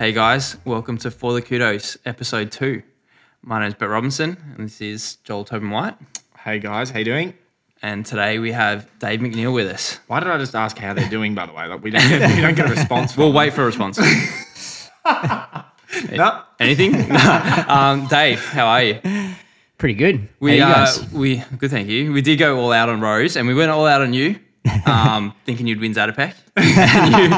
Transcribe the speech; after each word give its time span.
Hey 0.00 0.12
guys, 0.12 0.56
welcome 0.64 0.96
to 0.96 1.10
For 1.10 1.34
the 1.34 1.42
Kudos, 1.42 1.98
episode 2.06 2.50
two. 2.50 2.82
My 3.42 3.60
name 3.60 3.68
is 3.68 3.74
Brett 3.74 3.90
Robinson, 3.90 4.54
and 4.56 4.64
this 4.66 4.80
is 4.80 5.16
Joel 5.24 5.44
Tobin 5.44 5.68
White. 5.68 5.94
Hey 6.38 6.58
guys, 6.58 6.88
how 6.88 7.00
you 7.00 7.04
doing? 7.04 7.34
And 7.82 8.06
today 8.06 8.38
we 8.38 8.52
have 8.52 8.88
Dave 8.98 9.20
McNeill 9.20 9.52
with 9.52 9.68
us. 9.68 10.00
Why 10.06 10.20
did 10.20 10.30
I 10.30 10.38
just 10.38 10.54
ask 10.54 10.78
how 10.78 10.94
they're 10.94 11.10
doing? 11.10 11.34
By 11.34 11.44
the 11.44 11.52
way, 11.52 11.66
like 11.66 11.82
we 11.82 11.90
don't 11.90 12.08
get, 12.08 12.34
we 12.34 12.40
don't 12.40 12.54
get 12.54 12.68
a 12.68 12.70
response. 12.70 13.14
We'll 13.14 13.34
wait 13.34 13.52
for 13.52 13.60
a 13.60 13.66
response. 13.66 13.98
no. 15.04 16.44
Anything? 16.58 16.92
No. 17.10 17.64
um, 17.68 18.06
Dave, 18.06 18.42
how 18.42 18.68
are 18.68 18.82
you? 18.82 19.00
Pretty 19.76 19.96
good. 19.96 20.30
We 20.40 20.60
How 20.60 20.68
you 20.68 20.74
uh, 20.74 20.96
we 21.12 21.44
good, 21.58 21.70
thank 21.70 21.90
you. 21.90 22.10
We 22.14 22.22
did 22.22 22.38
go 22.38 22.58
all 22.58 22.72
out 22.72 22.88
on 22.88 23.02
Rose, 23.02 23.36
and 23.36 23.46
we 23.46 23.52
went 23.52 23.70
all 23.70 23.86
out 23.86 24.00
on 24.00 24.14
you, 24.14 24.40
um, 24.86 25.34
thinking 25.44 25.66
you'd 25.66 25.78
win 25.78 25.92
Zatopek, 25.92 26.32
and 26.56 27.12
you, 27.12 27.36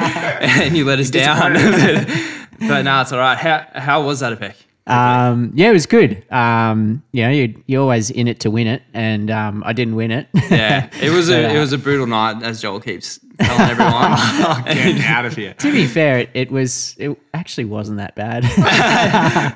and 0.62 0.76
you 0.76 0.84
let 0.84 1.00
us 1.00 1.10
down. 1.10 2.38
But 2.68 2.82
no, 2.82 3.00
it's 3.00 3.12
all 3.12 3.18
right. 3.18 3.36
How 3.38 3.66
how 3.74 4.02
was 4.04 4.22
Zatopek? 4.22 4.54
Um, 4.86 5.52
yeah, 5.54 5.70
it 5.70 5.72
was 5.72 5.86
good. 5.86 6.24
Um, 6.32 7.02
you 7.12 7.22
know, 7.22 7.30
you're, 7.30 7.48
you're 7.66 7.82
always 7.82 8.10
in 8.10 8.26
it 8.26 8.40
to 8.40 8.50
win 8.50 8.66
it, 8.66 8.82
and 8.92 9.30
um, 9.30 9.62
I 9.64 9.72
didn't 9.72 9.94
win 9.94 10.10
it. 10.10 10.26
Yeah, 10.50 10.90
it 11.00 11.10
was 11.10 11.28
a 11.30 11.42
But, 11.42 11.50
uh, 11.52 11.54
it 11.54 11.60
was 11.60 11.72
a 11.72 11.78
brutal 11.78 12.06
night, 12.06 12.42
as 12.42 12.60
Joel 12.60 12.80
keeps 12.80 13.20
telling 13.44 13.70
everyone. 13.70 14.64
Get 14.66 15.00
out 15.10 15.24
of 15.26 15.34
here. 15.34 15.54
to 15.54 15.72
be 15.72 15.86
fair, 15.86 16.18
it, 16.20 16.30
it 16.34 16.50
was. 16.50 16.94
It 16.98 17.16
actually 17.34 17.64
wasn't 17.66 17.98
that 17.98 18.14
bad. 18.14 18.42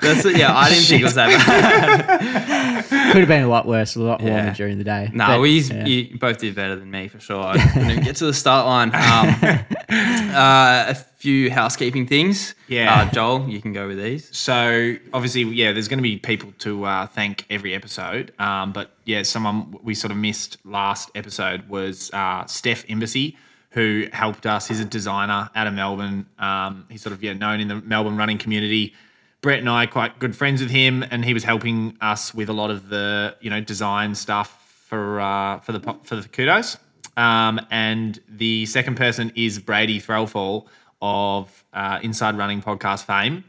That's. 0.01 0.25
Yeah, 0.25 0.55
I 0.57 0.69
didn't 0.69 0.85
think 0.85 1.01
it 1.03 1.05
was 1.05 1.15
that 1.15 1.29
bad. 1.47 2.85
Could 3.13 3.21
have 3.21 3.29
been 3.29 3.43
a 3.43 3.49
lot 3.49 3.67
worse, 3.67 3.97
a 3.97 4.01
lot 4.01 4.21
warmer 4.21 4.37
Yeah. 4.47 4.55
during 4.55 4.79
the 4.79 4.85
day. 4.85 5.11
No, 5.13 5.27
But, 5.27 5.41
we 5.41 5.61
yeah. 5.61 5.85
you 5.87 6.19
both 6.19 6.39
did 6.39 6.55
better 6.55 6.77
than 6.77 6.91
me 6.91 7.09
for 7.09 7.21
sure. 7.21 7.43
I 7.43 7.59
couldn't 7.73 8.05
get 8.05 8.17
to 8.17 8.27
the 8.27 8.35
start 8.35 8.67
line. 8.67 8.89
Um, 8.95 9.65
uh, 9.89 10.85
a 10.89 10.95
few 10.95 11.51
housekeeping 11.51 12.07
things. 12.07 12.55
Yeah. 12.69 13.03
uh, 13.03 13.11
Joel, 13.11 13.49
you 13.49 13.61
can 13.61 13.73
go 13.73 13.87
with 13.89 13.99
these. 13.99 14.35
So 14.37 14.97
obviously, 15.13 15.43
yeah, 15.45 15.73
there's 15.73 15.89
going 15.89 15.99
to 15.99 16.03
be 16.03 16.17
people 16.19 16.53
to 16.61 16.85
uh, 16.85 17.07
thank 17.07 17.47
every 17.51 17.75
episode. 17.75 18.33
Um, 18.39 18.73
but 18.73 18.91
yeah, 19.05 19.23
someone 19.23 19.75
we 19.83 19.95
sort 19.95 20.11
of 20.11 20.17
missed 20.17 20.59
last 20.65 21.11
episode 21.15 21.69
was 21.69 22.11
uh, 22.13 22.45
Steph 22.47 22.85
Embassy, 22.89 23.37
who 23.77 24.07
helped 24.11 24.47
us. 24.47 24.67
He's 24.67 24.81
a 24.81 24.87
designer 24.87 25.51
out 25.55 25.67
of 25.67 25.75
Melbourne. 25.75 26.25
Um, 26.39 26.87
he's 26.91 27.03
sort 27.03 27.13
of 27.13 27.23
yeah 27.23 27.35
known 27.35 27.61
in 27.61 27.69
the 27.69 27.77
Melbourne 27.77 28.17
running 28.17 28.39
community. 28.39 28.95
Brett 29.43 29.59
and 29.59 29.69
I 29.69 29.85
are 29.85 29.87
quite 29.87 30.19
good 30.19 30.35
friends 30.35 30.63
with 30.63 30.71
him, 30.71 31.05
and 31.11 31.27
he 31.27 31.35
was 31.35 31.45
helping 31.45 31.99
us 32.01 32.35
with 32.35 32.49
a 32.49 32.55
lot 32.55 32.71
of 32.71 32.89
the 32.89 33.37
you 33.43 33.51
know 33.51 33.61
design 33.61 34.15
stuff 34.15 34.83
for 34.89 35.21
uh, 35.21 35.61
for 35.61 35.73
the 35.73 35.97
for 36.05 36.17
the 36.17 36.27
kudos. 36.27 36.79
Um, 37.19 37.61
and 37.71 38.19
the 38.29 38.65
second 38.65 38.97
person 38.97 39.31
is 39.37 39.59
Brady 39.59 40.01
Threlfall 40.01 40.67
of 41.03 41.65
uh, 41.75 42.01
Inside 42.03 42.39
Running 42.39 42.63
podcast 42.63 43.05
fame. 43.05 43.45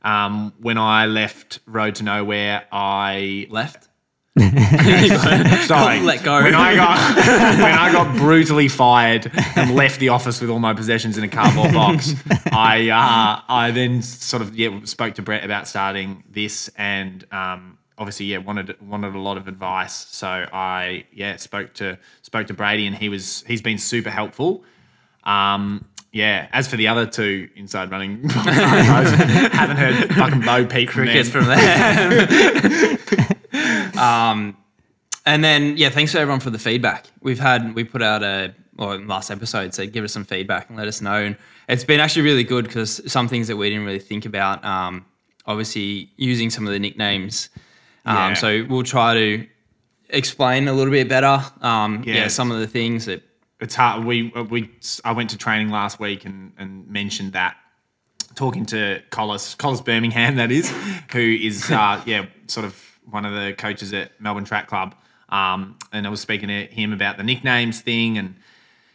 Um, 0.00 0.54
when 0.58 0.78
I 0.78 1.04
left 1.04 1.60
Road 1.66 1.96
to 1.96 2.02
Nowhere, 2.02 2.66
I 2.72 3.46
Left. 3.50 3.88
Sorry, 4.38 6.00
Let 6.00 6.22
go. 6.22 6.42
When 6.42 6.54
I 6.54 6.74
got 6.76 7.16
when 7.56 7.72
I 7.72 7.90
got 7.90 8.16
brutally 8.16 8.68
fired 8.68 9.30
and 9.56 9.74
left 9.74 9.98
the 9.98 10.10
office 10.10 10.40
with 10.40 10.50
all 10.50 10.58
my 10.58 10.74
possessions 10.74 11.16
in 11.16 11.24
a 11.24 11.28
cardboard 11.28 11.72
box, 11.72 12.12
I 12.52 12.90
uh, 12.90 13.42
I 13.48 13.70
then 13.70 14.02
sort 14.02 14.42
of 14.42 14.54
yeah 14.54 14.80
spoke 14.84 15.14
to 15.14 15.22
Brett 15.22 15.44
about 15.44 15.66
starting 15.68 16.22
this 16.30 16.68
and 16.76 17.24
um, 17.32 17.78
obviously 17.96 18.26
yeah 18.26 18.38
wanted 18.38 18.78
wanted 18.80 19.14
a 19.14 19.18
lot 19.18 19.38
of 19.38 19.48
advice. 19.48 19.94
So 19.94 20.28
I 20.28 21.06
yeah 21.12 21.36
spoke 21.36 21.72
to 21.74 21.98
spoke 22.20 22.48
to 22.48 22.54
Brady 22.54 22.86
and 22.86 22.94
he 22.94 23.08
was 23.08 23.42
he's 23.46 23.62
been 23.62 23.78
super 23.78 24.10
helpful. 24.10 24.64
Um, 25.24 25.86
yeah. 26.12 26.48
As 26.52 26.66
for 26.66 26.76
the 26.76 26.88
other 26.88 27.04
two 27.04 27.50
inside 27.56 27.90
running, 27.90 28.26
haven't 28.28 29.76
heard 29.76 30.14
fucking 30.14 30.40
Bo 30.40 30.64
Peep 30.64 30.88
from 30.88 31.04
Crickets 31.04 31.28
them. 31.28 31.44
from 31.44 31.50
there. 31.50 33.28
um, 33.98 34.56
and 35.24 35.42
then 35.42 35.76
yeah, 35.76 35.90
thanks 35.90 36.12
to 36.12 36.20
everyone 36.20 36.40
for 36.40 36.50
the 36.50 36.58
feedback. 36.58 37.06
We've 37.20 37.38
had 37.38 37.74
we 37.74 37.84
put 37.84 38.02
out 38.02 38.22
a 38.22 38.54
or 38.78 38.94
in 38.94 39.08
last 39.08 39.30
episode 39.30 39.72
said 39.72 39.92
give 39.92 40.04
us 40.04 40.12
some 40.12 40.24
feedback 40.24 40.68
and 40.68 40.76
let 40.78 40.86
us 40.86 41.00
know. 41.00 41.14
And 41.14 41.36
it's 41.68 41.84
been 41.84 42.00
actually 42.00 42.22
really 42.22 42.44
good 42.44 42.66
because 42.66 43.00
some 43.10 43.26
things 43.28 43.48
that 43.48 43.56
we 43.56 43.70
didn't 43.70 43.84
really 43.84 43.98
think 43.98 44.26
about. 44.26 44.64
Um, 44.64 45.06
obviously 45.46 46.10
using 46.16 46.50
some 46.50 46.66
of 46.66 46.72
the 46.72 46.78
nicknames. 46.78 47.48
Um, 48.04 48.16
Yeah. 48.16 48.34
So 48.34 48.66
we'll 48.68 48.82
try 48.82 49.14
to 49.14 49.46
explain 50.10 50.68
a 50.68 50.72
little 50.72 50.92
bit 50.92 51.08
better. 51.08 51.42
Um, 51.60 52.02
yeah. 52.04 52.14
Yeah. 52.14 52.28
some 52.28 52.50
of 52.50 52.60
the 52.60 52.66
things 52.66 53.06
that 53.06 53.22
it's 53.60 53.74
hard. 53.74 54.04
We 54.04 54.28
we 54.50 54.70
I 55.04 55.12
went 55.12 55.30
to 55.30 55.38
training 55.38 55.70
last 55.70 55.98
week 55.98 56.24
and 56.24 56.52
and 56.58 56.86
mentioned 56.88 57.32
that 57.32 57.56
talking 58.34 58.66
to 58.66 59.02
Collis 59.10 59.54
Collis 59.54 59.80
Birmingham 59.80 60.36
that 60.36 60.52
is 60.52 60.70
who 61.10 61.20
is 61.20 61.70
uh, 61.70 62.02
yeah 62.04 62.26
sort 62.46 62.66
of 62.66 62.85
one 63.10 63.24
of 63.24 63.32
the 63.32 63.54
coaches 63.54 63.92
at 63.92 64.20
Melbourne 64.20 64.44
Track 64.44 64.68
Club. 64.68 64.94
Um, 65.28 65.76
and 65.92 66.06
I 66.06 66.10
was 66.10 66.20
speaking 66.20 66.48
to 66.48 66.66
him 66.66 66.92
about 66.92 67.16
the 67.16 67.24
nicknames 67.24 67.80
thing 67.80 68.18
and 68.18 68.36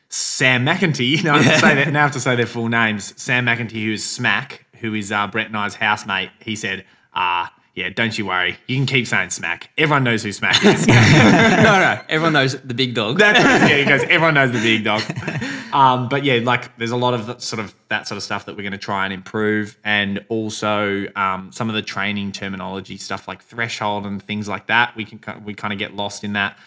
Sam 0.09 0.66
McEntee. 0.66 1.23
Now 1.23 1.35
I 1.35 1.41
have 1.41 1.53
to 1.55 1.59
say 1.59 1.75
that 1.75 1.91
now 1.91 1.99
I 1.99 2.03
have 2.03 2.11
to 2.13 2.19
say 2.19 2.35
their 2.35 2.45
full 2.45 2.69
names. 2.69 3.13
Sam 3.22 3.45
McEntee, 3.45 3.83
who 3.85 3.94
is 3.94 4.09
Smack, 4.09 4.66
who 4.79 4.94
is 4.94 5.11
uh, 5.11 5.27
Brett 5.27 5.47
and 5.47 5.57
I's 5.57 5.75
housemate. 5.75 6.29
He 6.39 6.55
said, 6.55 6.85
uh, 7.13 7.47
"Yeah, 7.76 7.90
don't 7.90 8.18
you 8.18 8.26
worry. 8.26 8.58
You 8.68 8.78
can 8.78 8.86
keep 8.86 9.08
saying 9.08 9.32
Smack. 9.32 9.70
Everyone 9.78 10.04
knows 10.04 10.24
who 10.24 10.32
Smack 10.32 10.64
is." 10.64 10.88
no, 10.88 10.94
no, 10.94 12.02
everyone 12.09 12.34
knows 12.34 12.59
the 12.62 12.74
big 12.74 12.94
dog. 12.94 13.20
That's 13.20 13.40
yeah, 13.40 13.78
he 13.78 13.86
goes, 13.86 14.04
everyone 14.04 14.34
knows 14.34 14.52
the 14.52 14.62
big 14.62 14.84
dog. 14.84 15.02
Um, 15.74 16.09
but 16.09 16.24
yeah, 16.24 16.40
like 16.44 16.78
there's 16.78 16.92
a 16.92 16.98
lot 16.98 17.14
of 17.14 17.28
that 17.28 17.42
sort 17.42 17.59
of 17.59 17.74
that 17.88 18.08
sort 18.08 18.18
of 18.18 18.24
stuff 18.24 18.46
that 18.46 18.56
we're 18.56 18.62
going 18.62 18.72
to 18.74 18.78
try 18.78 19.06
and 19.06 19.14
improve, 19.14 19.78
and 19.84 20.24
also 20.30 21.06
um, 21.16 21.52
some 21.52 21.70
of 21.70 21.76
the 21.76 21.82
training 21.82 22.32
terminology 22.32 22.98
stuff 22.98 23.28
like 23.28 23.42
threshold 23.42 24.06
and 24.06 24.22
things 24.22 24.48
like 24.48 24.68
that. 24.68 24.96
We 24.96 25.06
can 25.06 25.44
we 25.46 25.53
kind 25.53 25.72
of 25.72 25.80
get 25.80 25.96
lost 25.96 26.24
in 26.24 26.34
that. 26.34 26.58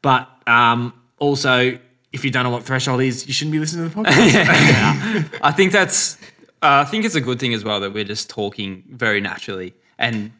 But 0.00 0.28
um, 0.46 0.92
also, 1.18 1.78
if 2.12 2.24
you 2.24 2.30
don't 2.30 2.44
know 2.44 2.50
what 2.50 2.64
threshold 2.64 3.00
is, 3.02 3.26
you 3.26 3.32
shouldn't 3.32 3.52
be 3.52 3.58
listening 3.58 3.88
to 3.88 3.94
the 3.94 4.02
podcast. 4.02 5.38
I 5.42 5.52
think 5.52 5.72
that's. 5.72 6.16
Uh, 6.62 6.82
I 6.82 6.84
think 6.84 7.04
it's 7.04 7.16
a 7.16 7.20
good 7.20 7.40
thing 7.40 7.54
as 7.54 7.64
well 7.64 7.80
that 7.80 7.92
we're 7.92 8.04
just 8.04 8.30
talking 8.30 8.84
very 8.88 9.20
naturally, 9.20 9.74
and 10.02 10.32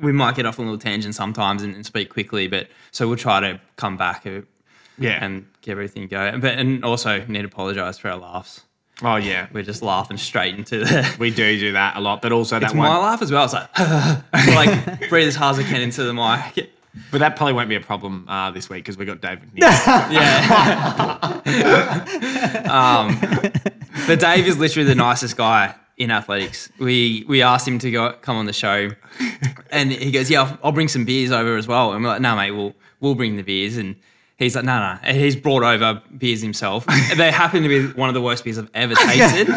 we 0.00 0.12
might 0.12 0.34
get 0.36 0.46
off 0.46 0.58
on 0.58 0.64
a 0.66 0.70
little 0.70 0.80
tangent 0.80 1.14
sometimes 1.14 1.62
and, 1.62 1.74
and 1.74 1.84
speak 1.84 2.08
quickly. 2.08 2.46
But 2.48 2.68
so 2.90 3.06
we'll 3.08 3.16
try 3.18 3.40
to 3.40 3.60
come 3.76 3.96
back 3.96 4.24
Yeah. 4.98 5.24
and 5.24 5.46
get 5.60 5.72
everything 5.72 6.06
going. 6.08 6.40
But 6.40 6.58
and 6.58 6.84
also 6.84 7.24
need 7.26 7.42
to 7.42 7.46
apologise 7.48 7.98
for 7.98 8.08
our 8.10 8.16
laughs. 8.16 8.62
oh 9.02 9.16
yeah, 9.16 9.46
We're 9.52 9.62
just 9.64 9.82
laughing 9.82 10.16
straight 10.18 10.54
into 10.54 10.78
the. 10.80 11.16
we 11.18 11.30
do 11.30 11.58
do 11.58 11.72
that 11.72 11.96
a 11.96 12.00
lot. 12.00 12.20
But 12.22 12.32
also 12.32 12.58
that 12.58 12.66
It's 12.66 12.74
one. 12.74 12.88
my 12.88 12.98
laugh 12.98 13.20
as 13.22 13.30
well. 13.32 13.44
It's 13.44 13.54
like, 13.54 13.78
like 14.54 15.08
breathe 15.08 15.28
as 15.28 15.36
hard 15.36 15.58
as 15.58 15.64
I 15.64 15.68
can 15.68 15.80
into 15.82 16.02
the 16.04 16.14
mic. 16.14 16.70
But 17.10 17.18
that 17.20 17.36
probably 17.36 17.54
won't 17.54 17.70
be 17.70 17.76
a 17.76 17.80
problem 17.80 18.26
uh, 18.28 18.50
this 18.50 18.68
week 18.68 18.84
because 18.84 18.98
we 18.98 19.06
got 19.06 19.22
David. 19.22 19.48
Yeah. 19.56 21.30
um, 22.70 23.18
but 24.06 24.20
Dave 24.20 24.46
is 24.46 24.58
literally 24.58 24.88
the 24.88 24.94
nicest 24.94 25.36
guy 25.36 25.74
in 25.96 26.10
athletics. 26.10 26.68
We 26.78 27.24
we 27.28 27.42
asked 27.42 27.66
him 27.66 27.78
to 27.80 27.90
go 27.90 28.12
come 28.22 28.36
on 28.36 28.46
the 28.46 28.52
show, 28.52 28.90
and 29.70 29.92
he 29.92 30.10
goes, 30.10 30.30
"Yeah, 30.30 30.42
I'll, 30.42 30.58
I'll 30.64 30.72
bring 30.72 30.88
some 30.88 31.04
beers 31.04 31.30
over 31.30 31.56
as 31.56 31.68
well." 31.68 31.92
And 31.92 32.02
we're 32.02 32.10
like, 32.10 32.20
"No, 32.20 32.36
mate, 32.36 32.52
we'll 32.52 32.74
we'll 33.00 33.14
bring 33.14 33.36
the 33.36 33.42
beers." 33.42 33.76
And 33.76 33.96
he's 34.42 34.56
like, 34.56 34.64
"No, 34.64 34.78
no." 34.78 34.98
And 35.02 35.16
he's 35.16 35.36
brought 35.36 35.62
over 35.62 36.00
beers 36.16 36.40
himself. 36.42 36.84
they 37.16 37.30
happen 37.30 37.62
to 37.62 37.68
be 37.68 37.86
one 37.88 38.08
of 38.08 38.14
the 38.14 38.20
worst 38.22 38.44
beers 38.44 38.58
I've 38.58 38.70
ever 38.74 38.94
tasted. 39.06 39.48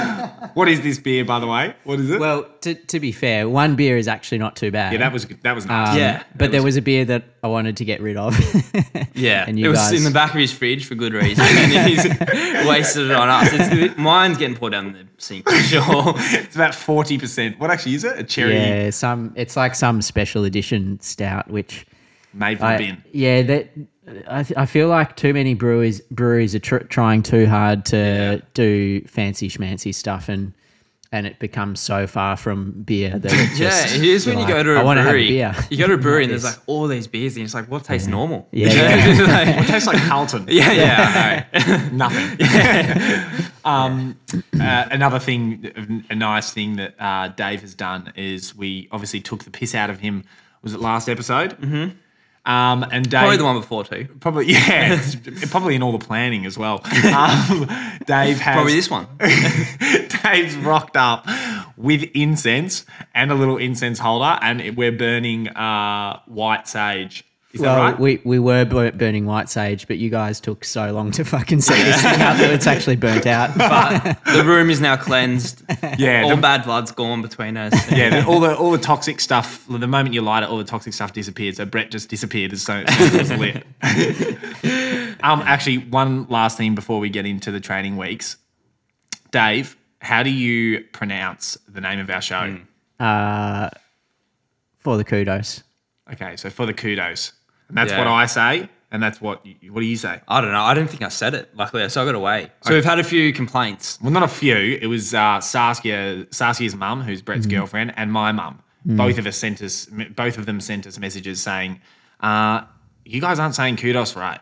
what 0.54 0.68
is 0.70 0.82
this 0.82 0.98
beer, 1.00 1.26
by 1.26 1.40
the 1.40 1.48
way? 1.48 1.76
What 1.84 2.00
is 2.00 2.10
it? 2.10 2.20
Well, 2.20 2.46
to, 2.62 2.74
to 2.76 3.00
be 3.00 3.12
fair, 3.12 3.48
one 3.50 3.76
beer 3.76 3.98
is 3.98 4.08
actually 4.08 4.38
not 4.38 4.56
too 4.56 4.72
bad. 4.72 4.94
yeah, 4.94 5.00
that 5.00 5.14
was 5.14 5.26
good. 5.26 5.42
that 5.44 5.54
was 5.56 5.66
nice. 5.66 5.90
Um, 5.90 5.98
Yeah, 5.98 6.24
but 6.36 6.46
it 6.46 6.52
there 6.52 6.62
was- 6.62 6.76
was 6.76 6.78
a 6.78 6.82
beer 6.82 7.06
that 7.06 7.24
I 7.44 7.48
wanted 7.48 7.78
to 7.78 7.86
get 7.86 8.02
rid 8.02 8.18
of. 8.18 8.36
Yeah, 9.18 9.46
and 9.48 9.58
it 9.58 9.70
was 9.70 9.80
guys, 9.80 9.94
in 9.94 10.04
the 10.04 10.12
back 10.12 10.34
of 10.34 10.40
his 10.42 10.52
fridge 10.52 10.86
for 10.86 10.94
good 10.96 11.14
reason, 11.14 11.46
and 11.48 11.88
he's 11.90 12.04
wasted 12.68 13.10
it 13.10 13.16
on 13.16 13.30
us. 13.30 13.48
It's 13.54 13.98
mine's 13.98 14.38
getting 14.38 14.58
poured 14.58 14.74
down 14.74 14.92
the 14.92 15.06
sink 15.18 15.48
for 15.50 15.56
sure. 15.56 16.14
It's 16.18 16.54
about 16.56 16.76
forty 16.76 17.18
percent. 17.18 17.58
What 17.58 17.72
actually 17.72 17.96
is 17.96 18.04
it? 18.04 18.20
A 18.20 18.24
cherry 18.26 18.56
yeah, 18.56 18.90
some 18.90 19.32
it's 19.38 19.56
like 19.56 19.74
some 19.74 20.02
special 20.02 20.44
edition 20.44 21.00
stout, 21.00 21.50
which 21.50 21.86
made 22.34 22.58
from 22.58 22.68
I, 22.68 22.78
bin. 22.78 23.04
yeah, 23.14 23.42
that 23.44 23.70
I, 24.28 24.44
th- 24.44 24.58
I 24.58 24.66
feel 24.66 24.88
like 24.88 25.16
too 25.16 25.34
many 25.34 25.54
breweries 25.56 26.00
breweries 26.12 26.54
are 26.54 26.60
tr- 26.60 26.78
trying 26.78 27.24
too 27.24 27.48
hard 27.48 27.86
to 27.86 27.98
Yeah. 27.98 28.38
do 28.54 29.02
fancy 29.08 29.50
schmancy 29.50 29.94
stuff 29.96 30.30
and 30.30 30.54
and 31.12 31.26
it 31.26 31.40
becomes 31.40 31.80
so 31.80 32.06
far 32.08 32.36
from 32.36 32.72
beer 32.84 33.18
that 33.18 33.32
it 33.32 33.50
Yeah, 33.60 33.70
just, 33.70 33.96
it 33.96 34.04
is 34.04 34.28
when 34.28 34.38
you 34.38 34.46
you're 34.48 34.58
go 34.58 34.64
to 34.64 34.80
I 34.80 34.82
a 34.82 34.86
wanna 34.86 35.02
have 35.02 35.12
brewery. 35.12 35.28
beer. 35.30 35.56
You 35.70 35.78
go 35.78 35.88
to 35.88 35.94
a 35.94 35.98
brewery 35.98 36.24
and 36.24 36.32
there's 36.32 36.44
like 36.52 36.58
all 36.66 36.88
these 36.88 37.08
beers, 37.08 37.36
and 37.38 37.46
it's 37.46 37.54
like, 37.54 37.70
what 37.72 37.84
tastes 37.86 38.08
normal? 38.08 38.48
Yeah, 38.52 38.68
yeah. 38.74 39.26
Like- 39.26 39.64
It 39.64 39.68
tastes 39.68 39.88
like 39.88 40.02
Carlton. 40.04 40.46
yeah, 40.50 40.72
yeah. 40.74 41.46
I 41.54 41.68
know. 41.90 42.10
Nothing. 42.10 43.42
um, 43.64 44.18
uh, 44.60 44.88
another 44.92 45.20
thing, 45.20 46.04
a 46.10 46.16
nice 46.16 46.52
thing 46.52 46.76
that 46.78 46.96
uh, 47.00 47.30
Dave 47.30 47.62
has 47.62 47.74
done 47.76 48.12
is 48.16 48.56
we 48.56 48.88
obviously 48.92 49.22
took 49.22 49.44
the 49.46 49.52
piss 49.52 49.74
out 49.74 49.90
of 49.90 50.00
him. 50.00 50.24
Was 50.64 50.74
it 50.74 50.80
last 50.82 51.08
episode? 51.08 51.52
Mm-hmm. 51.62 51.98
Um, 52.46 52.86
and 52.92 53.10
Dave, 53.10 53.22
Probably 53.22 53.38
the 53.38 53.44
one 53.44 53.60
before 53.60 53.84
too. 53.84 54.08
Probably, 54.20 54.46
yeah, 54.52 55.02
probably 55.50 55.76
in 55.76 55.82
all 55.84 55.98
the 55.98 56.06
planning 56.06 56.46
as 56.46 56.58
well. 56.58 56.84
Um, 57.16 57.68
Dave 58.06 58.40
has 58.40 58.56
Probably 58.56 58.74
this 58.74 58.90
one. 58.90 59.08
Dave's 59.20 60.56
rocked 60.58 60.98
up 60.98 61.26
with 61.78 62.04
incense 62.14 62.86
and 63.14 63.32
a 63.32 63.36
little 63.36 63.58
incense 63.58 64.00
holder, 64.00 64.38
and 64.42 64.76
we're 64.76 64.92
burning 64.92 65.48
uh, 65.50 66.20
white 66.26 66.68
sage. 66.68 67.24
Is 67.56 67.62
well, 67.62 67.78
right? 67.78 67.98
we, 67.98 68.20
we 68.26 68.38
were 68.38 68.66
burning 68.66 69.26
white 69.26 69.48
sage, 69.50 69.88
but 69.88 69.98
you 69.98 70.10
guys 70.10 70.42
took 70.42 70.66
so 70.66 70.92
long 70.92 71.10
to 71.12 71.24
fucking 71.24 71.62
set 71.62 71.84
this 71.86 72.02
thing 72.02 72.22
up 72.22 72.36
that 72.38 72.52
it's 72.52 72.68
actually 72.68 72.98
burnt 72.98 73.26
out. 73.26 73.52
But 73.58 74.20
the 74.26 74.44
room 74.44 74.70
is 74.70 74.82
now 74.82 74.98
cleansed. 74.98 75.64
yeah, 75.98 76.24
All 76.24 76.36
the- 76.36 76.42
bad 76.42 76.66
blood's 76.66 76.92
gone 76.92 77.22
between 77.22 77.56
us. 77.56 77.74
yeah, 77.92 78.10
the, 78.10 78.28
all 78.28 78.42
the 78.42 78.58
all 78.58 78.72
the 78.72 78.78
toxic 78.78 79.22
stuff. 79.22 79.66
The 79.70 79.88
moment 79.88 80.14
you 80.14 80.22
light 80.22 80.44
it, 80.44 80.50
all 80.50 80.58
the 80.58 80.66
toxic 80.66 80.92
stuff 80.94 81.14
disappeared. 81.14 81.56
So 81.56 81.64
Brett 81.66 81.92
just 81.92 82.10
disappeared 82.10 82.52
as 82.52 82.62
soon 82.62 82.84
as 82.90 83.14
it 83.14 83.20
was 83.20 83.32
lit. 83.32 85.16
um, 85.24 85.42
actually, 85.44 85.78
one 85.78 86.26
last 86.28 86.58
thing 86.58 86.76
before 86.76 87.00
we 87.00 87.10
get 87.10 87.26
into 87.26 87.52
the 87.52 87.62
training 87.62 87.96
weeks, 87.96 88.36
Dave, 89.32 89.78
how 90.02 90.24
do 90.24 90.30
you 90.30 90.82
pronounce 90.92 91.58
the 91.70 91.80
name 91.80 92.00
of 92.00 92.10
our 92.10 92.22
show? 92.22 92.58
Uh, 93.00 93.70
for 94.80 94.98
the 94.98 95.06
kudos. 95.06 95.64
Okay, 96.12 96.36
so 96.36 96.50
for 96.50 96.66
the 96.66 96.74
kudos, 96.74 97.32
and 97.70 97.78
that's 97.78 97.92
Yeah. 97.92 97.98
what 98.00 98.08
I 98.08 98.26
say, 98.26 98.70
and 98.92 99.02
that's 99.04 99.20
what 99.20 99.46
you, 99.46 99.74
what 99.74 99.82
do 99.82 99.86
you 99.88 99.98
say? 99.98 100.22
I 100.28 100.42
don't 100.42 100.52
know. 100.52 100.62
I 100.62 100.74
don't 100.74 100.88
think 100.90 101.02
I 101.02 101.10
said 101.10 101.34
it. 101.34 101.50
Luckily, 101.56 101.88
so 101.90 102.02
I 102.02 102.06
got 102.06 102.16
away. 102.16 102.50
So 102.62 102.74
we've 102.74 102.86
had 102.86 103.00
a 103.00 103.04
few 103.04 103.34
complaints. 103.34 103.98
Well, 104.02 104.12
not 104.12 104.24
a 104.24 104.28
few. 104.28 104.56
It 104.82 104.88
was 104.88 105.14
uh, 105.14 105.40
Saskia, 105.42 106.28
Saskia's 106.32 106.76
mum, 106.76 107.02
who's 107.02 107.22
Brett's 107.22 107.46
girlfriend, 107.46 107.94
and 107.98 108.12
my 108.12 108.32
mum. 108.32 108.62
Both 108.86 109.18
of 109.18 109.26
us 109.26 109.36
sent 109.38 109.62
us, 109.64 109.88
both 110.16 110.38
of 110.38 110.46
them 110.46 110.62
sent 110.62 110.86
us 110.86 111.00
messages 111.00 111.42
saying, 111.42 111.82
uh, 112.22 112.62
"You 113.04 113.20
guys 113.20 113.40
aren't 113.40 113.56
saying 113.56 113.78
kudos 113.78 114.16
right," 114.16 114.40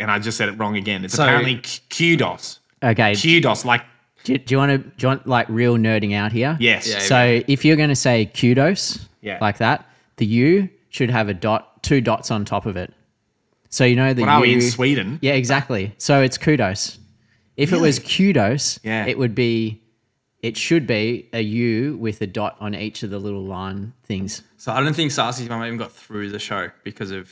and 0.00 0.10
I 0.10 0.18
just 0.18 0.36
said 0.36 0.48
it 0.48 0.52
wrong 0.58 0.76
again. 0.76 1.04
It's 1.04 1.14
So- 1.14 1.22
apparently 1.22 1.62
kudos. 1.88 2.58
Okay. 2.82 3.14
Kudos, 3.14 3.64
like 3.64 3.82
Do, 4.24 4.36
do 4.36 4.54
you 4.54 4.58
want 4.58 4.70
to 4.72 4.78
do 4.78 4.92
you 4.98 5.08
want 5.08 5.26
like 5.28 5.46
real 5.48 5.76
nerding 5.76 6.14
out 6.14 6.32
here? 6.32 6.56
yes, 6.60 6.88
Yeah. 6.88 6.98
So 6.98 7.42
if 7.46 7.64
you're 7.64 7.76
going 7.76 7.88
to 7.90 7.96
say 7.96 8.26
kudos, 8.26 9.06
Yeah. 9.22 9.38
like 9.40 9.58
that, 9.58 9.88
the 10.16 10.26
U 10.26 10.68
should 10.90 11.10
have 11.10 11.28
a 11.28 11.34
dot, 11.34 11.75
two 11.86 12.00
dots 12.00 12.30
on 12.30 12.44
top 12.44 12.66
of 12.66 12.76
it. 12.76 12.92
So 13.70 13.84
you 13.84 13.96
know 13.96 14.12
the 14.12 14.22
What 14.22 14.28
are 14.30 14.40
we 14.40 14.48
U- 14.50 14.54
in 14.56 14.60
Sweden? 14.62 15.18
Yeah, 15.22 15.32
exactly. 15.34 15.94
So 15.98 16.20
it's 16.22 16.36
kudos. 16.38 16.98
If 17.56 17.72
it 17.72 17.80
was 17.80 17.98
kudos, 17.98 18.78
Yeah. 18.82 19.06
it 19.06 19.18
would 19.18 19.34
be, 19.34 19.80
it 20.42 20.56
should 20.56 20.86
be 20.86 21.28
a 21.32 21.40
U 21.40 21.96
with 21.96 22.20
a 22.20 22.26
dot 22.26 22.56
on 22.60 22.74
each 22.74 23.02
of 23.02 23.10
the 23.10 23.18
little 23.18 23.44
line 23.44 23.92
things. 24.04 24.42
So 24.56 24.72
I 24.72 24.80
don't 24.80 24.94
think 24.94 25.10
Sarsi's 25.10 25.48
mum 25.48 25.64
even 25.64 25.78
got 25.78 25.92
through 25.92 26.30
the 26.30 26.38
show 26.38 26.70
because 26.84 27.10
of 27.10 27.30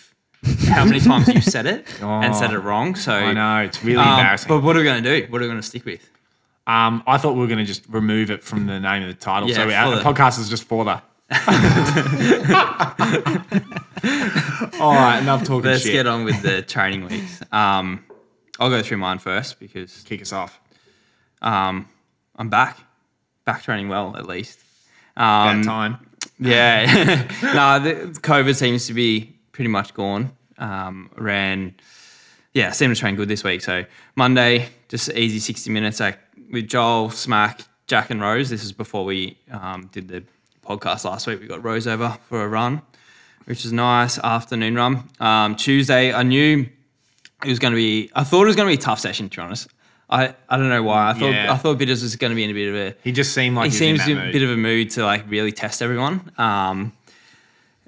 how 0.68 0.84
many 0.84 1.00
times 1.00 1.28
you 1.28 1.40
said 1.40 1.66
it 1.66 1.86
and 2.02 2.34
said 2.34 2.52
it 2.52 2.58
wrong. 2.58 2.94
So 2.94 3.12
I 3.12 3.32
know 3.32 3.58
it's 3.64 3.82
really 3.84 3.98
um, 4.02 4.18
embarrassing. 4.18 4.48
But 4.48 4.62
what 4.62 4.76
are 4.76 4.80
we 4.80 4.84
going 4.84 5.02
to 5.02 5.20
do? 5.20 5.30
What 5.30 5.40
are 5.40 5.44
we 5.44 5.48
going 5.48 5.60
to 5.60 5.66
stick 5.66 5.84
with? 5.84 6.08
Um, 6.66 7.02
I 7.06 7.18
thought 7.18 7.34
we 7.34 7.40
were 7.40 7.46
going 7.46 7.58
to 7.58 7.64
just 7.64 7.84
remove 7.88 8.30
it 8.30 8.42
from 8.42 8.66
the 8.66 8.80
name 8.80 9.02
of 9.02 9.08
the 9.08 9.14
title. 9.14 9.48
Yeah, 9.48 9.56
so 9.56 9.68
for 9.68 9.74
our 9.74 9.96
the- 9.96 10.02
podcast 10.02 10.38
is 10.40 10.48
just 10.48 10.64
for 10.64 10.84
the. 10.84 11.02
All 14.80 14.92
right, 14.94 15.18
enough 15.20 15.44
talking 15.44 15.70
Let's 15.70 15.82
shit. 15.82 15.92
get 15.92 16.06
on 16.06 16.24
with 16.24 16.42
the 16.42 16.62
training 16.62 17.06
weeks. 17.06 17.40
Um, 17.52 18.04
I'll 18.58 18.70
go 18.70 18.82
through 18.82 18.98
mine 18.98 19.18
first 19.18 19.58
because 19.58 20.02
Kick 20.02 20.20
us 20.22 20.32
off. 20.32 20.60
um, 21.42 21.88
I'm 22.36 22.48
back, 22.48 22.78
back 23.44 23.62
training 23.62 23.88
well 23.88 24.16
at 24.16 24.26
least. 24.26 24.58
About 25.16 25.48
Um, 25.54 25.62
time. 25.62 25.98
Yeah. 26.38 27.26
no, 27.42 27.78
the 27.78 27.94
COVID 28.20 28.54
seems 28.56 28.86
to 28.88 28.94
be 28.94 29.36
pretty 29.52 29.68
much 29.68 29.94
gone. 29.94 30.32
Um, 30.58 31.10
ran, 31.16 31.74
yeah, 32.52 32.72
seemed 32.72 32.94
to 32.94 33.00
train 33.00 33.14
good 33.16 33.28
this 33.28 33.44
week. 33.44 33.60
So 33.62 33.84
Monday, 34.16 34.68
just 34.88 35.10
easy 35.12 35.38
60 35.38 35.70
minutes 35.70 36.00
like 36.00 36.18
with 36.50 36.68
Joel, 36.68 37.10
Smack, 37.10 37.62
Jack, 37.86 38.10
and 38.10 38.20
Rose. 38.20 38.50
This 38.50 38.64
is 38.64 38.72
before 38.72 39.04
we 39.04 39.38
um, 39.50 39.88
did 39.92 40.08
the 40.08 40.24
podcast 40.64 41.04
last 41.04 41.26
week. 41.26 41.40
We 41.40 41.46
got 41.46 41.62
Rose 41.64 41.86
over 41.86 42.18
for 42.28 42.42
a 42.44 42.48
run, 42.48 42.82
which 43.44 43.64
is 43.64 43.72
nice. 43.72 44.18
Afternoon 44.18 44.74
run. 44.74 45.08
Um, 45.20 45.56
Tuesday, 45.56 46.12
I 46.12 46.22
knew 46.22 46.66
it 47.44 47.48
was 47.48 47.58
going 47.58 47.72
to 47.72 47.76
be, 47.76 48.10
I 48.14 48.24
thought 48.24 48.42
it 48.42 48.46
was 48.46 48.56
going 48.56 48.68
to 48.68 48.76
be 48.76 48.80
a 48.80 48.84
tough 48.84 49.00
session, 49.00 49.28
to 49.28 49.36
be 49.36 49.42
honest. 49.42 49.68
I, 50.08 50.34
I 50.48 50.56
don't 50.56 50.68
know 50.68 50.82
why. 50.82 51.10
I 51.10 51.12
thought 51.14 51.32
Yeah. 51.32 51.52
I 51.52 51.56
thought 51.56 51.78
Bitters 51.78 52.02
was 52.02 52.16
going 52.16 52.30
to 52.30 52.36
be 52.36 52.44
in 52.44 52.50
a 52.50 52.54
bit 52.54 52.68
of 52.68 52.74
a 52.74 52.96
He 53.02 53.10
just 53.12 53.32
seemed 53.32 53.56
like 53.56 53.66
he 53.66 53.70
he 53.70 53.76
seems 53.78 54.06
in 54.06 54.18
a 54.18 54.32
bit 54.32 54.42
of 54.42 54.50
a 54.50 54.56
mood 54.56 54.90
to 54.90 55.04
like 55.04 55.28
really 55.28 55.50
test 55.52 55.82
everyone. 55.82 56.30
Um, 56.36 56.92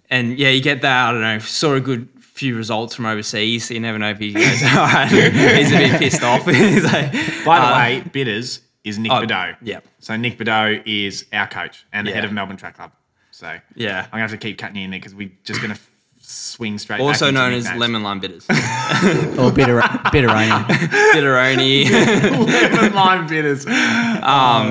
and 0.08 0.38
yeah, 0.38 0.49
you 0.49 0.62
get 0.62 0.82
that. 0.82 1.08
I 1.08 1.12
don't 1.12 1.20
know. 1.20 1.38
Saw 1.40 1.75
a 1.75 1.81
good 1.81 2.08
few 2.20 2.56
results 2.56 2.94
from 2.94 3.06
overseas. 3.06 3.69
So 3.69 3.75
you 3.75 3.81
never 3.81 3.99
know 3.99 4.11
if 4.11 4.19
he 4.19 4.32
goes. 4.32 4.62
All 4.62 4.76
right, 4.76 5.08
he's 5.11 5.73
a 5.73 5.76
bit 5.76 5.99
pissed 5.99 6.23
off. 6.23 6.46
Like, 6.46 7.44
By 7.44 7.61
the 7.61 7.67
uh, 7.67 7.76
way, 7.78 8.02
Bitters 8.12 8.61
is 8.87 8.99
Nick 8.99 9.12
oh, 9.12 9.17
Bideau. 9.23 9.56
yeah. 9.61 9.81
So 9.99 10.17
Nick 10.17 10.38
Bideau 10.38 10.81
is 10.87 11.27
our 11.33 11.47
coach 11.49 11.85
and 11.93 12.06
the 12.06 12.12
head 12.12 12.25
of 12.25 12.33
Melbourne 12.33 12.56
Track 12.56 12.77
Club. 12.77 12.93
So 13.33 13.59
Yeah. 13.75 14.05
I'm 14.05 14.11
gonna 14.12 14.23
have 14.23 14.31
to 14.31 14.38
keep 14.38 14.56
cutting 14.59 14.77
you 14.77 14.85
in 14.85 14.91
there 14.91 15.00
because 15.00 15.15
we're 15.15 15.33
just 15.44 15.61
gonna 15.61 15.77
swing 16.21 16.79
straight. 16.79 17.00
also 17.00 17.27
back 17.27 17.35
known 17.35 17.53
as 17.53 17.65
nicknames. 17.65 17.81
lemon 17.81 18.03
lime 18.03 18.21
bitters, 18.21 18.47
Or 19.38 19.53
bitter, 19.53 19.81
bitteroni. 19.81 20.65
bitteroni. 21.12 21.91
lemon 22.47 22.94
lime 22.94 23.27
bitters. 23.27 23.67
Um, 23.67 23.73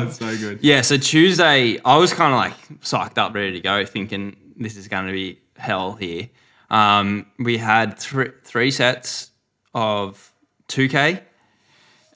that's 0.05 0.17
so 0.17 0.35
good. 0.37 0.59
Yeah, 0.61 0.81
so 0.81 0.97
Tuesday, 0.97 1.79
I 1.85 1.97
was 1.97 2.11
kind 2.13 2.33
of 2.33 2.39
like 2.39 2.79
psyched 2.81 3.17
up, 3.17 3.33
ready 3.35 3.51
to 3.53 3.59
go, 3.61 3.85
thinking 3.85 4.35
this 4.57 4.75
is 4.77 4.87
going 4.87 5.05
to 5.07 5.13
be 5.13 5.39
hell 5.57 5.93
here. 5.93 6.29
Um, 6.69 7.27
we 7.39 7.57
had 7.57 7.99
thr 7.99 8.23
three 8.43 8.71
sets 8.71 9.31
of 9.73 10.33
2K, 10.69 11.21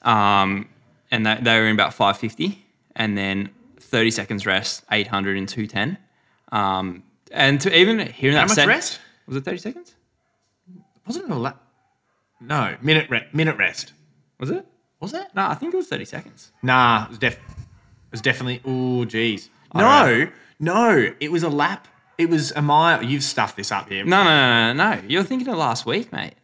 um, 0.02 0.68
and 1.10 1.26
they, 1.26 1.38
they 1.40 1.58
were 1.58 1.66
in 1.66 1.74
about 1.74 1.94
550, 1.94 2.64
and 2.96 3.16
then 3.16 3.50
30 3.78 4.10
seconds 4.10 4.46
rest, 4.46 4.84
800 4.90 5.36
and 5.36 5.48
210. 5.48 5.98
Um, 6.52 7.02
and 7.32 7.60
to 7.60 7.76
even 7.76 7.98
hearing 8.00 8.34
that 8.34 8.40
How 8.42 8.46
much 8.46 8.54
set, 8.54 8.68
rest? 8.68 9.00
was 9.26 9.36
it 9.36 9.44
30 9.44 9.58
seconds? 9.58 9.94
Wasn't 11.06 11.24
it 11.26 11.30
a 11.30 11.34
la- 11.34 11.54
No, 12.40 12.76
minute 12.82 13.08
re- 13.10 13.26
minute 13.32 13.56
rest. 13.56 13.92
Was 14.38 14.50
it? 14.50 14.66
Was 15.00 15.14
it? 15.14 15.26
No, 15.34 15.46
I 15.48 15.54
think 15.54 15.72
it 15.74 15.76
was 15.76 15.86
30 15.88 16.04
seconds. 16.04 16.52
Nah, 16.62 17.04
it 17.04 17.08
was 17.10 17.18
def. 17.18 17.34
It 17.36 17.40
was 18.12 18.20
definitely. 18.20 18.60
Oh, 18.64 19.04
geez. 19.04 19.48
No, 19.74 20.28
no, 20.58 21.12
it 21.20 21.30
was 21.30 21.42
a 21.42 21.48
lap. 21.48 21.86
It 22.18 22.28
was 22.28 22.50
a 22.52 22.60
mile. 22.60 23.02
You've 23.02 23.22
stuffed 23.22 23.56
this 23.56 23.72
up 23.72 23.88
here. 23.88 24.04
No, 24.04 24.22
no, 24.24 24.24
no, 24.24 24.72
no, 24.74 24.94
no. 24.96 25.02
You're 25.08 25.22
thinking 25.22 25.48
of 25.48 25.56
last 25.56 25.86
week, 25.86 26.12
mate. 26.12 26.34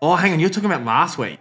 Oh, 0.00 0.14
hang 0.14 0.32
on. 0.32 0.40
You're 0.40 0.48
talking 0.48 0.70
about 0.70 0.84
last 0.84 1.18
week. 1.18 1.40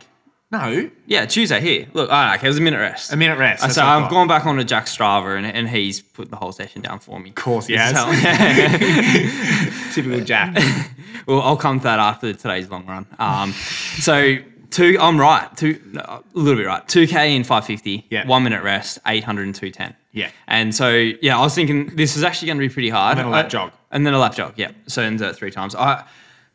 No, 0.50 0.89
Yeah, 1.08 1.25
Tuesday 1.25 1.60
here. 1.60 1.88
Look, 1.94 2.10
all 2.10 2.16
right, 2.16 2.38
okay, 2.38 2.48
it 2.48 2.50
was 2.50 2.58
a 2.58 2.62
minute 2.62 2.77
rest. 2.80 3.12
a 3.12 3.18
minute 3.18 3.38
rest. 3.38 3.63
Uh, 3.66 3.70
So 3.70 3.84
I've 3.84 4.10
gone 4.10 4.27
back 4.30 4.46
onto 4.46 4.63
Jack 4.63 4.86
Strava 4.86 5.36
and, 5.38 5.46
and 5.46 5.68
he's 5.68 6.00
put 6.01 6.30
the 6.30 6.38
whole 6.38 6.54
session 6.54 6.82
down 6.82 7.00
for 7.00 7.20
me. 7.20 7.30
Of 7.30 7.36
course 7.36 7.68
he 7.68 7.74
has. 7.75 7.94
Typical 9.94 10.22
Jack. 10.22 10.56
well, 11.27 11.42
I'll 11.42 11.58
come 11.58 11.80
to 11.80 11.84
that 11.84 12.00
after 12.00 12.32
today's 12.34 12.70
long 12.70 12.86
run. 12.86 13.06
Um, 13.20 13.51
so 13.51 14.38
two, 14.70 14.98
I'm 15.01 15.20
right. 15.20 15.50
Two, 15.58 15.82
no, 15.92 16.01
a 16.01 16.24
little 16.34 16.58
bit 16.60 16.66
right. 16.68 16.88
Two 16.88 17.08
k 17.08 17.36
in 17.36 17.44
five 17.44 17.66
fifty. 17.66 18.06
Yeah. 18.10 18.25
One 18.25 18.44
minute 18.44 18.63
rest. 18.63 19.00
Eight 19.06 19.25
hundred 19.25 19.48
and 19.48 19.56
two 19.56 19.70
ten. 19.72 19.96
Yeah. 20.13 20.30
And 20.48 20.74
so 20.74 20.89
yeah, 21.22 21.38
I 21.38 21.42
was 21.42 21.56
thinking 21.56 21.94
this 21.96 22.16
is 22.16 22.24
actually 22.24 22.48
going 22.48 22.60
to 22.60 22.68
be 22.68 22.74
pretty 22.74 22.89
hard. 22.89 23.18
And 23.18 23.25
then 23.25 23.27
a 23.27 23.32
lap 23.36 23.46
I- 23.46 23.50
jog. 23.50 23.72
And 23.92 24.06
then 24.06 24.13
a 24.13 24.20
lap 24.20 24.36
jog. 24.36 24.54
Yeah. 24.56 24.72
So 24.88 25.01
ends 25.01 25.22
at 25.22 25.36
three 25.36 25.51
times. 25.51 25.75
I 25.75 26.06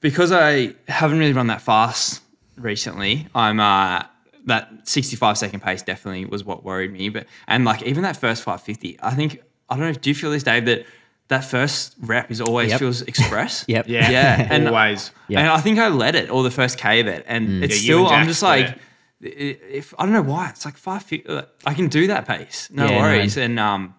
because 0.01 0.33
I 0.33 0.75
haven't 0.89 1.19
really 1.19 1.33
run 1.35 1.47
that 1.49 1.61
fast 1.63 2.22
recently. 2.57 3.27
I'm 3.35 3.61
uh 3.61 4.03
that 4.47 4.89
65 4.89 5.39
second 5.39 5.61
pace 5.61 5.83
definitely 5.83 6.25
was 6.25 6.45
what 6.45 6.65
worried 6.65 6.93
me. 6.93 7.09
But 7.09 7.27
and 7.47 7.65
like 7.65 7.83
even 7.83 8.03
that 8.03 8.17
first 8.17 8.43
550, 8.43 8.99
I 9.03 9.11
think 9.15 9.43
I 9.69 9.77
don't 9.77 9.87
know. 9.87 9.93
Do 9.93 10.11
you 10.11 10.15
feel 10.15 10.31
this, 10.31 10.43
Dave? 10.43 10.65
That 10.67 10.85
that 11.29 11.45
first 11.45 11.95
rep 12.01 12.31
is 12.31 12.41
always 12.41 12.71
Yep. 12.71 12.79
feels 12.81 13.03
express. 13.03 13.65
Yep. 13.69 13.89
Yeah, 13.89 14.11
Yeah, 14.11 14.47
and- 14.51 14.69
always. 14.69 15.11
Yeah. 15.29 15.41
And 15.41 15.49
I 15.49 15.61
think 15.61 15.79
I 15.79 15.89
led 15.89 16.15
it 16.15 16.29
or 16.31 16.43
the 16.43 16.51
first 16.51 16.77
K 16.79 17.01
of 17.01 17.07
it, 17.07 17.25
and 17.27 17.65
it's 17.65 17.77
Yeah, 17.77 17.83
still 17.95 18.07
and 18.09 18.17
I'm 18.17 18.27
just 18.27 18.43
like, 18.43 18.69
i- 18.69 18.77
if 19.25 19.95
I 19.99 20.05
don't 20.05 20.13
know 20.13 20.23
why 20.23 20.49
it's 20.51 20.65
like 20.65 20.77
five 20.77 21.03
feet. 21.05 21.27
uh, 21.29 21.43
I 21.65 21.73
can 21.75 21.89
do 21.89 22.07
that 22.09 22.27
pace, 22.27 22.69
no 22.73 22.85
Yeah, 22.85 22.91
no. 22.91 22.99
worries. 22.99 23.37
And 23.39 23.59
um, 23.59 23.95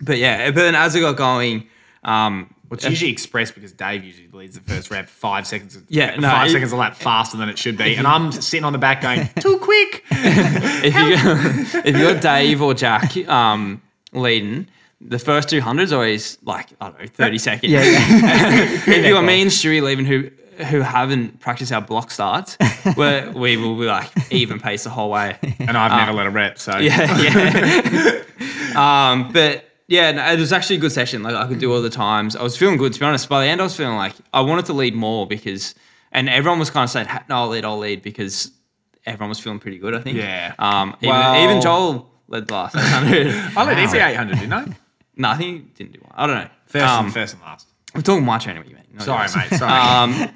but 0.00 0.16
yeah, 0.18 0.50
but 0.50 0.60
then 0.62 0.74
as 0.74 0.94
I 0.96 1.00
got 1.00 1.16
going, 1.16 1.66
um, 2.04 2.54
Well, 2.72 2.78
it's 2.78 2.88
usually 2.88 3.10
express 3.12 3.50
because 3.50 3.72
Dave 3.72 4.02
usually 4.02 4.28
leads 4.28 4.58
the 4.58 4.62
first 4.62 4.90
rep 4.90 5.06
five 5.06 5.46
seconds. 5.46 5.76
Yeah, 5.90 6.16
no, 6.16 6.30
five 6.30 6.48
it- 6.48 6.52
seconds 6.52 6.72
a 6.72 6.76
lap 6.76 6.96
faster 6.96 7.36
than 7.36 7.50
it 7.50 7.58
should 7.58 7.76
be, 7.76 7.96
and 7.96 8.06
I'm 8.06 8.32
sitting 8.32 8.64
on 8.64 8.72
the 8.72 8.78
back 8.78 9.02
going 9.02 9.28
too 9.40 9.58
quick. 9.58 10.02
if 10.10 10.94
you 10.94 11.80
if 11.84 11.96
you 11.96 12.02
got 12.14 12.22
Dave 12.22 12.62
or 12.62 12.72
Jack 12.72 13.14
um 13.28 13.82
leading. 14.12 14.68
The 15.04 15.18
first 15.18 15.48
200 15.48 15.82
is 15.82 15.92
always 15.92 16.38
like, 16.44 16.68
I 16.80 16.90
don't 16.90 17.00
know, 17.00 17.06
30 17.08 17.38
seconds. 17.38 17.72
Yeah, 17.72 17.82
if 17.84 19.04
you 19.04 19.16
are 19.16 19.22
me 19.22 19.42
and 19.42 19.50
Stewie 19.50 19.82
leaving 19.82 20.06
who 20.06 20.30
who 20.66 20.80
haven't 20.80 21.40
practiced 21.40 21.72
our 21.72 21.80
block 21.80 22.10
starts, 22.12 22.56
where 22.94 23.28
we 23.32 23.56
will 23.56 23.76
be 23.76 23.86
like 23.86 24.08
even 24.30 24.60
pace 24.60 24.84
the 24.84 24.90
whole 24.90 25.10
way. 25.10 25.36
And 25.58 25.76
I've 25.76 25.90
never 25.90 26.12
let 26.12 26.26
a 26.26 26.30
rep, 26.30 26.56
so 26.58 26.78
yeah, 26.78 27.18
yeah. 27.20 29.10
um, 29.10 29.32
but 29.32 29.64
yeah, 29.88 30.12
no, 30.12 30.24
it 30.32 30.38
was 30.38 30.52
actually 30.52 30.76
a 30.76 30.80
good 30.80 30.92
session. 30.92 31.22
Like 31.22 31.34
I 31.34 31.46
could 31.46 31.58
do 31.58 31.72
all 31.72 31.82
the 31.82 31.90
times. 31.90 32.36
I 32.36 32.42
was 32.42 32.56
feeling 32.56 32.76
good 32.76 32.92
to 32.92 33.00
be 33.00 33.06
honest. 33.06 33.28
By 33.28 33.44
the 33.44 33.50
end, 33.50 33.60
I 33.60 33.64
was 33.64 33.76
feeling 33.76 33.96
like 33.96 34.14
I 34.32 34.40
wanted 34.40 34.66
to 34.66 34.72
lead 34.72 34.94
more 34.94 35.26
because, 35.26 35.74
and 36.12 36.28
everyone 36.28 36.58
was 36.58 36.70
kind 36.70 36.84
of 36.84 36.90
saying, 36.90 37.06
"Ha- 37.08 37.24
"No, 37.28 37.36
I'll 37.36 37.48
lead, 37.48 37.64
I'll 37.64 37.78
lead," 37.78 38.02
because 38.02 38.50
everyone 39.06 39.28
was 39.28 39.38
feeling 39.40 39.58
pretty 39.58 39.78
good. 39.78 39.94
I 39.94 40.00
think. 40.00 40.18
Yeah. 40.18 40.54
Um, 40.58 40.96
even, 41.00 41.10
Well- 41.14 41.44
even 41.44 41.60
Joel 41.60 42.10
led 42.28 42.46
the 42.48 42.54
last 42.54 42.76
800. 42.76 43.26
I 43.56 43.64
led 43.64 43.78
every 43.78 43.98
800, 43.98 44.38
didn't 44.38 44.52
I? 44.52 44.66
no, 45.16 45.28
I 45.30 45.36
think 45.36 45.56
he 45.76 45.84
didn't 45.84 45.92
do 45.94 46.00
one. 46.02 46.12
I 46.16 46.26
don't 46.26 46.36
know. 46.36 46.48
First, 46.66 46.84
um, 46.86 47.04
and, 47.06 47.14
first 47.14 47.34
and 47.34 47.42
last. 47.42 47.66
We're 47.94 48.00
talking 48.00 48.24
my 48.24 48.38
training, 48.38 48.62
what 48.62 48.70
you 48.70 48.76
mate. 48.76 48.94
not 48.94 49.02
Sorry, 49.04 49.20
yours. 49.28 49.36
mate. 49.36 49.58
Sorry. 49.58 50.28
Um, 50.32 50.34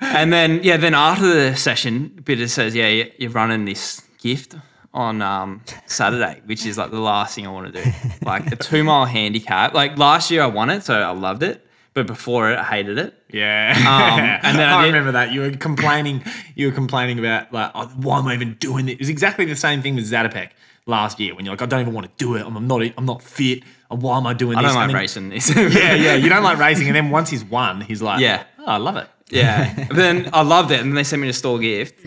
and 0.00 0.32
then 0.32 0.60
yeah, 0.62 0.76
then 0.76 0.92
after 0.92 1.26
the 1.32 1.56
session, 1.56 2.08
Bitter 2.24 2.48
says, 2.48 2.74
yeah, 2.74 2.88
you- 2.88 3.10
you're 3.18 3.30
running 3.30 3.64
this 3.64 4.02
gift 4.20 4.54
on 4.94 5.20
um, 5.20 5.60
Saturday, 5.86 6.40
which 6.46 6.64
is 6.64 6.78
like 6.78 6.90
the 6.90 7.00
last 7.00 7.34
thing 7.34 7.46
I 7.46 7.50
want 7.50 7.74
to 7.74 7.82
do. 7.84 7.90
Like 8.24 8.50
a 8.50 8.56
two 8.56 8.82
mile 8.84 9.04
handicap. 9.04 9.74
Like 9.74 9.98
last 9.98 10.30
year 10.30 10.40
I 10.42 10.46
won 10.46 10.70
it, 10.70 10.82
so 10.84 10.94
I 10.94 11.10
loved 11.10 11.42
it. 11.42 11.60
But 11.92 12.06
before 12.06 12.50
it, 12.50 12.58
I 12.58 12.64
hated 12.64 12.98
it. 12.98 13.14
Yeah, 13.30 13.72
Um, 13.76 14.20
and 14.48 14.58
then 14.58 14.68
I 14.68 14.82
I, 14.82 14.86
remember 14.86 15.12
that 15.12 15.30
you 15.32 15.42
were 15.42 15.50
complaining. 15.50 16.24
You 16.54 16.68
were 16.68 16.72
complaining 16.72 17.18
about 17.18 17.52
like, 17.52 17.70
oh, 17.74 17.86
why 17.96 18.18
am 18.18 18.26
I 18.28 18.34
even 18.34 18.54
doing 18.54 18.86
this? 18.86 18.94
It 18.94 18.98
was 19.00 19.08
exactly 19.10 19.44
the 19.44 19.54
same 19.56 19.82
thing 19.82 19.94
with 19.94 20.10
Zatopek 20.10 20.50
last 20.86 21.20
year 21.20 21.34
when 21.36 21.44
you're 21.44 21.52
like, 21.54 21.62
I 21.62 21.66
don't 21.66 21.80
even 21.82 21.92
want 21.94 22.06
to 22.06 22.12
do 22.24 22.34
it. 22.36 22.44
I'm, 22.46 22.56
I'm 22.56 22.66
not. 22.66 22.82
I'm 22.96 23.04
not 23.06 23.22
fit. 23.22 23.62
And 23.90 24.00
why 24.02 24.16
am 24.16 24.26
I 24.26 24.32
doing 24.34 24.56
I 24.56 24.62
this? 24.62 24.72
don't 24.72 24.80
like 24.80 24.88
then- 24.88 24.96
racing 24.96 25.28
this. 25.28 25.50
Yeah, 25.56 25.94
yeah. 25.94 26.14
You 26.14 26.28
don't 26.28 26.42
like 26.42 26.58
racing, 26.58 26.86
and 26.88 26.96
then 26.96 27.10
once 27.10 27.30
he's 27.30 27.44
won, 27.44 27.80
he's 27.82 28.00
like, 28.02 28.20
Yeah. 28.20 28.44
oh, 28.58 28.64
I 28.66 28.76
love 28.78 28.96
it. 28.96 29.08
Yeah. 29.30 29.86
but 29.88 29.96
then 29.96 30.30
I 30.32 30.42
loved 30.42 30.70
it. 30.70 30.80
And 30.80 30.88
then 30.90 30.94
they 30.96 31.04
sent 31.04 31.20
me 31.22 31.28
a 31.28 31.32
store 31.32 31.58
gift. 31.58 32.04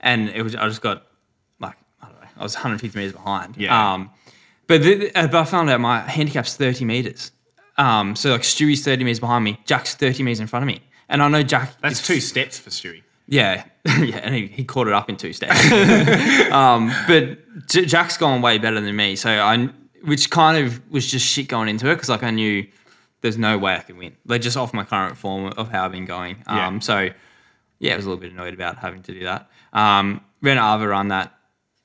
And 0.00 0.28
it 0.30 0.42
was 0.42 0.54
I 0.56 0.66
just 0.68 0.82
got 0.82 1.04
I 2.40 2.42
don't 2.42 2.42
know, 2.42 2.42
I 2.42 2.44
was 2.44 2.54
150 2.54 2.98
meters 2.98 3.12
behind. 3.12 3.56
Yeah. 3.56 3.92
Um, 3.92 4.10
but, 4.66 4.82
the, 4.82 5.10
uh, 5.14 5.26
but 5.26 5.40
I 5.40 5.44
found 5.44 5.68
out 5.70 5.80
my 5.80 6.00
handicap's 6.00 6.56
30 6.56 6.84
meters. 6.84 7.32
Um, 7.76 8.14
so 8.14 8.30
like 8.30 8.42
Stewie's 8.42 8.84
30 8.84 9.04
meters 9.04 9.20
behind 9.20 9.44
me, 9.44 9.58
Jack's 9.64 9.94
30 9.94 10.22
meters 10.22 10.40
in 10.40 10.46
front 10.46 10.62
of 10.62 10.66
me. 10.66 10.80
And 11.08 11.22
I 11.22 11.28
know 11.28 11.42
Jack 11.42 11.74
That's 11.80 12.00
is 12.00 12.06
two 12.06 12.20
steps 12.20 12.58
for 12.58 12.70
Stewie. 12.70 13.02
Yeah, 13.26 13.64
yeah, 13.86 14.18
and 14.18 14.34
he, 14.34 14.46
he 14.48 14.64
caught 14.64 14.86
it 14.86 14.92
up 14.92 15.08
in 15.08 15.16
two 15.16 15.32
steps. 15.32 15.60
um, 16.52 16.92
but 17.06 17.38
J- 17.68 17.84
Jack's 17.84 18.16
gone 18.16 18.42
way 18.42 18.58
better 18.58 18.80
than 18.80 18.94
me, 18.94 19.16
so 19.16 19.30
I, 19.30 19.68
which 20.04 20.30
kind 20.30 20.64
of 20.64 20.80
was 20.90 21.08
just 21.10 21.26
shit 21.26 21.48
going 21.48 21.68
into 21.68 21.88
it 21.90 21.94
because 21.94 22.08
like 22.08 22.22
I 22.22 22.30
knew 22.30 22.66
there's 23.20 23.38
no 23.38 23.58
way 23.58 23.74
I 23.74 23.80
could 23.80 23.96
win. 23.96 24.16
Like 24.26 24.40
just 24.42 24.56
off 24.56 24.74
my 24.74 24.84
current 24.84 25.16
form 25.16 25.52
of 25.56 25.70
how 25.70 25.84
I've 25.84 25.92
been 25.92 26.06
going. 26.06 26.42
Yeah. 26.46 26.66
Um, 26.66 26.80
so 26.80 27.10
yeah, 27.78 27.92
I 27.92 27.96
was 27.96 28.04
a 28.04 28.08
little 28.08 28.20
bit 28.20 28.32
annoyed 28.32 28.54
about 28.54 28.78
having 28.78 29.02
to 29.02 29.12
do 29.12 29.24
that. 29.24 29.48
Um, 29.72 30.22
ran 30.42 30.58
an 30.58 30.64
Ava 30.64 30.88
run 30.88 31.08
that 31.08 31.34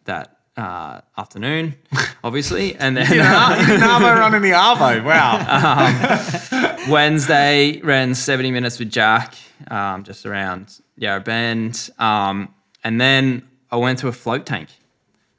that 0.05 0.35
uh, 0.57 1.01
afternoon, 1.17 1.75
obviously, 2.24 2.75
and 2.75 2.95
then 2.97 3.05
You 3.13 3.21
Arvo 3.21 4.17
run 4.17 4.33
in 4.35 4.41
the 4.41 4.51
Arvo. 4.51 5.03
Wow. 5.03 6.85
Wednesday 6.89 7.79
ran 7.81 8.15
70 8.15 8.51
minutes 8.51 8.79
with 8.79 8.89
Jack, 8.91 9.35
um, 9.69 10.03
just 10.03 10.25
around 10.25 10.79
Yarra 10.97 11.19
Bend. 11.21 11.89
Um, 12.00 12.53
and 12.83 13.00
then 13.01 13.47
I 13.71 13.77
went 13.77 14.00
to 14.00 14.07
a 14.07 14.12
float 14.12 14.45
tank. 14.45 14.69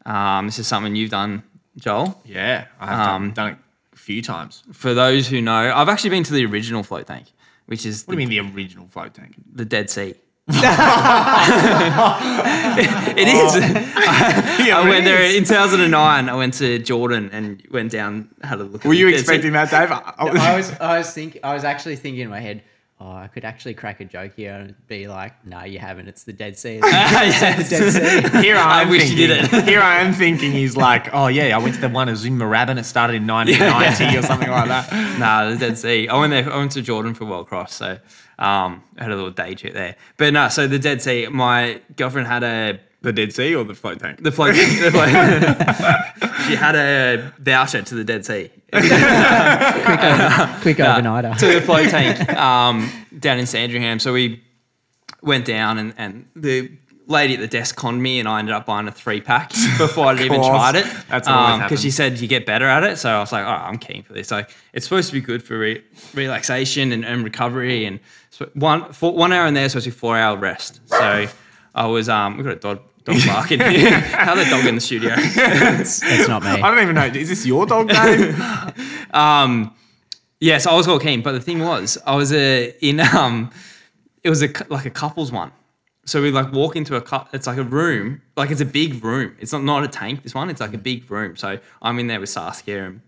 Um, 0.05 0.47
this 0.47 0.59
is 0.59 0.67
something 0.67 0.95
you've 0.95 1.11
done, 1.11 1.43
Joel. 1.77 2.21
yeah, 2.25 2.67
I 2.81 2.87
have 2.87 3.09
Um, 3.09 3.23
done, 3.31 3.35
done 3.35 3.53
it 3.53 3.59
a 3.95 3.97
few 3.97 4.23
times. 4.23 4.63
For 4.73 4.95
those 4.95 5.27
who 5.29 5.41
know, 5.41 5.73
I've 5.75 5.89
actually 5.89 6.11
been 6.11 6.25
to 6.25 6.33
the 6.33 6.45
original 6.47 6.83
float 6.83 7.07
tank, 7.07 7.27
which 7.67 7.85
is 7.87 8.05
What 8.07 8.15
do 8.17 8.21
you 8.23 8.29
mean 8.29 8.47
the 8.47 8.55
original 8.55 8.87
float 8.89 9.15
tank? 9.15 9.35
the 9.53 9.65
Dead 9.65 9.91
Sea. 9.91 10.15
it 10.49 10.55
is. 13.29 13.57
Oh. 13.57 13.61
I 14.77 14.89
went 14.89 15.05
there 15.05 15.25
in 15.25 15.43
2009. 15.43 16.29
I 16.29 16.35
went 16.37 16.55
to 16.55 16.79
Jordan 16.79 17.31
and 17.33 17.67
went 17.73 17.91
down, 17.91 18.29
had 18.43 18.61
a 18.61 18.65
look. 18.65 18.85
Were 18.85 18.93
at 18.93 18.97
you 18.97 19.07
the 19.07 19.13
Dead 19.13 19.19
Sea. 19.19 19.23
expecting 19.23 19.53
that, 19.53 19.71
Dave? 19.71 19.91
I 19.91 20.57
was, 20.57 20.71
I 20.79 20.99
was 20.99 21.13
thinking, 21.13 21.41
I 21.43 21.53
was 21.53 21.65
actually 21.65 21.97
thinking 21.97 22.23
in 22.23 22.29
my 22.31 22.39
head, 22.39 22.63
oh, 23.01 23.13
I 23.13 23.29
could 23.29 23.45
actually 23.45 23.75
crack 23.75 24.01
a 24.01 24.05
joke 24.05 24.33
here 24.37 24.55
and 24.55 24.75
be 24.89 25.07
like, 25.09 25.45
no, 25.47 25.65
you 25.65 25.79
haven't. 25.79 26.09
It's 26.09 26.25
the 26.25 26.33
Dead 26.33 26.59
Sea. 26.59 26.81
Yes. 26.83 27.69
Dead 27.71 27.93
Sea. 27.93 28.39
Here 28.43 28.57
I 28.57 28.81
I 28.81 28.83
am 28.83 28.89
wish 28.89 29.11
you 29.11 29.29
thinking, 29.29 29.51
did 29.51 29.55
it. 29.55 29.65
Here 29.69 29.81
I 29.81 29.99
am 30.01 30.13
thinking 30.15 30.53
he's 30.53 30.77
like, 30.77 31.13
oh 31.13 31.27
yeah, 31.27 31.55
I 31.57 31.59
went 31.61 31.75
to 31.75 31.81
the 31.81 31.89
one. 31.89 32.09
In 32.09 32.15
Moorabbin. 32.17 32.79
It 32.79 32.85
started 32.85 33.17
in 33.17 33.27
1990 33.27 34.19
or 34.19 34.23
something 34.23 34.49
like 34.51 34.69
that. 34.69 35.19
Nah, 35.19 35.51
the 35.51 35.57
Dead 35.57 35.77
Sea. 35.79 36.09
I 36.09 36.19
went 36.19 36.31
there. 36.31 36.51
I 36.51 36.57
went 36.57 36.73
to 36.73 36.83
Jordan 36.83 37.15
for 37.15 37.25
World 37.27 37.47
Cross, 37.49 37.75
so 37.75 37.99
um, 38.39 38.83
I 38.99 39.03
had 39.03 39.13
a 39.13 39.17
little 39.17 39.31
day 39.31 39.55
trip 39.55 39.75
there. 39.75 39.97
But 40.17 40.33
no, 40.33 40.49
so 40.49 40.67
the 40.67 40.79
Dead 40.79 41.03
Sea. 41.03 41.29
My 41.29 41.81
girlfriend 41.97 42.29
had 42.29 42.43
a 42.45 42.81
The 43.03 43.13
Dead 43.13 43.33
Sea 43.33 43.55
or 43.55 43.65
the 43.65 43.75
float 43.75 44.01
tank? 44.01 44.23
the 44.23 44.33
float. 44.33 44.55
the 44.55 44.91
float 44.91 45.09
she 46.47 46.55
had 46.57 46.75
a 46.75 47.33
voucher 47.39 47.83
to 47.83 47.95
the 47.95 48.05
Dead 48.05 48.25
Sea 48.25 48.51
Quick 48.73 48.83
overnighter. 50.79 51.39
to 51.39 51.47
the 51.55 51.61
float 51.61 51.91
tank 51.91 52.29
um, 52.35 52.91
down 53.19 53.39
in 53.39 53.47
Sandringham. 53.47 53.99
So 53.99 54.13
we 54.13 54.43
went 55.23 55.45
down, 55.45 55.79
and, 55.79 55.95
and 55.97 56.29
the 56.35 56.71
lady 57.07 57.35
at 57.35 57.41
the 57.41 57.47
desk 57.47 57.77
conned 57.77 58.03
me, 58.03 58.19
and 58.19 58.29
I 58.29 58.39
ended 58.39 58.55
up 58.55 58.67
buying 58.67 58.89
a 58.89 58.93
three 58.93 59.21
pack 59.21 59.51
before 59.79 60.07
I'd 60.07 60.21
even 60.21 60.41
course. 60.41 60.49
tried 60.49 60.75
it. 60.77 60.87
That's 61.09 61.29
what 61.29 61.37
always 61.37 61.63
because 61.63 61.83
she 61.83 61.91
said 61.91 62.19
you 62.19 62.29
get 62.29 62.47
better 62.47 62.67
at 62.67 62.83
it. 62.85 62.99
So 62.99 63.11
I 63.11 63.19
was 63.21 63.33
like, 63.33 63.45
oh, 63.45 63.49
I'm 63.49 63.79
keen 63.79 64.03
for 64.03 64.13
this. 64.13 64.31
Like 64.31 64.51
it's 64.73 64.85
supposed 64.87 65.09
to 65.09 65.13
be 65.15 65.21
good 65.21 65.43
for 65.43 65.59
re- 65.59 65.83
relaxation 66.15 66.93
and, 66.93 67.05
and 67.05 67.25
recovery, 67.25 67.85
and 67.85 68.01
so 68.31 68.51
one 68.55 68.93
for 68.93 69.13
one 69.13 69.33
hour 69.33 69.47
in 69.47 69.55
there 69.55 69.65
is 69.65 69.73
supposed 69.73 69.85
to 69.85 69.91
be 69.91 69.97
four 69.97 70.17
hour 70.17 70.37
rest. 70.37 70.81
So 70.87 71.27
I 71.77 71.87
was 71.87 72.09
um, 72.09 72.37
we 72.39 72.43
got 72.43 72.53
a 72.55 72.57
dog. 72.57 72.81
Dog 73.05 73.17
barking. 73.27 73.61
How 73.61 74.35
the 74.35 74.45
dog 74.47 74.67
in 74.67 74.75
the 74.75 74.81
studio? 74.81 75.15
That's 75.15 76.03
not 76.27 76.43
me. 76.43 76.49
I 76.51 76.71
don't 76.75 76.83
even 76.83 76.97
know. 76.97 77.05
Is 77.05 77.29
this 77.29 77.47
your 77.47 77.65
dog, 77.65 77.89
Dave? 77.89 78.35
Um, 79.13 79.73
yeah, 80.41 80.59
so 80.59 80.71
I 80.73 80.75
was 80.75 80.89
all 80.89 80.99
keen, 80.99 81.23
but 81.23 81.33
the 81.33 81.41
thing 81.41 81.61
was, 81.61 81.97
I 82.05 82.17
was 82.17 82.33
uh, 82.33 82.73
in 82.81 82.99
um, 83.01 83.51
it 84.25 84.29
was 84.29 84.43
a 84.43 84.49
like 84.69 84.85
a 84.85 84.91
couples 84.91 85.31
one. 85.33 85.53
So 86.05 86.21
we 86.21 86.31
like 86.31 86.53
walk 86.53 86.77
into 86.77 86.97
a 86.97 87.01
cou- 87.01 87.27
it's 87.33 87.47
like 87.47 87.57
a 87.59 87.63
room, 87.63 88.23
like 88.37 88.51
it's 88.51 88.61
a 88.61 88.67
big 88.67 89.03
room. 89.05 89.37
It's 89.41 89.53
not 89.53 89.63
not 89.63 89.85
a 89.85 89.89
tank. 89.89 90.23
This 90.25 90.35
one, 90.35 90.51
it's 90.51 90.61
like 90.61 90.75
a 90.75 90.79
big 90.79 91.11
room. 91.11 91.37
So 91.37 91.59
I'm 91.81 91.99
in 92.01 92.09
there 92.09 92.21
with 92.21 92.29
Saskia, 92.29 92.87
and 92.87 93.01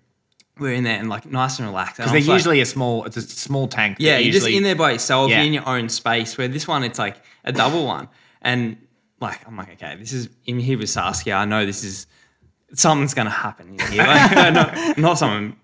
we're 0.58 0.72
in 0.74 0.84
there 0.84 0.98
and 0.98 1.08
like 1.08 1.26
nice 1.26 1.58
and 1.58 1.68
relaxed. 1.68 1.96
Because 1.98 2.12
they're 2.12 2.34
usually 2.34 2.60
a 2.60 2.66
small. 2.66 3.04
It's 3.04 3.16
a 3.16 3.22
small 3.22 3.66
tank. 3.68 3.96
yeah, 3.98 4.12
They're 4.12 4.20
you're 4.22 4.32
just 4.32 4.48
in 4.48 4.62
there 4.62 4.76
by 4.76 4.92
yourself. 4.92 5.28
Yeah. 5.30 5.38
You're 5.38 5.46
in 5.48 5.52
your 5.54 5.68
own 5.68 5.88
space. 5.88 6.38
Where 6.38 6.48
this 6.48 6.66
one, 6.68 6.82
it's 6.84 6.98
like 6.98 7.16
a 7.44 7.52
double 7.52 7.84
one, 7.84 8.08
and 8.42 8.76
like 9.20 9.46
I'm 9.46 9.56
like, 9.56 9.70
okay, 9.72 9.96
this 9.96 10.12
is 10.12 10.28
in 10.46 10.58
here 10.58 10.78
with 10.78 10.90
Saskia. 10.90 11.36
I 11.36 11.44
know 11.44 11.66
this 11.66 11.84
is 11.84 12.06
something's 12.74 13.14
gonna 13.14 13.30
happen 13.30 13.68
in 13.68 13.92
here. 13.92 14.04
Like, 14.04 14.32
no, 14.98 15.08
not, 15.08 15.18
something. 15.18 15.56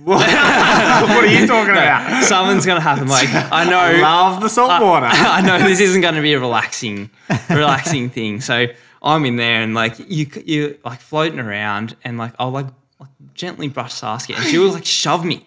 what 0.04 0.26
are 0.26 1.26
you 1.26 1.46
talking 1.46 1.72
about? 1.72 2.24
Something's 2.24 2.66
gonna 2.66 2.80
happen. 2.80 3.08
Like 3.08 3.28
I 3.30 3.64
know. 3.64 4.00
Love 4.02 4.40
the 4.40 4.48
salt 4.48 4.82
water. 4.82 5.06
I 5.06 5.40
know 5.42 5.58
this 5.58 5.80
isn't 5.80 6.00
going 6.00 6.14
to 6.14 6.22
be 6.22 6.32
a 6.32 6.40
relaxing, 6.40 7.10
relaxing 7.50 8.08
thing. 8.08 8.40
So 8.40 8.66
I'm 9.02 9.24
in 9.26 9.36
there 9.36 9.62
and 9.62 9.74
like 9.74 9.98
you, 9.98 10.26
you 10.44 10.78
like 10.84 11.00
floating 11.00 11.38
around 11.38 11.96
and 12.02 12.18
like 12.18 12.32
I'll 12.38 12.50
like, 12.50 12.66
like 12.98 13.10
gently 13.34 13.68
brush 13.68 13.94
Saskia 13.94 14.36
and 14.36 14.44
she 14.46 14.58
will 14.58 14.72
like 14.72 14.86
shove 14.86 15.24
me 15.24 15.46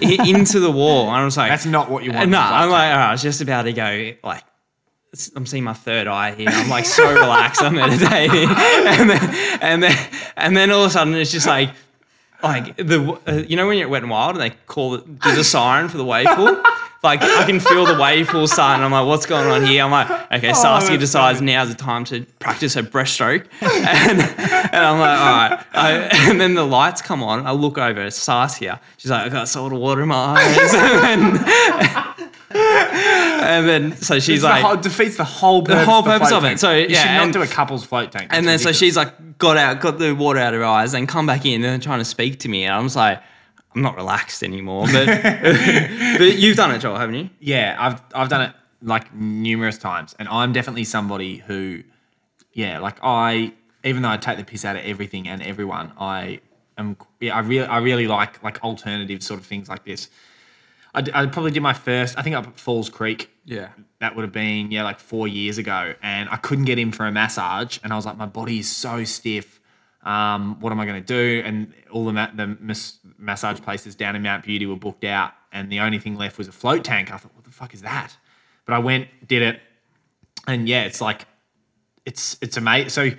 into 0.00 0.60
the 0.60 0.70
wall. 0.70 1.08
And 1.08 1.16
I 1.16 1.24
was 1.24 1.36
like, 1.36 1.50
That's 1.50 1.66
not 1.66 1.90
what 1.90 2.04
you 2.04 2.12
want. 2.12 2.30
No, 2.30 2.38
float 2.38 2.52
I'm 2.52 2.70
like, 2.70 2.92
all 2.92 2.98
right, 2.98 3.08
I 3.08 3.12
was 3.12 3.22
just 3.22 3.40
about 3.40 3.62
to 3.62 3.72
go 3.72 4.12
like. 4.22 4.44
It's- 5.16 5.30
I'm 5.34 5.46
seeing 5.46 5.64
my 5.64 5.72
third 5.72 6.06
eye 6.06 6.34
here. 6.34 6.48
I'm 6.50 6.68
like 6.68 6.84
so 6.84 7.10
relaxed. 7.12 7.62
I'm 7.62 7.74
meditating, 7.74 8.48
and 8.50 9.10
then 9.10 9.58
and 9.62 9.82
then 9.82 10.08
and 10.36 10.56
then 10.56 10.70
all 10.70 10.82
of 10.84 10.90
a 10.90 10.90
sudden 10.90 11.14
it's 11.14 11.32
just 11.32 11.46
like 11.46 11.70
like 12.42 12.76
the 12.76 13.18
uh, 13.26 13.32
you 13.48 13.56
know 13.56 13.66
when 13.66 13.78
you're 13.78 13.86
at 13.86 13.90
Wet 13.90 14.02
and 14.02 14.10
Wild 14.10 14.36
and 14.36 14.42
they 14.42 14.50
call 14.66 14.94
it 14.94 15.20
do 15.20 15.34
the 15.34 15.42
siren 15.44 15.88
for 15.88 15.96
the 15.96 16.04
wave 16.04 16.26
pool. 16.26 16.62
Like 17.02 17.22
I 17.22 17.44
can 17.46 17.60
feel 17.60 17.86
the 17.86 17.96
wave 18.00 18.26
pool 18.28 18.48
starting. 18.48 18.84
I'm 18.84 18.90
like, 18.90 19.06
what's 19.06 19.26
going 19.26 19.48
on 19.48 19.64
here? 19.64 19.84
I'm 19.84 19.90
like, 19.92 20.10
okay. 20.32 20.52
Saskia 20.52 20.90
that's 20.90 21.00
decides 21.00 21.40
now's 21.40 21.68
the 21.68 21.74
time 21.76 22.04
to 22.06 22.24
practice 22.40 22.74
her 22.74 22.82
breaststroke, 22.82 23.46
and 23.60 24.20
and 24.20 24.76
I'm 24.84 24.98
like, 24.98 25.18
all 25.20 25.36
right. 25.36 25.64
I, 25.72 25.90
and 26.30 26.40
then 26.40 26.54
the 26.54 26.64
lights 26.66 27.02
come 27.02 27.22
on. 27.22 27.46
I 27.46 27.52
look 27.52 27.78
over 27.78 28.00
at 28.00 28.12
Saskia. 28.12 28.80
She's 28.96 29.10
like, 29.10 29.26
I 29.26 29.28
got 29.28 29.46
salt 29.48 29.72
water 29.72 30.02
in 30.02 30.08
my 30.08 30.16
eyes, 30.16 30.74
and, 30.74 31.36
and 32.56 33.68
then 33.68 33.96
so 33.96 34.18
she's 34.18 34.36
It's 34.36 34.44
like, 34.44 34.62
the 34.62 34.68
whole, 34.68 34.76
defeats 34.76 35.16
the 35.16 35.24
whole 35.24 35.62
purpose, 35.62 35.84
whole 35.86 35.98
of 36.00 36.04
the 36.04 36.10
purpose 36.10 36.28
float 36.28 36.44
of 36.44 36.50
it. 36.52 36.60
So, 36.60 36.72
you 36.72 36.86
yeah, 36.88 37.02
should 37.02 37.12
not 37.14 37.24
and- 37.24 37.32
do 37.32 37.42
a 37.42 37.46
couple's 37.46 37.84
float 37.84 38.12
tank. 38.12 38.28
And 38.30 38.46
then 38.46 38.58
so 38.58 38.72
she's 38.72 38.96
like 38.96 39.38
got 39.38 39.56
out, 39.56 39.80
got 39.80 39.98
the 39.98 40.12
water 40.14 40.38
out 40.38 40.54
of 40.54 40.60
her 40.60 40.66
eyes, 40.66 40.94
and 40.94 41.06
come 41.08 41.26
back 41.26 41.44
in, 41.46 41.64
and 41.64 41.82
trying 41.82 41.98
to 41.98 42.04
speak 42.04 42.40
to 42.40 42.48
me, 42.48 42.64
and 42.64 42.74
I 42.74 42.80
was 42.80 42.96
like, 42.96 43.22
I'm 43.74 43.82
not 43.82 43.96
relaxed 43.96 44.42
anymore. 44.42 44.86
But 44.90 45.06
but 46.18 46.36
you've 46.38 46.56
done 46.56 46.70
it, 46.72 46.78
Joel, 46.78 46.96
haven't 46.96 47.16
you? 47.16 47.30
Yeah, 47.40 47.76
I've 47.78 48.00
I've 48.14 48.28
done 48.28 48.42
it 48.42 48.52
like 48.82 49.14
numerous 49.14 49.78
times, 49.78 50.14
and 50.18 50.28
I'm 50.28 50.52
definitely 50.52 50.84
somebody 50.84 51.38
who, 51.38 51.82
yeah, 52.52 52.78
like 52.78 52.96
I 53.02 53.52
even 53.84 54.02
though 54.02 54.08
I 54.10 54.16
take 54.16 54.38
the 54.38 54.44
piss 54.44 54.64
out 54.64 54.76
of 54.76 54.84
everything 54.84 55.28
and 55.28 55.42
everyone, 55.42 55.92
I 55.98 56.40
am 56.78 56.96
yeah, 57.20 57.36
I 57.36 57.40
really 57.40 57.66
I 57.66 57.78
really 57.78 58.06
like 58.06 58.42
like 58.42 58.62
alternative 58.64 59.22
sort 59.22 59.40
of 59.40 59.46
things 59.46 59.68
like 59.68 59.84
this. 59.84 60.08
I, 60.96 61.02
I 61.12 61.26
probably 61.26 61.50
did 61.50 61.62
my 61.62 61.74
first. 61.74 62.18
I 62.18 62.22
think 62.22 62.34
up 62.34 62.46
at 62.46 62.58
Falls 62.58 62.88
Creek. 62.88 63.30
Yeah. 63.44 63.68
That 64.00 64.16
would 64.16 64.22
have 64.22 64.32
been 64.32 64.70
yeah 64.70 64.82
like 64.82 64.98
four 64.98 65.28
years 65.28 65.58
ago, 65.58 65.94
and 66.02 66.28
I 66.30 66.36
couldn't 66.36 66.64
get 66.64 66.78
in 66.78 66.90
for 66.90 67.06
a 67.06 67.12
massage, 67.12 67.78
and 67.84 67.92
I 67.92 67.96
was 67.96 68.06
like, 68.06 68.16
my 68.16 68.26
body 68.26 68.58
is 68.58 68.74
so 68.74 69.04
stiff. 69.04 69.60
Um, 70.02 70.60
what 70.60 70.72
am 70.72 70.80
I 70.80 70.86
going 70.86 71.02
to 71.02 71.06
do? 71.06 71.42
And 71.44 71.72
all 71.90 72.04
the 72.06 72.12
ma- 72.12 72.30
the 72.34 72.46
mas- 72.60 72.98
massage 73.18 73.60
places 73.60 73.94
down 73.94 74.16
in 74.16 74.22
Mount 74.22 74.44
Beauty 74.44 74.66
were 74.66 74.76
booked 74.76 75.04
out, 75.04 75.32
and 75.52 75.70
the 75.70 75.80
only 75.80 75.98
thing 75.98 76.16
left 76.16 76.38
was 76.38 76.48
a 76.48 76.52
float 76.52 76.84
tank. 76.84 77.12
I 77.12 77.16
thought, 77.16 77.34
what 77.34 77.44
the 77.44 77.50
fuck 77.50 77.74
is 77.74 77.82
that? 77.82 78.16
But 78.64 78.74
I 78.74 78.78
went, 78.78 79.08
did 79.26 79.42
it, 79.42 79.60
and 80.46 80.68
yeah, 80.68 80.84
it's 80.84 81.00
like 81.00 81.26
it's 82.04 82.38
it's 82.40 82.56
amazing. 82.56 82.90
So 82.90 83.10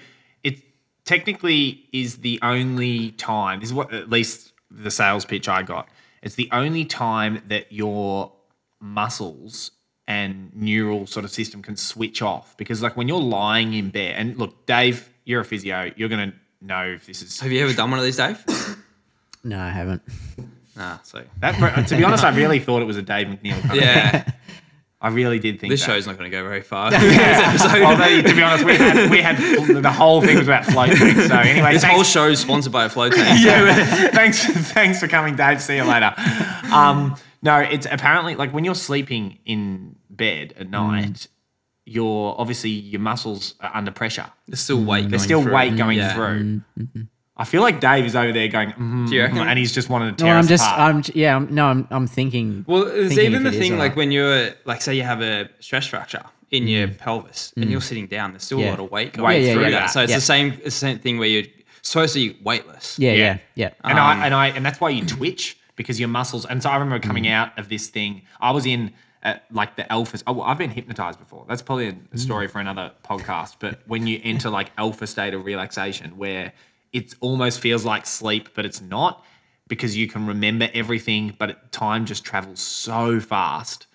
it 0.44 0.60
technically 1.06 1.86
is 1.92 2.18
the 2.18 2.40
only 2.42 3.12
time. 3.12 3.60
This 3.60 3.70
is 3.70 3.74
what 3.74 3.94
at 3.94 4.10
least 4.10 4.54
the 4.72 4.92
sales 4.92 5.26
pitch 5.26 5.48
I 5.48 5.64
got. 5.64 5.90
It's 6.28 6.36
the 6.36 6.50
only 6.52 6.84
time 6.84 7.42
that 7.48 7.72
your 7.72 8.34
muscles 8.82 9.72
and 10.08 10.54
neural 10.54 11.08
sort 11.08 11.24
of 11.24 11.32
system 11.32 11.62
can 11.62 11.76
switch 11.78 12.22
off 12.22 12.56
because 12.58 12.82
like 12.82 12.98
when 12.98 13.08
you're 13.08 13.20
lying 13.22 13.74
in 13.74 13.90
bed 13.90 14.16
and 14.18 14.38
look 14.38 14.66
dave 14.66 15.10
you're 15.26 15.40
a 15.42 15.46
physio 15.46 15.92
you're 15.96 16.10
going 16.10 16.32
to 16.32 16.38
know 16.62 16.84
if 16.86 17.06
this 17.06 17.22
is 17.22 17.40
Have 17.40 17.52
you 17.52 17.64
ever 17.64 17.74
done 17.74 17.90
one 17.92 18.00
of 18.00 18.06
these, 18.06 18.18
Dave? 18.18 18.44
No, 19.44 19.58
I 19.60 19.70
haven't. 19.70 20.02
nah, 20.76 20.98
so 21.04 21.24
that, 21.40 21.88
to 21.88 21.96
be 21.96 22.04
honest 22.04 22.26
i 22.26 22.36
really 22.36 22.60
thought 22.60 22.82
it 22.82 22.86
was 22.86 22.98
a 22.98 23.02
dave 23.02 23.28
mcneill 23.28 23.62
kind 23.62 23.72
of- 23.72 23.76
yeah, 23.78 24.32
i 25.00 25.10
really 25.10 25.38
did 25.40 25.60
think 25.60 25.70
this 25.72 25.82
that. 25.82 25.86
show's 25.88 26.08
not 26.08 26.18
going 26.18 26.30
to 26.30 26.36
go 26.36 26.44
very 26.44 26.62
far. 26.62 26.86
Although, 26.94 28.22
to 28.22 28.34
be 28.36 28.42
honest 28.42 28.66
we 28.66 28.76
had, 28.76 29.12
we 29.12 29.22
had 29.22 29.38
the 29.84 29.92
whole 29.92 30.22
thing 30.22 30.38
was 30.38 30.48
about 30.48 30.66
float 30.66 30.90
tanks. 30.98 31.28
so 31.28 31.38
anyway 31.40 31.74
this 31.74 31.84
thanks- 31.84 31.86
whole 31.96 32.04
show 32.04 32.28
is 32.30 32.40
sponsored 32.40 32.72
by 32.74 32.86
a 32.86 32.90
flow 32.90 33.10
tank. 33.10 33.40
yeah, 33.46 34.10
thanks, 34.10 34.44
thanks 34.72 35.00
for 35.00 35.08
coming, 35.08 35.36
Dave. 35.36 35.62
See 35.62 35.76
you 35.76 35.84
later. 35.84 36.14
Um, 36.74 37.16
no, 37.44 37.60
it's 37.60 37.86
apparently 37.90 38.36
like 38.36 38.52
when 38.54 38.64
you're 38.66 38.74
sleeping 38.76 39.38
in 39.46 39.96
bed 40.10 40.54
at 40.58 40.70
night, 40.70 41.28
you're 41.86 42.36
obviously 42.38 42.72
your 42.72 43.00
muscles 43.00 43.54
are 43.62 43.72
under 43.76 43.92
pressure. 43.92 44.26
There's 44.48 44.60
still 44.60 44.84
weight. 44.84 45.02
Going 45.02 45.12
There's 45.12 45.24
still 45.24 45.44
through. 45.44 45.54
weight 45.54 45.78
going 45.78 45.98
Yeah. 46.00 46.14
through. 46.16 46.62
I 47.40 47.46
feel 47.46 47.62
like 47.62 47.80
Dave 47.80 48.04
is 48.06 48.16
over 48.16 48.32
there 48.34 48.48
going, 48.48 48.72
mm, 48.72 49.08
Do 49.08 49.16
you 49.16 49.22
reckon? 49.22 49.38
and 49.40 49.60
he's 49.60 49.72
just 49.72 49.90
wanted 49.90 50.18
to 50.18 50.24
tear 50.24 50.34
No, 50.34 50.40
I'm 50.40 50.44
us 50.44 50.48
just, 50.50 50.64
apart. 50.66 50.80
I'm, 50.96 51.04
yeah, 51.14 51.36
I'm, 51.36 51.54
no, 51.54 51.68
I'm, 51.68 51.88
I'm 51.92 52.08
thinking. 52.08 52.66
Well, 52.68 52.86
there's 52.86 53.10
thinking 53.10 53.26
even 53.28 53.44
the 53.44 53.50
if 53.50 53.56
it 53.56 53.58
is 53.58 53.64
thing 53.64 53.74
or 53.74 53.78
like 53.78 53.96
when 53.96 54.12
you're 54.12 54.50
like, 54.66 54.82
say 54.82 54.96
you 54.96 55.04
have 55.04 55.22
a 55.22 55.48
stress 55.60 55.86
fracture 55.86 56.24
in 56.50 56.68
your 56.68 56.88
pelvis 56.88 57.54
and 57.56 57.70
you're 57.70 57.82
sitting 57.82 58.08
down, 58.08 58.32
there's 58.32 58.44
still 58.44 58.58
a 58.58 58.62
Mm. 58.62 58.66
Yeah. 58.66 58.70
lot 58.72 58.80
of 58.80 58.92
weight 58.92 59.06
Weight 59.08 59.14
going 59.18 59.44
yeah, 59.46 59.54
through 59.54 59.64
yeah. 59.64 59.70
that. 59.72 59.86
So 59.92 60.02
it's 60.02 60.10
Yeah. 60.12 60.18
the 60.18 60.22
same, 60.22 60.54
it's 60.54 60.64
the 60.64 60.72
same 60.72 61.00
thing 61.00 61.20
where 61.20 61.28
you're 61.28 61.44
supposed 61.84 62.14
to 62.16 62.20
be 62.32 62.38
weightless. 62.44 62.98
Yeah, 62.98 63.12
Yeah. 63.12 63.18
yeah, 63.18 63.38
yeah. 63.56 63.70
and 63.84 64.00
Um, 64.00 64.06
I 64.06 64.26
and 64.26 64.34
I 64.34 64.48
and 64.48 64.66
that's 64.66 64.82
why 64.82 64.90
you 64.90 65.06
twitch 65.06 65.58
because 65.76 66.00
your 66.00 66.10
muscles. 66.10 66.44
And 66.46 66.64
so 66.64 66.70
I 66.72 66.78
remember 66.78 67.06
coming 67.06 67.26
Mm. 67.26 67.32
out 67.34 67.60
of 67.60 67.70
this 67.70 67.88
thing. 67.88 68.24
I 68.42 68.50
was 68.52 68.66
in 68.66 68.94
uh, 69.24 69.34
like 69.52 69.76
the 69.76 69.92
alpha. 69.92 70.18
Oh, 70.26 70.42
I've 70.42 70.58
been 70.60 70.70
hypnotized 70.70 71.20
before. 71.20 71.46
That's 71.50 71.62
probably 71.62 71.92
Mm. 71.92 71.98
a 72.14 72.18
story 72.18 72.48
for 72.48 72.60
another 72.60 72.92
podcast. 73.04 73.56
But 73.60 73.82
when 73.86 74.08
you 74.08 74.22
enter 74.24 74.50
like 74.50 74.72
alpha 74.78 75.06
state 75.06 75.34
of 75.34 75.44
relaxation, 75.44 76.18
where 76.18 76.54
it 76.94 77.14
almost 77.20 77.60
feels 77.60 77.86
like 77.86 78.06
sleep, 78.06 78.50
but 78.56 78.66
it's 78.66 78.82
not 78.82 79.24
because 79.68 79.96
you 79.98 80.08
can 80.08 80.26
remember 80.28 80.70
everything, 80.74 81.36
but 81.38 81.72
time 81.72 82.06
just 82.06 82.24
travels 82.24 82.60
so 82.62 83.20
fast. 83.20 83.88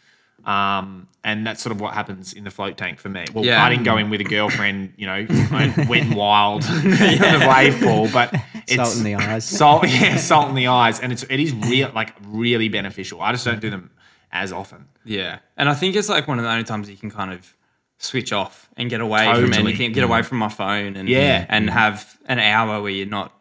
Um, 0.45 1.07
and 1.23 1.47
that's 1.47 1.63
sort 1.63 1.75
of 1.75 1.81
what 1.81 1.95
happens 1.95 2.33
in 2.33 2.43
the 2.45 2.51
float 2.51 2.77
tank 2.77 2.99
for 2.99 3.09
me. 3.09 3.25
Well, 3.33 3.45
Yeah. 3.45 3.65
I 3.65 3.71
didn't 3.71 3.85
go 3.85 3.97
in 3.97 4.11
with 4.11 4.21
a 4.21 4.25
girlfriend, 4.25 4.93
you 4.97 5.07
know, 5.07 5.25
went 5.89 6.15
wild 6.17 6.65
in 6.69 6.83
the 6.91 7.47
wave 7.49 7.79
pool, 7.81 8.09
but 8.13 8.35
it's 8.67 8.75
Salt 8.75 8.97
in 8.97 9.05
the 9.05 9.15
eyes. 9.15 9.45
Salt, 9.45 9.89
yeah, 9.89 10.17
salt 10.17 10.49
in 10.49 10.57
the 10.57 10.67
eyes, 10.67 10.99
and 11.01 11.13
it's 11.13 11.23
it 11.25 11.39
is 11.39 11.53
real, 11.55 11.93
like 11.95 12.15
really 12.27 12.69
beneficial. 12.69 13.21
I 13.21 13.31
just 13.33 13.45
don't 13.45 13.61
do 13.61 13.71
them 13.71 13.91
as 14.33 14.53
often. 14.53 14.87
Yeah. 15.05 15.39
And 15.57 15.69
I 15.69 15.75
think 15.75 15.95
it's 15.95 16.09
like 16.09 16.27
one 16.27 16.39
of 16.39 16.45
the 16.45 16.51
only 16.51 16.65
times 16.65 16.91
you 16.91 16.97
can 16.97 17.11
kind 17.11 17.33
of 17.33 17.57
switch 18.03 18.33
off 18.33 18.69
and 18.77 18.91
get 18.91 19.01
away 19.01 19.25
from 19.41 19.53
anything, 19.55 19.93
get 19.93 20.05
away 20.05 20.23
from 20.23 20.39
my 20.39 20.49
phone 20.49 20.97
and 20.97 21.09
Yeah. 21.09 21.47
and 21.49 21.71
have 21.71 22.19
an 22.27 22.39
hour 22.39 22.83
where 22.83 22.91
you're 22.91 23.07
not 23.07 23.33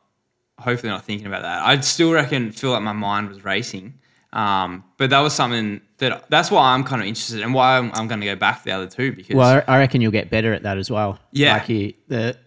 hopefully 0.59 0.91
not 0.91 1.03
thinking 1.03 1.25
about 1.27 1.41
that. 1.41 1.63
I'd 1.65 1.83
still 1.83 2.11
reckon 2.13 2.51
feel 2.51 2.71
like 2.71 2.83
my 2.83 2.93
mind 2.93 3.29
was 3.29 3.43
racing. 3.43 3.95
Um, 4.33 4.85
but 4.97 5.09
that 5.09 5.19
was 5.19 5.33
something 5.33 5.81
that 5.97 6.29
that's 6.29 6.49
why 6.51 6.73
I'm 6.73 6.83
kind 6.85 7.01
of 7.01 7.07
interested 7.07 7.41
and 7.41 7.53
why 7.53 7.77
I'm, 7.77 7.91
I'm 7.95 8.07
going 8.07 8.21
to 8.21 8.25
go 8.27 8.35
back 8.37 8.59
to 8.59 8.63
the 8.65 8.71
other 8.71 8.87
two 8.87 9.11
because 9.11 9.35
Well, 9.35 9.61
I 9.67 9.73
I 9.75 9.77
reckon 9.79 9.99
you'll 9.99 10.11
get 10.13 10.29
better 10.29 10.53
at 10.53 10.63
that 10.63 10.77
as 10.77 10.89
well. 10.89 11.19
Yeah. 11.33 11.53
like 11.53 11.67
you, 11.67 11.93
the 12.07 12.37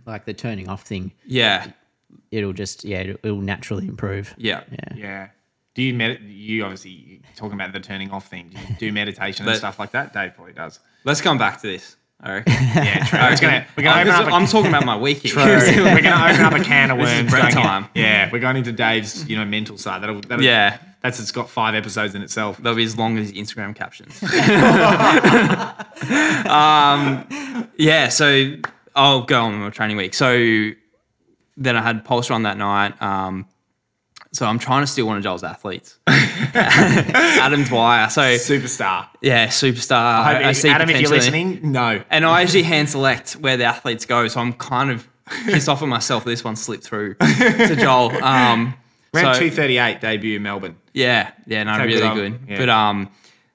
like 0.06 0.24
the 0.26 0.34
turning 0.34 0.68
off 0.68 0.82
thing. 0.82 1.12
yeah, 1.24 1.68
It'll 2.30 2.52
just 2.52 2.84
yeah, 2.84 2.98
it'll, 3.00 3.16
it'll 3.22 3.40
naturally 3.40 3.86
improve. 3.86 4.34
yeah, 4.36 4.64
Yeah. 4.70 4.94
Yeah. 4.96 5.28
Do 5.74 5.82
you 5.82 5.94
med- 5.94 6.20
You 6.22 6.64
obviously 6.64 7.22
talking 7.36 7.54
about 7.54 7.72
the 7.72 7.80
turning 7.80 8.10
off 8.10 8.28
thing. 8.28 8.50
Do 8.50 8.58
you 8.60 8.76
do 8.78 8.92
meditation 8.92 9.46
and 9.46 9.52
But- 9.54 9.58
stuff 9.58 9.78
like 9.78 9.92
that? 9.92 10.12
Dave 10.12 10.34
probably 10.34 10.52
does. 10.52 10.80
Let's 11.04 11.20
come 11.20 11.38
back 11.38 11.60
to 11.62 11.66
this. 11.66 11.96
I 12.20 12.34
reckon. 12.34 12.52
Yeah, 12.74 13.04
true. 13.04 13.18
I 13.18 13.32
It's 13.32 13.40
gonna- 13.40 13.52
reckon- 13.54 13.72
we're 13.76 13.82
gonna 13.82 14.00
I'm, 14.00 14.08
open 14.08 14.24
up. 14.26 14.32
a- 14.32 14.34
I'm 14.34 14.46
talking 14.46 14.68
about 14.68 14.84
my 14.84 14.96
week 14.96 15.18
here. 15.18 15.32
True. 15.32 15.42
we're 15.44 16.02
going 16.02 16.04
to 16.04 16.30
open 16.30 16.44
up 16.44 16.52
a 16.52 16.62
can 16.62 16.90
of 16.90 16.98
This 16.98 17.10
is 17.10 17.16
worms. 17.22 17.30
Brett 17.30 17.54
going 17.54 17.56
in- 17.56 17.62
time. 17.70 17.88
Yeah, 17.94 18.30
we're 18.32 18.38
going 18.38 18.56
into 18.56 18.72
Dave's, 18.72 19.28
you 19.28 19.36
know, 19.36 19.44
mental 19.44 19.78
side. 19.78 20.02
That'll, 20.02 20.20
that'll, 20.20 20.44
Yeah. 20.44 20.78
That's 21.02 21.18
it's 21.18 21.32
got 21.32 21.50
five 21.50 21.74
episodes 21.74 22.14
in 22.14 22.22
itself. 22.22 22.58
They'll 22.58 22.76
be 22.76 22.84
as 22.84 22.96
long 22.96 23.18
as 23.18 23.32
Instagram 23.32 23.74
captions. 23.74 24.22
um, 26.46 27.68
yeah, 27.76 28.08
so 28.08 28.54
I'll 28.94 29.22
go 29.22 29.42
on 29.42 29.52
with 29.52 29.60
my 29.62 29.70
training 29.70 29.96
week. 29.96 30.14
So 30.14 30.70
then 31.56 31.76
I 31.76 31.82
had 31.82 32.04
pulse 32.04 32.30
run 32.30 32.44
that 32.44 32.56
night. 32.56 33.00
Um, 33.02 33.46
so 34.32 34.46
I'm 34.46 34.58
trying 34.58 34.82
to 34.82 34.86
steal 34.86 35.06
one 35.06 35.16
of 35.18 35.22
Joel's 35.22 35.44
athletes, 35.44 35.98
Adam 36.06 37.64
Dwyer. 37.64 38.08
So 38.08 38.22
Superstar. 38.22 39.08
yeah, 39.20 39.48
superstar. 39.48 39.92
I, 39.96 40.48
I 40.48 40.52
see 40.52 40.68
Adam, 40.70 40.88
if 40.90 41.00
you're 41.00 41.10
listening, 41.10 41.72
no. 41.72 42.02
and 42.10 42.24
I 42.24 42.40
usually 42.42 42.62
hand 42.62 42.88
select 42.88 43.32
where 43.34 43.56
the 43.56 43.64
athletes 43.64 44.06
go. 44.06 44.28
So 44.28 44.40
I'm 44.40 44.52
kind 44.54 44.90
of 44.90 45.06
pissed 45.44 45.68
off 45.68 45.82
at 45.82 45.88
myself. 45.88 46.24
This 46.24 46.42
one 46.44 46.56
slipped 46.56 46.84
through 46.84 47.14
to 47.14 47.76
Joel. 47.78 48.12
Um, 48.22 48.74
Round 49.14 49.36
so- 49.36 49.40
238 49.40 50.00
debut 50.00 50.36
in 50.36 50.42
Melbourne. 50.42 50.76
yeah, 50.94 51.32
yeah, 51.46 51.64
no, 51.64 51.76
So 51.76 51.84
really 51.84 52.00
good 52.00 52.14
good. 52.14 52.40
yeah. 52.48 52.58
But 52.58 52.68
um, 52.70 53.10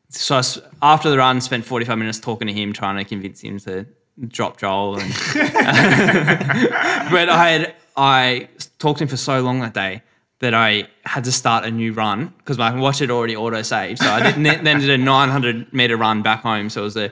so 0.09 0.39
after 0.83 1.09
the 1.09 1.17
run, 1.17 1.41
spent 1.41 1.65
forty 1.65 1.83
five 1.85 1.97
minutes 1.97 2.19
talking 2.19 2.47
to 2.47 2.53
him, 2.53 2.73
trying 2.73 2.97
to 2.97 3.03
convince 3.03 3.41
him 3.41 3.57
to 3.61 3.87
drop 4.27 4.57
Joel. 4.59 4.99
And 4.99 5.11
but 5.33 7.29
I 7.29 7.49
had 7.49 7.75
I 7.95 8.49
talked 8.77 8.99
to 8.99 9.05
him 9.05 9.07
for 9.07 9.17
so 9.17 9.41
long 9.41 9.59
that 9.61 9.73
day 9.73 10.03
that 10.39 10.53
I 10.53 10.87
had 11.03 11.23
to 11.23 11.31
start 11.31 11.65
a 11.65 11.71
new 11.71 11.93
run 11.93 12.33
because 12.37 12.57
my 12.57 12.73
watch 12.79 12.99
had 12.99 13.09
already 13.11 13.35
auto 13.35 13.61
saved. 13.63 13.99
So 13.99 14.09
I 14.09 14.31
did, 14.31 14.63
then 14.63 14.79
did 14.79 14.89
a 14.89 14.97
nine 14.97 15.29
hundred 15.29 15.71
meter 15.73 15.97
run 15.97 16.21
back 16.21 16.41
home. 16.41 16.69
So 16.69 16.81
it 16.81 16.83
was 16.83 16.97
a, 16.97 17.11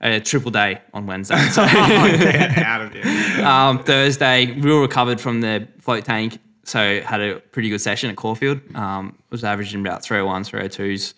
a 0.00 0.20
triple 0.20 0.50
day 0.50 0.80
on 0.92 1.06
Wednesday. 1.06 1.36
So 1.52 1.62
out 1.62 2.80
of 2.82 2.92
here. 2.92 3.44
um, 3.46 3.84
Thursday, 3.84 4.58
real 4.58 4.80
recovered 4.80 5.20
from 5.20 5.40
the 5.40 5.68
float 5.80 6.04
tank. 6.04 6.38
So 6.64 7.00
had 7.02 7.20
a 7.20 7.40
pretty 7.40 7.68
good 7.68 7.80
session 7.80 8.10
at 8.10 8.16
Caulfield. 8.16 8.60
Um, 8.74 9.16
was 9.30 9.44
averaging 9.44 9.80
about 9.80 10.02
301s, 10.02 10.50
302s. 10.50 11.14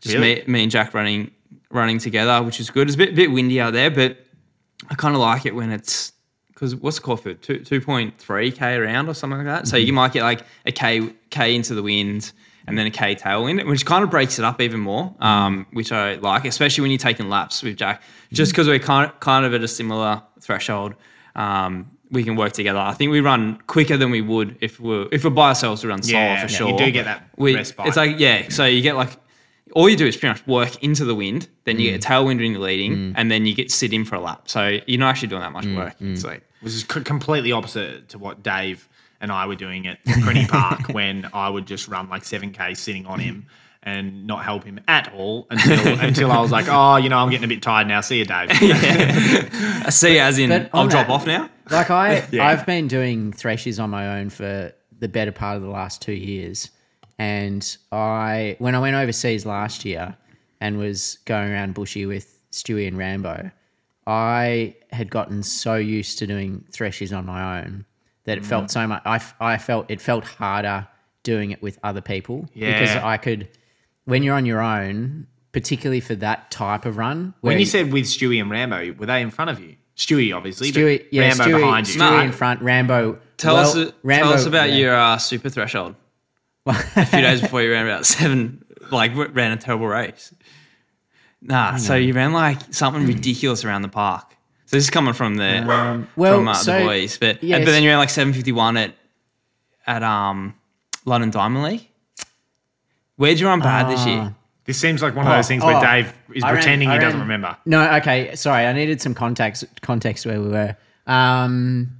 Just 0.00 0.14
Really? 0.14 0.36
me, 0.36 0.42
me 0.46 0.62
and 0.64 0.70
Jack 0.70 0.92
running 0.92 1.30
running 1.70 1.98
together, 1.98 2.42
which 2.42 2.60
is 2.60 2.70
good. 2.70 2.88
It's 2.88 2.94
a 2.94 2.98
bit, 2.98 3.14
bit 3.14 3.30
windy 3.30 3.60
out 3.60 3.72
there, 3.74 3.90
but 3.90 4.16
I 4.90 4.94
kind 4.94 5.14
of 5.14 5.20
like 5.20 5.44
it 5.46 5.54
when 5.54 5.70
it's 5.70 6.12
because 6.58 6.74
what's 6.74 6.96
the 6.96 7.02
Caulfield? 7.02 7.40
Two 7.40 7.60
two 7.60 7.80
point 7.80 8.18
three 8.18 8.50
k 8.50 8.74
around 8.74 9.08
or 9.08 9.14
something 9.14 9.38
like 9.38 9.46
that. 9.46 9.68
So 9.68 9.76
you 9.76 9.92
might 9.92 10.12
get 10.12 10.22
like 10.24 10.42
a 10.66 10.72
k 10.72 11.12
k 11.30 11.54
into 11.54 11.74
the 11.74 11.82
wind 11.82 12.32
and 12.66 12.76
then 12.76 12.86
a 12.86 12.90
k 12.90 13.14
tailwind, 13.14 13.64
which 13.68 13.86
kind 13.86 14.02
of 14.02 14.10
breaks 14.10 14.38
it 14.38 14.44
up 14.44 14.60
even 14.60 14.80
more, 14.80 15.14
um, 15.20 15.66
which 15.72 15.92
I 15.92 16.14
like, 16.16 16.44
especially 16.44 16.82
when 16.82 16.90
you're 16.90 16.98
taking 16.98 17.28
laps 17.28 17.62
with 17.62 17.76
Jack. 17.76 18.02
Just 18.32 18.52
because 18.52 18.66
we're 18.66 18.78
kind 18.80 19.12
kind 19.20 19.44
of 19.46 19.54
at 19.54 19.62
a 19.62 19.68
similar 19.68 20.22
threshold. 20.40 20.94
Um, 21.36 21.90
we 22.10 22.24
can 22.24 22.36
work 22.36 22.52
together. 22.52 22.78
I 22.78 22.94
think 22.94 23.12
we 23.12 23.20
run 23.20 23.58
quicker 23.66 23.96
than 23.98 24.10
we 24.10 24.22
would 24.22 24.56
if 24.60 24.80
we're 24.80 25.06
if 25.12 25.24
we're 25.24 25.30
by 25.30 25.48
ourselves. 25.50 25.84
We 25.84 25.90
run 25.90 26.02
solo 26.02 26.18
Yeah, 26.18 26.36
for 26.46 26.50
yeah, 26.50 26.58
sure. 26.58 26.70
you 26.72 26.78
do 26.78 26.90
get 26.90 27.04
that 27.04 27.28
we, 27.36 27.54
respite. 27.54 27.86
It's 27.86 27.96
like 27.96 28.18
yeah, 28.18 28.48
so 28.48 28.64
you 28.64 28.80
get 28.82 28.96
like 28.96 29.10
all 29.74 29.88
you 29.90 29.96
do 29.96 30.06
is 30.06 30.16
pretty 30.16 30.32
much 30.32 30.46
work 30.46 30.82
into 30.82 31.04
the 31.04 31.14
wind, 31.14 31.46
then 31.64 31.78
you 31.78 31.90
Mm. 31.90 31.92
get 31.92 32.04
a 32.04 32.08
tailwind 32.08 32.38
when 32.40 32.52
you're 32.52 32.60
leading, 32.60 33.12
and 33.16 33.30
then 33.30 33.44
you 33.44 33.54
get 33.54 33.70
sit 33.70 33.92
in 33.92 34.06
for 34.06 34.14
a 34.16 34.20
lap. 34.20 34.42
So 34.48 34.78
you're 34.86 34.98
not 34.98 35.10
actually 35.10 35.28
doing 35.28 35.42
that 35.42 35.52
much 35.52 35.66
Mm, 35.66 35.76
work. 35.76 35.94
It's 36.00 36.24
like 36.24 36.42
Which 36.60 36.72
is 36.74 36.80
c- 36.80 37.00
completely 37.02 37.52
opposite 37.52 38.08
to 38.10 38.18
what 38.18 38.42
Dave 38.42 38.88
and 39.20 39.30
I 39.32 39.46
were 39.46 39.54
doing 39.56 39.86
at 39.86 40.02
Crenny 40.04 40.48
Park 40.48 40.88
when 40.92 41.28
I 41.32 41.48
would 41.48 41.66
just 41.66 41.88
run 41.88 42.08
like 42.08 42.22
7K 42.22 42.76
sitting 42.76 43.06
on 43.06 43.18
him 43.20 43.46
and 43.82 44.26
not 44.26 44.44
help 44.44 44.64
him 44.64 44.80
at 44.88 45.12
all 45.14 45.46
until 45.50 45.98
until 46.00 46.32
I 46.32 46.40
was 46.40 46.50
like, 46.50 46.66
oh, 46.68 46.96
you 46.96 47.08
know, 47.08 47.18
I'm 47.18 47.30
getting 47.30 47.44
a 47.44 47.48
bit 47.48 47.62
tired 47.62 47.86
now. 47.86 48.00
See 48.00 48.18
you, 48.18 48.24
Dave. 48.24 48.48
I 48.52 49.90
see, 49.90 50.18
as 50.18 50.38
in 50.38 50.50
But 50.50 50.70
I'll 50.72 50.82
on 50.82 50.88
drop 50.88 51.06
that- 51.06 51.12
off 51.12 51.26
now. 51.26 51.48
Like 51.70 51.90
I, 51.90 52.26
Yeah. 52.32 52.46
I've 52.46 52.64
been 52.66 52.88
doing 52.88 53.32
threshes 53.32 53.78
on 53.78 53.90
my 53.90 54.18
own 54.18 54.30
for 54.30 54.72
the 54.98 55.08
better 55.08 55.32
part 55.32 55.56
of 55.56 55.62
the 55.62 55.68
last 55.68 56.00
two 56.02 56.12
years, 56.14 56.70
and 57.18 57.76
I 57.92 58.56
when 58.58 58.74
I 58.74 58.78
went 58.80 58.96
overseas 58.96 59.44
last 59.46 59.84
year 59.84 60.16
and 60.60 60.78
was 60.78 61.18
going 61.24 61.50
around 61.52 61.74
bushy 61.74 62.04
with 62.06 62.38
Stewie 62.52 62.88
and 62.88 62.96
Rambo, 62.98 63.50
I 64.08 64.74
had 64.90 65.10
gotten 65.10 65.42
so 65.42 65.74
used 65.76 66.18
to 66.20 66.26
doing 66.26 66.64
threshes 66.72 67.12
on 67.12 67.26
my 67.26 67.60
own 67.60 67.84
that 68.24 68.38
it 68.38 68.44
Mm. 68.44 68.46
felt 68.46 68.70
so 68.70 68.86
much. 68.86 69.02
I, 69.04 69.16
f- 69.16 69.34
I 69.38 69.58
felt 69.58 69.90
it 69.90 70.00
felt 70.00 70.24
harder 70.24 70.88
doing 71.22 71.50
it 71.50 71.60
with 71.62 71.78
other 71.84 72.00
people 72.00 72.48
because 72.54 72.96
I 72.96 73.18
could 73.18 73.48
when 74.06 74.22
you're 74.22 74.34
on 74.34 74.46
your 74.46 74.60
own, 74.62 75.26
particularly 75.52 76.00
for 76.00 76.14
that 76.16 76.50
type 76.50 76.86
of 76.86 76.96
run. 76.96 77.34
When 77.42 77.52
where 77.52 77.58
you 77.58 77.66
said 77.66 77.92
with 77.92 78.04
Stewie 78.04 78.40
and 78.40 78.50
Rambo, 78.50 78.94
were 78.94 79.04
they 79.06 79.20
in 79.20 79.30
front 79.30 79.50
of 79.50 79.60
you? 79.60 79.76
Stewie, 79.96 80.34
obviously. 80.34 80.72
but 80.72 80.78
Stewie, 80.80 81.04
yeah, 81.10 81.28
Rambo 81.28 81.44
Stewie, 81.44 81.60
behind 81.60 81.88
you. 81.88 82.00
Stewie 82.00 82.24
in 82.24 82.32
front, 82.32 82.62
Rambo. 82.62 83.18
Tell 83.36 83.54
well, 83.56 83.68
us, 83.78 83.92
Rambo, 84.02 84.24
tell 84.26 84.32
us 84.32 84.46
about 84.46 84.70
yeah. 84.70 84.76
your 84.76 84.94
uh, 84.96 85.18
super 85.18 85.50
threshold. 85.50 85.96
a 86.66 86.74
few 87.06 87.20
days 87.20 87.40
before 87.46 87.62
you 87.62 87.70
ran 87.72 87.84
about 87.86 88.06
seven, 88.06 88.64
like 88.90 89.12
ran 89.14 89.52
a 89.52 89.56
terrible 89.56 89.86
race. 89.88 90.32
Nah, 91.40 91.76
so 91.76 91.94
you 91.94 92.12
ran 92.14 92.32
like 92.32 92.58
something 92.74 93.06
ridiculous 93.06 93.64
around 93.64 93.82
the 93.82 93.88
park. 93.88 94.34
So 94.66 94.76
this 94.76 94.84
is 94.84 94.90
coming 94.90 95.14
from 95.14 95.36
the 95.36 95.64
well, 96.16 96.36
from 96.36 96.48
uh, 96.48 96.54
so- 96.54 96.78
the 96.78 96.84
boys, 96.84 97.16
but 97.18 97.42
yes. 97.42 97.64
but 97.64 97.70
then 97.70 97.82
you 97.82 97.88
ran 97.88 97.98
like 97.98 98.10
seven 98.10 98.32
fifty 98.32 98.52
one 98.52 98.76
at 98.76 98.94
at 99.86 100.02
um 100.02 100.54
London 101.04 101.30
Diamond 101.30 101.64
League. 101.64 101.88
Where'd 103.16 103.40
you 103.40 103.46
run 103.46 103.60
bad 103.60 103.88
this 103.90 104.04
year? 104.06 104.34
This 104.64 104.78
seems 104.78 105.00
like 105.02 105.16
one 105.16 105.26
of 105.26 105.32
those 105.32 105.46
Oh, 105.46 105.48
things 105.48 105.64
where 105.64 105.76
oh. 105.76 105.80
Dave 105.80 106.12
is 106.34 106.42
I 106.44 106.48
ran- 106.48 106.54
pretending 106.56 106.88
I 106.90 106.94
he 106.94 106.98
doesn't 106.98 107.18
ran- 107.20 107.28
remember. 107.28 107.56
No, 107.64 107.90
okay. 107.96 108.34
Sorry, 108.36 108.66
I 108.66 108.72
needed 108.74 109.00
some 109.00 109.14
context 109.14 109.64
context 109.80 110.26
where 110.26 110.40
we 110.42 110.48
were. 110.48 110.76
Um, 111.06 111.96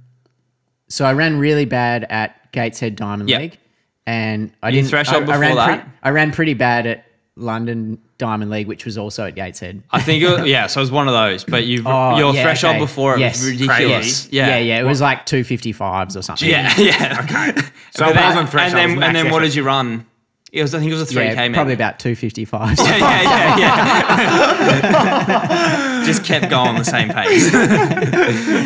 so 0.87 1.05
I 1.05 1.13
ran 1.13 1.39
really 1.39 1.65
bad 1.65 2.05
at 2.09 2.51
Gateshead 2.51 2.95
Diamond 2.95 3.29
Yep. 3.29 3.41
League, 3.41 3.57
and 4.05 4.51
I 4.61 4.69
You 4.69 4.75
didn't. 4.75 4.89
threshold 4.89 5.29
I, 5.29 5.33
I 5.33 5.37
ran 5.37 5.51
before 5.51 5.65
pre- 5.65 5.75
that? 5.77 5.87
I 6.03 6.09
ran 6.11 6.31
pretty 6.31 6.53
bad 6.53 6.85
at 6.85 7.05
London 7.39 7.97
Diamond 8.17 8.51
League, 8.51 8.67
which 8.67 8.85
was 8.85 8.97
also 8.97 9.25
at 9.25 9.35
Gateshead. 9.35 9.81
I 9.91 10.01
think 10.01 10.21
it, 10.23 10.47
yeah, 10.47 10.67
so 10.67 10.79
it 10.79 10.83
was 10.83 10.91
one 10.91 11.07
of 11.07 11.13
those, 11.13 11.43
but 11.43 11.65
you 11.65 11.83
Oh, 11.87 12.17
your 12.17 12.33
yeah, 12.33 12.43
threshold 12.43 12.75
okay. 12.75 12.83
before 12.83 13.15
it 13.15 13.19
Yes. 13.19 13.37
was 13.41 13.51
ridiculous. 13.51 13.77
Crazy. 14.25 14.35
Yeah, 14.35 14.47
yeah, 14.49 14.57
yeah. 14.57 14.79
It 14.79 14.83
was 14.83 15.01
like 15.01 15.25
two 15.25 15.43
fifty 15.43 15.71
fives 15.71 16.15
or 16.17 16.21
something. 16.21 16.49
yeah, 16.49 16.73
yeah. 16.77 17.21
Okay. 17.23 17.61
So 17.91 18.05
But 18.05 18.15
it 18.17 18.21
wasn't 18.21 18.49
threshold. 18.49 18.79
and 18.81 18.91
then 18.91 19.03
and 19.03 19.15
then 19.15 19.23
max 19.25 19.33
what 19.33 19.39
did 19.41 19.55
you 19.55 19.63
run? 19.63 20.05
It 20.51 20.61
was 20.61 20.73
I 20.75 20.79
think 20.79 20.89
it 20.91 20.93
was 20.93 21.01
a 21.03 21.05
three 21.05 21.23
Yeah, 21.25 21.35
k 21.47 21.53
probably 21.53 21.73
about 21.73 21.99
two 21.99 22.15
fifty 22.15 22.45
fives. 22.45 22.79
yeah, 22.79 22.97
yeah, 22.97 23.57
yeah, 23.57 24.79
yeah. 24.79 26.03
Just 26.05 26.23
kept 26.23 26.49
going 26.49 26.75
the 26.77 26.83
same 26.85 27.09
pace. 27.09 27.53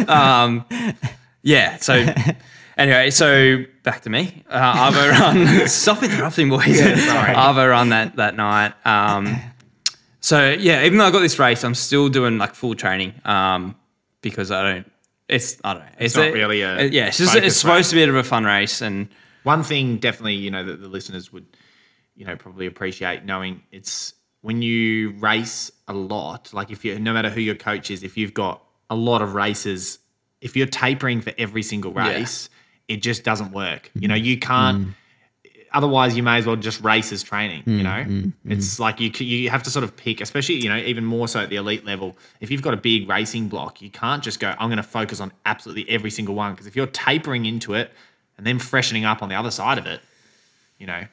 um, 0.09 0.65
yeah. 1.41 1.77
So 1.77 2.05
anyway, 2.77 3.09
so 3.09 3.63
back 3.83 4.01
to 4.01 4.09
me. 4.09 4.43
Uh, 4.49 4.91
Arvo 4.91 5.11
run. 5.19 5.67
Stop 5.67 6.03
interrupting, 6.03 6.49
boys. 6.49 6.77
sorry. 6.77 7.33
Arvo 7.33 7.69
run 7.69 7.89
that 7.89 8.15
that 8.17 8.35
night. 8.35 8.73
Um, 8.85 9.39
so 10.19 10.51
yeah, 10.51 10.83
even 10.83 10.97
though 10.97 11.05
I 11.05 11.11
got 11.11 11.19
this 11.19 11.39
race, 11.39 11.63
I'm 11.63 11.75
still 11.75 12.09
doing 12.09 12.37
like 12.37 12.55
full 12.55 12.75
training 12.75 13.13
um, 13.25 13.75
because 14.21 14.51
I 14.51 14.63
don't. 14.63 14.91
It's 15.29 15.57
I 15.63 15.73
don't 15.73 15.83
know. 15.83 15.89
It's, 15.99 16.15
not 16.15 16.33
really 16.33 16.61
a 16.61 16.85
yeah. 16.85 17.07
It's 17.07 17.17
just 17.17 17.35
it's 17.35 17.55
supposed 17.55 17.89
to 17.89 17.95
be 17.95 18.03
a 18.03 18.05
bit 18.05 18.09
of 18.09 18.15
a 18.15 18.23
fun 18.23 18.45
race 18.45 18.81
and. 18.81 19.09
One 19.43 19.61
thing 19.61 19.97
definitely, 19.97 20.35
you 20.35 20.49
know, 20.49 20.63
that 20.63 20.79
the 20.79 20.87
listeners 20.87 21.33
would, 21.33 21.45
you 22.15 22.23
know, 22.23 22.37
probably 22.37 22.65
appreciate 22.65 23.25
knowing 23.25 23.61
it's 23.73 24.13
when 24.43 24.61
you 24.61 25.11
race 25.19 25.71
a 25.87 25.93
lot, 25.93 26.53
like 26.53 26.69
if 26.69 26.85
you, 26.85 26.99
no 26.99 27.13
matter 27.13 27.29
who 27.29 27.39
your 27.41 27.55
coach 27.55 27.89
is, 27.89 28.03
if 28.03 28.17
you've 28.17 28.33
got 28.33 28.61
a 28.89 28.95
lot 28.95 29.21
of 29.21 29.35
races, 29.35 29.99
if 30.41 30.55
you're 30.55 30.67
tapering 30.67 31.21
for 31.21 31.33
every 31.37 31.63
single 31.63 31.93
race, 31.93 32.49
it 32.93 33.01
just 33.01 33.23
doesn't 33.23 33.51
work. 33.51 33.91
You 33.95 34.07
know, 34.07 34.15
mm-hmm. 34.15 34.25
you 34.25 34.39
can't. 34.39 34.87
Mm. 34.87 34.93
Otherwise, 35.73 36.15
you 36.15 36.21
may 36.21 36.37
as 36.37 36.45
well 36.45 36.55
just 36.55 36.83
race 36.83 37.11
as 37.11 37.23
training. 37.23 37.63
You 37.65 37.79
mm, 37.79 37.83
know, 37.83 37.89
mm, 37.89 38.33
it's 38.45 38.79
like 38.79 38.99
you 38.99 39.09
you 39.25 39.49
have 39.49 39.63
to 39.63 39.71
sort 39.71 39.83
of 39.83 39.97
pick, 39.97 40.21
especially 40.21 40.55
you 40.55 40.69
know 40.69 40.77
even 40.77 41.03
more 41.03 41.27
so 41.27 41.39
at 41.39 41.49
the 41.49 41.55
elite 41.55 41.83
level. 41.83 42.15
If 42.41 42.51
you've 42.51 42.61
got 42.61 42.75
a 42.75 42.77
big 42.77 43.09
racing 43.09 43.47
block, 43.47 43.81
you 43.81 43.89
can't 43.89 44.23
just 44.23 44.39
go. 44.39 44.53
I'm 44.59 44.69
going 44.69 44.77
to 44.77 44.83
focus 44.83 45.19
on 45.19 45.31
absolutely 45.47 45.89
every 45.89 46.11
single 46.11 46.35
one 46.35 46.53
because 46.53 46.67
if 46.67 46.75
you're 46.75 46.85
tapering 46.85 47.47
into 47.47 47.73
it 47.73 47.91
and 48.37 48.45
then 48.45 48.59
freshening 48.59 49.03
up 49.03 49.23
on 49.23 49.29
the 49.29 49.35
other 49.35 49.49
side 49.49 49.79
of 49.79 49.87
it, 49.87 50.01
you 50.77 50.85
know, 50.85 51.05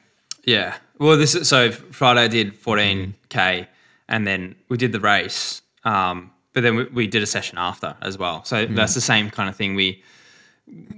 Yeah. 0.45 0.75
Well, 0.99 1.17
this 1.17 1.33
is, 1.33 1.49
so 1.49 1.71
Friday 1.71 2.21
I 2.21 2.27
did 2.27 2.61
14k, 2.61 3.67
and 4.07 4.27
then 4.27 4.55
we 4.69 4.77
did 4.77 4.91
the 4.91 4.99
race. 4.99 5.63
Um, 5.83 6.31
but 6.53 6.61
then 6.61 6.75
we, 6.75 6.83
we 6.85 7.07
did 7.07 7.23
a 7.23 7.27
session 7.27 7.57
after 7.57 7.95
as 8.01 8.17
well. 8.17 8.43
So 8.43 8.65
that's 8.65 8.93
the 8.93 9.01
same 9.01 9.29
kind 9.29 9.49
of 9.49 9.55
thing. 9.55 9.73
We 9.75 10.03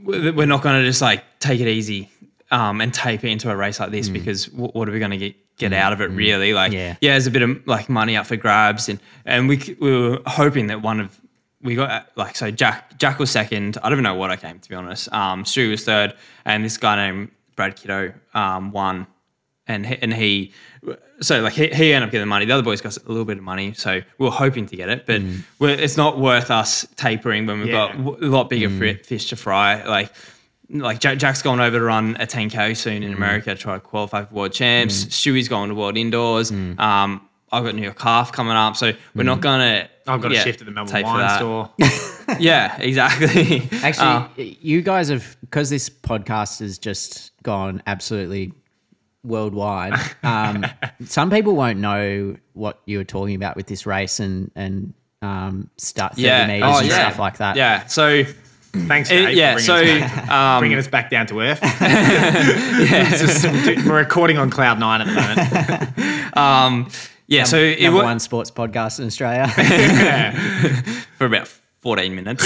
we're 0.04 0.45
not 0.45 0.62
going 0.62 0.82
to 0.82 0.88
just 0.88 1.02
like 1.02 1.23
take 1.39 1.60
it 1.60 1.67
easy 1.67 2.10
um, 2.52 2.82
and 2.82 2.93
tape 2.93 3.23
it 3.23 3.30
into 3.30 3.49
a 3.49 3.56
race 3.56 3.80
like 3.80 3.91
this 3.91 4.10
because 4.10 4.45
w- 4.47 4.71
what 4.71 4.88
are 4.88 4.91
we 4.91 4.99
going 4.99 5.12
to 5.12 5.17
get 5.17 5.36
get 5.58 5.73
out 5.73 5.93
of 5.93 6.02
it 6.02 6.10
really? 6.12 6.54
Like 6.54 6.71
Yeah. 6.73 6.95
yeah, 7.02 7.12
there's 7.12 7.28
a 7.28 7.32
bit 7.32 7.41
of 7.41 7.67
like 7.67 7.89
money 7.89 8.17
up 8.17 8.26
for 8.28 8.36
grabs, 8.36 8.89
and 8.89 8.99
and 9.26 9.47
we 9.47 9.76
we 9.80 9.91
were 9.97 10.19
hoping 10.26 10.67
that 10.67 10.82
one 10.82 10.99
of 10.99 11.17
we 11.62 11.76
got 11.76 11.89
uh, 11.91 12.04
like 12.15 12.36
so 12.36 12.52
Jack 12.52 12.97
Jack 12.97 13.19
was 13.19 13.32
second. 13.32 13.78
I 13.78 13.84
don't 13.89 13.93
even 13.93 14.04
know 14.04 14.15
what 14.15 14.30
I 14.32 14.36
came 14.36 14.60
to 14.60 14.69
be 14.69 14.76
honest. 14.76 15.12
Um, 15.13 15.45
Stu 15.45 15.69
was 15.69 15.84
third, 15.84 16.13
and 16.45 16.63
this 16.65 16.78
guy 16.78 16.95
named 16.95 17.32
Brad 17.56 17.76
Kiddo 17.76 18.13
um, 18.34 18.71
won, 18.71 19.08
and 19.67 19.86
he, 19.86 19.95
and 20.02 20.13
he 20.13 20.54
so 21.22 21.41
like 21.41 21.54
he, 21.54 21.67
he 21.67 21.93
ended 21.93 22.08
up 22.08 22.12
getting 22.12 22.24
the 22.24 22.26
money. 22.28 22.46
The 22.46 22.54
other 22.54 22.63
boys 22.63 22.82
got 22.82 22.98
a 22.98 23.08
little 23.08 23.26
bit 23.26 23.38
of 23.38 23.43
money, 23.43 23.74
so 23.74 24.02
we 24.17 24.28
are 24.28 24.32
hoping 24.32 24.65
to 24.67 24.76
get 24.76 24.89
it, 24.89 25.06
but 25.06 25.22
mm. 25.22 25.41
we're, 25.60 25.69
it's 25.69 25.98
not 25.98 26.19
worth 26.19 26.52
us 26.52 26.86
tapering 26.96 27.46
when 27.46 27.60
we've 27.60 27.69
Yeah. 27.69 27.96
got 27.96 28.22
a 28.22 28.28
lot 28.28 28.50
bigger 28.50 28.69
mm. 28.69 28.78
fri- 28.78 29.04
fish 29.04 29.30
to 29.30 29.36
fry. 29.36 29.84
Like 29.84 30.12
like 30.69 31.00
Jack, 31.00 31.17
Jack's 31.17 31.41
going 31.41 31.60
over 31.60 31.78
to 31.78 31.84
run 31.84 32.15
a 32.19 32.26
10k 32.26 32.76
soon 32.76 33.04
in 33.04 33.12
mm. 33.12 33.17
America 33.17 33.54
to 33.54 33.62
try 33.62 33.76
to 33.76 33.80
qualify 33.80 34.26
for 34.26 34.34
world 34.34 34.54
champs. 34.54 35.06
Stewie's 35.06 35.48
going 35.48 35.69
to 35.69 35.76
world 35.76 35.98
indoors. 35.98 36.52
Um, 36.52 37.30
I've 37.52 37.63
got 37.63 37.76
New 37.76 37.84
York 37.84 38.02
half 38.02 38.32
coming 38.32 38.54
up, 38.54 38.76
so 38.76 38.93
we're 39.13 39.24
not 39.24 39.39
gonna. 39.39 39.88
I've 40.08 40.22
got 40.22 40.32
yeah, 40.32 40.39
a 40.39 40.43
shift 40.43 40.62
at 40.62 40.65
the 40.65 40.72
Melbourne 40.72 41.04
Wine. 41.04 41.38
Store. 41.38 41.69
Yeah, 42.39 42.78
exactly. 42.80 43.67
Actually, 43.84 44.06
Uh, 44.08 44.28
you 44.38 44.82
guys 44.82 45.10
have 45.10 45.38
because 45.41 45.69
this 45.69 45.89
podcast 45.89 46.60
has 46.60 46.80
just 46.80 47.32
gone 47.43 47.84
absolutely 47.86 48.54
worldwide. 49.24 50.00
Um, 50.24 50.66
some 51.06 51.30
people 51.30 51.56
won't 51.56 51.80
know 51.80 52.36
what 52.54 52.82
you 52.86 52.98
were 52.98 53.04
talking 53.04 53.36
about 53.36 53.56
with 53.56 53.68
this 53.68 53.86
race 53.86 54.20
and 54.20 54.52
and 54.56 54.94
um, 55.22 55.70
start 55.78 56.14
30 56.14 56.22
yeah, 56.22 56.48
meters 56.48 56.70
oh, 56.72 56.80
and 56.80 56.88
yeah. 56.88 57.08
stuff 57.08 57.20
like 57.20 57.38
that. 57.38 57.56
Yeah, 57.56 57.88
so 57.88 58.26
Thanks, 58.74 59.12
it- 59.12 59.26
Dave, 59.26 59.38
yeah, 59.38 59.54
for 59.54 59.60
so 59.62 59.78
bringing, 59.78 60.04
us 60.04 60.12
back, 60.12 60.30
um, 60.32 60.62
bringing 60.62 60.78
us 60.80 60.88
back 60.88 61.10
down 61.12 61.28
to 61.28 61.40
earth. 61.42 61.60
It's 61.64 63.22
just- 63.22 63.86
we're 63.86 63.98
recording 63.98 64.38
on 64.38 64.50
cloud 64.50 64.80
nine 64.80 65.02
at 65.02 65.08
the 65.08 65.14
moment. 65.14 66.38
um, 66.38 66.90
yeah, 67.28 67.44
so 67.44 67.58
it 67.58 67.82
Number 67.82 68.00
was 68.00 68.04
one 68.04 68.20
sports 68.20 68.52
podcast 68.52 69.00
in 69.00 69.06
Australia. 69.06 69.48
for 71.18 71.26
about 71.26 71.48
14 71.48 72.16
minutes. 72.16 72.44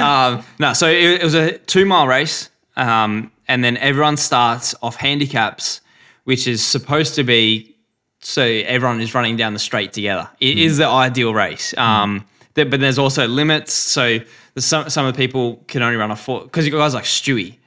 um, 0.00 0.44
no, 0.58 0.72
so 0.72 0.88
it, 0.88 1.20
it 1.20 1.24
was 1.24 1.34
a 1.34 1.58
two 1.58 1.86
mile 1.86 2.06
race. 2.08 2.50
Um, 2.76 3.30
and 3.48 3.64
then 3.64 3.76
everyone 3.78 4.16
starts 4.16 4.74
off 4.82 4.96
handicaps, 4.96 5.80
which 6.24 6.46
is 6.46 6.64
supposed 6.64 7.14
to 7.16 7.24
be 7.24 7.74
so 8.20 8.42
everyone 8.42 9.00
is 9.00 9.14
running 9.14 9.36
down 9.36 9.52
the 9.52 9.58
straight 9.58 9.92
together. 9.92 10.28
It 10.40 10.58
is 10.58 10.78
the 10.78 10.88
ideal 10.88 11.32
race. 11.32 11.76
Um, 11.78 12.24
th- 12.54 12.68
but 12.68 12.80
there's 12.80 12.98
also 12.98 13.28
limits. 13.28 13.72
So 13.72 14.18
some, 14.56 14.90
some 14.90 15.06
of 15.06 15.14
the 15.14 15.16
people 15.16 15.62
can 15.68 15.82
only 15.82 15.96
run 15.96 16.10
a 16.10 16.16
four, 16.16 16.42
because 16.42 16.66
you 16.66 16.72
got 16.72 16.78
guys 16.78 16.94
like 16.94 17.04
Stewie, 17.04 17.58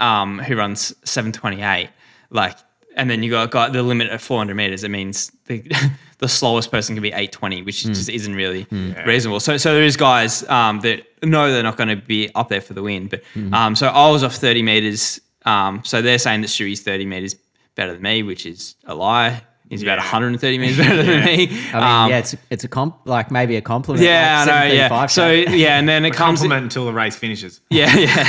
um, 0.00 0.38
who 0.38 0.56
runs 0.56 0.94
728. 1.04 1.90
Like, 2.30 2.56
and 2.96 3.10
then 3.10 3.22
you 3.22 3.30
got, 3.30 3.50
got 3.50 3.72
the 3.74 3.82
limit 3.82 4.08
at 4.08 4.20
400 4.20 4.54
meters. 4.54 4.82
It 4.82 4.88
means 4.90 5.30
the, 5.46 5.62
the 6.18 6.28
slowest 6.28 6.70
person 6.70 6.96
can 6.96 7.02
be 7.02 7.08
820, 7.10 7.62
which 7.62 7.84
just 7.84 8.08
isn't 8.08 8.34
really 8.34 8.66
reasonable. 9.06 9.40
So, 9.40 9.58
so 9.58 9.74
there 9.74 9.84
is 9.84 9.96
guys 9.96 10.42
um, 10.48 10.80
that 10.80 11.02
know 11.22 11.52
they're 11.52 11.62
not 11.62 11.76
going 11.76 11.90
to 11.90 11.96
be 11.96 12.30
up 12.34 12.48
there 12.48 12.62
for 12.62 12.72
the 12.72 12.82
win. 12.82 13.08
But 13.08 13.22
um, 13.52 13.76
so 13.76 13.88
I 13.88 14.10
was 14.10 14.24
off 14.24 14.36
30 14.36 14.62
meters. 14.62 15.20
Um, 15.48 15.82
so 15.84 16.02
they're 16.02 16.18
saying 16.18 16.42
that 16.42 16.48
Stewie's 16.48 16.82
30 16.82 17.06
meters 17.06 17.34
better 17.74 17.92
than 17.92 18.02
me, 18.02 18.22
which 18.22 18.44
is 18.46 18.74
a 18.84 18.94
lie. 18.94 19.42
He's 19.70 19.82
about 19.82 19.98
130 19.98 20.58
meters 20.58 20.76
better 20.84 21.02
than 21.02 21.24
me. 21.26 21.32
I 21.32 21.46
mean, 21.46 21.74
Um, 21.74 22.10
yeah, 22.10 22.18
it's 22.18 22.34
it's 22.48 22.64
a 22.64 22.68
comp 22.68 23.00
like 23.04 23.30
maybe 23.30 23.56
a 23.56 23.60
compliment. 23.60 24.02
yeah, 24.02 24.44
like 24.46 24.54
I 24.54 24.68
know. 24.68 24.74
Yeah. 24.74 25.06
So 25.06 25.30
yeah, 25.30 25.78
and 25.78 25.86
then 25.86 26.06
it 26.06 26.14
comes. 26.14 26.40
Compliment 26.40 26.64
until 26.64 26.86
the 26.86 26.92
race 26.94 27.16
finishes. 27.16 27.60
Yeah, 27.70 27.94
yeah. 27.94 28.14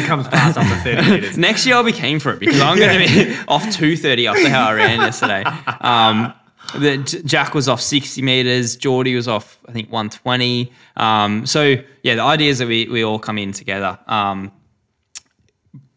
it 0.00 0.06
comes 0.06 0.26
past 0.28 0.58
after 0.58 0.96
30 0.96 1.10
meters. 1.10 1.38
Next 1.38 1.64
year 1.64 1.76
I'll 1.76 1.84
be 1.84 1.92
keen 1.92 2.18
for 2.18 2.32
it 2.32 2.40
because 2.40 2.60
I'm 2.60 2.76
going 2.76 2.98
to 3.08 3.14
be 3.14 3.36
off 3.46 3.62
230 3.62 4.26
after 4.26 4.48
how 4.48 4.68
I 4.68 4.74
ran 4.74 4.98
yesterday. 5.00 5.44
Um, 5.80 6.34
the, 6.80 6.96
Jack 7.24 7.54
was 7.54 7.68
off 7.68 7.80
60 7.80 8.20
meters. 8.22 8.74
Geordie 8.74 9.14
was 9.14 9.28
off, 9.28 9.58
I 9.68 9.72
think, 9.72 9.92
120. 9.92 10.72
Um, 10.96 11.46
so 11.46 11.76
yeah, 12.02 12.16
the 12.16 12.22
idea 12.22 12.50
is 12.50 12.58
that 12.58 12.66
we, 12.66 12.88
we 12.88 13.04
all 13.04 13.20
come 13.20 13.38
in 13.38 13.52
together. 13.52 13.96
Um, 14.08 14.50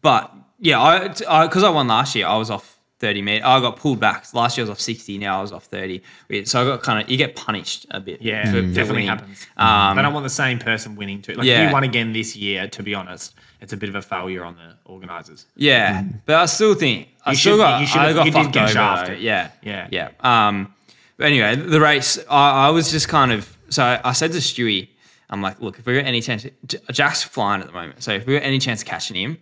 but 0.02 0.32
yeah, 0.58 0.80
I 0.80 1.08
because 1.46 1.62
I, 1.62 1.70
won 1.70 1.88
last 1.88 2.14
year, 2.14 2.26
I 2.26 2.36
was 2.36 2.50
off 2.50 2.78
30 3.00 3.22
meters. 3.22 3.44
I 3.44 3.60
got 3.60 3.76
pulled 3.76 4.00
back. 4.00 4.26
Last 4.34 4.56
year 4.58 4.62
I 4.66 4.68
was 4.68 4.76
off 4.76 4.80
60. 4.80 5.18
Now 5.18 5.38
I 5.38 5.42
was 5.42 5.52
off 5.52 5.64
30. 5.66 6.02
So 6.44 6.60
I 6.62 6.64
got 6.64 6.82
kind 6.82 7.02
of 7.04 7.08
you 7.10 7.16
get 7.16 7.36
punished 7.36 7.86
a 7.92 8.00
bit. 8.00 8.20
Yeah, 8.20 8.44
for- 8.46 8.50
for 8.50 8.62
definitely 8.62 8.92
winning. 8.92 9.06
happens. 9.08 9.46
Um, 9.56 9.96
they 9.96 10.02
don't 10.02 10.12
want 10.14 10.24
the 10.24 10.30
same 10.30 10.58
person 10.58 10.96
winning 10.96 11.22
too. 11.22 11.32
Like 11.34 11.40
if 11.40 11.44
Yeah. 11.46 11.66
you 11.68 11.72
won 11.72 11.84
again 11.84 12.12
this 12.12 12.34
year, 12.34 12.66
to 12.68 12.82
be 12.82 12.94
honest, 12.94 13.34
it's 13.60 13.72
a 13.72 13.76
bit 13.76 13.88
of 13.88 13.94
a 13.94 14.02
failure 14.02 14.44
on 14.44 14.56
the 14.56 14.74
organisers. 14.90 15.46
Yeah, 15.56 16.02
but 16.26 16.36
I 16.36 16.46
still 16.46 16.74
think 16.74 17.08
I 17.24 17.30
You 17.30 17.36
still 17.36 17.52
should- 17.54 17.58
got 17.58 17.80
you 17.80 17.86
should 17.86 18.00
I 18.00 18.06
have- 18.08 18.16
got 18.16 18.26
you 18.26 18.32
fucked 18.32 18.56
over. 18.56 18.68
shafted. 18.68 19.20
Yeah, 19.20 19.50
Yeah. 19.62 19.86
yeah. 19.92 20.08
Um, 20.20 20.74
but 21.16 21.26
anyway, 21.26 21.54
the 21.56 21.80
race 21.80 22.18
I, 22.28 22.66
I 22.66 22.70
was 22.70 22.90
just 22.90 23.08
kind 23.08 23.30
of 23.32 23.56
so 23.70 23.84
I, 23.84 24.00
I 24.02 24.12
said 24.12 24.32
to 24.32 24.38
Stewie, 24.38 24.88
I'm 25.30 25.42
like, 25.42 25.60
look, 25.60 25.78
if 25.78 25.84
we 25.86 25.94
got 25.94 26.04
any 26.06 26.20
chance, 26.22 26.46
Jack's 26.90 27.22
flying 27.22 27.60
at 27.60 27.66
the 27.66 27.72
moment, 27.74 28.02
so 28.02 28.12
if 28.12 28.26
we 28.26 28.32
got 28.34 28.42
any 28.44 28.58
chance 28.58 28.80
of 28.82 28.88
catching 28.88 29.14
him, 29.16 29.38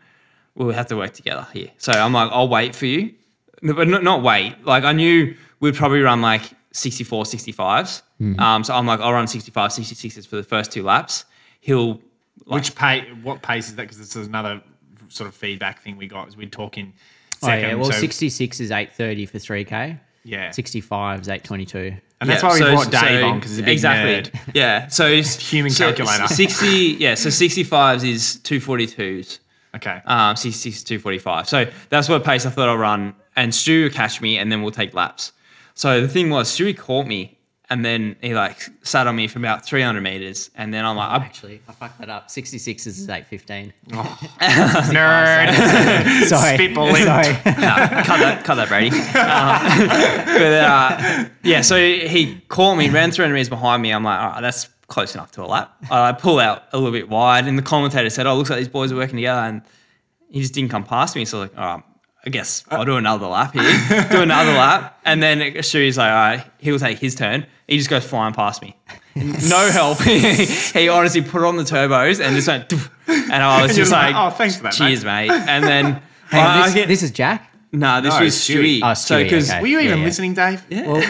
we'll 0.56 0.72
have 0.72 0.86
to 0.88 0.96
work 0.96 1.12
together 1.12 1.46
here. 1.52 1.70
So 1.78 1.92
I'm 1.92 2.12
like, 2.12 2.30
I'll 2.32 2.48
wait 2.48 2.74
for 2.74 2.86
you, 2.86 3.14
but 3.62 3.86
not, 3.86 4.02
not 4.02 4.22
wait. 4.22 4.64
Like 4.64 4.82
I 4.84 4.92
knew 4.92 5.34
we'd 5.60 5.74
probably 5.76 6.00
run 6.00 6.20
like 6.22 6.42
64, 6.72 7.24
65s. 7.24 8.02
Um, 8.40 8.64
so 8.64 8.74
I'm 8.74 8.86
like, 8.86 9.00
I'll 9.00 9.12
run 9.12 9.26
65, 9.26 9.70
66s 9.70 10.26
for 10.26 10.36
the 10.36 10.42
first 10.42 10.72
two 10.72 10.82
laps. 10.82 11.24
He'll 11.60 12.00
Which 12.46 12.74
pay? 12.74 13.02
What 13.22 13.42
pace 13.42 13.68
is 13.68 13.76
that? 13.76 13.82
Because 13.82 13.98
this 13.98 14.16
is 14.16 14.26
another 14.26 14.62
sort 15.08 15.28
of 15.28 15.34
feedback 15.34 15.82
thing 15.82 15.96
we 15.96 16.06
got. 16.06 16.28
Is 16.28 16.36
we'd 16.36 16.50
talk 16.52 16.78
in 16.78 16.92
Oh, 17.42 17.48
yeah. 17.48 17.74
Well, 17.74 17.90
so 17.92 17.98
66 17.98 18.60
is 18.60 18.70
830 18.70 19.26
for 19.26 19.38
3K. 19.38 20.00
Yeah. 20.24 20.50
65 20.52 21.20
is 21.20 21.28
822. 21.28 21.96
And 22.20 22.30
that's 22.30 22.42
Yeah, 22.42 22.48
why 22.48 22.54
we 22.54 22.60
so- 22.60 22.70
brought 22.72 22.90
Dave 22.90 23.20
so- 23.20 23.26
on 23.28 23.34
because 23.38 23.50
he's 23.50 23.58
a 23.58 23.62
big 23.62 23.72
exactly. 23.74 24.30
nerd. 24.32 24.50
Yeah. 24.54 24.86
So 24.88 25.06
it's- 25.06 25.38
Human 25.50 25.70
so 25.70 25.88
calculator. 25.92 26.28
Sixty. 26.28 26.96
Yeah. 26.98 27.14
So 27.14 27.28
sixty 27.28 27.62
fives 27.62 28.02
is 28.04 28.36
two 28.36 28.58
forty 28.58 28.86
twos. 28.86 29.38
Okay. 29.76 30.00
Um, 30.06 30.36
66 30.36 30.82
two 30.82 30.98
forty 30.98 31.18
five. 31.18 31.48
So 31.48 31.70
that's 31.90 32.08
what 32.08 32.24
pace 32.24 32.46
I 32.46 32.50
thought 32.50 32.68
I'll 32.68 32.76
run, 32.76 33.14
and 33.36 33.54
Stu 33.54 33.84
will 33.84 33.90
catch 33.90 34.20
me, 34.20 34.38
and 34.38 34.50
then 34.50 34.62
we'll 34.62 34.70
take 34.72 34.94
laps. 34.94 35.32
So 35.74 36.00
the 36.00 36.08
thing 36.08 36.30
was, 36.30 36.48
Stewie 36.48 36.76
caught 36.76 37.06
me, 37.06 37.36
and 37.68 37.84
then 37.84 38.16
he 38.22 38.32
like 38.34 38.68
sat 38.82 39.06
on 39.06 39.14
me 39.16 39.28
for 39.28 39.38
about 39.38 39.64
three 39.66 39.82
hundred 39.82 40.00
meters, 40.02 40.50
and 40.54 40.72
then 40.72 40.84
I'm 40.86 40.96
like, 40.96 41.10
I, 41.10 41.16
Actually, 41.16 41.60
I 41.68 41.72
fucked 41.72 41.98
that 41.98 42.08
up. 42.08 42.30
66 42.30 42.86
is 42.86 43.08
815. 43.08 43.72
Nerd. 44.94 46.22
Sorry. 46.28 46.56
Spitballing. 46.56 47.04
Sorry. 47.04 47.32
no, 47.60 48.02
cut 48.04 48.20
that, 48.20 48.42
cut 48.44 48.54
that, 48.54 48.68
Brady. 48.68 48.90
Uh, 48.92 50.38
but 50.38 50.52
uh, 50.52 51.28
yeah, 51.42 51.60
so 51.60 51.76
he 51.76 52.40
caught 52.48 52.76
me, 52.76 52.88
ran 52.88 53.10
300 53.10 53.34
meters 53.34 53.48
behind 53.48 53.82
me. 53.82 53.90
I'm 53.92 54.04
like, 54.04 54.20
all 54.20 54.30
right, 54.30 54.40
that's 54.40 54.68
close 54.88 55.14
enough 55.14 55.30
to 55.32 55.42
a 55.42 55.46
lap. 55.46 55.74
I 55.90 56.12
pull 56.12 56.38
out 56.38 56.64
a 56.72 56.78
little 56.78 56.92
bit 56.92 57.08
wide, 57.08 57.46
and 57.46 57.58
the 57.58 57.62
commentator 57.62 58.08
said, 58.10 58.26
"Oh, 58.26 58.36
looks 58.36 58.50
like 58.50 58.58
these 58.58 58.68
boys 58.68 58.92
are 58.92 58.96
working 58.96 59.16
together," 59.16 59.40
and 59.40 59.62
he 60.30 60.40
just 60.40 60.54
didn't 60.54 60.70
come 60.70 60.84
past 60.84 61.16
me. 61.16 61.24
So 61.24 61.40
like, 61.40 61.56
all 61.58 61.64
right, 61.76 61.82
I 62.24 62.30
guess 62.30 62.64
I'll 62.70 62.84
do 62.84 62.96
another 62.96 63.26
lap 63.26 63.52
here, 63.54 63.62
do 64.10 64.22
another 64.22 64.52
lap, 64.52 64.98
and 65.04 65.22
then 65.22 65.40
Stewie's 65.40 65.96
like, 65.98 66.10
all 66.10 66.14
right, 66.16 66.44
he'll 66.58 66.78
take 66.78 66.98
his 66.98 67.14
turn. 67.14 67.46
He 67.68 67.78
just 67.78 67.90
goes 67.90 68.04
flying 68.04 68.32
past 68.34 68.62
me. 68.62 68.76
No 69.16 69.70
help. 69.72 70.00
he 70.02 70.88
honestly 70.88 71.22
put 71.22 71.42
on 71.42 71.56
the 71.56 71.62
turbos 71.64 72.20
and 72.24 72.36
just 72.36 72.46
went, 72.48 72.68
"Doof." 72.68 72.90
and 73.08 73.32
I 73.42 73.62
was 73.62 73.70
And 73.70 73.76
just 73.78 73.90
like, 73.92 74.14
like, 74.14 74.32
"Oh, 74.32 74.36
thanks 74.36 74.56
for 74.56 74.64
that, 74.64 74.72
cheers, 74.72 75.04
mate. 75.04 75.30
And 75.30 75.64
then 75.64 76.02
Hang 76.28 76.40
on, 76.44 76.46
I- 76.46 76.60
I 76.60 76.64
this, 76.66 76.74
get- 76.74 76.88
this 76.88 77.02
is 77.02 77.10
Jack? 77.12 77.52
no, 77.72 78.00
this 78.00 78.14
No, 78.14 78.24
was 78.24 78.34
Stewie. 78.36 78.78
Stewie. 78.78 78.80
Oh, 78.90 78.94
so 78.94 79.14
Stewie, 79.16 79.24
because 79.24 79.50
okay. 79.50 79.60
Were 79.60 79.66
you 79.66 79.80
even 79.80 79.98
yeah. 79.98 80.04
listening, 80.04 80.34
Dave? 80.34 80.64
Well, 80.70 81.02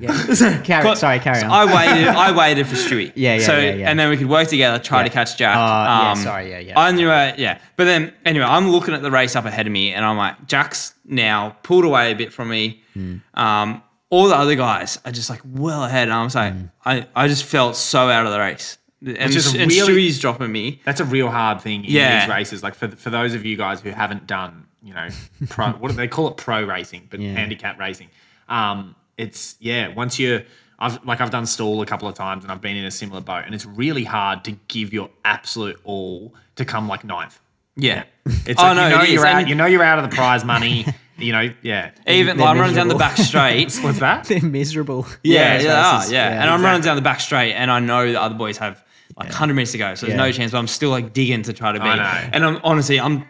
yeah. 0.00 0.60
Carry, 0.64 0.96
sorry, 0.96 1.18
carry 1.20 1.42
on. 1.42 1.50
I 1.50 1.64
waited. 1.94 2.08
I 2.08 2.32
waited 2.32 2.66
for 2.66 2.74
Stewie. 2.76 3.12
Yeah, 3.14 3.34
yeah, 3.36 3.46
So 3.46 3.58
yeah, 3.58 3.74
yeah. 3.74 3.90
and 3.90 3.98
then 3.98 4.08
we 4.10 4.16
could 4.16 4.28
work 4.28 4.48
together, 4.48 4.78
try 4.82 5.02
to 5.02 5.10
catch 5.10 5.36
Jack. 5.36 5.56
Oh, 5.56 5.60
yeah, 5.60 6.10
Um, 6.12 6.18
sorry, 6.18 6.50
yeah, 6.50 6.58
yeah. 6.58 6.78
I 6.80 6.90
knew. 6.92 7.10
Uh, 7.10 7.34
yeah, 7.36 7.58
but 7.76 7.84
then 7.84 8.12
anyway, 8.24 8.44
I'm 8.46 8.70
looking 8.70 8.94
at 8.94 9.02
the 9.02 9.10
race 9.10 9.36
up 9.36 9.44
ahead 9.44 9.66
of 9.66 9.72
me, 9.72 9.92
and 9.92 10.04
I'm 10.04 10.16
like, 10.16 10.46
Jack's 10.46 10.94
now 11.04 11.56
pulled 11.62 11.84
away 11.84 12.12
a 12.12 12.14
bit 12.16 12.32
from 12.32 12.48
me. 12.48 12.82
Hmm. 12.94 13.16
Um, 13.34 13.82
all 14.08 14.26
the 14.28 14.34
other 14.36 14.56
guys 14.56 14.98
are 15.04 15.12
just 15.12 15.30
like 15.30 15.40
well 15.44 15.84
ahead, 15.84 16.04
and 16.08 16.12
I 16.12 16.24
was 16.24 16.34
like, 16.34 16.52
Hmm. 16.54 16.64
I, 16.84 17.06
I 17.14 17.28
just 17.28 17.44
felt 17.44 17.76
so 17.76 18.08
out 18.08 18.26
of 18.26 18.32
the 18.32 18.38
race, 18.40 18.78
and, 19.04 19.16
is 19.18 19.54
and 19.54 19.70
really- 19.70 19.92
Stewie's 20.08 20.18
dropping 20.18 20.50
me. 20.50 20.80
That's 20.84 21.00
a 21.00 21.04
real 21.04 21.28
hard 21.28 21.60
thing 21.60 21.84
in 21.84 21.90
Yeah. 21.90 22.20
these 22.26 22.28
races. 22.34 22.62
Like 22.62 22.74
for 22.74 22.88
for 22.88 23.10
those 23.10 23.34
of 23.34 23.44
you 23.44 23.56
guys 23.56 23.80
who 23.80 23.90
haven't 23.90 24.26
done, 24.26 24.66
you 24.82 24.94
know, 24.94 25.08
pro, 25.48 25.68
what 25.72 25.88
do 25.90 25.94
they 25.96 26.08
call 26.08 26.28
it? 26.28 26.36
Pro 26.36 26.64
racing, 26.64 27.06
but 27.10 27.20
Yeah. 27.20 27.32
handicap 27.34 27.78
racing. 27.78 28.08
Um, 28.48 28.96
it's 29.20 29.56
yeah. 29.60 29.88
Once 29.88 30.18
you're 30.18 30.42
I've 30.78 31.04
like 31.04 31.20
I've 31.20 31.30
done 31.30 31.46
Stawell 31.46 31.82
a 31.82 31.86
couple 31.86 32.08
of 32.08 32.14
times, 32.14 32.42
and 32.44 32.50
I've 32.52 32.60
been 32.62 32.76
in 32.76 32.84
a 32.84 32.90
similar 32.90 33.20
boat, 33.20 33.44
and 33.46 33.54
it's 33.54 33.66
really 33.66 34.04
hard 34.04 34.44
to 34.44 34.52
give 34.68 34.92
your 34.92 35.10
absolute 35.24 35.78
all 35.84 36.34
to 36.56 36.64
come 36.64 36.88
like 36.88 37.04
ninth. 37.04 37.38
Yeah. 37.76 38.04
It's 38.46 38.60
Oh, 38.60 38.64
like, 38.64 38.76
no, 38.76 38.84
you 38.88 38.90
know 38.96 39.00
it 39.02 39.08
is. 39.08 39.12
you're 39.14 39.26
out. 39.26 39.38
And- 39.40 39.48
You 39.48 39.54
know 39.54 39.66
you're 39.66 39.82
out 39.82 39.98
of 40.02 40.10
the 40.10 40.14
prize 40.16 40.44
money. 40.44 40.84
you 41.18 41.32
know, 41.32 41.50
yeah. 41.62 41.90
Even 42.06 42.36
They're 42.36 42.46
like, 42.46 42.54
I'm 42.54 42.60
running 42.60 42.76
down 42.76 42.88
the 42.88 42.94
back 42.94 43.16
straight. 43.16 43.74
What's 43.82 44.00
that? 44.00 44.24
They're 44.24 44.40
miserable. 44.42 45.06
Yeah, 45.22 45.40
yeah, 45.54 45.58
they 45.62 45.68
are, 45.70 45.96
races. 45.98 46.12
yeah. 46.12 46.40
And 46.42 46.50
I'm 46.50 46.62
running 46.62 46.82
down 46.82 46.96
the 46.96 47.02
back 47.02 47.20
straight, 47.20 47.52
and 47.54 47.70
I 47.70 47.78
know 47.80 48.10
the 48.12 48.20
other 48.20 48.34
boys 48.34 48.56
have 48.58 48.82
like 49.16 49.28
100 49.28 49.54
minutes 49.54 49.72
to 49.72 49.78
go, 49.78 49.94
so 49.94 50.06
there's 50.06 50.16
Yeah. 50.18 50.24
no 50.24 50.32
chance. 50.32 50.52
But 50.52 50.58
I'm 50.58 50.66
still 50.66 50.90
like 50.90 51.12
digging 51.12 51.42
to 51.42 51.52
try 51.52 51.72
to 51.72 51.78
beat. 51.78 51.86
I 51.88 51.96
know. 51.96 52.30
And 52.32 52.44
I'm 52.44 52.60
honestly, 52.64 52.98
I'm, 53.00 53.24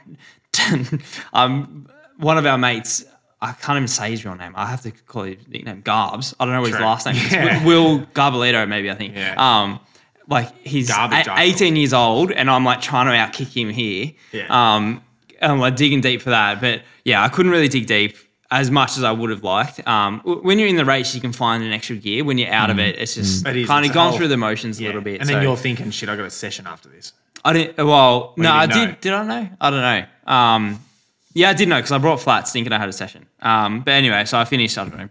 I'm 1.33 1.89
one 2.19 2.39
of 2.39 2.47
our 2.47 2.59
mates. 2.59 3.05
I 3.43 3.53
can't 3.53 3.77
even 3.77 3.89
say 3.89 4.11
his 4.11 4.25
real 4.25 4.35
name. 4.37 4.53
I 4.55 4.67
have 4.67 4.83
to 4.83 4.91
call 4.91 5.23
his 5.23 5.37
nickname 5.49 5.83
Garbs. 5.83 6.35
I 6.39 6.45
don't 6.45 6.55
know 6.55 6.61
what 6.61 6.71
his 6.73 6.81
last 6.81 7.07
name 7.07 7.17
is. 7.17 7.33
Yeah. 7.33 7.65
Will 7.65 8.01
Garbolito, 8.15 8.69
maybe 8.69 8.91
I 8.91 8.95
think. 8.95 9.15
Yeah. 9.17 9.35
Um, 9.39 9.81
like 10.29 10.55
he's 10.59 10.89
Garbage, 10.89 11.27
a- 11.27 11.33
I 11.33 11.43
18 11.45 11.75
years 11.77 11.93
old, 11.95 12.31
and 12.33 12.51
I'm 12.51 12.65
like 12.65 12.81
trying 12.83 13.07
to 13.07 13.13
outkick 13.13 13.53
him 13.57 13.71
here. 13.71 14.13
Yeah. 14.33 14.47
Um, 14.77 15.03
and 15.41 15.53
I'm 15.53 15.59
like 15.59 15.77
digging 15.77 16.01
deep 16.03 16.21
for 16.23 16.31
that, 16.31 16.61
but 16.61 16.83
yeah, 17.05 17.25
I 17.25 17.29
couldn't 17.29 17.51
really 17.51 17.69
dig 17.69 17.87
deep 17.87 18.17
as 18.51 18.71
much 18.71 18.99
as 18.99 19.05
I 19.05 19.13
would 19.13 19.31
have 19.31 19.43
liked. 19.43 19.87
Um, 19.89 20.21
when 20.21 20.59
you're 20.59 20.69
in 20.69 20.77
the 20.77 20.85
race, 20.85 21.15
you 21.15 21.21
can 21.21 21.33
find 21.33 21.63
an 21.65 21.73
extra 21.73 21.97
gear. 21.97 22.25
When 22.25 22.37
you're 22.37 22.53
out 22.53 22.69
of 22.69 22.79
it, 22.79 22.99
it's 22.99 23.15
just 23.15 23.47
It 23.47 23.57
is, 23.57 23.67
kind 23.67 23.85
it's 23.87 23.91
of 23.91 23.95
a 23.95 23.95
gone 23.95 24.09
whole- 24.11 24.19
through 24.19 24.29
the 24.29 24.37
motions 24.37 24.79
a 24.81 24.85
little 24.85 25.01
bit. 25.01 25.21
And 25.21 25.29
then 25.29 25.37
so- 25.37 25.41
you're 25.43 25.57
thinking, 25.57 25.91
shit, 25.93 26.09
I 26.11 26.17
got 26.17 26.27
a 26.27 26.31
session 26.31 26.67
after 26.67 26.89
this. 26.91 27.15
I 27.43 27.55
didn't. 27.55 27.79
Well, 27.79 28.35
no, 28.37 28.51
you 28.51 28.55
I 28.55 28.67
didn't 28.67 28.79
know? 28.83 28.87
did. 28.91 29.01
Did 29.01 29.13
I 29.15 29.25
know? 29.25 29.49
I 29.63 29.71
don't 29.71 29.81
know. 29.81 30.31
Um, 30.31 30.81
yeah, 31.35 31.51
I 31.51 31.55
did 31.55 31.69
know 31.69 31.77
because 31.77 31.93
I 31.93 31.99
brought 31.99 32.21
flats 32.21 32.53
thinking 32.53 32.73
I 32.73 32.79
had 32.79 32.89
a 32.89 32.93
session. 32.93 33.27
Um, 33.41 33.81
but 33.83 33.93
anyway, 33.93 34.25
so 34.25 34.39
I 34.39 34.45
finished. 34.45 34.77
I 34.79 34.85
don't 34.85 34.99
know. 34.99 35.09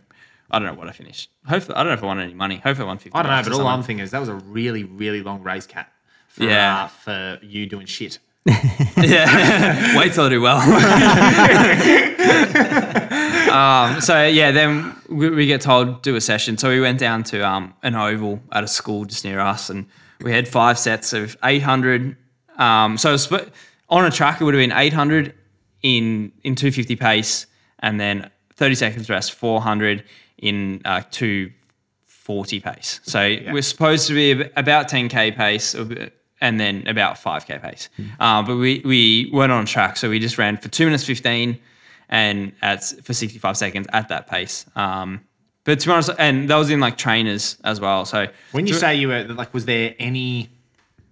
I 0.52 0.60
don't 0.60 0.68
know 0.68 0.74
what 0.74 0.88
I 0.88 0.92
finished. 0.92 1.30
Hopefully, 1.48 1.76
I 1.76 1.84
don't 1.84 1.90
know 1.90 1.94
if 1.98 2.04
I 2.04 2.08
won 2.08 2.20
any 2.20 2.34
money. 2.34 2.58
Hopefully, 2.58 2.86
I 2.86 2.88
won 2.88 2.98
fifty. 2.98 3.16
I 3.18 3.24
don't 3.24 3.32
know, 3.32 3.44
but 3.44 3.54
all 3.62 3.68
I'm 3.68 3.84
thinking 3.84 4.04
is 4.04 4.12
that 4.12 4.20
was 4.20 4.30
a 4.30 4.36
really, 4.36 4.84
really 4.84 5.22
long 5.22 5.44
race 5.44 5.68
cat. 5.68 5.92
For, 6.30 6.44
Yeah. 6.44 6.84
uh, 6.84 6.88
for 6.88 7.40
you 7.46 7.66
doing 7.68 7.86
shit. 7.86 8.20
yeah. 8.98 9.98
Wait 9.98 10.14
till 10.14 10.26
I 10.26 10.30
do 10.30 10.42
well. 10.42 10.60
um, 13.52 14.02
so 14.02 14.26
yeah, 14.26 14.52
then 14.52 14.96
we, 15.10 15.30
we 15.30 15.46
get 15.46 15.62
told 15.62 16.02
do 16.02 16.16
a 16.16 16.22
session. 16.22 16.58
So 16.58 16.70
we 16.70 16.80
went 16.80 17.00
down 17.00 17.24
to 17.26 17.46
um, 17.48 17.74
an 17.84 17.96
oval 17.96 18.42
at 18.52 18.64
a 18.64 18.68
school 18.68 19.06
just 19.06 19.24
near 19.26 19.40
us, 19.40 19.70
and 19.70 19.86
we 20.22 20.32
had 20.32 20.48
five 20.48 20.80
sets 20.80 21.14
of 21.14 21.38
800. 21.44 22.16
Um, 22.58 22.98
so 22.98 23.12
was 23.12 23.24
sp- 23.30 23.50
on 23.90 24.06
a 24.06 24.12
track, 24.12 24.42
it 24.42 24.44
would 24.44 24.54
have 24.54 24.62
been 24.62 24.78
800 24.78 25.34
in 25.84 26.32
in 26.44 26.56
250 26.56 26.96
pace, 26.96 27.46
and 27.80 28.00
then 28.00 28.30
30 28.56 28.76
seconds 28.76 29.10
rest, 29.10 29.34
400 29.34 30.04
in 30.38 30.82
uh, 30.86 31.02
240 31.12 32.60
pace. 32.60 33.00
So 33.04 33.20
we're 33.52 33.62
supposed 33.62 34.08
to 34.08 34.14
be 34.14 34.32
about 34.56 34.90
10k 34.90 35.36
pace. 35.36 35.76
And 36.42 36.58
then 36.58 36.88
about 36.88 37.18
5k 37.18 37.62
pace, 37.62 37.90
uh, 38.22 38.42
but 38.44 38.56
we 38.56 38.82
we 38.86 39.30
weren't 39.34 39.52
on 39.52 39.66
track, 39.66 39.98
so 39.98 40.10
we 40.10 40.20
just 40.20 40.38
ran 40.38 40.56
for 40.56 40.70
two 40.70 40.86
minutes 40.86 41.04
15, 41.04 41.60
and 42.08 42.54
at 42.62 42.82
for 43.04 43.14
65 43.14 43.58
seconds 43.58 43.88
at 43.92 44.08
that 44.08 44.28
pace. 44.28 44.66
Um, 44.74 45.20
but 45.66 45.82
to 45.82 45.88
be 45.88 45.92
honest, 45.92 46.12
and 46.18 46.50
that 46.50 46.56
was 46.56 46.70
in 46.70 46.80
like 46.80 46.98
trainers 46.98 47.58
as 47.66 47.82
well. 47.82 48.06
So 48.06 48.28
When 48.54 48.68
you 48.68 48.74
to- 48.74 48.80
say 48.80 48.96
you 48.96 49.10
were 49.10 49.24
like, 49.26 49.54
was 49.54 49.66
there 49.66 49.96
any 50.00 50.50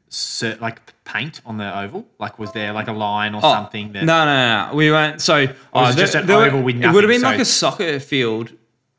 cer- 0.10 0.58
like 0.62 0.94
paint 1.04 1.42
on 1.46 1.58
the 1.58 1.80
oval? 1.80 2.06
Like, 2.20 2.38
was 2.40 2.52
there 2.52 2.74
like 2.74 2.88
a 2.88 2.94
line 2.94 3.34
or 3.36 3.42
Oh, 3.44 3.52
something 3.54 3.92
that? 3.94 4.04
No, 4.04 4.26
no, 4.26 4.36
no, 4.36 4.70
no. 4.72 4.76
We 4.76 4.92
weren't. 4.92 5.22
So 5.22 5.42
was 5.46 5.50
oh, 5.74 5.90
it 5.90 5.96
just 5.98 6.14
there- 6.14 6.22
an 6.22 6.28
there 6.28 6.38
were- 6.38 6.46
oval 6.48 6.62
with 6.64 6.76
It 6.84 6.92
would 6.92 7.04
have 7.04 7.10
been 7.12 7.22
nothing, 7.22 7.40
like 7.40 7.42
a 7.42 7.46
soccer 7.46 8.00
field, 8.00 8.52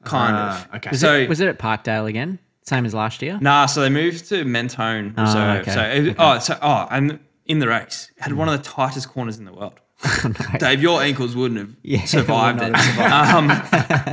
kind 0.05 0.35
Ah, 0.37 0.65
of. 0.69 0.75
okay. 0.77 0.91
Was, 0.91 1.01
So 1.01 1.15
it, 1.17 1.29
was 1.29 1.41
it 1.41 1.49
at 1.49 1.59
Parkdale 1.59 2.07
again? 2.09 2.39
Same 2.63 2.85
as 2.85 2.93
last 2.95 3.23
year? 3.23 3.39
nah, 3.41 3.65
so 3.67 3.81
they 3.81 3.89
moved 3.89 4.29
to 4.29 4.45
Mentone 4.45 5.15
Reserve. 5.17 5.63
okay, 5.63 5.73
So 5.73 5.81
it, 5.83 6.17
oh, 6.19 6.39
so 6.39 6.59
oh, 6.61 6.87
and 6.91 7.19
in 7.47 7.61
the 7.61 7.69
race 7.69 8.11
had 8.19 8.33
one 8.35 8.49
of 8.49 8.57
the 8.63 8.63
tightest 8.69 9.09
corners 9.09 9.39
in 9.39 9.47
the 9.47 9.53
world. 9.55 9.81
Dave, 10.59 10.81
your 10.81 11.03
ankles 11.03 11.35
wouldn't 11.35 11.59
have 11.59 11.75
Yeah, 11.83 12.05
survived 12.07 12.61
it. 12.63 12.69
Um, 12.99 13.49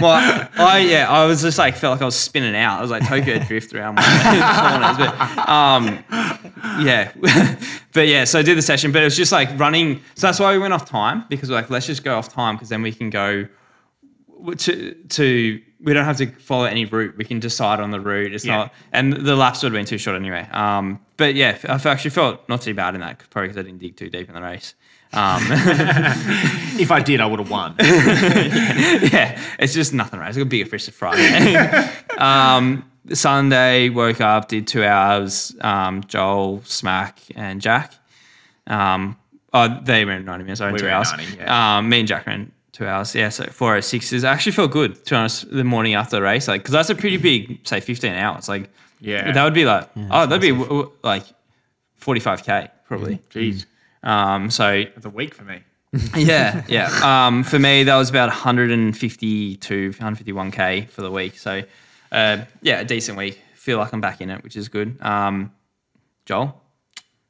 well, 0.01 0.49
I 0.57 0.79
yeah, 0.79 1.09
I 1.09 1.25
was 1.25 1.41
just 1.43 1.57
like 1.59 1.75
felt 1.75 1.93
like 1.93 2.01
I 2.01 2.05
was 2.05 2.15
spinning 2.15 2.55
out. 2.55 2.79
I 2.79 2.81
was 2.81 2.89
like 2.91 3.07
Tokyo 3.07 3.37
drift 3.39 3.73
around 3.73 3.95
my 3.95 4.03
corners, 4.03 4.97
but 4.97 5.49
um, 5.49 6.03
yeah, 6.83 7.11
but 7.93 8.07
yeah. 8.07 8.23
So 8.23 8.39
I 8.39 8.41
did 8.41 8.57
the 8.57 8.61
session, 8.63 8.91
but 8.91 9.01
it 9.01 9.05
was 9.05 9.15
just 9.15 9.31
like 9.31 9.49
running. 9.59 10.01
So 10.15 10.27
that's 10.27 10.39
why 10.39 10.51
we 10.53 10.57
went 10.59 10.73
off 10.73 10.89
time 10.89 11.25
because 11.29 11.49
we're 11.49 11.55
like, 11.57 11.69
let's 11.69 11.85
just 11.85 12.03
go 12.03 12.17
off 12.17 12.29
time 12.29 12.55
because 12.55 12.69
then 12.69 12.81
we 12.81 12.91
can 12.91 13.09
go 13.11 13.47
to 14.57 14.93
to 15.09 15.61
we 15.81 15.93
don't 15.93 16.05
have 16.05 16.17
to 16.17 16.27
follow 16.39 16.65
any 16.65 16.85
route. 16.85 17.15
We 17.17 17.25
can 17.25 17.39
decide 17.39 17.79
on 17.79 17.91
the 17.91 17.99
route. 17.99 18.33
It's 18.33 18.43
Yeah. 18.45 18.55
not, 18.57 18.73
and 18.91 19.13
the 19.13 19.35
laps 19.35 19.61
would 19.61 19.71
have 19.71 19.77
been 19.79 19.85
too 19.85 19.97
short 19.99 20.15
anyway. 20.15 20.47
Um, 20.51 20.99
but 21.17 21.35
yeah, 21.35 21.57
I 21.69 21.75
actually 21.89 22.09
felt 22.11 22.47
not 22.49 22.61
too 22.61 22.73
bad 22.73 22.95
in 22.95 23.01
that, 23.01 23.19
probably 23.29 23.49
because 23.49 23.59
I 23.59 23.63
didn't 23.63 23.79
dig 23.79 23.95
too 23.95 24.09
deep 24.09 24.27
in 24.29 24.33
the 24.35 24.41
race. 24.41 24.73
Um, 25.13 25.41
If 26.77 26.91
I 26.91 26.99
did, 27.01 27.21
I 27.21 27.25
would 27.25 27.39
have 27.39 27.49
won. 27.49 27.73
yeah, 27.79 29.39
it's 29.59 29.73
just 29.73 29.93
nothing, 29.93 30.19
right? 30.19 30.27
It's 30.27 30.37
got 30.37 30.49
bigger 30.49 30.69
fish 30.69 30.85
to 30.85 30.91
fry. 30.91 31.15
um, 32.17 32.83
Sunday, 33.13 33.87
woke 33.89 34.19
up, 34.19 34.49
did 34.49 34.67
two 34.67 34.83
hours. 34.83 35.55
Um, 35.61 36.03
Joel, 36.03 36.61
Smack, 36.65 37.19
and 37.35 37.61
Jack. 37.61 37.93
Um, 38.67 39.15
oh, 39.53 39.79
they 39.83 40.03
ran 40.03 40.25
90 40.25 40.43
minutes. 40.43 40.59
I 40.59 40.65
ran 40.65 40.73
We 40.73 40.79
two 40.79 40.85
ran 40.87 40.95
hours. 40.95 41.11
90, 41.13 41.37
yeah. 41.37 41.77
um, 41.77 41.87
me 41.87 41.99
and 41.99 42.07
Jack 42.09 42.27
ran 42.27 42.51
two 42.73 42.85
hours. 42.85 43.15
Yeah, 43.15 43.29
so 43.29 43.45
406s. 43.45 44.25
I 44.27 44.33
actually 44.33 44.51
felt 44.51 44.71
good, 44.71 44.95
to 45.05 45.09
be 45.11 45.15
honest, 45.15 45.49
the 45.49 45.63
morning 45.63 45.93
after 45.93 46.17
the 46.17 46.21
race. 46.23 46.49
Like, 46.49 46.61
because 46.61 46.73
that's 46.73 46.89
a 46.89 46.95
pretty 46.95 47.17
big, 47.17 47.65
say, 47.65 47.79
15 47.79 48.11
hours. 48.13 48.49
Like, 48.49 48.69
Yeah. 48.99 49.31
that 49.31 49.43
would 49.45 49.53
be 49.53 49.63
like, 49.63 49.87
oh, 50.11 50.25
that'd 50.25 50.41
be 50.41 50.49
w- 50.49 50.67
w- 50.67 50.91
like 51.03 51.23
45K, 52.01 52.69
probably. 52.85 53.19
Jeez, 53.29 53.65
Um, 54.05 54.49
so 54.49 54.83
that's 54.83 55.05
a 55.05 55.09
week 55.09 55.33
for 55.33 55.43
me. 55.43 55.63
yeah, 56.15 56.63
yeah. 56.67 57.27
Um, 57.27 57.43
for 57.43 57.59
me, 57.59 57.83
that 57.83 57.95
was 57.95 58.09
about 58.09 58.27
152, 58.27 59.91
151k 59.91 60.89
for 60.89 61.01
the 61.01 61.11
week. 61.11 61.37
So, 61.37 61.63
uh, 62.11 62.37
yeah, 62.61 62.81
a 62.81 62.85
decent 62.85 63.17
week. 63.17 63.39
Feel 63.55 63.77
like 63.79 63.93
I'm 63.93 64.01
back 64.01 64.21
in 64.21 64.29
it, 64.29 64.43
which 64.43 64.55
is 64.55 64.69
good. 64.69 65.01
Um, 65.01 65.51
Joel, 66.25 66.61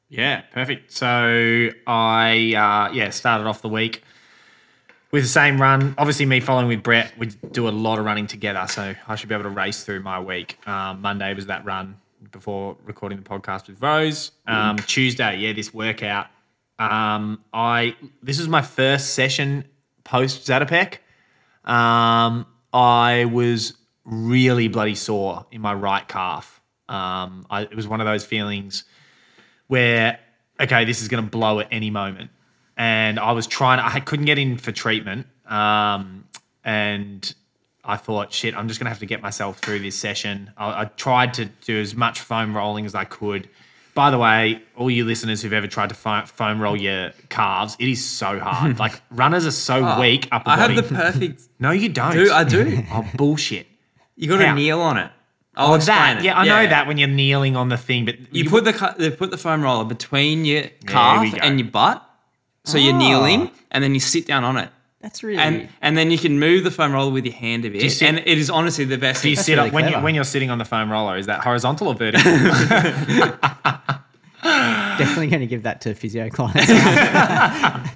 Yeah, 0.08 0.42
perfect. 0.52 0.92
So 0.92 1.70
I 1.86 2.54
uh, 2.54 2.92
yeah 2.94 3.10
started 3.10 3.46
off 3.46 3.62
the 3.62 3.68
week 3.68 4.02
with 5.10 5.22
the 5.22 5.28
same 5.28 5.60
run. 5.60 5.94
Obviously, 5.98 6.26
me 6.26 6.40
following 6.40 6.66
with 6.66 6.82
Brett, 6.82 7.12
we 7.18 7.26
do 7.26 7.68
a 7.68 7.70
lot 7.70 7.98
of 7.98 8.04
running 8.04 8.26
together, 8.26 8.66
so 8.68 8.94
I 9.06 9.16
should 9.16 9.28
be 9.28 9.34
able 9.34 9.44
to 9.44 9.50
race 9.50 9.84
through 9.84 10.00
my 10.00 10.20
week. 10.20 10.58
Um, 10.66 11.02
Monday 11.02 11.32
was 11.34 11.46
that 11.46 11.64
run 11.64 11.96
before 12.32 12.76
recording 12.84 13.18
the 13.18 13.24
podcast 13.24 13.68
with 13.68 13.80
Rose. 13.80 14.32
Um, 14.46 14.76
Tuesday, 14.78 15.38
yeah, 15.38 15.52
this 15.52 15.72
workout. 15.72 16.26
Um, 16.78 17.42
I 17.52 17.96
this 18.22 18.38
was 18.38 18.48
my 18.48 18.62
first 18.62 19.14
session 19.14 19.64
post 20.04 20.46
Zatopek. 20.46 20.98
Um, 21.64 22.46
I 22.72 23.24
was 23.24 23.74
really 24.04 24.68
bloody 24.68 24.94
sore 24.94 25.46
in 25.50 25.60
my 25.60 25.74
right 25.74 26.06
calf. 26.06 26.60
Um, 26.88 27.46
I, 27.50 27.62
it 27.62 27.74
was 27.74 27.88
one 27.88 28.00
of 28.00 28.06
those 28.06 28.24
feelings 28.24 28.84
where 29.66 30.20
okay, 30.60 30.84
this 30.84 31.02
is 31.02 31.08
going 31.08 31.24
to 31.24 31.30
blow 31.30 31.60
at 31.60 31.68
any 31.70 31.90
moment. 31.90 32.30
And 32.76 33.18
I 33.18 33.32
was 33.32 33.46
trying, 33.46 33.80
I 33.80 34.00
couldn't 34.00 34.26
get 34.26 34.38
in 34.38 34.58
for 34.58 34.72
treatment. 34.72 35.26
Um, 35.46 36.26
and 36.64 37.34
I 37.84 37.96
thought, 37.96 38.32
shit, 38.32 38.54
I'm 38.56 38.68
just 38.68 38.80
going 38.80 38.86
to 38.86 38.90
have 38.90 38.98
to 38.98 39.06
get 39.06 39.22
myself 39.22 39.58
through 39.58 39.80
this 39.80 39.96
session. 39.96 40.50
I, 40.56 40.82
I 40.82 40.84
tried 40.84 41.34
to 41.34 41.46
do 41.46 41.80
as 41.80 41.94
much 41.94 42.20
foam 42.20 42.56
rolling 42.56 42.84
as 42.84 42.94
I 42.94 43.04
could. 43.04 43.48
By 43.96 44.10
the 44.10 44.18
way, 44.18 44.62
all 44.76 44.90
you 44.90 45.04
listeners 45.06 45.40
who've 45.42 45.52
ever 45.54 45.66
tried 45.66 45.88
to 45.88 45.94
foam, 45.94 46.26
foam 46.26 46.60
roll 46.60 46.76
your 46.76 47.12
calves, 47.30 47.76
it 47.80 47.88
is 47.88 48.04
so 48.04 48.38
hard. 48.38 48.78
like 48.84 49.00
runners 49.10 49.46
are 49.46 49.50
so 49.50 49.84
oh, 49.84 50.00
weak 50.00 50.28
upper 50.30 50.50
I 50.50 50.56
have 50.58 50.76
the 50.76 50.82
perfect. 50.82 51.42
no, 51.58 51.70
you 51.70 51.88
don't. 51.88 52.12
Dude, 52.12 52.30
I 52.30 52.44
do. 52.44 52.82
oh, 52.92 53.08
bullshit. 53.16 53.66
You 54.14 54.28
got 54.28 54.38
to 54.38 54.54
kneel 54.54 54.80
on 54.80 54.98
it. 54.98 55.10
Oh, 55.56 55.64
I'll 55.68 55.72
Oh, 55.72 55.74
explain 55.76 55.98
that. 55.98 56.18
it. 56.18 56.24
Yeah, 56.24 56.38
I 56.38 56.44
know 56.44 56.66
that 56.68 56.86
when 56.86 56.98
you're 56.98 57.08
kneeling 57.08 57.56
on 57.56 57.70
the 57.70 57.78
thing, 57.78 58.04
but 58.04 58.16
You 58.30 58.48
put 58.50 58.64
the 58.64 58.94
they 58.98 59.10
put 59.10 59.30
the 59.30 59.38
foam 59.38 59.62
roller 59.62 59.84
between 59.84 60.44
your 60.44 60.64
calf 60.86 61.34
and 61.42 61.58
your 61.58 61.70
butt, 61.70 62.06
so 62.64 62.76
you're 62.76 62.94
Oh. 62.94 62.98
kneeling, 62.98 63.50
and 63.70 63.82
then 63.82 63.94
you 63.94 64.00
sit 64.00 64.26
down 64.26 64.44
on 64.44 64.58
it, 64.58 64.68
That's 65.06 65.22
really. 65.22 65.38
and 65.38 65.68
and 65.82 65.96
then 65.96 66.10
you 66.10 66.18
can 66.18 66.40
move 66.40 66.64
the 66.64 66.70
foam 66.72 66.92
roller 66.92 67.12
with 67.12 67.24
your 67.24 67.34
hand 67.34 67.64
a 67.64 67.70
bit, 67.70 67.88
sit- 67.92 68.08
and 68.08 68.18
it 68.18 68.26
is 68.38 68.50
honestly 68.50 68.84
the 68.84 68.98
best. 68.98 69.22
Do 69.22 69.30
you 69.30 69.36
sit 69.36 69.54
really 69.56 69.68
up 69.68 69.72
when 69.74 69.84
you 69.84 69.90
clever. 69.90 70.04
when 70.04 70.14
you're 70.16 70.24
sitting 70.24 70.50
on 70.50 70.58
the 70.58 70.64
foam 70.64 70.90
roller? 70.90 71.16
Is 71.16 71.26
that 71.26 71.44
horizontal 71.44 71.86
or 71.88 71.94
vertical? 71.94 72.32
definitely 74.42 75.26
going 75.28 75.40
to 75.40 75.46
give 75.46 75.62
that 75.64 75.80
to 75.82 75.94
physio 75.94 76.28
clients. 76.30 76.70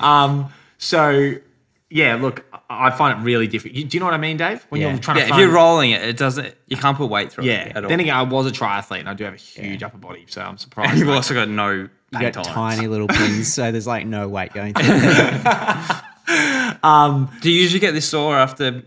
Um, 0.00 0.52
so 0.78 1.32
yeah, 1.90 2.14
look, 2.14 2.44
I 2.52 2.86
I 2.88 2.90
find 2.90 3.18
it 3.18 3.24
really 3.24 3.48
difficult. 3.48 3.88
Do 3.88 3.96
you 3.96 4.00
know 4.00 4.04
what 4.06 4.14
I 4.14 4.18
mean, 4.18 4.36
Dave? 4.36 4.64
When 4.68 4.80
Yeah. 4.80 4.90
you're 4.90 4.98
trying 5.00 5.16
Yeah, 5.16 5.22
to 5.24 5.26
if 5.26 5.30
foam- 5.30 5.40
you're 5.40 5.50
rolling 5.50 5.90
it, 5.90 6.02
it 6.02 6.16
doesn't. 6.16 6.54
You 6.68 6.76
can't 6.76 6.96
put 6.96 7.08
weight 7.10 7.32
through 7.32 7.44
yeah. 7.46 7.64
it 7.64 7.76
at 7.76 7.82
all. 7.82 7.88
Then 7.88 7.98
again, 7.98 8.14
I 8.14 8.22
was 8.22 8.46
a 8.46 8.50
triathlete 8.52 9.00
and 9.00 9.08
I 9.08 9.14
do 9.14 9.24
have 9.24 9.34
a 9.34 9.38
huge 9.38 9.82
upper 9.82 9.98
body, 9.98 10.24
so 10.28 10.40
I'm 10.40 10.56
surprised. 10.66 10.96
you've 10.98 11.08
also 11.08 11.34
got 11.34 11.48
no 11.48 11.70
you 11.72 11.88
pain 12.12 12.30
got 12.30 12.44
tolerance. 12.44 12.76
tiny 12.76 12.86
little 12.86 13.08
pins, 13.08 13.52
so 13.52 13.72
there's 13.72 13.88
like 13.88 14.06
no 14.06 14.28
weight 14.28 14.52
going 14.52 14.72
through. 14.74 14.84
It. 16.28 17.40
Do 17.40 17.50
you 17.50 17.60
usually 17.60 17.80
get 17.80 17.92
this 17.92 18.08
sore 18.08 18.36
after 18.36 18.82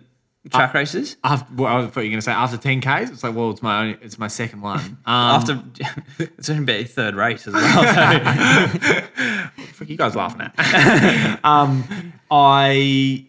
track 0.49 0.73
races? 0.73 1.17
After, 1.23 1.53
well, 1.55 1.77
I 1.77 1.87
thought 1.87 2.01
you 2.01 2.09
were 2.09 2.09
going 2.09 2.17
to 2.17 2.21
say 2.21 2.31
after 2.31 2.57
10Ks. 2.57 3.11
It's 3.11 3.23
like, 3.23 3.35
well, 3.35 3.51
it's 3.51 3.61
my 3.61 3.81
only, 3.81 3.97
it's 4.01 4.17
my 4.17 4.27
second 4.27 4.61
one. 4.61 4.97
Um, 5.05 5.35
After 5.35 5.63
it's 6.19 6.47
going 6.47 6.61
to 6.61 6.65
be 6.65 6.73
a 6.73 6.83
third 6.83 7.15
race 7.15 7.47
as 7.47 7.53
well. 7.53 7.83
fuck 9.73 9.89
you 9.89 9.97
guys 9.97 10.15
laughing 10.15 10.41
at? 10.41 11.39
um, 11.43 12.13
I. 12.29 13.25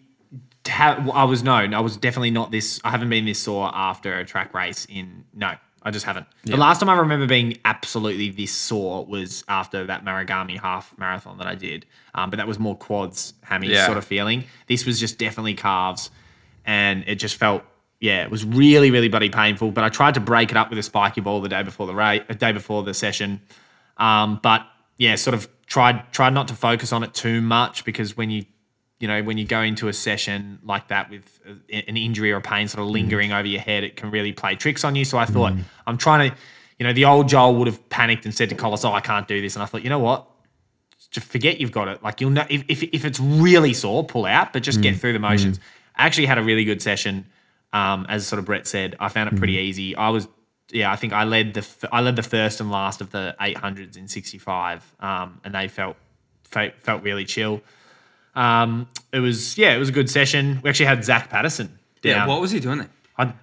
I 0.65 1.25
was 1.25 1.43
no, 1.43 1.55
I 1.55 1.79
was 1.81 1.97
definitely 1.97 2.31
not 2.31 2.49
this. 2.49 2.79
I 2.85 2.89
haven't 2.91 3.09
been 3.09 3.25
this 3.25 3.39
sore 3.39 3.69
after 3.73 4.17
a 4.17 4.23
track 4.23 4.53
race. 4.53 4.85
In 4.85 5.25
no, 5.33 5.55
I 5.85 5.91
just 5.91 6.05
haven't. 6.05 6.25
The 6.45 6.55
last 6.57 6.79
time 6.79 6.89
I 6.89 6.95
remember 6.95 7.27
being 7.27 7.57
absolutely 7.65 8.29
this 8.29 8.51
sore 8.53 9.05
was 9.05 9.43
after 9.49 9.85
that 9.87 10.05
Marugame 10.05 10.59
half 10.59 10.97
marathon 10.97 11.37
that 11.39 11.47
I 11.47 11.55
did. 11.55 11.85
Um, 12.15 12.29
but 12.29 12.37
that 12.37 12.47
was 12.47 12.57
more 12.57 12.75
quads, 12.75 13.33
hammy 13.41 13.67
Yeah. 13.67 13.85
sort 13.85 13.97
of 13.97 14.05
feeling. 14.05 14.45
This 14.67 14.85
was 14.85 14.99
just 14.99 15.17
definitely 15.17 15.55
calves, 15.55 16.09
and 16.65 17.03
it 17.07 17.15
just 17.15 17.35
felt. 17.35 17.63
Yeah, 17.99 18.23
it 18.23 18.31
was 18.31 18.43
really, 18.43 18.91
really 18.91 19.07
bloody 19.07 19.29
painful. 19.29 19.71
But 19.71 19.83
I 19.85 19.89
tried 19.89 20.15
to 20.15 20.19
break 20.19 20.51
it 20.51 20.57
up 20.57 20.69
with 20.69 20.77
a 20.79 20.83
spiky 20.83 21.21
ball 21.21 21.39
the 21.41 21.47
day 21.49 21.63
before 21.63 21.87
the 21.87 21.95
race, 21.95 22.21
day 22.37 22.51
before 22.51 22.83
the 22.83 22.93
session. 22.93 23.41
Um, 23.97 24.39
but 24.43 24.65
yeah, 24.97 25.15
sort 25.15 25.33
of 25.35 25.47
tried 25.67 26.11
tried 26.11 26.33
not 26.33 26.47
to 26.49 26.53
focus 26.53 26.91
on 26.91 27.03
it 27.03 27.13
too 27.13 27.39
much 27.41 27.85
because 27.85 28.17
when 28.17 28.29
you 28.29 28.45
you 29.03 29.07
know 29.09 29.21
when 29.21 29.37
you 29.37 29.43
go 29.43 29.59
into 29.59 29.89
a 29.89 29.93
session 29.93 30.59
like 30.63 30.87
that 30.87 31.09
with 31.09 31.41
a- 31.69 31.89
an 31.89 31.97
injury 31.97 32.31
or 32.31 32.37
a 32.37 32.41
pain 32.41 32.69
sort 32.69 32.81
of 32.81 32.89
lingering 32.89 33.31
mm. 33.31 33.37
over 33.37 33.45
your 33.45 33.59
head, 33.59 33.83
it 33.83 33.97
can 33.97 34.09
really 34.11 34.31
play 34.31 34.55
tricks 34.55 34.85
on 34.85 34.95
you. 34.95 35.03
So 35.03 35.17
I 35.17 35.25
thought 35.25 35.51
mm. 35.51 35.63
I'm 35.85 35.97
trying 35.97 36.31
to, 36.31 36.37
you 36.79 36.85
know, 36.85 36.93
the 36.93 37.03
old 37.03 37.27
Joel 37.27 37.55
would 37.55 37.67
have 37.67 37.89
panicked 37.89 38.23
and 38.23 38.33
said 38.33 38.47
to 38.47 38.55
Collis, 38.55 38.85
"Oh, 38.85 38.93
I 38.93 39.01
can't 39.01 39.27
do 39.27 39.41
this," 39.41 39.57
and 39.57 39.63
I 39.63 39.65
thought, 39.65 39.83
you 39.83 39.89
know 39.89 39.99
what, 39.99 40.25
just 41.11 41.27
forget 41.27 41.59
you've 41.59 41.73
got 41.73 41.89
it. 41.89 42.01
Like 42.01 42.21
you'll 42.21 42.29
know 42.29 42.45
if, 42.49 42.63
if, 42.69 42.81
if 42.81 43.03
it's 43.03 43.19
really 43.19 43.73
sore, 43.73 44.05
pull 44.05 44.25
out, 44.25 44.53
but 44.53 44.63
just 44.63 44.79
get 44.79 44.95
mm. 44.95 44.99
through 44.99 45.11
the 45.11 45.19
motions. 45.19 45.59
I 45.97 46.05
actually 46.05 46.27
had 46.27 46.37
a 46.37 46.43
really 46.43 46.63
good 46.63 46.81
session. 46.81 47.25
Um, 47.73 48.05
as 48.07 48.25
sort 48.25 48.39
of 48.39 48.45
Brett 48.45 48.67
said, 48.67 48.95
I 49.01 49.09
found 49.09 49.33
it 49.33 49.35
pretty 49.35 49.55
easy. 49.55 49.97
I 49.97 50.09
was, 50.09 50.29
yeah, 50.71 50.91
I 50.91 50.95
think 50.95 51.11
I 51.11 51.25
led 51.25 51.55
the 51.55 51.89
I 51.91 51.99
led 51.99 52.15
the 52.15 52.23
first 52.23 52.61
and 52.61 52.71
last 52.71 53.01
of 53.01 53.11
the 53.11 53.35
800s 53.41 53.97
in 53.97 54.07
65, 54.07 54.95
um, 55.01 55.41
and 55.43 55.53
they 55.53 55.67
felt, 55.67 55.97
felt 56.45 57.03
really 57.03 57.25
chill. 57.25 57.61
Um, 58.35 58.87
it 59.11 59.19
was 59.19 59.57
yeah, 59.57 59.73
it 59.75 59.79
was 59.79 59.89
a 59.89 59.91
good 59.91 60.09
session. 60.09 60.59
We 60.63 60.69
actually 60.69 60.87
had 60.87 61.03
Zach 61.05 61.29
Patterson. 61.29 61.77
yeah, 62.03 62.25
what 62.27 62.41
was 62.41 62.51
he 62.51 62.59
doing 62.59 62.79
there? 62.79 62.89
I, 63.17 63.33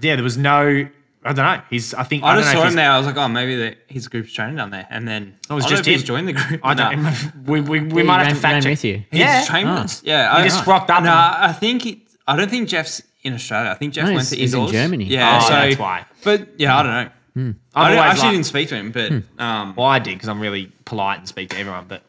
yeah, 0.00 0.14
there 0.16 0.22
was 0.22 0.38
no. 0.38 0.86
I 1.24 1.32
don't 1.32 1.44
know. 1.44 1.62
He's. 1.70 1.94
I 1.94 2.02
think. 2.04 2.22
I, 2.24 2.32
I, 2.34 2.36
just 2.40 2.52
saw 2.52 2.64
him 2.64 2.74
there. 2.74 2.90
I 2.90 2.98
was 2.98 3.06
like, 3.06 3.16
oh, 3.16 3.28
maybe 3.28 3.54
the, 3.56 3.76
his 3.86 4.08
group's 4.08 4.32
training 4.32 4.56
down 4.56 4.70
there, 4.70 4.86
and 4.90 5.06
then 5.06 5.34
Oh, 5.50 5.54
it 5.54 5.56
was 5.56 5.66
I 5.66 5.68
just 5.70 5.84
he's 5.86 6.02
joined 6.02 6.26
the 6.28 6.32
group. 6.32 6.60
I 6.64 6.74
don't. 6.74 7.02
No. 7.02 7.12
We 7.46 7.60
we, 7.60 7.80
we 7.80 8.02
he 8.02 8.06
might 8.06 8.18
ran- 8.18 8.26
have 8.26 8.36
to 8.36 8.40
fact 8.42 8.52
ran 8.54 8.62
check. 8.62 8.70
with 8.70 8.84
you. 8.84 9.04
He's 9.10 9.20
Yeah. 9.20 9.44
trained 9.44 9.68
Oh. 9.68 9.72
us. 9.72 10.02
Yeah, 10.04 10.42
He 10.42 10.48
just 10.48 10.66
rocked 10.66 10.90
up 10.90 11.02
No, 11.02 11.10
and- 11.10 11.18
I 11.18 11.52
think 11.52 11.82
he, 11.82 12.04
I 12.26 12.36
don't 12.36 12.50
think 12.50 12.68
Jeff's 12.68 13.02
in 13.22 13.34
Australia. 13.34 13.70
I 13.70 13.74
think 13.74 13.92
Jeff 13.94 14.08
No, 14.08 14.14
went 14.14 14.28
to 14.28 14.36
he's 14.36 14.52
in. 14.54 14.66
Germany. 14.68 15.04
Yeah, 15.04 15.38
Oh, 15.42 15.46
so 15.46 15.52
that's 15.52 15.78
why. 15.78 16.06
But 16.24 16.48
yeah, 16.60 16.76
I 16.76 16.82
don't 16.82 16.92
know. 16.92 17.10
I, 17.34 17.40
don't, 17.40 17.56
I've 17.74 17.84
I 17.92 17.96
always 17.96 17.98
actually 18.00 18.22
liked- 18.22 18.32
didn't 18.34 18.46
speak 18.46 18.68
to 18.70 18.74
him, 18.76 18.92
but 18.92 19.42
um, 19.42 19.74
Well, 19.76 19.86
I 19.86 19.98
did 20.00 20.14
because 20.14 20.28
I'm 20.28 20.40
really 20.40 20.72
polite 20.84 21.18
and 21.18 21.28
speak 21.28 21.50
to 21.50 21.56
everyone. 21.58 21.86
But 21.88 22.02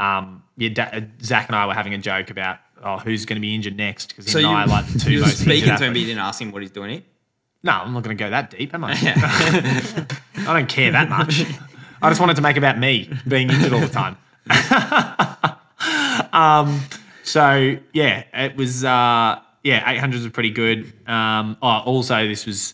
um, 0.00 0.42
yeah, 0.56 0.70
da- 0.70 1.00
Zach 1.22 1.48
and 1.48 1.56
I 1.56 1.66
were 1.66 1.74
having 1.74 1.92
a 1.92 1.98
joke 1.98 2.30
about 2.30 2.58
oh, 2.82 2.96
who's 2.98 3.26
going 3.26 3.36
to 3.36 3.40
be 3.40 3.54
injured 3.54 3.76
next 3.76 4.08
because 4.08 4.32
so 4.32 4.38
and 4.38 4.48
I 4.48 4.64
like 4.64 4.86
the 4.86 4.98
two 4.98 5.12
you 5.12 5.20
most 5.20 5.40
speaking 5.40 5.76
to 5.76 5.84
him, 5.84 5.92
but 5.92 6.00
you 6.00 6.06
didn't 6.06 6.22
ask 6.22 6.40
him 6.40 6.50
what 6.52 6.62
he's 6.62 6.70
doing. 6.70 6.90
Here. 6.90 7.02
No, 7.62 7.72
I'm 7.72 7.92
not 7.92 8.02
going 8.02 8.16
to 8.16 8.24
go 8.24 8.30
that 8.30 8.50
deep, 8.50 8.72
am 8.72 8.84
I? 8.84 8.92
I 10.38 10.54
don't 10.54 10.68
care 10.68 10.90
that 10.92 11.10
much. 11.10 11.44
I 12.00 12.08
just 12.08 12.18
wanted 12.18 12.36
to 12.36 12.42
make 12.42 12.56
about 12.56 12.78
me 12.78 13.12
being 13.28 13.50
injured 13.50 13.74
all 13.74 13.80
the 13.80 13.88
time. 13.88 14.16
um, 16.32 16.80
so 17.22 17.76
yeah, 17.92 18.24
it 18.32 18.56
was 18.56 18.82
uh, 18.82 19.38
yeah, 19.62 20.00
800s 20.00 20.24
were 20.24 20.30
pretty 20.30 20.50
good. 20.50 20.90
Um, 21.06 21.58
oh, 21.60 21.80
also 21.80 22.26
this 22.26 22.46
was 22.46 22.72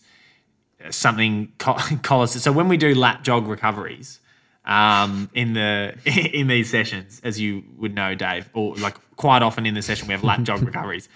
something 0.89 1.51
Col- 1.57 1.81
Collis. 2.03 2.41
So 2.41 2.53
when 2.53 2.69
we 2.69 2.77
do 2.77 2.95
lap 2.95 3.23
jog 3.23 3.47
recoveries 3.47 4.21
um, 4.67 5.29
in 5.33 5.53
the 5.53 5.95
in 6.05 6.47
these 6.47 6.69
sessions, 6.69 7.21
as 7.23 7.39
you 7.39 7.63
would 7.77 7.95
know, 7.95 8.13
Dave, 8.13 8.49
or 8.53 8.75
like 8.75 8.95
quite 9.15 9.41
often 9.41 9.65
in 9.65 9.73
the 9.73 9.81
session 9.81 10.07
we 10.07 10.13
have 10.13 10.23
lap 10.23 10.43
jog 10.43 10.61
recoveries, 10.65 11.09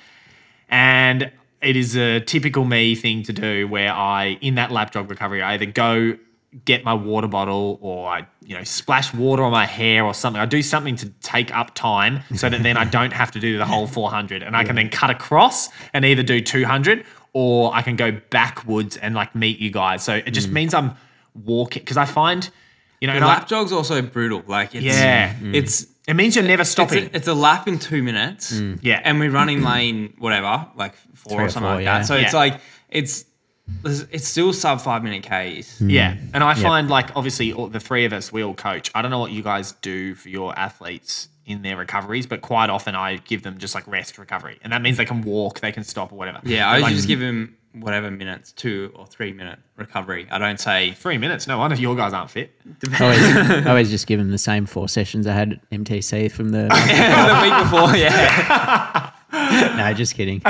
and 0.69 1.31
it 1.61 1.75
is 1.75 1.95
a 1.95 2.21
typical 2.21 2.65
me 2.65 2.95
thing 2.95 3.21
to 3.23 3.33
do 3.33 3.67
where 3.67 3.91
I 3.91 4.37
in 4.41 4.55
that 4.55 4.71
lap 4.71 4.91
jog 4.91 5.09
recovery 5.09 5.43
I 5.43 5.53
either 5.53 5.67
go 5.67 6.17
get 6.65 6.83
my 6.83 6.93
water 6.93 7.27
bottle 7.27 7.77
or 7.81 8.09
I 8.09 8.27
you 8.43 8.57
know 8.57 8.63
splash 8.63 9.13
water 9.13 9.43
on 9.43 9.51
my 9.51 9.65
hair 9.65 10.05
or 10.05 10.13
something. 10.13 10.41
I 10.41 10.45
do 10.45 10.61
something 10.61 10.95
to 10.97 11.09
take 11.21 11.55
up 11.55 11.75
time 11.75 12.21
so 12.35 12.49
that 12.49 12.63
then 12.63 12.77
I 12.77 12.85
don't 12.99 13.13
have 13.13 13.31
to 13.31 13.39
do 13.39 13.57
the 13.57 13.65
whole 13.65 13.85
400 13.85 14.43
and 14.43 14.55
I 14.55 14.63
can 14.63 14.75
then 14.75 14.89
cut 14.89 15.09
across 15.09 15.69
and 15.93 16.03
either 16.05 16.23
do 16.23 16.41
200 16.41 17.05
or 17.33 17.73
I 17.73 17.81
can 17.81 17.95
go 17.95 18.11
backwards 18.11 18.97
and 18.97 19.15
like 19.15 19.35
meet 19.35 19.59
you 19.59 19.71
guys. 19.71 20.03
So 20.03 20.15
it 20.15 20.31
just 20.31 20.49
means 20.49 20.73
I'm 20.73 20.95
walking 21.33 21.81
because 21.81 21.97
I 21.97 22.05
find 22.05 22.49
you 23.01 23.07
know 23.07 23.19
The 23.19 23.25
lap 23.25 23.47
jog's 23.49 23.71
also 23.73 24.01
brutal. 24.01 24.43
Like, 24.47 24.73
it's, 24.73 24.85
Yeah. 24.85 25.33
Mm. 25.35 25.53
it's 25.55 25.87
it 26.07 26.15
means 26.15 26.35
you're 26.35 26.45
never 26.45 26.61
it's 26.61 26.71
stopping. 26.71 27.05
a, 27.05 27.09
it's 27.17 27.27
a 27.27 27.33
lap 27.33 27.67
in 27.67 27.77
two 27.79 28.01
minutes. 28.03 28.53
Mm. 28.53 28.79
Yeah. 28.81 29.01
and 29.03 29.19
we're 29.19 29.29
running 29.31 29.61
lane 29.63 30.13
whatever, 30.19 30.67
like 30.75 30.95
four 31.15 31.33
Three 31.33 31.43
or 31.43 31.47
or 31.47 31.49
something 31.49 31.67
four, 31.69 31.75
like 31.75 31.83
yeah. 31.83 31.97
that. 31.99 32.05
So 32.05 32.15
it's 32.15 32.31
Yeah. 32.33 32.39
like 32.39 32.61
it's 32.89 33.25
it's 33.85 34.27
still 34.27 34.51
sub 34.53 34.81
five 34.81 35.03
minute 35.03 35.23
Ks. 35.23 35.79
Mm. 35.79 35.91
Yeah, 35.91 36.15
and 36.33 36.43
I 36.43 36.53
find 36.55 36.89
like 36.89 37.15
obviously 37.15 37.53
all, 37.53 37.67
the 37.67 37.79
three 37.79 38.05
of 38.05 38.11
us 38.13 38.31
we 38.31 38.43
all 38.43 38.53
coach. 38.53 38.91
I 38.93 39.01
don't 39.01 39.11
know 39.11 39.19
what 39.19 39.31
you 39.31 39.43
guys 39.43 39.71
do 39.81 40.13
for 40.15 40.29
your 40.29 40.57
athletes 40.59 41.29
in 41.45 41.61
their 41.61 41.77
recoveries, 41.77 42.27
but 42.27 42.41
quite 42.41 42.69
often 42.69 42.95
I 42.95 43.17
give 43.17 43.43
them 43.43 43.57
just 43.59 43.73
like 43.73 43.87
rest 43.87 44.17
recovery, 44.17 44.59
and 44.63 44.73
that 44.73 44.81
means 44.81 44.97
they 44.97 45.05
can 45.05 45.21
walk, 45.21 45.59
they 45.61 45.71
can 45.71 45.83
stop, 45.83 46.11
or 46.11 46.17
whatever. 46.17 46.39
Yeah, 46.43 46.67
I 46.67 46.73
usually 46.77 46.83
Like, 46.91 46.95
just 46.95 47.07
give 47.07 47.21
him 47.21 47.55
whatever 47.73 48.11
minutes, 48.11 48.51
two 48.51 48.91
or 48.95 49.05
three 49.05 49.33
minute 49.33 49.59
recovery. 49.77 50.27
I 50.31 50.37
don't 50.37 50.59
say 50.59 50.91
three 50.91 51.17
minutes. 51.17 51.47
No 51.47 51.57
wonder 51.57 51.75
your 51.75 51.95
guys 51.95 52.13
aren't 52.13 52.29
fit. 52.29 52.51
I 52.93 53.03
always, 53.03 53.21
I 53.65 53.69
always 53.69 53.89
just 53.89 54.07
give 54.07 54.19
them 54.19 54.31
the 54.31 54.37
same 54.37 54.65
four 54.65 54.89
sessions 54.89 55.27
I 55.27 55.33
had 55.33 55.53
at 55.53 55.69
MTC 55.71 56.31
from 56.31 56.49
the. 56.49 56.63
the 56.67 57.39
week 57.41 57.63
before. 57.63 57.95
Yeah, 57.95 59.11
no, 59.77 59.93
just 59.93 60.15
kidding. 60.15 60.41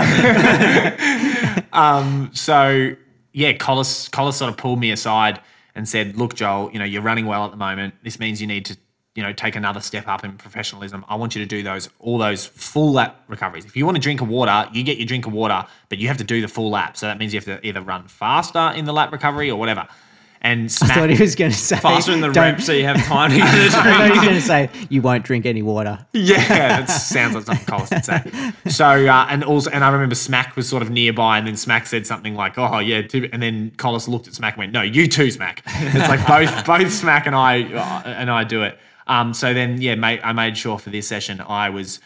Um, 1.73 2.31
so 2.33 2.95
yeah, 3.33 3.53
Collis 3.53 4.07
Collis 4.09 4.37
sort 4.37 4.49
of 4.49 4.57
pulled 4.57 4.79
me 4.79 4.91
aside 4.91 5.39
and 5.75 5.87
said, 5.87 6.17
"Look, 6.17 6.35
Joel, 6.35 6.71
you 6.73 6.79
know 6.79 6.85
you're 6.85 7.01
running 7.01 7.25
well 7.25 7.45
at 7.45 7.51
the 7.51 7.57
moment. 7.57 7.95
This 8.03 8.19
means 8.19 8.41
you 8.41 8.47
need 8.47 8.65
to 8.65 8.77
you 9.15 9.23
know, 9.23 9.33
take 9.33 9.55
another 9.55 9.81
step 9.81 10.07
up 10.07 10.23
in 10.23 10.37
professionalism, 10.37 11.03
I 11.09 11.15
want 11.15 11.35
you 11.35 11.41
to 11.41 11.45
do 11.45 11.63
those 11.63 11.89
all 11.99 12.17
those 12.17 12.45
full 12.45 12.93
lap 12.93 13.23
recoveries. 13.27 13.65
If 13.65 13.75
you 13.75 13.85
want 13.85 13.97
to 13.97 14.01
drink 14.01 14.21
of 14.21 14.29
water, 14.29 14.69
you 14.73 14.83
get 14.83 14.97
your 14.97 15.07
drink 15.07 15.27
of 15.27 15.33
water, 15.33 15.65
but 15.89 15.97
you 15.97 16.07
have 16.07 16.17
to 16.17 16.23
do 16.23 16.41
the 16.41 16.47
full 16.47 16.69
lap. 16.69 16.97
So 16.97 17.07
that 17.07 17.17
means 17.17 17.33
you 17.33 17.39
have 17.39 17.45
to 17.45 17.65
either 17.67 17.81
run 17.81 18.07
faster 18.07 18.71
in 18.75 18.85
the 18.85 18.93
lap 18.93 19.11
recovery 19.11 19.51
or 19.51 19.59
whatever. 19.59 19.87
And 20.43 20.75
I 20.81 20.87
thought 20.87 21.09
he 21.11 21.21
was 21.21 21.35
going 21.35 21.51
to 21.51 21.57
say 21.57 21.77
Faster 21.77 22.13
in 22.13 22.21
the 22.21 22.31
rep 22.31 22.61
so 22.61 22.71
you 22.71 22.83
have 22.85 22.97
time 23.05 23.29
to 23.29 23.37
get 23.37 23.47
a 23.47 23.67
I 23.67 23.69
thought 23.69 24.05
he 24.05 24.11
was 24.11 24.21
going 24.21 24.35
to 24.35 24.41
say 24.41 24.69
you 24.89 25.03
won't 25.03 25.23
drink 25.23 25.45
any 25.45 25.61
water. 25.61 26.03
Yeah, 26.13 26.47
that 26.47 26.89
sounds 26.89 27.35
like 27.35 27.45
something 27.45 27.65
Collis 27.65 27.91
would 27.91 28.05
say. 28.05 28.51
So, 28.71 28.85
uh, 28.85 29.27
and 29.29 29.43
also, 29.43 29.69
and 29.69 29.83
I 29.83 29.89
remember 29.91 30.15
Smack 30.15 30.55
was 30.55 30.67
sort 30.67 30.81
of 30.81 30.89
nearby, 30.89 31.37
and 31.37 31.45
then 31.45 31.57
Smack 31.57 31.85
said 31.85 32.07
something 32.07 32.35
like, 32.35 32.57
"Oh 32.57 32.79
yeah," 32.79 33.01
too, 33.01 33.29
and 33.31 33.41
then 33.41 33.71
Collis 33.77 34.07
looked 34.07 34.27
at 34.27 34.33
Smack 34.33 34.53
and 34.53 34.59
went, 34.59 34.71
"No, 34.71 34.81
you 34.81 35.07
too, 35.07 35.29
Smack." 35.29 35.63
It's 35.67 36.09
like 36.09 36.25
both 36.25 36.65
both 36.65 36.91
Smack 36.91 37.27
and 37.27 37.35
I 37.35 37.63
uh, 37.63 38.09
and 38.09 38.31
I 38.31 38.43
do 38.43 38.63
it. 38.63 38.79
Um, 39.07 39.33
so 39.33 39.53
then, 39.53 39.81
yeah, 39.81 39.95
mate, 39.95 40.21
I 40.23 40.33
made 40.33 40.57
sure 40.57 40.77
for 40.77 40.89
this 40.89 41.07
session 41.07 41.41
I 41.41 41.69
was 41.69 41.99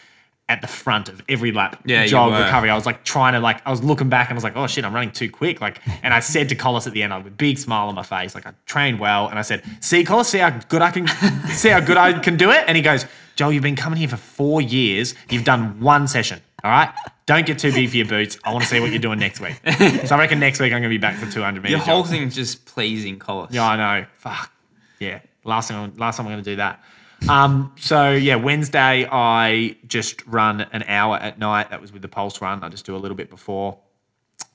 at 0.47 0.61
the 0.61 0.67
front 0.67 1.09
of 1.09 1.23
every 1.27 1.51
lap 1.51 1.81
Yeah, 1.85 2.05
jog 2.05 2.31
recovery. 2.33 2.69
I 2.69 2.75
was 2.75 2.85
like 2.85 3.03
trying 3.03 3.33
to 3.33 3.39
like 3.39 3.65
I 3.65 3.71
was 3.71 3.83
looking 3.83 4.09
back 4.09 4.29
and 4.29 4.35
I 4.35 4.37
was 4.37 4.43
like, 4.43 4.55
oh 4.55 4.67
shit, 4.67 4.85
I'm 4.85 4.93
running 4.93 5.11
too 5.11 5.29
quick. 5.29 5.59
Like, 5.59 5.81
and 6.03 6.13
I 6.13 6.19
said 6.19 6.49
to 6.49 6.55
Collis 6.55 6.85
at 6.85 6.93
the 6.93 7.01
end, 7.03 7.13
I 7.13 7.17
with 7.17 7.27
a 7.27 7.31
big 7.31 7.57
smile 7.57 7.87
on 7.87 7.95
my 7.95 8.03
face, 8.03 8.35
like 8.35 8.45
I 8.45 8.53
trained 8.65 8.99
well, 8.99 9.27
and 9.27 9.39
I 9.39 9.41
said, 9.41 9.63
see, 9.81 10.03
Collis, 10.03 10.27
see 10.27 10.37
how 10.37 10.51
good 10.51 10.81
I 10.81 10.91
can 10.91 11.07
see 11.49 11.69
how 11.69 11.79
good 11.79 11.97
I 11.97 12.19
can 12.19 12.37
do 12.37 12.51
it. 12.51 12.63
And 12.67 12.75
he 12.77 12.83
goes, 12.83 13.05
Joel, 13.35 13.53
you've 13.53 13.63
been 13.63 13.75
coming 13.75 13.97
here 13.97 14.07
for 14.07 14.17
four 14.17 14.61
years. 14.61 15.15
You've 15.29 15.43
done 15.43 15.79
one 15.79 16.07
session. 16.07 16.41
All 16.63 16.71
right. 16.71 16.93
Don't 17.25 17.45
get 17.45 17.59
too 17.59 17.71
big 17.71 17.89
for 17.89 17.97
your 17.97 18.07
boots. 18.07 18.37
I 18.43 18.51
want 18.51 18.63
to 18.63 18.69
see 18.69 18.79
what 18.79 18.91
you're 18.91 18.99
doing 18.99 19.19
next 19.19 19.39
week. 19.39 19.59
So 20.05 20.15
I 20.15 20.19
reckon 20.19 20.39
next 20.39 20.59
week 20.59 20.71
I'm 20.73 20.81
going 20.81 20.83
to 20.83 20.89
be 20.89 20.97
back 20.97 21.15
for 21.17 21.29
200 21.29 21.61
meters. 21.61 21.71
Your 21.71 21.79
whole 21.79 22.03
jog. 22.03 22.11
thing's 22.11 22.35
just 22.35 22.65
pleasing 22.65 23.19
Collis. 23.19 23.51
Yeah, 23.51 23.67
I 23.67 23.75
know. 23.99 24.05
Fuck. 24.17 24.51
Yeah. 24.99 25.19
Last 25.45 25.69
time, 25.69 25.93
last 25.95 26.17
time 26.17 26.25
I'm 26.25 26.33
going 26.33 26.43
to 26.43 26.51
do 26.51 26.55
that. 26.57 26.83
Um, 27.29 27.73
so 27.79 28.11
yeah, 28.11 28.35
Wednesday 28.35 29.07
I 29.09 29.77
just 29.87 30.25
run 30.27 30.61
an 30.61 30.83
hour 30.83 31.17
at 31.17 31.39
night. 31.39 31.69
That 31.69 31.81
was 31.81 31.93
with 31.93 32.01
the 32.01 32.07
pulse 32.07 32.41
run. 32.41 32.63
I 32.63 32.69
just 32.69 32.85
do 32.85 32.95
a 32.95 32.97
little 32.97 33.15
bit 33.15 33.29
before. 33.29 33.77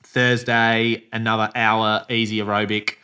Thursday, 0.03 1.03
another 1.11 1.49
hour 1.55 2.05
easy 2.09 2.37
aerobic. 2.39 2.95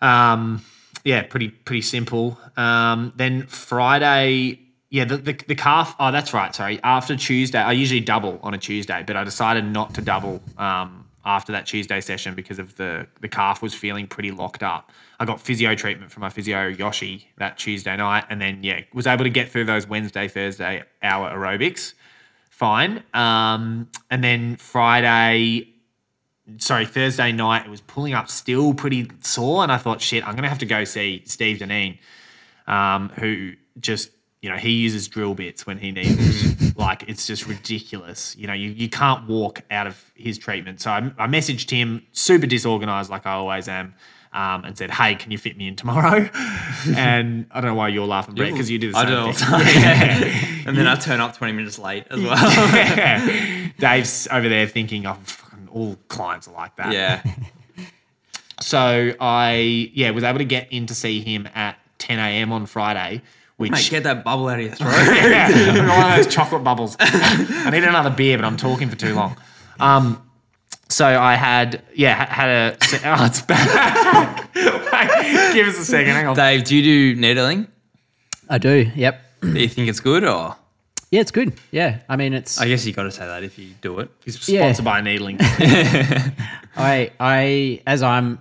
Um, 0.00 0.64
yeah, 1.04 1.22
pretty 1.22 1.48
pretty 1.48 1.82
simple. 1.82 2.38
Um, 2.56 3.12
then 3.16 3.46
Friday, 3.46 4.60
yeah, 4.90 5.04
the, 5.04 5.18
the 5.18 5.32
the 5.48 5.54
calf. 5.54 5.94
Oh, 5.98 6.10
that's 6.10 6.32
right. 6.32 6.54
Sorry. 6.54 6.80
After 6.82 7.16
Tuesday, 7.16 7.58
I 7.58 7.72
usually 7.72 8.00
double 8.00 8.40
on 8.42 8.54
a 8.54 8.58
Tuesday, 8.58 9.04
but 9.06 9.16
I 9.16 9.24
decided 9.24 9.64
not 9.64 9.94
to 9.94 10.00
double 10.00 10.42
um, 10.56 11.06
after 11.24 11.52
that 11.52 11.66
Tuesday 11.66 12.00
session 12.00 12.34
because 12.34 12.58
of 12.58 12.76
the 12.76 13.06
the 13.20 13.28
calf 13.28 13.62
was 13.62 13.74
feeling 13.74 14.06
pretty 14.06 14.30
locked 14.30 14.62
up. 14.62 14.90
I 15.18 15.24
got 15.24 15.40
physio 15.40 15.74
treatment 15.74 16.10
from 16.10 16.22
my 16.22 16.28
physio 16.28 16.66
Yoshi 16.66 17.28
that 17.38 17.58
Tuesday 17.58 17.96
night, 17.96 18.24
and 18.30 18.40
then 18.40 18.62
yeah, 18.62 18.80
was 18.92 19.06
able 19.06 19.24
to 19.24 19.30
get 19.30 19.50
through 19.50 19.64
those 19.64 19.86
Wednesday 19.86 20.28
Thursday 20.28 20.82
hour 21.02 21.30
aerobics. 21.30 21.94
Fine. 22.54 23.02
Um, 23.12 23.88
and 24.10 24.22
then 24.22 24.56
Friday, 24.56 25.68
sorry, 26.58 26.86
Thursday 26.86 27.32
night, 27.32 27.66
it 27.66 27.68
was 27.68 27.80
pulling 27.80 28.14
up 28.14 28.28
still 28.28 28.74
pretty 28.74 29.10
sore. 29.22 29.64
And 29.64 29.72
I 29.72 29.76
thought, 29.76 30.00
shit, 30.00 30.24
I'm 30.24 30.34
going 30.34 30.44
to 30.44 30.48
have 30.48 30.60
to 30.60 30.66
go 30.66 30.84
see 30.84 31.22
Steve 31.26 31.58
Deneen, 31.58 31.98
um, 32.68 33.08
who 33.18 33.54
just, 33.80 34.10
you 34.40 34.50
know, 34.50 34.56
he 34.56 34.70
uses 34.70 35.08
drill 35.08 35.34
bits 35.34 35.66
when 35.66 35.78
he 35.78 35.90
needs. 35.90 36.76
like, 36.76 37.08
it's 37.08 37.26
just 37.26 37.48
ridiculous. 37.48 38.36
You 38.36 38.46
know, 38.46 38.52
you, 38.52 38.70
you 38.70 38.88
can't 38.88 39.26
walk 39.26 39.62
out 39.72 39.88
of 39.88 40.12
his 40.14 40.38
treatment. 40.38 40.80
So 40.80 40.92
I, 40.92 40.98
I 41.18 41.26
messaged 41.26 41.70
him, 41.70 42.06
super 42.12 42.46
disorganized, 42.46 43.10
like 43.10 43.26
I 43.26 43.32
always 43.32 43.66
am. 43.66 43.94
Um, 44.34 44.64
and 44.64 44.76
said, 44.76 44.90
"Hey, 44.90 45.14
can 45.14 45.30
you 45.30 45.38
fit 45.38 45.56
me 45.56 45.68
in 45.68 45.76
tomorrow?" 45.76 46.28
and 46.96 47.46
I 47.52 47.60
don't 47.60 47.70
know 47.70 47.76
why 47.76 47.86
you're 47.86 48.04
laughing, 48.04 48.34
Brett, 48.34 48.50
because 48.50 48.68
you 48.68 48.80
do 48.80 48.90
the 48.90 48.98
same 48.98 49.06
I 49.06 49.08
do 49.08 49.14
it 49.14 49.18
all 49.18 49.26
the 49.28 49.32
thing. 49.32 49.46
time. 49.48 50.64
and 50.66 50.76
then 50.76 50.88
I 50.88 50.96
turn 50.96 51.20
up 51.20 51.36
20 51.36 51.52
minutes 51.52 51.78
late 51.78 52.04
as 52.10 52.20
well. 52.20 52.34
Yeah. 52.74 53.68
Dave's 53.78 54.26
over 54.32 54.48
there 54.48 54.66
thinking, 54.66 55.06
oh, 55.06 55.16
fucking 55.22 55.68
all 55.70 55.96
clients 56.08 56.48
are 56.48 56.54
like 56.54 56.74
that. 56.76 56.92
yeah. 56.92 57.22
So 58.60 59.12
I, 59.20 59.90
yeah, 59.94 60.10
was 60.10 60.24
able 60.24 60.38
to 60.38 60.44
get 60.44 60.72
in 60.72 60.86
to 60.86 60.94
see 60.94 61.20
him 61.20 61.48
at 61.54 61.78
10 61.98 62.18
a.m. 62.18 62.50
on 62.50 62.66
Friday, 62.66 63.22
which. 63.56 63.70
Mate, 63.70 63.88
get 63.90 64.02
that 64.04 64.24
bubble 64.24 64.48
out 64.48 64.58
of 64.58 64.64
your 64.64 64.74
throat. 64.74 64.90
yeah, 64.92 65.88
one 65.88 66.10
of 66.10 66.16
those 66.16 66.34
chocolate 66.34 66.64
bubbles. 66.64 66.96
I 66.98 67.70
need 67.70 67.84
another 67.84 68.10
beer, 68.10 68.36
but 68.36 68.44
I'm 68.44 68.56
talking 68.56 68.88
for 68.88 68.96
too 68.96 69.14
long. 69.14 69.36
Um, 69.78 70.23
so 70.94 71.06
I 71.20 71.34
had, 71.34 71.82
yeah, 71.94 72.24
had 72.32 72.48
a. 72.48 72.76
Oh, 73.04 73.24
it's 73.26 73.42
back. 73.42 74.52
Give 74.54 75.66
us 75.68 75.78
a 75.78 75.84
second. 75.84 76.12
Hang 76.14 76.26
on. 76.28 76.36
Dave, 76.36 76.64
do 76.64 76.76
you 76.76 76.82
do 77.14 77.20
needling? 77.20 77.66
I 78.48 78.58
do. 78.58 78.90
Yep. 78.94 79.20
Do 79.40 79.60
you 79.60 79.68
think 79.68 79.88
it's 79.88 80.00
good 80.00 80.24
or? 80.24 80.56
Yeah, 81.10 81.20
it's 81.20 81.30
good. 81.32 81.54
Yeah. 81.70 81.98
I 82.08 82.16
mean, 82.16 82.32
it's 82.32 82.60
I 82.60 82.68
guess 82.68 82.86
you 82.86 82.92
got 82.92 83.04
to 83.04 83.10
say 83.10 83.26
that 83.26 83.42
if 83.44 83.58
you 83.58 83.70
do 83.80 83.98
it. 84.00 84.10
He's 84.24 84.48
Yeah. 84.48 84.62
sponsored 84.72 84.84
by 84.84 85.00
Needling. 85.00 85.36
I 86.76 87.10
I 87.20 87.82
as 87.86 88.02
I'm 88.02 88.38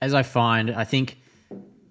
as 0.00 0.14
I 0.14 0.22
find, 0.22 0.70
I 0.70 0.84
think 0.84 1.18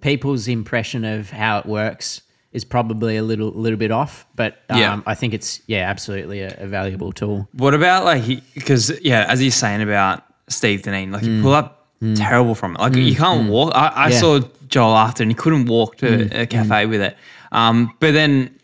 people's 0.01 0.47
impression 0.47 1.03
of 1.05 1.29
how 1.31 1.59
it 1.59 1.65
works 1.65 2.21
is 2.53 2.63
probably 2.63 3.17
a 3.17 3.23
little 3.23 3.49
little 3.49 3.77
bit 3.77 3.91
off, 3.91 4.25
but 4.35 4.59
um, 4.69 4.79
Yeah. 4.79 5.01
I 5.05 5.15
think 5.15 5.33
it's 5.33 5.61
yeah, 5.67 5.89
absolutely 5.89 6.41
a, 6.41 6.55
a 6.59 6.67
valuable 6.67 7.11
tool. 7.11 7.47
What 7.53 7.73
about 7.73 8.05
like 8.05 8.23
because 8.53 8.91
yeah, 9.01 9.25
as 9.27 9.39
he's 9.39 9.55
saying 9.55 9.81
about 9.81 10.23
Steve 10.47 10.83
Deneen, 10.83 11.11
like 11.11 11.23
you 11.23 11.39
mm. 11.39 11.41
pull 11.41 11.53
up 11.53 11.87
mm. 12.01 12.15
terrible 12.15 12.55
from 12.55 12.75
it. 12.75 12.79
Like 12.79 12.95
you 12.95 13.13
mm. 13.13 13.17
can't 13.17 13.49
walk. 13.49 13.73
I, 13.75 13.87
I 13.87 14.07
Yeah. 14.09 14.19
saw 14.19 14.39
Joel 14.67 14.95
after 14.95 15.23
and 15.23 15.31
he 15.31 15.35
couldn't 15.35 15.65
walk 15.65 15.97
to 15.97 16.29
a 16.41 16.45
cafe 16.45 16.85
with 16.85 17.01
it. 17.01 17.17
Um, 17.51 17.93
but 17.99 18.13
then 18.13 18.57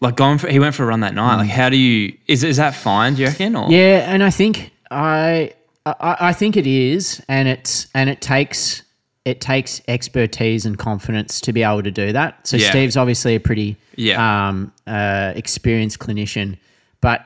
like 0.00 0.16
going 0.16 0.38
for 0.38 0.48
he 0.48 0.58
went 0.58 0.74
for 0.74 0.82
a 0.82 0.86
run 0.86 1.00
that 1.00 1.14
night. 1.14 1.36
Like 1.36 1.50
how 1.50 1.68
do 1.68 1.76
you 1.76 2.16
is 2.26 2.42
is 2.42 2.56
that 2.56 2.74
fine? 2.74 3.14
Do 3.14 3.22
you 3.22 3.28
reckon? 3.28 3.54
Or 3.56 3.70
Yeah, 3.70 4.12
and 4.12 4.22
I 4.22 4.30
think 4.30 4.72
I, 4.90 5.54
I 5.86 6.16
I 6.20 6.32
think 6.32 6.56
it 6.56 6.66
is, 6.66 7.22
and 7.28 7.48
it's 7.48 7.86
and 7.94 8.10
it 8.10 8.20
takes 8.20 8.82
it 9.24 9.40
takes 9.40 9.80
expertise 9.86 10.66
and 10.66 10.78
confidence 10.78 11.40
to 11.42 11.52
be 11.52 11.62
able 11.62 11.82
to 11.82 11.90
do 11.90 12.12
that. 12.12 12.46
So 12.46 12.56
Yeah. 12.56 12.70
Steve's 12.70 12.96
obviously 12.96 13.36
a 13.36 13.40
pretty 13.40 13.76
Yeah. 13.96 14.48
um, 14.48 14.72
uh, 14.86 15.32
experienced 15.36 15.98
clinician, 16.00 16.56
but 17.00 17.24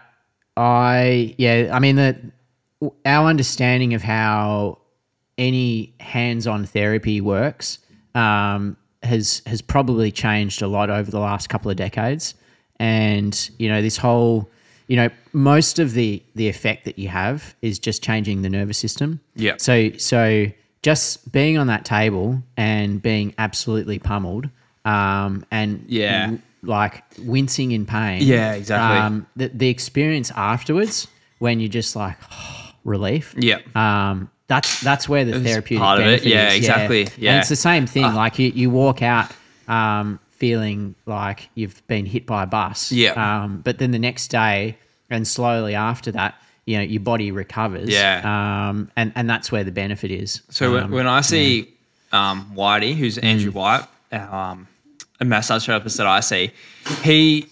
I 0.56 1.34
yeah, 1.38 1.70
I 1.72 1.78
mean 1.78 1.96
the 1.96 2.16
our 3.04 3.28
understanding 3.28 3.94
of 3.94 4.02
how 4.02 4.78
any 5.38 5.94
hands-on 6.00 6.64
therapy 6.66 7.20
works 7.20 7.78
um, 8.14 8.76
has 9.02 9.42
has 9.46 9.60
probably 9.62 10.10
changed 10.10 10.62
a 10.62 10.66
lot 10.66 10.90
over 10.90 11.10
the 11.10 11.18
last 11.20 11.48
couple 11.48 11.70
of 11.70 11.76
decades. 11.76 12.34
And 12.78 13.50
you 13.58 13.68
know, 13.68 13.80
this 13.82 13.96
whole 13.96 14.50
you 14.88 14.96
know, 14.96 15.08
most 15.32 15.78
of 15.78 15.92
the 15.94 16.22
the 16.34 16.48
effect 16.48 16.84
that 16.84 16.98
you 16.98 17.08
have 17.08 17.54
is 17.60 17.78
just 17.78 18.02
changing 18.02 18.42
the 18.42 18.48
nervous 18.50 18.78
system. 18.78 19.20
Yeah. 19.34 19.54
So 19.58 19.92
so 19.98 20.46
just 20.86 21.32
being 21.32 21.58
on 21.58 21.66
that 21.66 21.84
table 21.84 22.40
and 22.56 23.02
being 23.02 23.34
absolutely 23.38 23.98
pummeled, 23.98 24.48
um, 24.84 25.44
and 25.50 25.84
Yeah. 25.88 26.36
like 26.62 27.02
wincing 27.18 27.72
in 27.72 27.86
pain. 27.86 28.22
Yeah, 28.22 28.52
exactly. 28.52 28.98
Um, 28.98 29.26
the 29.34 29.48
the 29.48 29.68
experience 29.68 30.30
afterwards 30.36 31.08
when 31.40 31.58
you're 31.60 31.68
just 31.80 31.96
like 31.96 32.16
relief. 32.84 33.34
Yeah. 33.36 33.58
Um, 33.74 34.30
that's 34.46 34.80
that's 34.80 35.08
where 35.08 35.24
the 35.24 35.34
It's 35.38 35.44
therapeutic 35.48 35.82
part 35.82 35.98
of 36.00 36.06
it. 36.06 36.24
Yeah, 36.24 36.50
is. 36.50 36.56
exactly. 36.58 37.08
Yeah. 37.18 37.34
Ah. 37.34 37.38
it's 37.40 37.48
the 37.48 37.56
same 37.56 37.86
thing. 37.88 38.04
like 38.14 38.38
you, 38.38 38.52
you 38.54 38.70
walk 38.70 39.02
out 39.02 39.32
um, 39.66 40.20
feeling 40.30 40.94
like 41.04 41.48
you've 41.56 41.84
been 41.88 42.06
hit 42.06 42.26
by 42.26 42.44
a 42.44 42.46
bus. 42.46 42.92
Yeah. 42.92 43.14
Um, 43.18 43.60
but 43.64 43.78
then 43.78 43.90
the 43.90 43.98
next 43.98 44.28
day 44.28 44.78
and 45.10 45.26
slowly 45.26 45.74
after 45.74 46.12
that, 46.12 46.34
you 46.66 46.76
know, 46.76 46.82
your 46.82 47.00
body 47.00 47.30
recovers. 47.30 47.88
Yeah. 47.88 48.20
Um, 48.68 48.90
and 48.96 49.12
and 49.14 49.30
that's 49.30 49.50
where 49.52 49.64
the 49.64 49.72
benefit 49.72 50.10
is. 50.10 50.42
So 50.50 50.72
when, 50.72 50.82
Um, 50.84 50.90
when 50.90 51.06
I 51.06 51.20
see 51.22 51.72
um, 52.12 52.52
Whitey, 52.54 52.94
who's 52.94 53.18
Andrew 53.18 53.52
White, 53.52 53.86
um, 54.12 54.68
a 55.20 55.24
massage 55.24 55.64
therapist 55.66 55.96
that 55.98 56.06
I 56.06 56.20
see, 56.20 56.50
he 57.02 57.46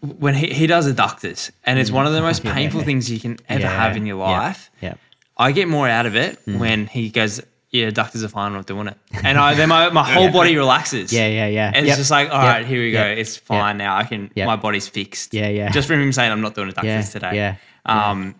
when 0.00 0.34
he, 0.34 0.48
he 0.52 0.66
does 0.66 0.86
adductors, 0.92 1.50
and 1.64 1.78
it's 1.78 1.90
one 1.90 2.06
of 2.06 2.12
the 2.12 2.20
most 2.28 2.42
painful 2.44 2.82
things 2.82 3.10
you 3.10 3.18
can 3.18 3.38
ever 3.48 3.62
Yeah, 3.62 3.70
have 3.86 3.96
in 3.96 4.04
your 4.06 4.16
life. 4.18 4.70
Yeah. 4.80 4.94
I 5.36 5.50
get 5.52 5.66
more 5.66 5.88
out 5.88 6.06
of 6.06 6.14
it 6.14 6.38
when 6.46 6.86
he 6.86 7.08
goes, 7.10 7.40
"Yeah, 7.70 7.90
adductors 7.90 8.22
are 8.22 8.28
fine. 8.28 8.48
I'm 8.48 8.52
not 8.52 8.66
doing 8.66 8.86
it," 8.88 8.96
and 9.24 9.36
I 9.38 9.54
then 9.54 9.68
my, 9.70 9.88
my 10.00 10.04
whole 10.04 10.30
body 10.30 10.56
relaxes. 10.56 11.12
Yeah, 11.12 11.26
yeah, 11.26 11.46
yeah. 11.48 11.72
And 11.74 11.86
Yep. 11.86 11.92
it's 11.92 11.96
just 11.98 12.10
like, 12.10 12.28
all 12.30 12.42
Yep. 12.42 12.54
right, 12.54 12.66
here 12.66 12.80
we 12.82 12.92
go. 12.92 13.04
Yep. 13.04 13.18
It's 13.18 13.36
fine 13.36 13.78
now. 13.78 13.96
I 13.96 14.04
can. 14.04 14.30
My 14.36 14.56
body's 14.56 14.86
fixed. 14.86 15.32
Yeah, 15.34 15.48
yeah. 15.48 15.70
Just 15.70 15.88
from 15.88 16.00
him 16.00 16.12
saying 16.12 16.30
I'm 16.30 16.42
not 16.42 16.54
doing 16.54 16.70
adductors 16.70 16.84
Yeah, 16.84 17.00
today. 17.02 17.34
yeah, 17.34 17.56
Um, 17.86 18.34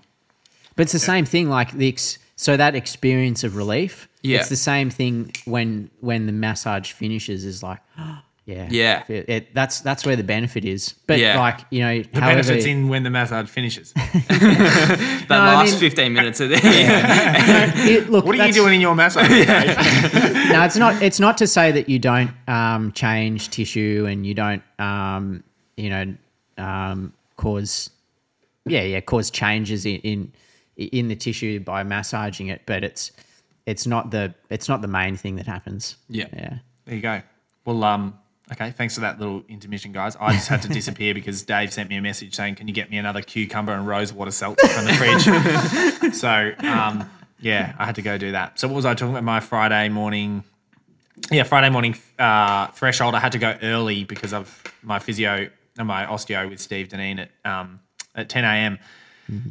But 0.77 0.83
it's 0.85 0.93
the 0.93 0.99
same 0.99 1.25
thing. 1.25 1.49
Like 1.49 1.73
the 1.73 1.89
ex- 1.89 2.19
so 2.37 2.57
that 2.57 2.75
experience 2.75 3.45
of 3.45 3.57
relief. 3.57 4.09
Yeah. 4.23 4.39
It's 4.41 4.49
the 4.49 4.57
same 4.57 4.91
thing 4.91 5.33
when 5.45 5.91
when 6.01 6.27
the 6.27 6.33
massage 6.33 6.91
finishes. 6.93 7.45
Is 7.45 7.63
like 7.63 7.81
Yeah, 8.47 8.69
Yeah. 8.71 9.03
It, 9.09 9.29
it- 9.29 9.55
that's 9.55 9.81
that's 9.81 10.05
where 10.05 10.17
the 10.17 10.25
benefit 10.25 10.65
is. 10.65 10.95
But 11.07 11.19
Yeah. 11.19 11.39
like 11.39 11.61
you 11.71 11.81
know, 11.81 12.03
The 12.03 12.21
however, 12.21 12.43
benefits 12.43 12.67
in 12.67 12.89
when 12.89 13.03
the 13.03 13.11
massage 13.11 13.49
finishes. 13.49 13.93
That 15.29 15.31
I 15.31 15.55
last 15.55 15.71
mean- 15.73 15.81
15 15.81 16.13
minutes 16.13 16.41
of 16.41 16.51
the 16.51 16.57
it- 16.63 18.11
look, 18.11 18.25
What 18.27 18.33
are 18.35 18.37
you 18.37 18.39
that's- 18.39 18.55
doing 18.55 18.75
in 18.75 18.81
your 18.81 18.95
massage? 18.95 19.29
no, 19.31 20.65
it's 20.65 20.77
not. 20.77 21.01
It's 21.03 21.21
not 21.21 21.39
to 21.39 21.47
say 21.47 21.73
that 21.73 21.89
you 21.89 21.99
don't 21.99 22.31
um, 22.49 22.93
change 22.93 23.49
tissue 23.51 24.07
and 24.09 24.27
you 24.27 24.35
don't, 24.35 24.63
um, 24.79 25.43
you 25.77 25.91
know, 25.91 26.15
um, 26.59 27.13
cause, 27.37 27.91
yeah, 28.67 28.83
yeah, 28.83 29.01
cause 29.01 29.31
changes 29.31 29.87
in, 29.87 29.97
in 30.01 30.33
in 30.77 31.09
the 31.09 31.17
tissue 31.17 31.61
by 31.61 31.83
massaging 31.83 32.49
it. 32.49 32.63
But 32.67 32.85
it's 32.85 33.13
it's 33.67 33.87
not 33.87 34.11
the 34.11 34.35
it's 34.51 34.69
not 34.69 34.83
the 34.83 34.89
main 34.89 35.17
thing 35.17 35.37
that 35.37 35.47
happens. 35.47 35.97
Yeah. 36.09 36.27
yeah. 36.33 36.59
There 36.85 36.95
you 36.95 37.03
go. 37.03 37.23
Well, 37.65 37.83
um, 37.85 38.19
okay. 38.53 38.71
Thanks 38.71 38.95
for 38.95 39.01
that 39.03 39.19
little 39.19 39.43
intermission, 39.49 39.93
guys. 39.93 40.17
I 40.21 40.33
just 40.33 40.49
had 40.49 40.63
to 40.63 40.69
disappear 40.69 41.15
because 41.15 41.43
Dave 41.43 41.73
sent 41.73 41.89
me 41.89 41.97
a 41.97 42.03
message 42.03 42.35
saying, 42.35 42.57
"Can 42.57 42.69
you 42.69 42.75
get 42.75 42.91
me 42.91 42.99
another 42.99 43.23
cucumber 43.23 43.73
and 43.73 43.87
rosewater 43.87 44.31
seltzer 44.31 44.69
from 44.69 44.85
the 44.85 44.93
fridge?" 44.95 46.15
so, 46.15 46.53
um, 46.67 47.09
yeah, 47.41 47.75
I 47.79 47.87
had 47.87 47.95
to 47.97 48.03
go 48.03 48.19
do 48.19 48.33
that. 48.33 48.59
So, 48.59 48.69
what 48.69 48.77
was 48.77 48.87
I 48.87 48.95
talking 48.95 49.13
about? 49.13 49.25
My 49.25 49.41
Friday 49.41 49.89
morning. 49.89 50.45
Yeah, 51.31 51.45
Friday 51.45 51.71
morning 51.71 51.97
uh, 52.19 52.67
threshold. 52.69 53.15
I 53.15 53.21
had 53.21 53.33
to 53.33 53.39
go 53.39 53.57
early 53.63 54.05
because 54.05 54.35
of 54.35 54.63
my 54.83 54.99
physio 54.99 55.49
and 55.79 55.89
my 55.89 56.05
osteo 56.05 56.51
with 56.51 56.61
Steve 56.61 56.89
Deneen 56.89 57.19
at 57.19 57.31
um, 57.51 57.81
at 58.15 58.29
10 58.29 58.45
a.m. 58.45 58.79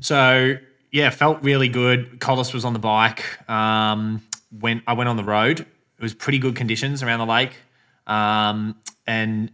So 0.01 0.55
yeah, 0.91 1.09
felt 1.09 1.41
really 1.41 1.69
good. 1.69 2.19
Collis 2.19 2.53
was 2.53 2.65
on 2.65 2.73
the 2.73 2.79
bike. 2.79 3.23
Um, 3.49 4.21
when 4.59 4.83
I 4.85 4.93
went 4.93 5.09
on 5.09 5.17
the 5.17 5.23
road, 5.23 5.61
it 5.61 6.01
was 6.01 6.13
pretty 6.13 6.37
good 6.39 6.55
conditions 6.55 7.01
around 7.01 7.19
the 7.19 7.25
lake. 7.25 7.53
Um, 8.05 8.75
and 9.07 9.51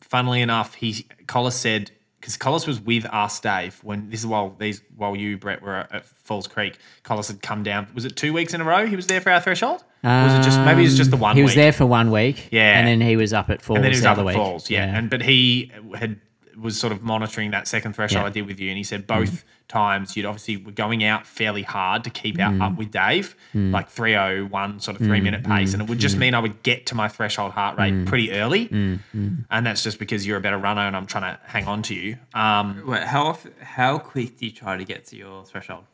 funnily 0.00 0.40
enough, 0.40 0.74
he 0.74 1.06
Collis 1.26 1.56
said 1.56 1.90
because 2.20 2.36
Collis 2.36 2.66
was 2.66 2.80
with 2.80 3.06
us, 3.06 3.40
Dave, 3.40 3.78
when 3.82 4.10
this 4.10 4.20
is 4.20 4.26
while 4.26 4.54
these 4.58 4.82
while 4.96 5.16
you 5.16 5.36
Brett 5.38 5.60
were 5.62 5.86
at 5.90 6.06
Falls 6.06 6.46
Creek. 6.46 6.78
Collis 7.02 7.28
had 7.28 7.42
come 7.42 7.62
down. 7.62 7.88
Was 7.94 8.04
it 8.04 8.16
two 8.16 8.32
weeks 8.32 8.54
in 8.54 8.60
a 8.60 8.64
row? 8.64 8.86
He 8.86 8.96
was 8.96 9.06
there 9.06 9.20
for 9.20 9.30
our 9.30 9.40
threshold. 9.40 9.84
Or 10.02 10.08
was 10.24 10.32
it 10.34 10.42
just 10.42 10.58
maybe 10.60 10.80
it 10.80 10.84
was 10.84 10.96
just 10.96 11.10
the 11.10 11.16
one? 11.18 11.32
Um, 11.32 11.36
He 11.36 11.42
was 11.42 11.50
week? 11.50 11.56
there 11.56 11.72
for 11.72 11.84
one 11.84 12.10
week. 12.10 12.48
Yeah. 12.50 12.78
and 12.78 12.88
then 12.88 13.06
he 13.06 13.16
was 13.16 13.34
up 13.34 13.50
at 13.50 13.60
Falls 13.60 13.76
and 13.76 13.84
then 13.84 13.92
he 13.92 13.96
was 13.96 14.02
the 14.02 14.08
up 14.08 14.12
other 14.18 14.22
at 14.22 14.26
week. 14.28 14.36
Falls, 14.36 14.70
yeah. 14.70 14.96
And 14.96 15.10
but 15.10 15.20
he 15.22 15.70
had 15.94 16.18
was 16.60 16.78
sort 16.78 16.92
of 16.92 17.02
monitoring 17.02 17.50
that 17.52 17.66
second 17.66 17.94
threshold 17.94 18.22
Yeah. 18.22 18.28
I 18.28 18.30
did 18.30 18.46
with 18.46 18.60
you, 18.60 18.68
and 18.68 18.76
he 18.76 18.84
said 18.84 19.06
both 19.06 19.30
mm-hmm. 19.30 19.68
times 19.68 20.16
you'd 20.16 20.26
obviously 20.26 20.56
were 20.56 20.72
going 20.72 21.02
out 21.04 21.26
fairly 21.26 21.62
hard 21.62 22.04
to 22.04 22.10
keep 22.10 22.38
out 22.38 22.52
mm. 22.52 22.62
up 22.62 22.76
with 22.76 22.90
Dave, 22.90 23.34
mm. 23.54 23.72
like 23.72 23.88
three 23.88 24.14
oh 24.14 24.46
one 24.46 24.80
sort 24.80 25.00
of 25.00 25.06
three 25.06 25.20
mm. 25.20 25.24
minute 25.24 25.44
pace, 25.44 25.72
and 25.72 25.82
it 25.82 25.88
would 25.88 25.98
just 25.98 26.16
mean 26.16 26.34
I 26.34 26.38
would 26.38 26.62
get 26.62 26.86
to 26.86 26.94
my 26.94 27.08
threshold 27.08 27.52
heart 27.52 27.78
rate 27.78 28.06
pretty 28.06 28.32
early, 28.32 28.68
mm-hmm. 28.68 29.34
and 29.50 29.66
that's 29.66 29.82
just 29.82 29.98
because 29.98 30.26
you're 30.26 30.38
a 30.38 30.40
better 30.40 30.58
runner 30.58 30.82
and 30.82 30.96
I'm 30.96 31.06
trying 31.06 31.34
to 31.34 31.40
hang 31.44 31.66
on 31.66 31.82
to 31.82 31.94
you. 31.94 32.18
Um, 32.34 32.84
Wait, 32.86 33.02
how 33.02 33.38
how 33.60 33.98
quick 33.98 34.38
do 34.38 34.46
you 34.46 34.52
try 34.52 34.76
to 34.76 34.84
get 34.84 35.06
to 35.06 35.16
your 35.16 35.44
threshold? 35.44 35.84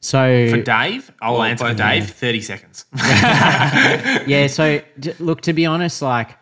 so 0.00 0.48
for 0.50 0.62
Dave, 0.62 1.12
I'll 1.20 1.42
answer 1.42 1.64
for 1.64 1.70
both- 1.70 1.78
Dave. 1.78 2.10
Thirty 2.10 2.40
seconds. 2.40 2.84
yeah, 2.94 4.46
so 4.46 4.80
look, 5.18 5.40
to 5.42 5.52
be 5.52 5.66
honest, 5.66 6.02
like 6.02 6.38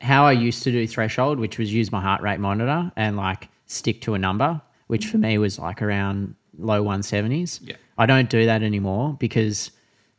how 0.00 0.24
I 0.24 0.32
used 0.32 0.62
to 0.64 0.72
do 0.72 0.86
threshold, 0.86 1.38
which 1.38 1.58
was 1.58 1.72
use 1.72 1.92
my 1.92 2.00
heart 2.00 2.22
rate 2.22 2.40
monitor 2.40 2.90
and 2.96 3.16
like 3.16 3.48
stick 3.66 4.00
to 4.02 4.14
a 4.14 4.18
number, 4.18 4.60
which 4.86 5.06
for 5.06 5.18
me 5.18 5.38
was 5.38 5.58
like 5.58 5.82
around 5.82 6.34
low 6.58 6.82
170s. 6.82 7.60
Yeah. 7.62 7.76
I 7.98 8.06
don't 8.06 8.30
do 8.30 8.46
that 8.46 8.62
anymore 8.62 9.16
because 9.18 9.70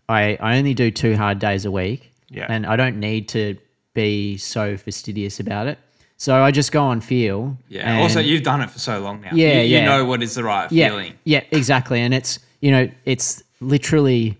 I, 0.07 0.37
I 0.39 0.57
only 0.57 0.73
do 0.73 0.91
two 0.91 1.15
hard 1.15 1.39
days 1.39 1.65
a 1.65 1.71
week. 1.71 2.11
Yeah. 2.29 2.45
And 2.47 2.65
I 2.65 2.75
don't 2.75 2.99
need 2.99 3.27
to 3.29 3.57
be 3.93 4.37
so 4.37 4.77
fastidious 4.77 5.39
about 5.39 5.67
it. 5.67 5.79
So 6.17 6.35
I 6.35 6.51
just 6.51 6.71
go 6.71 6.83
on 6.83 7.01
feel. 7.01 7.57
Yeah. 7.67 7.99
also, 7.99 8.19
you've 8.19 8.43
done 8.43 8.61
it 8.61 8.69
for 8.69 8.77
so 8.77 8.99
long 8.99 9.21
now. 9.21 9.31
Yeah, 9.33 9.53
You, 9.53 9.61
you 9.61 9.77
yeah. 9.77 9.85
know 9.85 10.05
what 10.05 10.21
is 10.21 10.35
the 10.35 10.43
right 10.43 10.71
yeah, 10.71 10.89
feeling. 10.89 11.13
Yeah, 11.23 11.41
exactly. 11.49 11.99
And 11.99 12.13
it's, 12.13 12.37
you 12.61 12.69
know, 12.69 12.87
it's 13.05 13.41
literally 13.59 14.37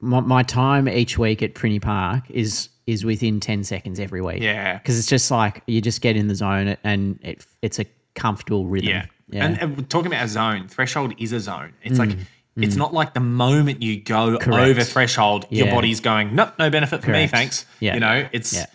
my, 0.00 0.20
my 0.20 0.42
time 0.42 0.88
each 0.88 1.16
week 1.16 1.42
at 1.42 1.54
Prinny 1.54 1.80
Park 1.80 2.24
is 2.28 2.68
is 2.88 3.04
within 3.04 3.38
10 3.38 3.64
seconds 3.64 4.00
every 4.00 4.22
week. 4.22 4.40
Yeah. 4.42 4.78
Because 4.78 4.98
it's 4.98 5.06
just 5.08 5.30
like 5.30 5.62
you 5.66 5.82
just 5.82 6.00
get 6.00 6.16
in 6.16 6.26
the 6.26 6.34
zone 6.34 6.74
and 6.82 7.18
it, 7.22 7.44
it's 7.60 7.78
a 7.78 7.84
comfortable 8.14 8.66
rhythm. 8.66 8.88
Yeah. 8.88 9.06
Yeah. 9.30 9.44
And, 9.44 9.60
and 9.60 9.76
we're 9.76 9.84
talking 9.84 10.06
about 10.06 10.24
a 10.24 10.28
zone, 10.28 10.68
threshold 10.68 11.12
is 11.18 11.32
a 11.32 11.40
zone. 11.40 11.74
It's 11.82 11.98
like 11.98 12.16
it's 12.56 12.76
not 12.76 12.94
like 12.94 13.12
the 13.12 13.20
moment 13.20 13.82
you 13.82 14.00
go 14.00 14.38
Correct. 14.38 14.48
over 14.70 14.82
threshold, 14.82 15.44
your 15.50 15.66
body's 15.70 16.00
going, 16.00 16.34
nope, 16.34 16.54
no 16.58 16.70
benefit 16.70 17.04
for 17.04 17.10
me, 17.10 17.26
thanks. 17.26 17.66
Yeah. 17.78 17.92
You 17.94 18.00
know, 18.00 18.28
it's 18.32 18.54
Yeah. 18.54 18.66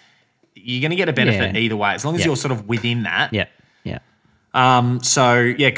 you're 0.53 0.81
gonna 0.83 0.95
get 0.95 1.09
a 1.09 1.13
benefit 1.13 1.55
Yeah. 1.55 1.59
either 1.61 1.75
way, 1.75 1.93
as 1.95 2.05
long 2.05 2.13
as 2.13 2.21
Yeah. 2.21 2.27
you're 2.27 2.35
sort 2.37 2.51
of 2.51 2.67
within 2.69 3.03
that. 3.03 3.33
yeah. 3.33 3.45
Yeah. 3.83 3.97
Um, 4.53 5.01
so 5.01 5.39
yeah, 5.39 5.69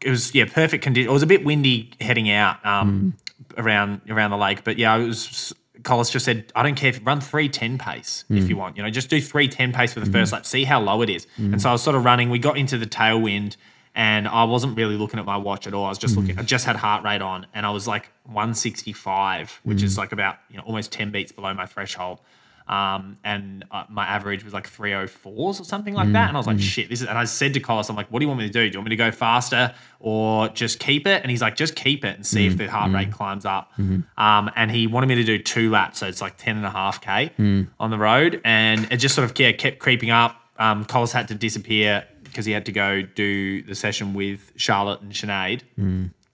it 0.00 0.10
was 0.10 0.34
yeah 0.34 0.46
perfect 0.46 0.82
condition. 0.82 1.08
It 1.08 1.12
was 1.12 1.22
a 1.22 1.26
bit 1.28 1.44
windy 1.44 1.92
heading 2.00 2.28
out 2.28 2.56
um, 2.66 3.14
around 3.56 4.00
around 4.10 4.32
the 4.32 4.36
lake, 4.36 4.64
but 4.64 4.78
yeah, 4.78 4.96
it 4.96 5.06
was. 5.06 5.54
Collis 5.84 6.10
just 6.10 6.24
said, 6.24 6.52
"I 6.56 6.62
don't 6.62 6.74
care 6.74 6.88
if 6.88 6.98
you 6.98 7.04
run 7.04 7.20
three 7.20 7.48
ten 7.48 7.78
pace 7.78 8.24
if 8.28 8.44
hmm. 8.44 8.48
you 8.48 8.56
want. 8.56 8.76
You 8.76 8.82
know, 8.82 8.90
just 8.90 9.08
do 9.08 9.20
three 9.20 9.48
ten 9.48 9.72
pace 9.72 9.92
for 9.92 10.00
the 10.00 10.06
hmm. 10.06 10.12
first 10.12 10.32
lap. 10.32 10.44
See 10.46 10.64
how 10.64 10.80
low 10.80 11.02
it 11.02 11.10
is." 11.10 11.26
Hmm. 11.36 11.52
And 11.52 11.62
so 11.62 11.68
I 11.68 11.72
was 11.72 11.82
sort 11.82 11.96
of 11.96 12.04
running. 12.04 12.30
We 12.30 12.38
got 12.38 12.58
into 12.58 12.76
the 12.76 12.86
tailwind, 12.86 13.56
and 13.94 14.26
I 14.26 14.44
wasn't 14.44 14.76
really 14.76 14.96
looking 14.96 15.20
at 15.20 15.26
my 15.26 15.36
watch 15.36 15.66
at 15.66 15.74
all. 15.74 15.84
I 15.84 15.90
was 15.90 15.98
just 15.98 16.16
looking. 16.16 16.38
I 16.38 16.42
just 16.42 16.64
had 16.64 16.76
heart 16.76 17.04
rate 17.04 17.22
on, 17.22 17.46
and 17.54 17.64
I 17.64 17.70
was 17.70 17.86
like 17.86 18.10
one 18.24 18.54
sixty 18.54 18.92
five, 18.92 19.60
which 19.62 19.82
is 19.82 19.96
like 19.96 20.12
about 20.12 20.38
you 20.50 20.56
know 20.56 20.64
almost 20.64 20.90
ten 20.90 21.10
beats 21.10 21.32
below 21.32 21.54
my 21.54 21.66
threshold. 21.66 22.20
Um, 22.66 23.18
and 23.22 23.64
uh, 23.70 23.84
my 23.90 24.06
average 24.06 24.42
was 24.42 24.54
like 24.54 24.66
304s 24.70 25.26
or 25.60 25.64
something 25.64 25.92
like 25.92 26.12
that. 26.12 26.28
And 26.28 26.36
I 26.36 26.40
was 26.40 26.46
like, 26.46 26.58
shit, 26.60 26.88
this 26.88 27.02
is, 27.02 27.06
and 27.06 27.18
I 27.18 27.24
said 27.24 27.52
to 27.54 27.60
Collis, 27.60 27.90
I'm 27.90 27.96
like, 27.96 28.10
what 28.10 28.20
do 28.20 28.24
you 28.24 28.28
want 28.28 28.40
me 28.40 28.46
to 28.46 28.52
do? 28.52 28.60
Do 28.70 28.72
you 28.72 28.78
want 28.78 28.86
me 28.86 28.96
to 28.96 28.96
go 28.96 29.10
faster 29.10 29.74
or 30.00 30.48
just 30.48 30.78
keep 30.78 31.06
it? 31.06 31.20
And 31.22 31.30
he's 31.30 31.42
like, 31.42 31.56
just 31.56 31.76
keep 31.76 32.04
it 32.06 32.16
and 32.16 32.26
see 32.26 32.46
if 32.46 32.56
the 32.56 32.66
heart 32.70 32.90
rate 32.92 33.12
climbs 33.12 33.44
up. 33.44 33.70
Um, 34.16 34.50
and 34.56 34.70
he 34.70 34.86
wanted 34.86 35.08
me 35.08 35.16
to 35.16 35.24
do 35.24 35.38
two 35.38 35.70
laps. 35.70 35.98
So 35.98 36.06
it's 36.06 36.22
like 36.22 36.36
10 36.38 36.56
and 36.56 36.64
a 36.64 36.70
half 36.70 37.00
K 37.02 37.32
on 37.78 37.90
the 37.90 37.98
road. 37.98 38.40
And 38.44 38.90
it 38.90 38.96
just 38.96 39.14
sort 39.14 39.30
of 39.30 39.38
yeah, 39.38 39.52
kept 39.52 39.78
creeping 39.78 40.10
up. 40.10 40.34
Um, 40.58 40.84
Collis 40.86 41.12
had 41.12 41.28
to 41.28 41.34
disappear 41.34 42.04
because 42.22 42.46
he 42.46 42.52
had 42.52 42.64
to 42.66 42.72
go 42.72 43.02
do 43.02 43.62
the 43.62 43.74
session 43.74 44.14
with 44.14 44.52
Charlotte 44.56 45.02
and 45.02 45.12
Sinead 45.12 45.62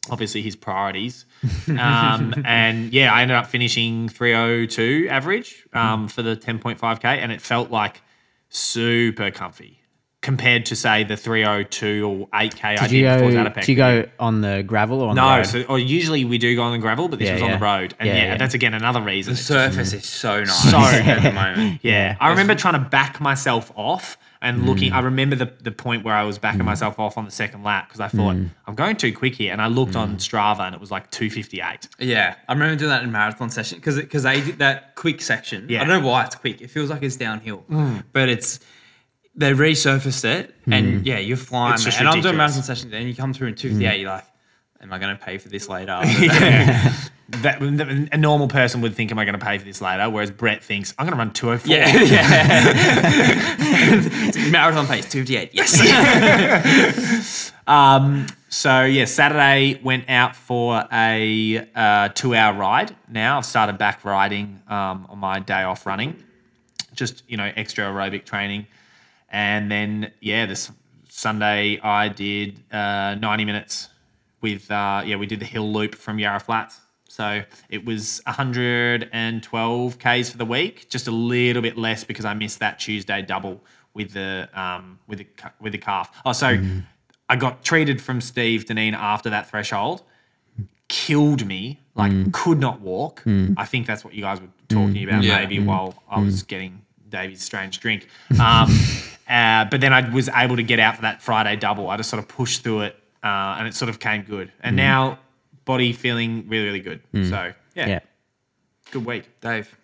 obviously 0.09 0.41
his 0.43 0.57
priorities. 0.57 1.27
Um, 1.69 2.35
and 2.47 2.93
yeah, 2.93 3.13
I 3.13 3.23
ended 3.23 3.37
up 3.37 3.47
finishing 3.49 4.09
302 4.09 5.09
average 5.11 5.67
um, 5.73 6.09
for 6.09 6.23
the 6.23 6.37
10.5K, 6.37 7.05
and 7.05 7.31
it 7.33 7.41
felt 7.43 7.71
like 7.71 8.01
super 8.49 9.31
comfy 9.31 9.77
compared 10.23 10.67
to, 10.67 10.77
say, 10.77 11.03
the 11.03 11.17
302 11.17 12.07
or 12.07 12.27
8K 12.29 12.65
I 12.65 12.75
Did 12.77 12.81
did 12.89 12.93
you 12.93 13.05
before 13.09 13.31
go, 13.31 13.37
Zatopek. 13.37 13.55
did 13.55 13.69
you 13.69 13.77
go 13.77 14.05
on 14.19 14.43
the 14.43 14.63
gravel 14.63 15.01
or 15.01 15.09
on 15.09 15.17
the 15.17 15.23
No, 15.23 15.37
road? 15.39 15.47
so 15.47 15.63
or 15.63 15.79
usually 15.79 16.27
we 16.27 16.37
do 16.37 16.55
go 16.55 16.63
on 16.63 16.73
the 16.73 16.79
gravel, 16.79 17.09
but 17.09 17.19
this 17.19 17.29
Yeah, 17.29 17.35
was 17.35 17.43
on 17.43 17.51
the 17.53 17.59
road. 17.59 17.95
And 17.99 18.07
yeah, 18.07 18.15
Yeah, 18.17 18.25
yeah. 18.25 18.37
that's 18.37 18.53
again 18.53 18.75
another 18.75 19.01
reason. 19.01 19.33
The 19.33 19.39
It's 19.41 19.49
just- 19.49 19.75
surface 19.75 19.93
is 19.95 20.07
so 20.07 20.41
nice 20.41 20.71
So 20.71 20.77
at 20.79 21.23
the 21.23 21.33
moment. 21.33 21.81
yeah. 21.83 22.17
I 22.21 22.29
remember 22.31 22.55
trying 22.55 22.75
to 22.75 22.81
back 22.91 23.19
myself 23.19 23.73
off 23.77 24.19
and 24.43 24.67
looking. 24.67 24.93
Mm. 24.93 24.95
I 24.97 25.01
remember 25.01 25.37
the, 25.37 25.53
the 25.61 25.71
point 25.71 26.05
where 26.05 26.15
I 26.15 26.25
was 26.25 26.39
backing 26.39 26.63
mm. 26.63 26.67
myself 26.67 26.99
off 26.99 27.19
on 27.19 27.25
the 27.25 27.31
second 27.31 27.63
lap 27.63 27.89
because 27.89 28.01
I 28.01 28.09
thought 28.09 28.37
mm. 28.37 28.51
I'm 28.67 28.75
going 28.75 28.97
too 28.97 29.15
quick 29.15 29.35
here. 29.35 29.53
And 29.53 29.61
I 29.61 29.67
looked 29.67 29.97
on 29.97 30.17
Strava 30.17 30.61
and 30.61 30.75
it 30.75 30.81
was 30.81 30.91
like 30.91 31.11
258. 31.11 31.89
Yeah, 31.99 32.37
I 32.49 32.53
remember 32.53 32.77
doing 32.77 32.91
that 32.91 33.03
in 33.03 33.13
marathon 33.13 33.51
session 33.51 33.79
because 33.79 33.97
because 33.97 34.23
they 34.23 34.41
did 34.41 34.59
that 34.59 34.95
quick 34.95 35.21
section. 35.21 35.67
Yeah. 35.69 35.83
I 35.83 35.85
don't 35.85 36.03
know 36.03 36.09
why 36.09 36.25
it's 36.25 36.37
quick. 36.37 36.61
It 36.61 36.69
feels 36.69 36.91
like 36.91 37.03
it's 37.03 37.17
downhill, 37.17 37.65
but 38.13 38.29
it's 38.29 38.61
they 39.35 39.53
resurfaced 39.53 40.25
it, 40.25 40.55
and 40.67 41.07
yeah, 41.07 41.19
you're 41.19 41.37
flying. 41.37 41.79
And 41.99 42.09
I'm 42.09 42.21
doing 42.21 42.37
marathon 42.37 42.63
sessions, 42.63 42.93
and 42.93 43.09
you 43.09 43.15
come 43.15 43.33
through 43.33 43.49
in 43.49 43.55
258, 43.55 44.01
you're 44.01 44.11
like, 44.11 44.25
am 44.81 44.93
I 44.93 44.99
going 44.99 45.17
to 45.17 45.23
pay 45.23 45.39
for 45.39 45.49
this 45.49 45.69
later? 45.69 46.01
That, 47.31 47.63
a 47.63 48.17
normal 48.17 48.49
person 48.49 48.81
would 48.81 48.97
think, 48.97 49.13
"Am 49.13 49.19
I 49.21 49.25
going 49.25 49.39
to 49.39 49.45
pay 49.45 49.57
for 49.57 49.65
this 49.65 49.81
later?" 49.81 50.11
Whereas 50.11 50.33
Brett 50.33 50.65
thinks, 50.65 50.93
"I'm 50.99 51.07
going 51.07 51.17
to 51.17 51.19
run 51.19 51.33
204." 51.33 51.73
yeah, 51.73 52.03
yeah. 52.03 52.65
marathon 54.51 54.89
pace 54.89 55.09
258. 55.09 55.51
Yes. 55.53 57.53
Um, 57.69 58.27
so 58.49 58.83
yeah, 58.83 59.05
Saturday 59.05 59.79
went 59.81 60.11
out 60.11 60.35
for 60.35 60.89
a 60.93 61.69
uh, 61.73 62.09
two-hour 62.09 62.59
ride. 62.59 62.97
Now 63.09 63.39
I've 63.39 63.47
started 63.47 63.79
back 63.79 64.05
riding 64.05 64.61
um, 64.67 65.07
on 65.09 65.19
my 65.19 65.39
day 65.39 65.63
off 65.63 65.87
running, 65.87 66.25
just 66.95 67.23
you 67.29 67.37
know 67.37 67.53
extra 67.55 67.85
aerobic 67.85 68.25
training, 68.25 68.67
and 69.29 69.71
then 69.71 70.11
yeah, 70.21 70.47
this 70.47 70.73
Sunday 71.09 71.79
I 71.81 72.09
did 72.09 72.59
uh, 72.73 73.15
90 73.15 73.45
minutes 73.45 73.89
with 74.41 74.71
uh, 74.71 75.03
yeah 75.05 75.17
we 75.17 75.27
did 75.27 75.41
the 75.41 75.45
hill 75.47 75.73
loop 75.73 75.95
from 75.95 76.19
Yarra 76.19 76.41
Flats. 76.41 76.81
So 77.09 77.43
it 77.69 77.85
was 77.85 78.21
112 78.27 79.99
k's 79.99 80.31
for 80.31 80.39
the 80.39 80.45
week, 80.45 80.89
just 80.89 81.09
a 81.09 81.11
little 81.11 81.61
bit 81.63 81.77
less 81.77 82.05
because 82.05 82.25
I 82.25 82.35
missed 82.35 82.61
that 82.61 82.79
Tuesday 82.79 83.21
double 83.23 83.63
with 83.95 84.13
the 84.13 84.49
um, 84.55 84.99
with 85.07 85.19
the 85.19 85.27
with 85.61 85.73
the 85.73 85.79
calf. 85.79 86.11
Oh, 86.25 86.33
so 86.33 86.59
I 87.29 87.37
got 87.37 87.65
treated 87.65 88.01
from 88.01 88.21
Steve 88.21 88.65
Deneen 88.65 88.93
after 88.95 89.31
that 89.31 89.51
threshold, 89.51 90.03
killed 90.89 91.47
me, 91.47 91.81
like 91.95 92.33
could 92.33 92.59
not 92.59 92.81
walk. 92.81 93.23
I 93.57 93.65
think 93.65 93.87
that's 93.87 94.05
what 94.05 94.15
you 94.15 94.23
guys 94.23 94.41
were 94.41 94.49
talking 94.69 95.05
about 95.05 95.23
Yeah. 95.25 95.39
maybe 95.39 95.59
while 95.59 95.95
I 96.09 96.21
was 96.21 96.43
getting 96.45 96.83
Davey's 97.09 97.43
strange 97.43 97.81
drink. 97.81 98.09
Um, 98.39 98.71
uh, 99.29 99.65
but 99.65 99.81
then 99.81 99.93
I 99.93 100.09
was 100.11 100.29
able 100.29 100.57
to 100.57 100.63
get 100.63 100.79
out 100.79 100.97
for 100.97 101.03
that 101.03 101.23
Friday 101.23 101.57
double. 101.57 101.91
I 101.91 101.97
just 101.97 102.11
sort 102.11 102.23
of 102.23 102.29
pushed 102.29 102.63
through 102.63 102.83
it, 102.83 102.97
uh, 103.23 103.57
and 103.59 103.67
it 103.69 103.75
sort 103.75 103.89
of 103.89 103.99
came 103.99 104.23
good. 104.23 104.51
And 104.63 104.77
now 104.77 105.19
body 105.65 105.93
feeling 105.93 106.49
really 106.49 106.65
really 106.67 106.81
good. 106.81 107.01
So 107.29 107.53
yeah, 107.75 107.89
Yeah. 107.89 108.01
good 108.93 109.05
week. 109.05 109.25
Dave. 109.41 109.75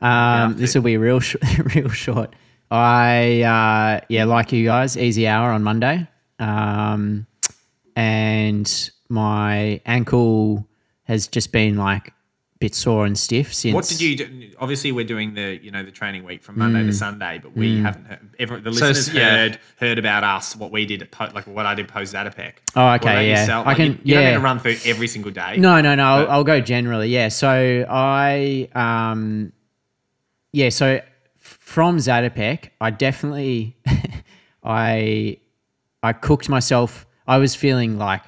Um, 0.00 0.56
this 0.56 0.74
will 0.74 0.82
be 0.82 0.96
real, 0.96 1.20
sh- 1.20 1.36
real 1.76 1.88
short. 1.90 2.34
I 2.70 3.42
uh, 3.42 4.04
yeah, 4.08 4.24
like 4.24 4.50
you 4.52 4.64
guys, 4.64 4.96
easy 4.96 5.26
hour 5.28 5.50
on 5.50 5.62
Monday, 5.62 6.08
um, 6.38 7.26
and 7.96 8.90
my 9.08 9.80
ankle 9.86 10.66
has 11.04 11.26
just 11.28 11.52
been 11.52 11.76
like 11.76 12.08
a 12.08 12.12
bit 12.62 12.74
sore 12.74 13.04
and 13.06 13.18
stiff 13.18 13.52
since. 13.52 13.74
What 13.74 13.86
did 13.86 14.00
you 14.00 14.16
do? 14.16 14.50
Obviously, 14.58 14.92
we're 14.92 15.04
doing 15.04 15.34
the 15.34 15.58
you 15.62 15.70
know 15.70 15.82
the 15.82 15.90
training 15.90 16.24
week 16.24 16.42
from 16.42 16.58
Monday 16.58 16.84
to 16.86 16.92
Sunday, 16.92 17.38
but 17.42 17.54
we 17.56 17.80
haven't 17.80 18.04
heard. 18.06 18.20
Every, 18.38 18.60
the 18.60 18.72
So, 18.72 18.86
listeners 18.86 19.14
yeah. 19.14 19.30
heard 19.36 19.58
heard 19.78 19.98
about 19.98 20.22
us 20.24 20.56
what 20.56 20.70
we 20.70 20.86
did 20.86 21.02
at 21.02 21.10
po- 21.10 21.30
like 21.34 21.46
what 21.46 21.66
I 21.66 21.74
did 21.74 21.88
post 21.88 22.14
Zatopek. 22.14 22.52
Oh, 22.76 22.92
okay, 22.94 23.28
yeah. 23.28 23.40
yourself? 23.40 23.66
I 23.66 23.70
Like, 23.70 23.76
can- 23.78 23.92
You, 23.92 23.98
you 24.04 24.14
don't 24.14 24.24
need 24.24 24.32
to 24.34 24.40
run 24.40 24.58
through 24.60 24.76
every 24.84 25.08
single 25.08 25.30
day. 25.32 25.56
No, 25.58 25.80
no, 25.80 25.94
no. 25.94 26.04
I'll, 26.04 26.30
I'll 26.30 26.44
go 26.44 26.60
generally. 26.60 27.08
Yeah. 27.08 27.28
So 27.28 27.84
I, 27.88 28.68
um, 28.74 29.52
yeah. 30.52 30.68
So 30.68 31.00
from 31.38 31.98
Zatopek, 31.98 32.70
I 32.80 32.90
definitely, 32.90 33.76
I, 34.64 35.38
I 36.02 36.12
cooked 36.12 36.48
myself. 36.48 37.06
I 37.26 37.38
was 37.38 37.54
feeling 37.54 37.98
like 37.98 38.22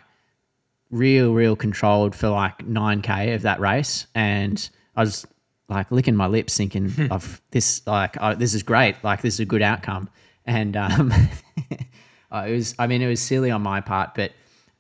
real, 0.95 1.35
real 1.35 1.57
controlled 1.57 2.15
for 2.15 2.29
like 2.29 2.67
nine 2.67 3.03
k 3.03 3.33
of 3.35 3.43
that 3.43 3.61
race, 3.61 4.07
and 4.15 4.69
I 4.97 5.01
was 5.03 5.27
like 5.69 5.91
licking 5.91 6.15
my 6.17 6.27
lips, 6.27 6.57
thinking 6.57 6.93
of 7.11 7.41
this. 7.51 7.87
Like, 7.87 8.17
oh, 8.21 8.35
this 8.35 8.55
is 8.55 8.63
great. 8.63 8.97
Like, 9.03 9.21
this 9.23 9.35
is 9.35 9.41
a 9.41 9.45
good 9.45 9.63
outcome. 9.63 10.09
And 10.47 10.77
um, 10.77 11.13
uh, 12.33 12.45
it 12.49 12.53
was. 12.53 12.75
I 12.79 12.87
mean, 12.87 13.03
it 13.03 13.09
was 13.09 13.21
silly 13.21 13.51
on 13.51 13.63
my 13.63 13.81
part, 13.81 14.15
but 14.15 14.33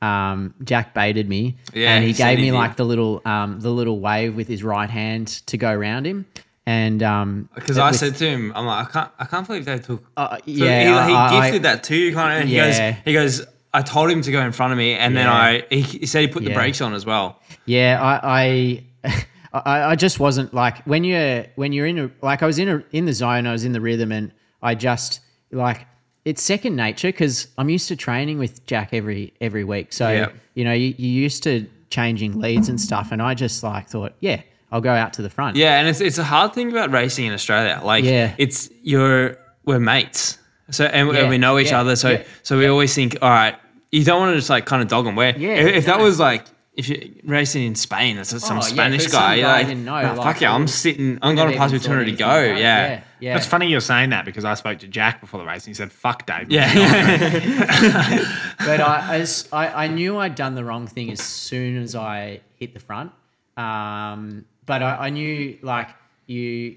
um, 0.02 0.54
Jack 0.62 0.92
baited 0.94 1.28
me, 1.28 1.56
Yeah, 1.72 1.94
and 1.94 2.04
he, 2.04 2.12
he 2.12 2.16
gave 2.16 2.38
me 2.38 2.46
did. 2.50 2.54
like 2.54 2.76
the 2.76 2.84
little, 2.84 3.22
um, 3.24 3.60
the 3.60 3.70
little 3.70 3.98
wave 4.00 4.34
with 4.36 4.48
his 4.48 4.62
right 4.62 4.90
hand 4.90 5.28
to 5.46 5.56
go 5.56 5.70
around 5.72 6.06
him. 6.06 6.26
And 6.66 7.02
um, 7.02 7.48
Because 7.54 7.76
it 7.76 7.80
I 7.80 7.88
was- 7.88 7.98
said 8.00 8.16
to 8.16 8.26
him, 8.26 8.52
I'm 8.54 8.64
like, 8.66 8.88
I 8.88 8.90
can't, 8.90 9.10
I 9.18 9.24
can't 9.26 9.46
believe 9.46 9.64
they 9.66 9.78
took. 9.78 10.02
Uh, 10.16 10.36
So 10.36 10.42
yeah, 10.46 10.80
he, 10.80 11.10
he 11.10 11.14
I- 11.16 11.38
I- 11.38 11.46
gifted 11.46 11.62
that 11.64 11.90
you, 11.90 12.12
kind 12.14 12.32
of. 12.34 12.40
And 12.40 12.48
he 12.48 12.56
Yeah. 12.56 12.90
goes, 12.92 13.00
he 13.04 13.12
goes. 13.12 13.46
I 13.74 13.82
told 13.82 14.10
him 14.10 14.22
to 14.22 14.30
go 14.32 14.40
in 14.40 14.52
front 14.52 14.72
of 14.72 14.78
me, 14.78 14.94
and 14.94 15.14
then 15.16 15.26
I. 15.26 15.64
He, 15.70 15.82
he 15.82 16.06
said 16.06 16.20
he 16.22 16.28
put 16.28 16.44
the 16.44 16.54
brakes 16.54 16.80
on 16.80 16.94
as 16.94 17.04
well. 17.04 17.40
Yeah, 17.66 18.00
I, 18.00 18.84
I, 19.04 19.14
I, 19.52 19.82
I 19.92 19.96
just 19.96 20.18
wasn't 20.20 20.54
like 20.54 20.78
when 20.84 21.04
you're 21.04 21.44
when 21.56 21.72
you're 21.72 21.86
in 21.86 21.98
a 21.98 22.10
like 22.22 22.42
I 22.42 22.46
was 22.46 22.58
in 22.58 22.68
a 22.68 22.84
in 22.92 23.04
the 23.04 23.12
zone, 23.12 23.46
I 23.46 23.52
was 23.52 23.64
in 23.64 23.72
the 23.72 23.80
rhythm, 23.80 24.12
and 24.12 24.32
I 24.62 24.74
just 24.74 25.20
like 25.50 25.86
it's 26.24 26.42
second 26.42 26.74
nature 26.76 27.08
because 27.08 27.48
I'm 27.58 27.68
used 27.68 27.88
to 27.88 27.96
training 27.96 28.38
with 28.38 28.64
Jack 28.66 28.90
every 28.92 29.34
every 29.40 29.64
week. 29.64 29.92
So 29.92 30.10
Yeah. 30.10 30.28
you 30.54 30.64
know, 30.64 30.72
you, 30.72 30.94
you're 30.96 31.22
used 31.22 31.42
to 31.42 31.66
changing 31.90 32.40
leads 32.40 32.68
and 32.68 32.80
stuff, 32.80 33.12
and 33.12 33.20
I 33.20 33.34
just 33.34 33.62
like 33.62 33.88
thought, 33.88 34.14
yeah, 34.20 34.40
I'll 34.72 34.80
go 34.80 34.92
out 34.92 35.12
to 35.14 35.22
the 35.22 35.30
front. 35.30 35.56
Yeah, 35.56 35.78
and 35.78 35.86
it's 35.88 36.00
it's 36.00 36.18
a 36.18 36.24
hard 36.24 36.52
thing 36.54 36.70
about 36.70 36.90
racing 36.90 37.26
in 37.26 37.32
Australia. 37.32 37.80
Like, 37.84 38.04
Yeah. 38.04 38.34
it's 38.38 38.70
you're 38.82 39.36
we're 39.64 39.78
mates, 39.80 40.38
so 40.70 40.84
and, 40.86 41.08
we- 41.08 41.14
Yeah, 41.14 41.20
and 41.22 41.30
we 41.30 41.38
know 41.38 41.58
each 41.58 41.70
yeah, 41.70 41.80
other. 41.80 41.94
So 41.96 42.10
yeah, 42.10 42.22
so 42.42 42.58
we 42.58 42.66
always 42.66 42.94
think, 42.94 43.16
all 43.22 43.30
right, 43.30 43.54
you 43.98 44.04
don't 44.04 44.20
want 44.20 44.32
to 44.32 44.36
just 44.38 44.50
like 44.50 44.66
kind 44.66 44.82
of 44.82 44.88
dog 44.88 45.04
them. 45.04 45.16
Where 45.16 45.36
Yeah, 45.38 45.50
if, 45.54 45.74
if 45.76 45.86
that 45.86 45.98
was 46.00 46.18
like. 46.18 46.44
If 46.76 46.88
you're 46.88 46.98
racing 47.22 47.62
in 47.62 47.76
Spain, 47.76 48.18
it's 48.18 48.30
some 48.30 48.56
Oh, 48.56 48.60
yeah, 48.60 48.66
Spanish 48.66 49.04
for 49.04 49.10
some 49.10 49.20
guy. 49.20 49.26
guy 49.28 49.34
you're 49.36 49.46
I 49.48 49.52
like, 49.58 49.66
didn't 49.68 49.84
know, 49.84 49.92
"Nah, 50.02 50.12
like, 50.14 50.22
fuck 50.34 50.40
yeah, 50.40 50.52
I'm 50.52 50.66
sitting. 50.66 51.20
I'm 51.22 51.36
Wouldn't 51.36 51.36
going 51.36 51.48
have 51.50 51.58
past 51.58 51.72
me 51.72 51.76
even 51.76 51.86
200 51.86 52.04
to 52.04 52.10
thought 52.10 52.18
go. 52.18 52.30
anything 52.30 52.50
about 52.50 52.58
it. 52.58 52.62
Yeah. 52.62 52.88
yeah, 52.88 53.00
yeah. 53.20 53.36
It's 53.36 53.46
funny 53.46 53.68
you're 53.68 53.80
saying 53.80 54.10
that 54.10 54.24
because 54.24 54.44
I 54.44 54.54
spoke 54.54 54.80
to 54.80 54.88
Jack 54.88 55.20
before 55.20 55.38
the 55.38 55.46
race 55.46 55.62
and 55.66 55.68
he 55.68 55.74
said, 55.74 55.92
"Fuck 55.92 56.26
Dave." 56.26 56.50
Yeah. 56.50 56.66
but 58.58 58.80
I, 58.80 59.14
as 59.18 59.48
I, 59.52 59.84
I 59.84 59.86
knew 59.86 60.18
I'd 60.18 60.34
done 60.34 60.56
the 60.56 60.64
wrong 60.64 60.88
thing 60.88 61.12
as 61.12 61.20
soon 61.20 61.80
as 61.80 61.94
I 61.94 62.40
hit 62.58 62.74
the 62.74 62.80
front. 62.80 63.12
Um, 63.56 64.44
but 64.66 64.82
I, 64.82 64.96
I 65.06 65.10
knew 65.10 65.56
like 65.62 65.90
you, 66.26 66.76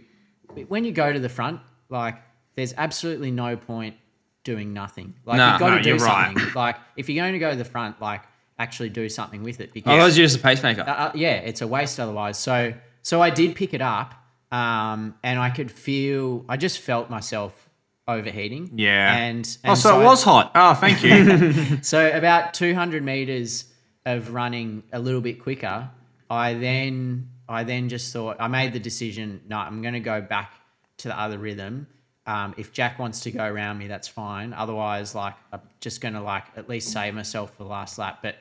when 0.67 0.83
you 0.85 0.91
go 0.91 1.11
to 1.11 1.19
the 1.19 1.29
front, 1.29 1.59
like 1.89 2.15
there's 2.55 2.73
absolutely 2.77 3.31
no 3.31 3.57
point 3.57 3.95
doing 4.51 4.73
nothing. 4.73 5.13
Like 5.25 5.37
No, 5.37 5.51
you've 5.51 5.59
got 5.59 5.69
no, 5.71 5.77
to 5.77 5.83
do 5.83 5.89
you're 5.89 5.97
right. 5.99 6.33
something. 6.35 6.53
Like 6.55 6.77
if 6.95 7.09
you're 7.09 7.21
going 7.23 7.33
to 7.33 7.39
go 7.39 7.51
to 7.51 7.55
the 7.57 7.65
front, 7.75 8.01
like 8.01 8.23
actually 8.57 8.89
do 8.89 9.07
something 9.09 9.43
with 9.43 9.59
it 9.59 9.73
because 9.73 9.91
Otherwise, 9.91 10.17
you're 10.17 10.25
just 10.25 10.39
a 10.39 10.41
pacemaker. 10.41 10.81
uh, 10.81 10.93
uh, 11.05 11.11
yeah, 11.13 11.35
it's 11.49 11.61
a 11.61 11.67
waste 11.67 11.99
otherwise. 11.99 12.37
So 12.39 12.73
so 13.03 13.21
I 13.21 13.29
did 13.29 13.55
pick 13.55 13.73
it 13.73 13.81
up, 13.81 14.13
um, 14.51 15.15
and 15.23 15.37
I 15.39 15.49
could 15.49 15.69
feel. 15.71 16.45
I 16.49 16.57
just 16.57 16.79
felt 16.79 17.09
myself 17.09 17.53
overheating. 18.07 18.71
Yeah. 18.75 19.15
and, 19.17 19.57
Oh, 19.65 19.69
and 19.71 19.77
so, 19.77 19.99
it 19.99 20.03
was 20.05 20.23
hot. 20.23 20.51
Oh, 20.55 20.73
thank 20.73 21.03
you. 21.03 21.77
so 21.81 22.09
about 22.09 22.53
200 22.53 23.03
meters 23.03 23.65
of 24.05 24.33
running 24.33 24.83
a 24.93 24.99
little 24.99 25.19
bit 25.21 25.41
quicker, 25.43 25.89
I 26.29 26.53
then 26.53 27.29
I 27.49 27.63
then 27.63 27.89
just 27.89 28.11
thought 28.13 28.37
I 28.39 28.47
made 28.47 28.71
the 28.73 28.79
decision. 28.79 29.41
No, 29.47 29.57
I'm 29.57 29.81
going 29.81 29.93
to 29.93 29.99
go 30.13 30.21
back 30.21 30.53
to 30.99 31.09
the 31.09 31.19
other 31.19 31.37
rhythm. 31.37 31.87
Um, 32.27 32.53
if 32.57 32.73
Jack 32.73 32.99
wants 32.99 33.21
to 33.21 33.31
go 33.31 33.45
around 33.45 33.77
me, 33.77 33.87
that's 33.87 34.07
fine. 34.07 34.53
Otherwise, 34.53 35.15
like 35.15 35.35
I'm 35.51 35.61
just 35.79 36.01
going 36.01 36.13
to 36.13 36.21
like 36.21 36.43
at 36.57 36.67
least 36.67 36.91
save 36.91 37.13
myself 37.13 37.55
for 37.55 37.63
the 37.63 37.69
last 37.69 37.97
lap. 37.97 38.19
But 38.21 38.35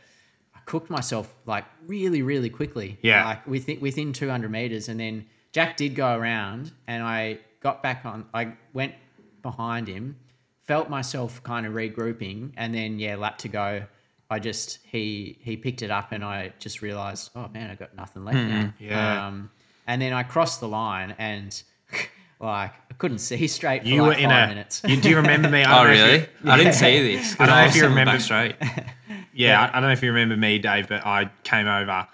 I 0.55 0.59
cooked 0.66 0.91
myself 0.91 1.32
like 1.47 1.64
really, 1.87 2.22
really 2.22 2.51
quickly. 2.51 2.99
Yeah. 3.01 3.24
like 3.24 3.47
within 3.47 3.80
within 3.80 4.12
200 4.12 4.51
meters, 4.51 4.89
and 4.89 4.99
then 4.99 5.26
Jack 5.53 5.76
did 5.76 5.95
go 5.95 6.16
around, 6.18 6.72
and 6.89 7.03
I 7.03 7.39
got 7.61 7.82
back 7.82 8.05
on. 8.05 8.26
I 8.34 8.55
went 8.72 8.95
behind 9.43 9.87
him, 9.87 10.16
felt 10.64 10.91
myself 10.91 11.43
kind 11.45 11.64
of 11.64 11.72
regrouping, 11.72 12.53
and 12.57 12.74
then 12.74 12.99
yeah, 12.99 13.16
lap 13.16 13.39
to 13.39 13.49
go. 13.49 13.84
I 14.28 14.41
just 14.41 14.80
he 14.82 15.39
he 15.41 15.57
picked 15.57 15.82
it 15.82 15.93
up, 15.93 16.11
and 16.11 16.24
I 16.24 16.53
just 16.59 16.82
realized, 16.82 17.30
oh 17.37 17.49
man, 17.55 17.70
I 17.70 17.76
got 17.76 17.95
nothing 17.97 18.24
left 18.24 18.39
now. 18.39 18.74
Yeah. 18.80 19.28
Um, 19.28 19.51
and 19.87 20.03
then 20.03 20.12
I 20.12 20.24
crossed 20.24 20.59
the 20.61 20.66
line, 20.68 21.14
and 21.18 21.62
like 22.41 22.72
couldn't 22.99 23.18
see 23.18 23.47
straight 23.47 23.82
for 23.82 23.88
You 23.88 24.03
like 24.03 24.16
were 24.16 24.22
in 24.22 24.30
five 24.30 24.44
a. 24.44 24.53
minutes. 24.55 24.82
You, 24.86 25.01
do 25.01 25.09
you 25.11 25.16
remember 25.16 25.49
me? 25.51 25.62
I 25.64 25.72
Oh, 25.80 25.84
don't 25.84 25.94
know 25.97 26.05
if 26.05 26.07
really? 26.07 26.18
you- 26.44 26.51
I 26.51 26.57
didn't 26.57 26.72
see 26.74 27.16
this. 27.16 27.36
I 27.38 27.47
don't 27.47 27.57
know 27.57 27.64
if 27.66 27.76
you 27.76 27.82
remember- 27.84 28.18
straight. 28.20 28.57
Yeah, 29.34 29.61
I 29.61 29.68
I 29.68 29.72
don't 29.80 29.82
know 29.82 29.90
if 29.92 30.03
you 30.03 30.09
remember 30.12 30.34
me, 30.36 30.59
Dave, 30.59 30.88
but 30.88 31.05
I 31.05 31.30
came 31.44 31.66
over 31.66 32.07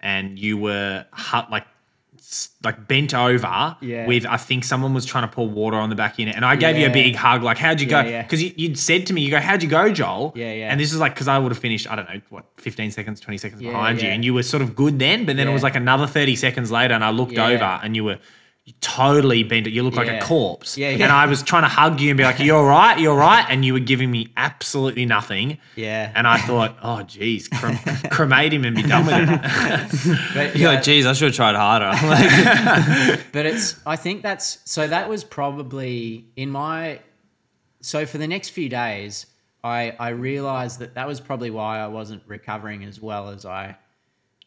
and 0.00 0.38
you 0.38 0.56
were 0.56 1.04
hu- 1.12 1.50
like 1.50 1.66
like 2.64 2.86
bent 2.86 3.12
over 3.12 3.76
Yeah. 3.80 4.06
with 4.06 4.24
I 4.24 4.36
think 4.36 4.64
someone 4.64 4.94
was 4.94 5.04
trying 5.04 5.28
to 5.28 5.34
pour 5.34 5.48
water 5.48 5.76
on 5.76 5.90
the 5.90 5.96
back 5.96 6.18
in 6.20 6.28
it, 6.28 6.36
and 6.36 6.44
I 6.44 6.56
gave 6.56 6.76
you 6.78 6.86
a 6.86 6.90
big 6.90 7.16
hug. 7.16 7.42
Like, 7.42 7.58
how'd 7.58 7.80
you 7.80 7.86
Yeah, 7.88 8.02
go? 8.02 8.08
yeah. 8.08 8.22
Because 8.22 8.42
you, 8.42 8.52
you'd 8.56 8.78
said 8.78 9.06
to 9.08 9.12
me, 9.12 9.20
you 9.22 9.30
go, 9.30 9.40
how'd 9.40 9.62
you 9.62 9.68
go, 9.68 9.90
Joel? 9.92 10.32
Yeah, 10.36 10.52
yeah. 10.52 10.70
And 10.70 10.78
this 10.80 10.92
is 10.92 10.98
like 11.00 11.14
because 11.14 11.28
I 11.28 11.38
would 11.38 11.50
have 11.52 11.58
finished, 11.58 11.90
I 11.90 11.96
don't 11.96 12.08
know, 12.08 12.20
what, 12.30 12.44
fifteen 12.56 12.90
seconds, 12.90 13.20
twenty 13.20 13.38
seconds 13.38 13.60
Yeah, 13.60 13.72
behind 13.72 14.00
you, 14.00 14.08
and 14.08 14.24
you 14.24 14.32
were 14.32 14.42
sort 14.42 14.62
of 14.62 14.74
good 14.76 14.98
then, 14.98 15.26
but 15.26 15.36
then 15.36 15.48
it 15.48 15.52
was 15.52 15.62
like 15.62 15.74
another 15.76 16.06
thirty 16.06 16.36
seconds 16.36 16.70
later, 16.70 16.94
and 16.94 17.04
I 17.04 17.10
looked 17.10 17.32
Yeah. 17.32 17.48
over, 17.48 17.80
and 17.82 17.94
you 17.96 18.04
were. 18.04 18.18
You 18.70 18.76
totally 18.80 19.42
bent 19.42 19.66
it. 19.66 19.72
You 19.72 19.82
look 19.82 19.96
like 19.96 20.06
a 20.06 20.24
corpse. 20.24 20.78
Yeah, 20.78 20.90
yeah. 20.90 21.02
And 21.02 21.12
I 21.12 21.26
was 21.26 21.42
trying 21.42 21.64
to 21.64 21.68
hug 21.68 22.00
you 22.00 22.10
and 22.10 22.16
be 22.16 22.22
like, 22.22 22.38
"You're 22.38 22.56
all 22.56 22.64
right, 22.66 23.00
you're 23.00 23.10
all 23.10 23.18
right," 23.18 23.44
and 23.48 23.64
you 23.64 23.72
were 23.72 23.80
giving 23.80 24.12
me 24.12 24.28
absolutely 24.36 25.06
nothing. 25.06 25.58
Yeah. 25.74 26.12
And 26.14 26.24
I 26.24 26.38
thought, 26.38 26.76
oh, 26.80 27.02
geez, 27.02 27.48
crem- 27.48 28.10
cremate 28.12 28.52
him 28.52 28.64
and 28.64 28.76
be 28.76 28.82
done 28.82 29.06
with 29.06 29.28
it. 29.28 30.20
But, 30.34 30.54
You're 30.54 30.68
yeah, 30.70 30.74
like, 30.76 30.84
geez, 30.84 31.04
I 31.04 31.14
should 31.14 31.34
have 31.34 31.34
tried 31.34 31.56
harder. 31.56 31.90
But 33.32 33.46
it's 33.46 33.74
I 33.84 33.96
think 33.96 34.22
that's 34.22 34.60
so 34.64 34.86
that 34.86 35.08
was 35.08 35.24
probably 35.24 36.26
in 36.36 36.48
my 36.48 37.00
so 37.80 38.06
for 38.06 38.18
the 38.18 38.28
next 38.28 38.50
few 38.50 38.68
days 38.68 39.26
I 39.64 39.96
I 39.98 40.10
realized 40.10 40.78
that 40.78 40.94
that 40.94 41.08
was 41.08 41.20
probably 41.20 41.50
why 41.50 41.80
I 41.80 41.88
wasn't 41.88 42.22
recovering 42.28 42.84
as 42.84 43.00
well 43.00 43.30
as 43.30 43.44
I 43.44 43.64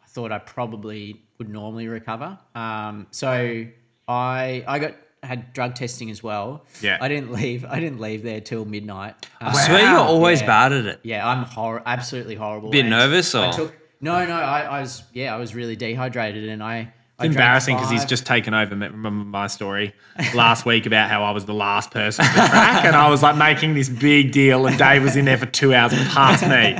I 0.01 0.07
thought 0.07 0.31
I 0.31 0.39
probably 0.39 1.23
would 1.39 1.49
normally 1.49 1.89
recover. 1.89 2.39
Um, 2.55 3.07
so 3.11 3.65
I 4.07 4.63
I 4.67 4.79
got 4.79 4.93
had 5.21 5.53
drug 5.53 5.73
testing 5.75 6.09
as 6.11 6.21
well. 6.21 6.65
Yeah. 6.81 6.97
I 6.99 7.07
didn't 7.07 7.31
leave. 7.31 7.63
I 7.65 7.79
didn't 7.79 8.01
leave 8.01 8.23
there 8.23 8.41
till 8.41 8.65
midnight. 8.65 9.15
I 9.39 9.47
Um, 9.47 9.53
swear 9.55 9.81
you're 9.91 9.99
always 9.99 10.41
Yeah. 10.41 10.47
bad 10.47 10.73
at 10.73 10.85
it. 10.85 10.99
yeah, 11.03 11.25
I'm 11.27 11.43
hor- 11.45 11.81
absolutely 11.85 12.35
horrible. 12.35 12.71
Bit 12.71 12.81
and 12.81 12.89
nervous, 12.89 13.33
I 13.33 13.51
took 13.51 13.73
no, 14.01 14.25
no. 14.25 14.33
I, 14.35 14.61
I 14.63 14.79
was 14.81 15.03
yeah, 15.13 15.33
I 15.33 15.37
was 15.37 15.55
really 15.55 15.75
dehydrated, 15.77 16.49
and 16.49 16.61
I. 16.61 16.91
I 17.19 17.25
It's 17.25 17.35
drank 17.35 17.45
embarrassing 17.45 17.75
because 17.77 17.91
he's 17.91 18.05
just 18.05 18.25
taken 18.25 18.55
over. 18.55 18.71
Remember 18.75 19.11
my 19.11 19.45
story 19.45 19.93
last 20.33 20.65
week 20.65 20.87
about 20.87 21.11
how 21.11 21.23
I 21.23 21.29
was 21.29 21.45
the 21.45 21.53
last 21.53 21.91
person 21.91 22.25
to 22.25 22.31
track, 22.31 22.83
and 22.85 22.95
I 22.95 23.07
was 23.07 23.21
like 23.21 23.37
making 23.37 23.75
this 23.75 23.87
big 23.87 24.31
deal, 24.31 24.65
and 24.65 24.77
Dave 24.79 25.03
was 25.03 25.15
in 25.15 25.25
there 25.25 25.37
for 25.37 25.45
two 25.45 25.75
hours 25.75 25.93
past 26.09 26.41
me. 26.43 26.75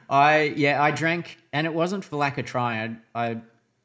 I 0.10 0.54
yeah, 0.56 0.82
I 0.82 0.90
drank, 0.90 1.36
and 1.52 1.66
it 1.66 1.74
wasn't 1.74 2.02
for 2.04 2.16
lack 2.16 2.38
of 2.38 2.46
trying. 2.46 2.98
I, 3.14 3.26
I 3.32 3.36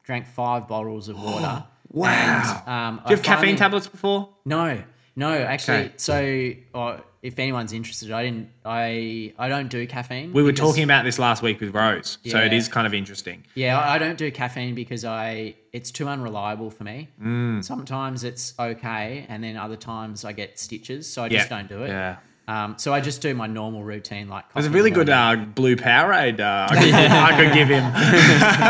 drank 0.04 0.26
five 0.26 0.66
bottles 0.68 1.08
of 1.08 1.22
water. 1.22 1.64
Wow. 1.92 2.62
And, 2.66 2.68
um, 2.68 2.96
Do 3.06 3.10
you 3.10 3.16
have 3.16 3.24
caffeine 3.24 3.56
tablets 3.56 3.86
before? 3.86 4.28
No, 4.44 4.82
No, 5.14 5.30
actually, 5.30 5.76
Okay. 5.76 5.92
so 5.98 6.52
uh, 6.78 6.96
if 7.22 7.38
anyone's 7.38 7.74
interested, 7.74 8.10
I 8.12 8.22
didn't. 8.24 8.48
I 8.64 9.34
I 9.38 9.48
don't 9.50 9.68
do 9.68 9.86
caffeine. 9.86 10.32
We 10.32 10.42
were 10.42 10.52
because- 10.52 10.70
talking 10.70 10.84
about 10.84 11.04
this 11.04 11.18
last 11.18 11.42
week 11.42 11.60
with 11.60 11.74
Rose, 11.74 12.16
so 12.26 12.38
it 12.38 12.54
is 12.54 12.66
kind 12.66 12.86
of 12.86 12.94
interesting. 12.94 13.44
Yeah, 13.54 13.78
I 13.78 13.96
I 13.96 13.98
don't 13.98 14.16
do 14.16 14.30
caffeine 14.30 14.74
because 14.74 15.04
I 15.04 15.54
it's 15.72 15.90
too 15.90 16.08
unreliable 16.08 16.70
for 16.70 16.84
me. 16.84 17.08
Mm. 17.22 17.62
Sometimes 17.62 18.24
it's 18.24 18.54
okay, 18.58 19.26
and 19.28 19.44
then 19.44 19.58
other 19.58 19.76
times 19.76 20.24
I 20.24 20.32
get 20.32 20.58
stitches, 20.58 21.06
so 21.12 21.22
I 21.24 21.28
just 21.28 21.50
Yeah. 21.50 21.56
don't 21.58 21.68
do 21.68 21.82
it. 21.84 21.88
Yeah. 21.88 22.16
Um, 22.48 22.74
so 22.76 22.92
I 22.92 23.00
just 23.00 23.22
do 23.22 23.34
my 23.34 23.46
normal 23.46 23.84
routine, 23.84 24.28
like 24.28 24.44
There's 24.52 24.66
a 24.66 24.70
really 24.70 24.90
good 24.90 25.06
morning. 25.08 25.42
uh, 25.42 25.52
blue 25.54 25.76
Powerade 25.76 26.40
uh, 26.40 26.66
I, 26.70 26.74
could, 26.82 26.94
I 26.94 27.36
could 27.44 27.54
give 27.54 27.68
him. 27.68 27.84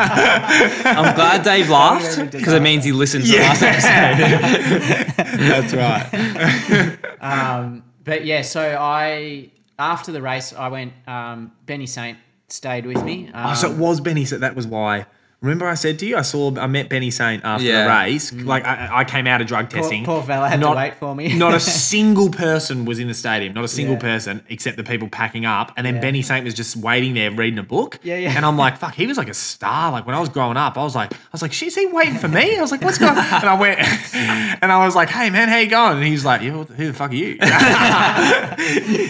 I'm 0.05 1.15
glad 1.15 1.43
Dave 1.43 1.71
laughed 1.71 2.31
because 2.33 2.53
it 2.53 2.61
means 2.63 2.85
he 2.85 2.93
listened 2.93 3.25
to 3.25 3.31
the 3.33 3.39
last 3.39 3.63
episode. 3.63 5.27
That's 5.39 5.75
right. 5.75 6.99
Um, 7.23 7.85
but 8.03 8.25
yeah, 8.25 8.43
so 8.43 8.77
I 8.81 9.53
after 9.79 10.11
the 10.11 10.21
race, 10.21 10.53
I 10.53 10.67
went. 10.67 10.93
Um, 11.07 11.53
Benny 11.67 11.87
Saint 11.87 12.19
stayed 12.49 12.85
with 12.85 13.01
me. 13.05 13.29
Um, 13.33 13.53
Oh, 13.53 13.55
so 13.55 13.71
it 13.71 13.79
was 13.79 14.01
Benny. 14.01 14.25
So 14.25 14.39
that 14.39 14.57
was 14.57 14.67
why. 14.67 15.07
Remember, 15.43 15.67
I 15.67 15.75
said 15.75 15.99
to 15.99 16.07
you, 16.07 16.17
I 16.17 16.23
saw, 16.23 16.57
I 16.57 16.69
met 16.69 16.89
Benny 16.89 17.11
Saint 17.11 17.45
after 17.45 17.65
Yeah. 17.67 17.83
the 17.83 17.91
race. 17.91 18.33
Like, 18.33 18.65
I, 18.65 19.01
I 19.01 19.05
came 19.05 19.27
out 19.27 19.41
of 19.41 19.49
drug 19.49 19.67
Mm. 19.67 19.73
poor, 19.73 19.81
testing. 19.83 20.05
poor 20.05 20.23
fella 20.23 20.49
had 20.49 20.61
Not- 20.61 20.75
to 20.75 20.77
wait 20.79 20.95
for 21.01 21.15
me. 21.17 21.35
not 21.37 21.53
a 21.53 21.59
single 21.91 22.31
person 22.31 22.85
was 22.85 23.01
in 23.01 23.09
the 23.09 23.15
stadium, 23.15 23.53
not 23.53 23.65
a 23.65 23.69
single 23.69 23.97
Yeah. 23.97 24.01
person 24.03 24.45
except 24.49 24.77
the 24.77 24.85
people 24.85 25.09
packing 25.09 25.45
up. 25.45 25.73
And 25.77 25.85
then 25.85 25.97
Yeah. 25.97 26.01
Benny 26.01 26.23
Saint 26.23 26.45
was 26.45 26.55
just 26.55 26.77
waiting 26.77 27.15
there 27.15 27.31
reading 27.33 27.59
a 27.59 27.65
book. 27.65 27.99
Yeah, 28.05 28.17
yeah. 28.19 28.35
And 28.37 28.47
I'm 28.47 28.57
like, 28.57 28.79
fuck, 28.79 28.95
he 28.95 29.07
was 29.09 29.19
like 29.19 29.29
a 29.29 29.35
star. 29.35 29.91
Like 29.91 30.07
when 30.07 30.15
I 30.15 30.21
was 30.21 30.29
growing 30.29 30.57
up, 30.57 30.79
I 30.79 30.83
was 30.85 30.95
like, 30.95 31.13
I 31.13 31.17
was 31.33 31.43
like, 31.43 31.53
shit, 31.53 31.69
is 31.69 31.75
he 31.75 31.87
waiting 31.87 32.19
for 32.19 32.29
me? 32.29 32.57
I 32.57 32.61
was 32.61 32.71
like, 32.71 32.83
what's 32.83 32.99
going 32.99 33.19
on? 33.19 33.19
And 33.19 33.45
I 33.49 33.55
went, 33.59 33.81
and 34.15 34.71
I 34.71 34.85
was 34.87 34.95
like, 34.95 35.09
hey 35.11 35.29
man, 35.31 35.49
how 35.49 35.57
you 35.59 35.69
going? 35.69 35.97
And 35.99 36.07
he's 36.07 36.25
like, 36.25 36.43
yeah, 36.43 36.55
what 36.55 36.69
the- 36.69 36.75
who 36.75 36.87
the 36.87 36.95
fuck 36.95 37.11
are 37.11 37.15
you? 37.15 37.37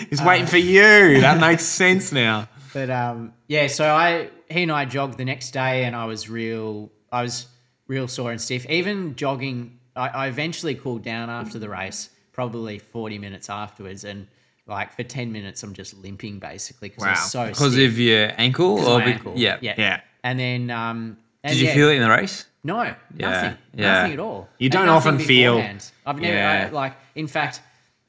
he's 0.09 0.22
waiting 0.22 0.47
for 0.47 0.57
you. 0.57 1.20
That 1.20 1.39
makes 1.41 1.64
sense 1.64 2.11
now. 2.12 2.49
But 2.72 2.89
um, 2.89 3.35
yeah, 3.49 3.66
so 3.66 3.85
I 3.95 4.28
he 4.53 4.62
and 4.62 4.72
I 4.72 4.84
jogged 4.84 5.18
the 5.18 5.24
next 5.24 5.50
day, 5.53 5.84
and 5.84 5.96
I 5.96 6.05
was 6.05 6.28
real. 6.28 6.90
I 7.11 7.22
was 7.22 7.46
real 7.88 8.07
sore 8.09 8.30
and 8.30 8.40
stiff. 8.40 8.64
Even 8.70 9.16
jogging, 9.16 9.78
I, 9.96 10.09
I 10.09 10.26
eventually 10.28 10.74
cooled 10.74 11.03
down 11.03 11.28
after 11.30 11.59
the 11.59 11.68
race, 11.68 12.11
probably 12.32 12.78
forty 12.78 13.18
minutes 13.18 13.50
afterwards, 13.50 14.05
and 14.05 14.26
like 14.66 14.94
for 14.94 15.03
ten 15.03 15.32
minutes, 15.32 15.62
I'm 15.62 15.74
just 15.74 15.94
limping 15.94 16.38
basically 16.38 16.88
because 16.90 17.05
Wow. 17.05 17.14
so 17.14 17.46
Because 17.48 17.72
stiff. 17.72 17.92
of 17.92 17.98
your 17.98 18.30
ankle? 18.38 18.78
Or 18.86 18.98
my 19.00 19.05
be- 19.05 19.12
ankle. 19.12 19.32
Yeah. 19.36 19.59
yeah, 19.61 19.74
Yeah. 19.76 20.00
And 20.24 20.38
then 20.38 20.70
um, 20.70 21.16
and 21.42 21.53
Did 21.53 21.61
you 21.61 21.66
yeah, 21.68 21.74
feel 21.74 21.88
it 21.88 21.94
in 21.96 22.03
the 22.03 22.09
race? 22.11 22.46
No, 22.64 22.80
Yeah, 22.82 22.94
nothing, 23.16 23.59
yeah. 23.74 23.92
nothing 23.94 24.12
at 24.12 24.20
all. 24.20 24.48
You 24.59 24.70
don't 24.70 24.86
nothing 24.86 25.14
often 25.14 25.26
feel- 25.26 25.55
beforehand. 25.57 25.90
I've 26.07 26.20
never 26.20 26.36
Yeah. 26.36 26.68
I, 26.68 26.72
like. 26.72 26.94
In 27.16 27.26
fact, 27.26 27.61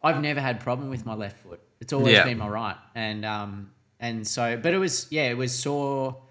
I've 0.04 0.22
never 0.22 0.40
had 0.40 0.60
problem 0.60 0.90
with 0.92 1.06
my 1.08 1.16
left 1.16 1.40
foot. 1.40 1.60
It's 1.82 1.92
always 1.92 2.14
Yeah. 2.14 2.24
been 2.26 2.38
my 2.38 2.48
right, 2.48 2.76
and 2.94 3.26
um, 3.26 3.72
and 4.00 4.28
so, 4.28 4.56
but 4.62 4.74
it 4.74 4.78
was 4.78 5.08
yeah, 5.10 5.30
it 5.32 5.38
was 5.38 5.58
sore 5.58 6.22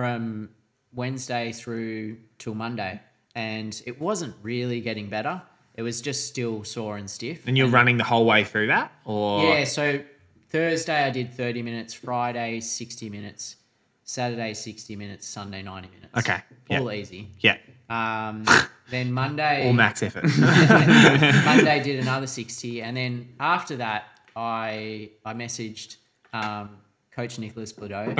from 0.00 0.48
Wednesday 0.94 1.52
through 1.52 2.16
till 2.38 2.54
Monday, 2.54 2.98
and 3.34 3.82
it 3.84 4.00
wasn't 4.00 4.34
really 4.40 4.80
getting 4.80 5.10
better. 5.10 5.42
It 5.74 5.82
was 5.82 6.00
just 6.00 6.26
still 6.26 6.64
sore 6.64 6.96
and 6.96 7.08
stiff. 7.08 7.46
And 7.46 7.58
you're 7.58 7.68
running 7.68 7.98
the 7.98 8.04
whole 8.04 8.24
way 8.24 8.44
through 8.44 8.68
that? 8.68 8.92
Or 9.04 9.44
Yeah, 9.44 9.64
so 9.64 10.00
Thursday 10.48 11.04
I 11.04 11.10
did 11.10 11.34
30 11.34 11.60
minutes, 11.60 11.92
Friday 11.92 12.60
60 12.60 13.10
minutes, 13.10 13.56
Saturday 14.04 14.54
60 14.54 14.96
minutes, 14.96 15.26
Sunday 15.26 15.60
90 15.60 15.88
minutes. 15.90 16.16
Okay, 16.16 16.40
yeah. 16.70 16.80
All 16.80 16.90
easy. 16.90 17.28
Yeah. 17.40 17.58
Um, 17.90 18.46
then 18.90 19.12
Monday, 19.12 19.66
All 19.66 19.74
max 19.74 20.02
effort. 20.02 20.24
Monday 20.38 21.82
did 21.82 22.00
another 22.04 22.26
60. 22.26 22.80
And 22.80 22.96
then 22.96 23.28
after 23.38 23.76
that, 23.76 24.04
I 24.34 25.10
I 25.26 25.34
messaged 25.34 25.96
um, 26.32 26.78
Coach 27.12 27.38
Nicholas 27.38 27.72
Bideau. 27.74 28.16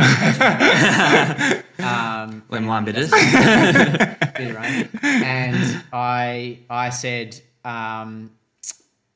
um, 1.79 2.43
Lemon 2.49 2.68
lime 2.68 2.85
bitters. 2.85 3.11
bit 3.11 4.57
of. 4.57 5.05
And 5.05 5.85
I 5.93 6.59
I 6.68 6.91
said, 6.91 7.41
um, 7.64 8.31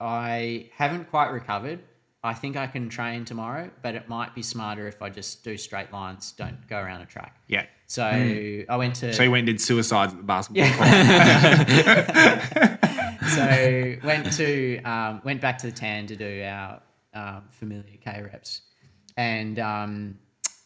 I 0.00 0.70
haven't 0.74 1.10
quite 1.10 1.30
recovered. 1.30 1.80
I 2.22 2.32
think 2.32 2.56
I 2.56 2.66
can 2.66 2.88
train 2.88 3.26
tomorrow, 3.26 3.70
but 3.82 3.94
it 3.94 4.08
might 4.08 4.34
be 4.34 4.42
smarter 4.42 4.88
if 4.88 5.02
I 5.02 5.10
just 5.10 5.44
do 5.44 5.58
straight 5.58 5.92
lines, 5.92 6.32
don't 6.32 6.66
go 6.68 6.78
around 6.78 7.02
a 7.02 7.06
track. 7.06 7.36
yeah. 7.48 7.66
So 7.86 8.02
I 8.02 8.76
went 8.76 8.96
to 8.96 9.12
So 9.12 9.22
you 9.22 9.30
went 9.30 9.46
and 9.48 9.58
did 9.58 9.60
suicides 9.60 10.14
at 10.14 10.18
the 10.18 10.24
basketball 10.24 10.64
court. 10.72 10.88
so 13.28 13.96
went 14.06 14.32
to 14.32 14.82
um, 14.82 15.20
went 15.22 15.40
back 15.40 15.58
to 15.58 15.66
the 15.66 15.72
tan 15.72 16.06
to 16.06 16.16
do 16.16 16.42
our 16.42 16.80
um, 17.12 17.42
familiar 17.50 17.96
K 18.02 18.22
reps, 18.22 18.62
and 19.16 19.58
um, 19.58 20.18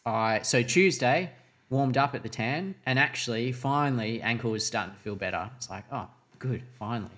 I 0.05 0.41
so 0.43 0.63
Tuesday 0.63 1.31
warmed 1.69 1.97
up 1.97 2.15
at 2.15 2.23
the 2.23 2.29
tan, 2.29 2.75
and 2.85 2.97
actually 2.99 3.51
finally 3.51 4.21
ankle 4.21 4.51
was 4.51 4.65
starting 4.65 4.93
to 4.93 4.99
feel 4.99 5.15
better. 5.15 5.49
It's 5.57 5.69
like 5.69 5.83
oh 5.91 6.07
good 6.39 6.63
finally, 6.77 7.11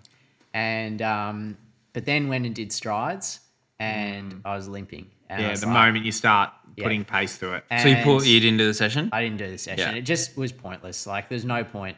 and 0.54 1.02
um, 1.02 1.58
but 1.94 2.06
then 2.06 2.28
went 2.28 2.46
and 2.46 2.54
did 2.56 2.72
strides, 2.72 3.40
and 3.80 4.42
I 4.46 4.56
was 4.56 4.68
limping. 4.68 5.08
And 5.30 5.42
Yeah, 5.42 5.52
was 5.52 5.62
the 5.62 5.68
like- 5.68 5.76
moment 5.88 6.06
you 6.06 6.12
start 6.12 6.52
Yeah. 6.76 6.84
putting 6.84 7.06
pace 7.06 7.36
through 7.38 7.54
it. 7.56 7.64
so 7.82 7.88
you 7.88 7.96
and- 7.96 8.04
put 8.04 8.26
you 8.26 8.40
didn't 8.40 8.58
do 8.58 8.68
the 8.68 8.74
session? 8.74 9.10
I 9.12 9.22
didn't 9.24 9.38
do 9.38 9.50
the 9.50 9.58
session. 9.58 9.94
Yeah. 9.96 10.00
It 10.00 10.02
just 10.02 10.36
was 10.38 10.52
pointless. 10.52 11.08
Like 11.08 11.30
there's 11.30 11.46
no 11.46 11.64
point. 11.64 11.98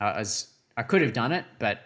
I 0.00 0.18
was 0.18 0.48
I 0.76 0.82
could 0.82 1.02
have 1.02 1.12
done 1.12 1.30
it, 1.32 1.44
but 1.60 1.80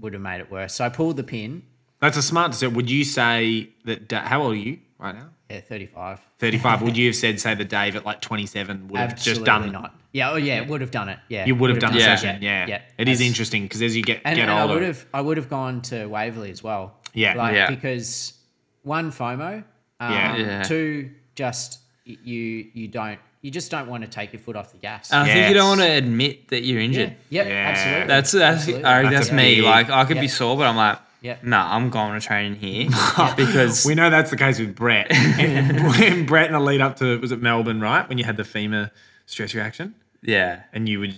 would 0.00 0.12
have 0.12 0.22
made 0.22 0.40
it 0.40 0.48
worse. 0.50 0.74
So 0.74 0.84
I 0.84 0.90
pulled 0.90 1.16
the 1.16 1.24
pin. 1.24 1.62
That's 2.00 2.16
a 2.16 2.22
smart 2.22 2.52
decision. 2.52 2.74
Would 2.74 2.88
you 2.88 3.04
say 3.04 3.70
that? 3.84 4.12
How 4.12 4.42
old 4.42 4.52
are 4.52 4.56
you 4.56 4.78
right 5.00 5.14
now? 5.16 5.30
Yeah, 5.50 5.60
35. 5.60 6.20
Thirty-five. 6.38 6.82
would 6.82 6.96
you 6.96 7.06
have 7.06 7.16
said, 7.16 7.40
say, 7.40 7.54
that 7.54 7.68
Dave 7.68 7.96
at 7.96 8.04
like 8.04 8.20
twenty-seven 8.20 8.88
would 8.88 9.00
have 9.00 9.12
Absolutely 9.12 9.44
just 9.44 9.46
done? 9.46 9.72
not. 9.72 9.94
Yeah, 10.12 10.32
oh 10.32 10.36
yeah, 10.36 10.66
would 10.66 10.80
have 10.80 10.90
done 10.90 11.08
it. 11.08 11.18
Yeah, 11.28 11.46
You 11.46 11.54
would 11.54 11.70
have 11.70 11.78
done 11.78 11.92
the 11.92 12.00
Yeah. 12.00 12.16
session. 12.16 12.42
Yeah, 12.42 12.66
yeah. 12.66 12.82
It 12.98 13.08
is 13.08 13.18
That's- 13.18 13.20
interesting 13.28 13.62
because 13.62 13.80
as 13.82 13.96
you 13.96 14.02
get 14.02 14.20
And, 14.24 14.36
get 14.36 14.42
and 14.48 14.50
I 14.50 14.64
would 14.64 14.82
have 14.82 15.06
I 15.12 15.20
would 15.20 15.36
have 15.36 15.48
gone 15.48 15.80
to 15.82 16.06
Waverley 16.06 16.50
as 16.50 16.62
well. 16.62 16.96
Yeah. 17.14 17.34
like 17.34 17.54
Yeah. 17.54 17.70
because 17.70 18.34
one 18.82 19.10
FOMO, 19.10 19.64
um, 20.00 20.12
Yeah. 20.12 20.36
Yeah. 20.36 20.62
two 20.64 21.10
just 21.34 21.80
you 22.04 22.66
you 22.74 22.88
don't 22.88 23.18
you 23.42 23.50
just 23.50 23.70
don't 23.70 23.86
want 23.88 24.02
to 24.02 24.08
take 24.08 24.32
your 24.32 24.40
foot 24.40 24.56
off 24.56 24.72
the 24.72 24.78
gas. 24.78 25.12
And 25.12 25.22
I 25.22 25.32
think 25.32 25.48
you 25.48 25.54
don't 25.54 25.68
want 25.68 25.80
to 25.82 25.90
admit 25.90 26.48
that 26.48 26.62
you're 26.64 26.80
yeah, 26.80 26.84
injured. 26.86 27.16
yep, 27.30 27.46
Yeah. 27.46 27.52
absolutely. 27.68 28.06
That's 28.08 28.32
that's 28.32 28.56
Absolutely. 28.62 28.84
I 28.84 29.02
That's 29.02 29.14
that's, 29.14 29.32
me. 29.32 29.54
big- 29.56 29.64
Like 29.64 29.90
I 29.90 30.04
could 30.04 30.20
be 30.20 30.28
sore, 30.28 30.56
but 30.56 30.66
I'm 30.66 30.76
like, 30.76 30.98
Yep. 31.20 31.42
nah, 31.44 31.74
I'm 31.74 31.90
going 31.90 32.18
to 32.18 32.24
train 32.24 32.52
in 32.52 32.58
here 32.58 32.88
because 33.36 33.84
we 33.84 33.94
know 33.94 34.08
that's 34.08 34.30
the 34.30 34.36
case 34.36 34.58
with 34.58 34.74
Brett. 34.76 35.10
when 35.38 36.26
Brett 36.26 36.46
in 36.46 36.52
the 36.52 36.60
lead 36.60 36.80
up 36.80 36.96
to 36.98 37.18
was 37.18 37.32
it 37.32 37.42
Melbourne, 37.42 37.80
right? 37.80 38.08
When 38.08 38.18
you 38.18 38.24
had 38.24 38.36
the 38.36 38.44
femur 38.44 38.90
stress 39.26 39.54
reaction 39.54 39.94
yeah, 40.22 40.62
and 40.72 40.88
you 40.88 41.00
were 41.00 41.08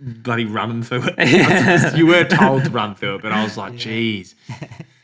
bloody 0.00 0.44
running 0.44 0.82
through 0.82 1.02
it. 1.16 1.96
you 1.96 2.06
were 2.06 2.24
told 2.24 2.64
to 2.64 2.70
run 2.70 2.94
through 2.94 3.16
it, 3.16 3.22
but 3.22 3.32
I 3.32 3.42
was 3.42 3.56
like, 3.56 3.76
geez. 3.76 4.34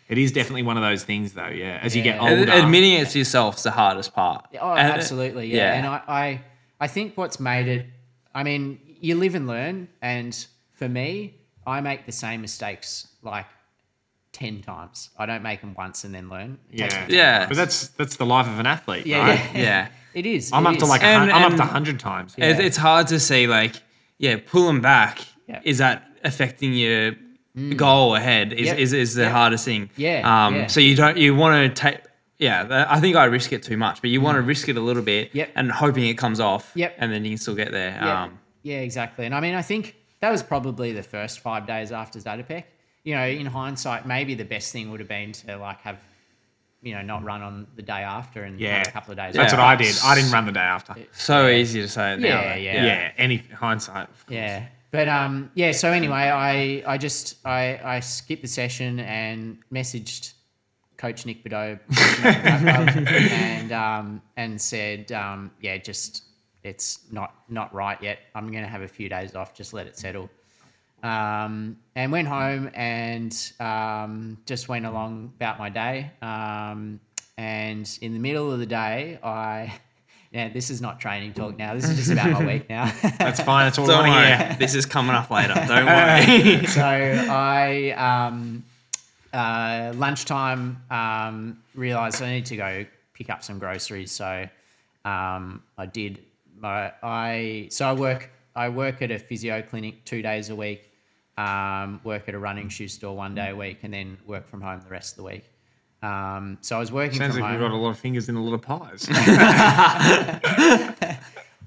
It 0.09 0.19
is 0.19 0.31
definitely 0.31 0.63
one 0.63 0.77
of 0.77 0.83
those 0.83 1.03
things, 1.05 1.33
though. 1.33 1.49
Yeah, 1.49 1.81
as 1.83 1.97
you 1.97 2.03
get 2.03 2.21
older, 2.21 2.51
admitting 2.51 2.95
it 2.95 3.09
to 3.09 3.19
yourself 3.19 3.57
is 3.57 3.65
the 3.65 3.73
hardest 3.73 4.15
part. 4.15 4.47
Oh, 4.61 4.73
And- 4.73 4.93
absolutely, 4.93 5.53
yeah. 5.53 5.73
And 5.75 5.87
I, 5.87 6.03
I, 6.07 6.41
I 6.81 6.87
think 6.87 7.17
what's 7.17 7.41
made 7.41 7.67
it, 7.67 7.87
I 8.35 8.43
mean, 8.43 8.79
you 9.01 9.17
live 9.17 9.35
and 9.35 9.47
learn. 9.47 9.89
And 10.01 10.47
for 10.75 10.89
me, 10.89 11.35
I 11.67 11.81
make 11.81 12.07
the 12.07 12.13
same 12.13 12.41
mistakes 12.41 13.09
like 13.23 13.47
10 14.37 14.61
times. 14.63 15.11
I 15.19 15.25
don't 15.27 15.43
make 15.43 15.61
them 15.63 15.75
once 15.75 16.05
and 16.05 16.15
then 16.15 16.29
learn. 16.29 16.59
Yeah, 16.71 17.07
Yeah. 17.09 17.47
But 17.47 17.57
that's 17.57 17.89
that's 17.89 18.17
the 18.17 18.27
life 18.27 18.47
of 18.47 18.59
an 18.59 18.67
athlete, 18.67 19.07
Yeah, 19.07 19.19
right? 19.27 19.41
yeah. 19.55 19.61
yeah. 19.63 19.89
It 20.15 20.25
is. 20.25 20.51
I'm 20.53 20.67
it 20.67 20.71
up 20.71 20.79
to 20.79 20.87
like 20.87 21.03
And- 21.03 21.31
I'm 21.31 21.53
up 21.53 21.57
to 21.59 21.65
hundred 21.65 21.99
times. 22.01 22.35
Yeah. 22.39 22.59
it's 22.59 22.77
hard 22.79 23.07
to 23.09 23.21
see 23.21 23.47
like, 23.47 23.75
yeah, 24.19 24.37
pull 24.53 24.67
them 24.67 24.81
back. 24.81 25.19
Yeah. 25.47 25.61
Is 25.63 25.79
that 25.79 26.05
affecting 26.25 26.73
your 26.75 27.13
goal 27.77 28.15
ahead? 28.15 28.53
Is 28.53 28.67
Yep. 28.67 28.79
is, 28.79 28.93
is 28.93 29.15
the 29.15 29.23
Yep. 29.25 29.33
hardest 29.33 29.65
thing. 29.65 29.91
Yeah, 29.97 30.21
Um. 30.47 30.55
yeah. 30.55 30.67
So 30.69 30.81
you 30.81 30.97
don't 30.97 31.17
you 31.19 31.35
want 31.35 31.55
to 31.75 31.83
take. 31.83 31.99
Yeah, 32.39 32.87
I 32.91 33.01
think 33.01 33.17
I 33.17 33.25
risk 33.25 33.53
it 33.53 33.63
too 33.63 33.77
much, 33.79 34.01
but 34.03 34.11
you 34.11 34.21
want 34.21 34.37
to 34.37 34.43
risk 34.43 34.69
it 34.69 34.77
a 34.77 34.81
little 34.81 35.03
bit, 35.03 35.31
Yep. 35.35 35.49
and 35.55 35.73
hoping 35.73 36.07
it 36.07 36.19
comes 36.19 36.39
off, 36.41 36.71
Yep. 36.75 36.95
and 36.99 37.11
then 37.11 37.25
you 37.25 37.31
can 37.31 37.39
still 37.39 37.55
get 37.55 37.71
there. 37.73 37.93
Yeah, 37.99 38.23
Um, 38.25 38.39
yeah, 38.63 38.81
exactly. 38.81 39.25
And 39.25 39.35
I 39.35 39.41
mean, 39.41 39.55
I 39.55 39.63
think 39.63 39.97
that 40.21 40.31
was 40.31 40.43
probably 40.43 40.93
the 40.93 41.03
first 41.03 41.41
five 41.41 41.67
days 41.67 41.93
after 41.93 42.19
Zatopek. 42.19 42.65
You 43.07 43.15
know, 43.15 43.27
in 43.27 43.47
hindsight, 43.47 44.05
maybe 44.07 44.35
the 44.35 44.45
best 44.45 44.73
thing 44.73 44.91
would 44.91 45.01
have 45.01 45.09
been 45.09 45.31
to 45.33 45.57
like 45.57 45.81
have, 45.83 45.99
you 46.83 46.93
know, 46.95 47.03
not 47.03 47.23
run 47.23 47.41
on 47.41 47.67
the 47.77 47.83
day 47.83 48.03
after 48.03 48.43
and 48.43 48.59
Yeah, 48.61 48.83
a 48.83 48.91
couple 48.91 49.13
of 49.13 49.17
days. 49.17 49.29
After. 49.29 49.39
That's 49.39 49.53
off. 49.53 49.59
what 49.61 49.67
I 49.67 49.77
did. 49.77 49.97
I 50.05 50.15
didn't 50.17 50.33
run 50.33 50.45
the 50.45 50.53
day 50.53 50.61
after. 50.61 50.95
so 51.13 51.49
easy 51.49 51.81
to 51.81 51.89
say 51.89 52.15
it 52.15 52.21
now. 52.21 52.27
Yeah, 52.29 52.43
though. 52.55 52.61
yeah. 52.61 52.85
Yeah, 52.85 53.13
any 53.17 53.37
hindsight. 53.39 54.09
Yeah. 54.29 54.67
But 54.91 55.09
um, 55.09 55.51
yeah. 55.55 55.73
So 55.73 55.93
anyway, 55.93 56.15
I 56.15 56.83
I 56.87 56.99
just 56.99 57.37
I 57.47 57.79
I 57.85 58.01
skipped 58.01 58.43
the 58.43 58.49
session 58.49 58.99
and 59.01 59.59
messaged 59.73 60.33
Coach 60.97 61.27
Nick 61.27 61.45
Bideau 61.45 61.79
and 62.25 63.73
um 63.73 64.23
and 64.37 64.61
said 64.61 65.13
um 65.13 65.51
yeah 65.61 65.77
just 65.77 66.25
it's 66.65 67.01
not 67.13 67.35
not 67.49 67.73
right 67.73 68.03
yet. 68.03 68.19
I'm 68.35 68.51
gonna 68.51 68.67
have 68.69 68.83
a 68.83 68.89
few 68.89 69.09
days 69.09 69.35
off. 69.37 69.55
Just 69.55 69.73
let 69.75 69.87
it 69.87 69.97
settle. 69.97 70.29
Um, 71.07 71.77
and 71.95 72.11
went 72.11 72.27
home 72.27 72.71
and 72.75 73.53
um, 73.61 74.39
just 74.45 74.69
went 74.69 74.87
along 74.87 75.33
about 75.37 75.59
my 75.59 75.69
day. 75.71 76.11
Um, 76.21 77.01
and 77.39 77.99
in 78.01 78.13
the 78.13 78.19
middle 78.19 78.53
of 78.53 78.59
the 78.59 78.67
day, 78.67 79.19
I. 79.23 79.73
Yeah, 80.33 80.49
this 80.51 80.69
is 80.71 80.83
not 80.83 81.01
training 81.01 81.33
talk 81.33 81.57
now. 81.57 81.73
This 81.75 81.89
is 81.89 81.97
just 81.97 82.11
about 82.11 82.31
my 82.31 82.45
week 82.45 82.69
now. 82.69 82.93
That's 83.19 83.41
fine. 83.41 83.67
That's 83.67 83.79
all 83.79 83.87
Don't 83.87 84.05
I 84.05 84.09
want 84.09 84.27
to 84.27 84.33
worry. 84.35 84.49
hear. 84.49 84.57
This 84.59 84.75
is 84.75 84.85
coming 84.85 85.15
up 85.15 85.31
later. 85.31 85.55
Don't 85.69 85.87
worry. 85.87 86.67
so 86.67 86.83
I 86.83 87.93
um, 87.93 88.65
uh, 89.33 89.93
lunchtime 89.95 90.83
um, 90.91 91.63
realized 91.75 92.23
I 92.23 92.33
need 92.33 92.47
to 92.47 92.57
go 92.57 92.85
pick 93.15 93.31
up 93.31 93.45
some 93.45 93.59
groceries. 93.59 94.11
So 94.11 94.47
um, 95.07 95.63
I 95.79 95.87
did. 95.87 96.19
My, 96.59 96.93
I 97.03 97.69
so 97.71 97.89
I 97.89 97.93
work. 97.95 98.31
I 98.55 98.69
work 98.69 99.01
at 99.03 99.11
a 99.11 99.19
physio 99.19 99.63
clinic 99.63 100.05
two 100.05 100.21
days 100.23 100.51
a 100.51 100.57
week. 100.57 100.86
Um, 101.39 102.01
work 102.03 102.29
at 102.29 102.35
a 102.35 102.39
running 102.39 102.71
shoe 102.71 102.89
store 102.89 103.15
one 103.15 103.35
day 103.35 103.51
a 103.51 103.57
week, 103.57 103.81
and 103.83 103.93
then 103.93 104.17
work 104.27 104.49
from 104.49 104.63
home 104.63 104.81
the 104.83 104.89
rest 104.91 105.13
of 105.13 105.17
the 105.19 105.25
week. 105.25 105.45
Um, 106.03 106.59
so 106.61 106.77
I 106.77 106.79
was 106.79 106.93
working 106.93 107.19
Sounds 107.19 107.35
from 107.35 107.43
like 107.43 107.53
home. 107.53 107.61
you've 107.61 107.71
got 107.71 107.75
a 107.75 107.81
lot 107.81 107.91
of 107.91 107.99
fingers 107.99 108.29
in 108.29 108.37
a 108.37 108.43
lot 108.43 108.55
of 108.55 108.63
pies. 108.63 109.07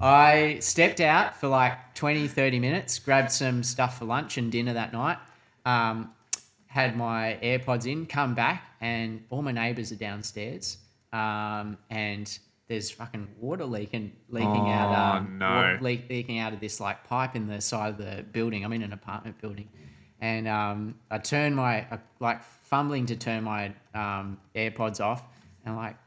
I 0.02 0.58
stepped 0.62 1.02
out 1.02 1.40
for 1.40 1.48
like 1.48 1.94
20, 1.96 2.28
30 2.28 2.60
minutes, 2.60 3.00
grabbed 3.00 3.32
some 3.32 3.64
stuff 3.64 4.00
for 4.00 4.06
lunch 4.06 4.38
and 4.38 4.52
dinner 4.52 4.74
that 4.74 4.94
night, 4.94 5.18
um, 5.66 6.12
had 6.68 6.96
my 6.96 7.38
AirPods 7.44 7.92
in, 7.92 8.06
come 8.06 8.34
back, 8.34 8.64
and 8.80 9.24
all 9.30 9.42
my 9.42 9.52
neighbors 9.52 9.92
are 9.92 9.96
downstairs. 9.98 10.78
Um, 11.12 11.78
and 11.90 12.38
there's 12.70 12.90
fucking 12.92 13.28
water 13.40 13.66
leaking 13.66 14.14
leaking 14.30 14.70
out. 14.70 14.90
Oh, 14.90 15.18
Um, 15.18 15.38
no. 15.40 15.78
leak, 15.82 16.08
leaking 16.10 16.40
out 16.40 16.54
of 16.54 16.60
this 16.62 16.80
like 16.80 17.04
pipe 17.08 17.36
in 17.36 17.48
the 17.48 17.60
side 17.60 17.90
of 17.90 17.98
the 17.98 18.24
building. 18.32 18.64
I'm 18.64 18.72
in 18.72 18.84
an 18.84 18.94
apartment 18.94 19.42
building, 19.42 19.68
and 20.22 20.48
um, 20.48 20.96
I 21.12 21.18
turn 21.18 21.54
my 21.56 21.80
I, 21.92 22.00
like 22.20 22.42
fumbling 22.44 23.08
to 23.08 23.16
turn 23.18 23.44
my 23.44 23.74
um, 23.94 24.38
AirPods 24.56 25.02
off, 25.02 25.24
and 25.66 25.74
I'm 25.74 25.78
like, 25.78 25.98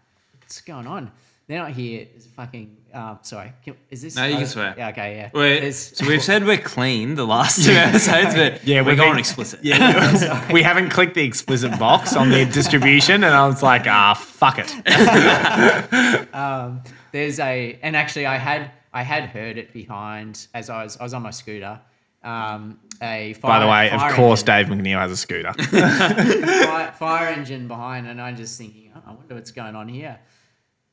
what's 0.41 0.61
going 0.63 0.87
on? 0.87 1.11
Then 1.49 1.61
I 1.61 1.71
hear 1.71 2.07
is 2.17 2.27
fucking 2.27 2.77
um, 2.95 3.19
sorry, 3.23 3.53
can- 3.65 3.77
is 3.91 4.03
this? 4.03 4.17
No, 4.17 4.25
you 4.27 4.35
can 4.35 4.43
uh, 4.45 4.47
swear. 4.47 4.75
Yeah, 4.77 4.89
okay, 4.91 5.17
yeah. 5.17 5.31
Wait, 5.33 5.73
so 5.73 6.07
we've 6.07 6.23
said 6.23 6.45
we're 6.45 6.59
clean 6.59 7.15
the 7.15 7.27
last 7.27 7.65
two 7.65 7.73
episodes, 7.73 8.35
but 8.35 8.67
Yeah, 8.67 8.83
we're 8.83 8.89
we've 8.89 8.97
going 8.99 9.13
been- 9.13 9.19
explicit. 9.21 9.61
Yeah, 9.63 10.47
we 10.53 10.63
haven't 10.63 10.91
clicked 10.91 11.15
the 11.15 11.25
explicit 11.25 11.79
box 11.79 12.15
on 12.15 12.29
the 12.31 12.45
distribution, 12.45 13.25
and 13.25 13.35
I 13.35 13.47
was 13.47 13.63
like, 13.63 13.87
ah, 13.87 14.15
fuck 14.15 14.59
it. 14.59 14.69
there's 17.13 17.39
a 17.39 17.79
and 17.83 17.97
actually 17.97 18.27
I 18.27 18.37
had 18.37 18.71
I 18.93 19.03
had 19.03 19.31
heard 19.31 19.57
it 19.59 19.73
behind 19.73 20.47
as 20.55 20.71
I 20.71 20.85
was 20.85 20.97
I 20.99 21.05
was 21.05 21.15
on 21.15 21.23
my 21.23 21.31
scooter. 21.31 21.81
Um, 22.23 22.79
a 23.03 23.33
fire, 23.33 23.51
By 23.51 23.59
the 23.59 23.67
way, 23.69 23.91
of 23.91 24.15
course, 24.15 24.47
engine, 24.47 24.79
Dave 24.79 24.85
McNeill 24.85 24.99
has 25.01 25.11
a 25.11 25.17
scooter. 25.17 25.53
fire, 25.55 26.93
fire 26.93 27.27
engine 27.29 27.67
behind, 27.67 28.07
and 28.07 28.21
I'm 28.21 28.37
just 28.37 28.57
thinking, 28.57 28.93
oh, 28.95 29.03
I 29.05 29.13
wonder 29.15 29.35
what's 29.35 29.51
going 29.51 29.75
on 29.75 29.89
here. 29.89 30.21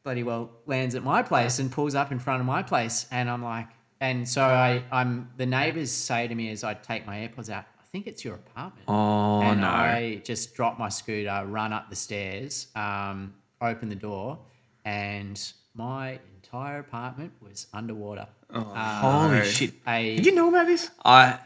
Bloody 0.09 0.23
well 0.23 0.49
lands 0.65 0.95
at 0.95 1.03
my 1.03 1.21
place 1.21 1.59
and 1.59 1.71
pulls 1.71 1.93
up 1.93 2.11
in 2.11 2.17
front 2.17 2.39
of 2.39 2.47
my 2.47 2.63
place, 2.63 3.05
and 3.11 3.29
I'm 3.29 3.43
like, 3.43 3.67
and 4.01 4.27
so 4.27 4.41
I 4.41 4.83
I'm 4.91 5.29
the 5.37 5.45
neighbors 5.45 5.91
say 5.91 6.27
to 6.27 6.33
me 6.33 6.49
as 6.49 6.63
I 6.63 6.73
take 6.73 7.05
my 7.05 7.17
AirPods 7.17 7.51
out, 7.51 7.65
I 7.79 7.83
think 7.91 8.07
it's 8.07 8.25
your 8.25 8.33
apartment. 8.33 8.85
Oh 8.87 9.41
and 9.41 9.61
no! 9.61 9.67
I 9.67 10.19
just 10.23 10.55
drop 10.55 10.79
my 10.79 10.89
scooter, 10.89 11.43
run 11.45 11.73
up 11.73 11.91
the 11.91 11.95
stairs, 11.95 12.69
um, 12.75 13.35
open 13.61 13.87
the 13.87 13.95
door, 13.95 14.39
and 14.83 15.39
my 15.75 16.17
entire 16.37 16.79
apartment 16.79 17.31
was 17.39 17.67
underwater. 17.71 18.25
Um, 18.49 18.63
Holy 18.65 19.45
shit! 19.45 19.75
A, 19.87 20.15
Did 20.15 20.25
you 20.25 20.33
know 20.33 20.49
about 20.49 20.65
this? 20.65 20.89
I, 21.05 21.37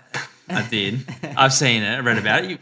I 0.47 0.61
did. 0.69 1.05
I've 1.35 1.51
seen 1.51 1.83
it. 1.83 1.95
I 1.97 1.99
read 1.99 2.17
about 2.17 2.45
it. 2.45 2.51
You, 2.51 2.57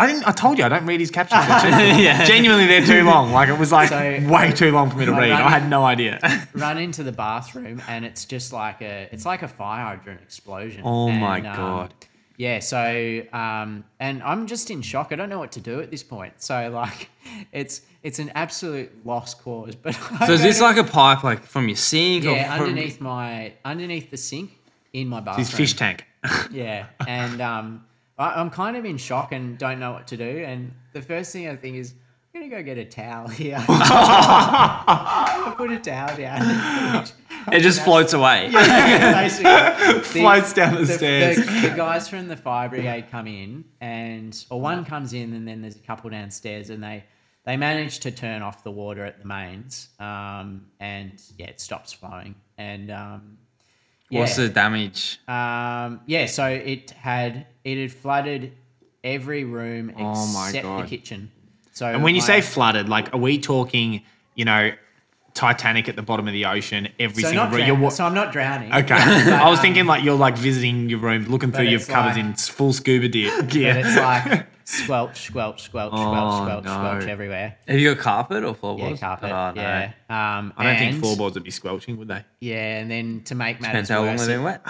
I 0.00 0.06
didn't. 0.06 0.28
I 0.28 0.32
told 0.32 0.58
you 0.58 0.64
I 0.64 0.68
don't 0.68 0.86
read 0.86 1.00
his 1.00 1.10
captions. 1.10 1.44
They're 1.48 1.96
too- 1.96 2.02
Yeah. 2.02 2.24
Genuinely, 2.24 2.66
they're 2.66 2.86
too 2.86 3.02
long. 3.04 3.32
Like 3.32 3.48
it 3.48 3.58
was 3.58 3.72
like 3.72 3.88
So- 3.88 4.20
way 4.32 4.52
too 4.52 4.70
long 4.70 4.90
for 4.90 4.96
me 4.98 5.06
to 5.06 5.12
My 5.12 5.20
read. 5.20 5.32
I 5.32 5.50
had 5.50 5.68
no 5.68 5.84
idea. 5.84 6.20
run 6.54 6.78
into 6.78 7.02
the 7.02 7.10
bathroom 7.12 7.82
and 7.88 8.04
it's 8.04 8.24
just 8.24 8.52
like 8.52 8.80
a 8.80 9.08
it's 9.10 9.26
like 9.26 9.42
a 9.42 9.48
fire 9.48 9.84
hydrant 9.84 10.20
explosion. 10.22 10.82
Oh 10.84 11.10
my 11.10 11.38
And, 11.38 11.46
um, 11.48 11.56
God. 11.56 11.94
yeah, 12.36 12.60
so 12.60 13.22
um, 13.32 13.82
and 13.98 14.22
I'm 14.22 14.46
just 14.46 14.70
in 14.70 14.82
shock. 14.82 15.08
I 15.10 15.16
don't 15.16 15.28
know 15.30 15.40
what 15.40 15.52
to 15.52 15.60
do 15.60 15.80
at 15.80 15.90
this 15.90 16.04
point. 16.04 16.34
So 16.42 16.70
like, 16.72 17.10
it's 17.52 17.82
it's 18.04 18.20
an 18.20 18.30
absolute 18.36 19.04
lost 19.04 19.42
cause. 19.42 19.74
But 19.74 19.94
so 20.26 20.32
is 20.32 20.42
this 20.42 20.60
like 20.60 20.76
a 20.76 20.84
pipe, 20.84 21.24
like 21.24 21.42
from 21.42 21.66
your 21.68 21.76
sink? 21.76 22.22
yeah 22.22 22.54
or 22.54 22.58
from, 22.58 22.68
underneath 22.68 23.00
my 23.00 23.52
underneath 23.64 24.12
the 24.12 24.16
sink 24.16 24.52
in 24.92 25.08
my 25.08 25.18
bathroom? 25.18 25.44
His 25.44 25.50
fish 25.52 25.74
tank. 25.74 26.04
Yeah, 26.52 26.86
and 27.06 27.40
um, 27.40 27.84
I, 28.18 28.40
I'm 28.40 28.50
kind 28.50 28.76
of 28.76 28.84
in 28.84 28.96
shock 28.98 29.32
and 29.32 29.56
don't 29.58 29.78
know 29.80 29.92
what 29.92 30.06
to 30.08 30.16
do. 30.16 30.24
And 30.44 30.72
the 30.92 31.02
first 31.02 31.32
thing 31.32 31.48
I 31.48 31.56
think 31.56 31.76
is, 31.76 31.94
I'm 32.34 32.40
gonna 32.42 32.50
go 32.54 32.62
get 32.62 32.78
a 32.78 32.84
towel 32.84 33.28
here. 33.40 33.64
I 33.68 35.54
put 35.56 35.70
a 35.72 35.78
towel 35.78 36.16
down. 36.16 37.06
It 37.50 37.60
just 37.60 37.82
floats 37.82 38.12
away. 38.12 38.50
Basically, 38.52 39.44
the- 39.44 40.00
Floats 40.04 40.52
down 40.52 40.74
the 40.74 40.84
stairs. 40.86 41.36
The, 41.36 41.68
the 41.70 41.74
guys 41.74 42.06
from 42.06 42.28
the 42.28 42.36
fire 42.36 42.68
brigade 42.68 43.06
come 43.10 43.26
in, 43.26 43.64
and 43.80 44.44
or 44.50 44.60
one 44.60 44.84
comes 44.84 45.14
in, 45.14 45.32
and 45.32 45.48
then 45.48 45.62
there's 45.62 45.76
a 45.76 45.80
couple 45.80 46.10
downstairs, 46.10 46.68
and 46.68 46.82
they 46.84 47.04
they 47.44 47.56
manage 47.56 48.00
to 48.00 48.10
turn 48.10 48.42
off 48.42 48.64
the 48.64 48.70
water 48.70 49.02
at 49.02 49.18
the 49.18 49.24
mains, 49.26 49.88
um, 49.98 50.66
and 50.78 51.12
yeah, 51.38 51.46
it 51.46 51.58
stops 51.58 51.90
flowing, 51.94 52.34
and 52.58 52.90
um, 52.90 53.38
yeah, 54.10 54.20
What's 54.20 54.36
the 54.36 54.50
damage? 54.50 55.18
um, 55.26 56.00
yeah, 56.04 56.26
so 56.26 56.44
it 56.48 56.90
had 56.90 57.46
it 57.72 57.80
had 57.82 57.92
flooded 57.92 58.52
every 59.04 59.44
room 59.44 59.92
oh 59.98 60.12
except 60.46 60.64
Oh 60.64 60.68
God. 60.78 60.84
the 60.84 60.88
kitchen. 60.88 61.30
So 61.72 61.86
And 61.86 62.02
when 62.02 62.14
you 62.14 62.20
my- 62.20 62.26
say 62.26 62.40
flooded, 62.40 62.88
like, 62.88 63.12
are 63.14 63.18
we 63.18 63.38
talking? 63.38 64.02
You 64.34 64.44
know, 64.44 64.72
Titanic 65.38 65.88
at 65.88 65.94
the 65.94 66.02
bottom 66.02 66.26
of 66.26 66.32
the 66.32 66.44
ocean. 66.46 66.88
Every 66.98 67.22
so 67.22 67.28
single 67.28 67.44
not 67.44 67.52
room. 67.52 67.58
drown- 67.60 67.66
You're 67.68 67.78
wa- 67.84 67.88
so 67.90 68.04
I'm 68.04 68.14
not 68.14 68.32
drowning. 68.32 68.74
Okay. 68.74 68.88
But, 68.88 68.98
I 69.32 69.48
was 69.48 69.60
um, 69.60 69.62
thinking 69.62 69.86
like 69.86 70.02
you're 70.02 70.16
like 70.16 70.36
visiting 70.36 70.88
your 70.90 70.98
room, 70.98 71.26
looking 71.26 71.52
through 71.52 71.66
your 71.66 71.78
it's 71.80 71.86
cupboards 71.86 72.16
like- 72.16 72.26
in 72.26 72.34
full 72.34 72.72
scuba 72.72 73.06
gear. 73.08 73.32
but 73.40 73.48
gear. 73.48 73.76
it's 73.84 73.96
like 73.96 74.46
squelch, 74.64 75.22
squelch, 75.22 75.62
squelch, 75.62 75.92
Oh, 75.94 75.96
squelch, 76.12 76.42
squelch, 76.42 76.64
no. 76.64 76.70
squelch 76.72 77.04
everywhere. 77.08 77.56
Have 77.68 77.78
you 77.78 77.94
got 77.94 78.02
carpet 78.02 78.42
or 78.44 78.54
floorboards? 78.54 79.00
Yeah, 79.00 79.06
carpet. 79.06 79.30
Oh, 79.30 79.52
no. 79.54 79.62
Yeah. 79.62 79.92
Um, 80.10 80.52
I 80.56 80.64
don't 80.64 80.78
think 80.78 81.00
floorboards 81.00 81.34
would 81.34 81.44
be 81.44 81.50
squelching, 81.52 81.96
would 81.98 82.08
they? 82.08 82.24
Yeah, 82.40 82.78
and 82.80 82.90
then 82.90 83.22
to 83.26 83.34
make 83.36 83.60
matters 83.60 83.88
Depends 83.88 83.90
how 83.90 84.00
long 84.00 84.16
worse, 84.16 84.26
they've 84.26 84.36
been 84.36 84.42
wet. 84.44 84.60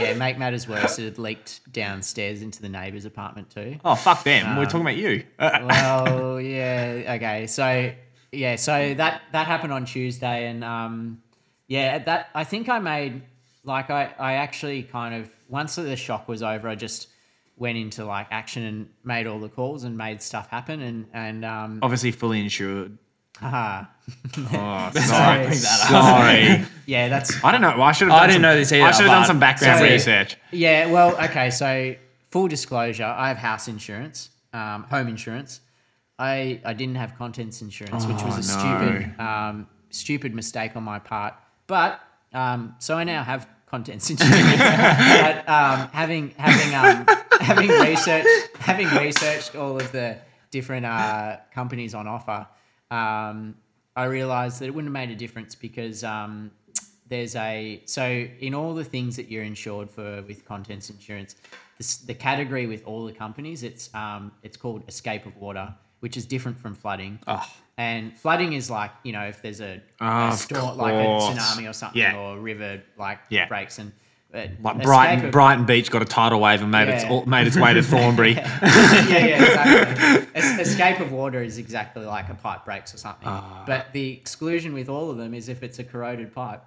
yeah, 0.00 0.14
make 0.16 0.38
matters 0.38 0.66
worse, 0.66 0.98
it 0.98 1.04
had 1.04 1.18
leaked 1.18 1.70
downstairs 1.72 2.40
into 2.42 2.62
the 2.62 2.68
neighbour's 2.68 3.04
apartment 3.04 3.50
too. 3.50 3.76
Oh 3.84 3.94
fuck 3.94 4.24
them! 4.24 4.56
We're 4.56 4.64
talking 4.64 4.80
about 4.82 4.96
you. 4.96 5.24
well, 5.38 6.40
yeah, 6.40 7.14
okay. 7.16 7.46
So 7.46 7.90
yeah, 8.32 8.56
so 8.56 8.94
that 8.94 9.22
that 9.32 9.46
happened 9.46 9.72
on 9.72 9.84
Tuesday, 9.84 10.48
and 10.48 10.62
um, 10.64 11.22
yeah, 11.66 11.98
that 11.98 12.28
I 12.34 12.44
think 12.44 12.68
I 12.68 12.78
made 12.78 13.22
like 13.64 13.90
I 13.90 14.12
I 14.18 14.32
actually 14.34 14.82
kind 14.82 15.14
of 15.14 15.30
once 15.48 15.76
the 15.76 15.96
shock 15.96 16.28
was 16.28 16.42
over, 16.42 16.68
I 16.68 16.74
just 16.74 17.08
went 17.56 17.76
into 17.78 18.04
like 18.04 18.28
action 18.30 18.62
and 18.64 18.88
made 19.04 19.26
all 19.26 19.40
the 19.40 19.48
calls 19.48 19.84
and 19.84 19.96
made 19.96 20.22
stuff 20.22 20.48
happen, 20.48 20.80
and 20.82 21.06
and 21.12 21.44
um, 21.44 21.78
Obviously 21.82 22.10
fully 22.12 22.40
insured. 22.40 22.96
haha. 23.38 23.84
Oh, 24.38 24.90
Sorry. 24.94 25.54
sorry. 25.54 25.54
Sorry. 25.54 26.64
yeah, 26.86 27.08
that's 27.08 27.44
I 27.44 27.52
don't 27.52 27.60
know. 27.60 27.82
I 27.82 27.92
should 27.92 28.08
have. 28.08 28.16
I 28.22 28.26
didn't 28.26 28.36
some, 28.36 28.42
know 28.42 28.56
this 28.56 28.72
either, 28.72 28.84
I 28.84 28.90
should 28.92 29.06
have 29.06 29.12
done 29.18 29.26
some 29.26 29.38
background 29.38 29.80
So- 29.80 29.84
research. 29.84 30.36
Yeah, 30.50 30.90
well, 30.90 31.14
okay. 31.24 31.50
So 31.50 31.94
full 32.30 32.48
disclosure, 32.48 33.04
I 33.04 33.28
have 33.28 33.36
house 33.36 33.68
insurance, 33.68 34.30
um, 34.54 34.84
home 34.84 35.08
insurance. 35.08 35.60
I 36.18 36.60
I 36.64 36.72
didn't 36.72 36.96
have 36.96 37.16
contents 37.16 37.62
insurance, 37.62 38.06
which 38.06 38.22
was 38.22 38.50
a 38.50 38.58
Oh, 38.58 38.80
no. 38.80 38.90
stupid 38.90 39.20
um, 39.20 39.68
stupid 39.90 40.34
mistake 40.34 40.76
on 40.76 40.82
my 40.82 40.98
part. 40.98 41.34
But 41.66 42.00
um, 42.32 42.74
so 42.78 42.96
I 42.96 43.04
now 43.04 43.22
have 43.22 43.48
contents 43.66 44.10
insurance. 44.14 44.56
but 44.58 45.48
um, 45.48 45.88
having 45.92 46.30
having 46.38 46.74
um, 46.74 47.06
having 47.40 47.68
researched 47.68 48.28
having 48.58 48.88
researched 48.88 49.54
all 49.54 49.76
of 49.76 49.90
the 49.92 50.18
different 50.50 50.86
uh, 50.86 51.36
companies 51.54 51.94
on 51.94 52.06
offer, 52.08 52.46
um, 52.90 53.54
I 53.94 54.04
realised 54.04 54.60
that 54.60 54.66
it 54.66 54.74
wouldn't 54.74 54.94
have 54.94 55.08
made 55.08 55.14
a 55.14 55.18
difference 55.18 55.54
because 55.54 56.02
um, 56.04 56.50
there's 57.08 57.36
a 57.36 57.82
so 57.86 58.04
in 58.40 58.54
all 58.54 58.74
the 58.74 58.84
things 58.84 59.16
that 59.16 59.30
you're 59.30 59.44
insured 59.44 59.90
for 59.90 60.22
with 60.22 60.44
contents 60.44 60.90
insurance, 60.90 61.36
this, 61.78 61.98
the 61.98 62.14
category 62.14 62.66
with 62.66 62.82
all 62.86 63.04
the 63.06 63.12
companies 63.12 63.62
it's 63.62 63.94
um, 63.94 64.32
it's 64.42 64.56
called 64.56 64.82
escape 64.88 65.24
of 65.26 65.36
water, 65.36 65.74
which 66.00 66.16
is 66.16 66.26
different 66.26 66.58
from 66.58 66.74
flooding. 66.74 67.18
Oh. 67.26 67.44
And 67.76 68.16
flooding 68.18 68.52
is 68.54 68.70
like 68.70 68.90
you 69.04 69.12
know 69.12 69.22
if 69.22 69.40
there's 69.42 69.60
a, 69.60 69.80
Oh, 70.00 70.28
a 70.28 70.32
storm 70.36 70.76
like 70.78 70.94
a 70.94 70.96
tsunami 71.06 71.68
or 71.68 71.72
something 71.72 72.00
Yeah. 72.00 72.16
or 72.16 72.38
river 72.38 72.82
like 72.96 73.18
Yeah. 73.28 73.46
breaks 73.46 73.78
and 73.78 73.92
but 74.30 74.50
Like 74.60 74.82
Brighton, 74.82 75.30
Brighton 75.30 75.64
Beach 75.64 75.90
got 75.90 76.02
a 76.02 76.04
tidal 76.04 76.40
wave 76.40 76.60
and 76.60 76.70
made 76.70 76.88
its 76.88 77.02
Yeah. 77.04 77.10
all- 77.10 77.24
made 77.24 77.46
its 77.46 77.56
way 77.56 77.72
to 77.72 77.82
Thornbury. 77.92 78.32
yeah, 78.34 78.44
yeah, 79.08 79.42
exactly. 79.44 80.28
Es- 80.34 80.58
escape 80.68 81.00
of 81.00 81.12
water 81.12 81.42
is 81.42 81.56
exactly 81.56 82.04
like 82.04 82.28
a 82.28 82.34
pipe 82.34 82.64
breaks 82.66 82.92
or 82.92 82.98
something. 82.98 83.26
Ah. 83.26 83.62
But 83.66 83.92
the 83.94 84.12
exclusion 84.12 84.74
with 84.74 84.88
all 84.90 85.10
of 85.10 85.16
them 85.16 85.32
is 85.32 85.48
if 85.48 85.62
it's 85.62 85.78
a 85.78 85.84
corroded 85.84 86.34
pipe. 86.34 86.62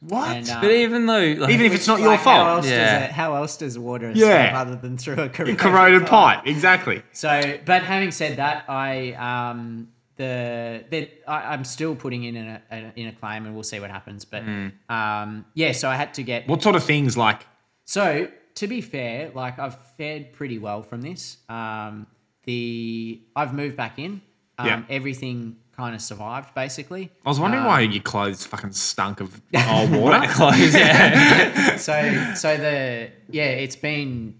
What? 0.00 0.36
And, 0.36 0.48
uh, 0.48 0.60
But 0.60 0.70
even 0.72 1.06
though, 1.06 1.34
like, 1.38 1.50
Even 1.50 1.66
if 1.66 1.74
it's 1.74 1.86
not 1.86 1.98
your 2.00 2.08
Like, 2.10 2.18
How 2.20 2.24
fault. 2.24 2.48
else, 2.48 2.66
Yeah. 2.68 2.98
does 3.00 3.04
it, 3.08 3.12
how 3.12 3.34
else 3.34 3.56
does 3.56 3.78
water 3.78 4.12
Yeah. 4.14 4.52
other 4.54 4.76
than 4.76 4.98
through 4.98 5.14
a 5.14 5.28
corroded, 5.28 5.58
Corroded 5.58 6.06
pipe, 6.06 6.46
exactly. 6.46 7.02
So, 7.12 7.58
but 7.64 7.82
having 7.82 8.10
said 8.10 8.36
that, 8.36 8.64
I 8.68 9.12
um 9.12 9.88
the 10.16 10.84
the 10.90 11.10
I, 11.26 11.52
I'm 11.52 11.64
still 11.64 11.94
putting 11.94 12.24
in 12.24 12.36
a, 12.36 12.62
a 12.70 12.92
in 12.96 13.06
a 13.08 13.12
claim, 13.12 13.44
and 13.46 13.54
we'll 13.54 13.64
see 13.64 13.80
what 13.80 13.90
happens. 13.90 14.24
But 14.24 14.42
Hmm. 14.44 14.68
um 14.88 15.44
yeah, 15.54 15.72
so 15.72 15.88
I 15.88 15.96
had 15.96 16.14
to 16.14 16.22
get 16.22 16.46
What 16.48 16.62
sort 16.62 16.76
of 16.76 16.84
things 16.84 17.16
like? 17.16 17.46
so 17.84 18.28
to 18.56 18.66
be 18.66 18.80
fair, 18.80 19.30
like 19.34 19.58
I've 19.58 19.76
fared 19.96 20.32
pretty 20.32 20.58
well 20.58 20.82
from 20.82 21.02
this. 21.02 21.38
Um, 21.48 22.06
the 22.44 23.20
I've 23.34 23.52
moved 23.54 23.76
back 23.76 23.98
in. 23.98 24.20
Um, 24.58 24.66
Yeah. 24.66 24.82
Everything 24.88 25.56
kind 25.76 25.94
of 25.94 26.00
survived 26.00 26.54
basically. 26.54 27.10
I 27.24 27.28
was 27.28 27.38
wondering 27.38 27.62
Um, 27.62 27.68
why 27.68 27.80
your 27.80 28.02
clothes 28.02 28.46
fucking 28.46 28.72
stunk 28.72 29.20
of 29.20 29.40
old 29.68 29.90
water. 29.90 30.26
clothes, 30.32 30.74
yeah. 30.74 31.76
so 31.88 32.34
so 32.34 32.56
the 32.56 33.10
yeah, 33.30 33.44
it's 33.44 33.76
been 33.76 34.34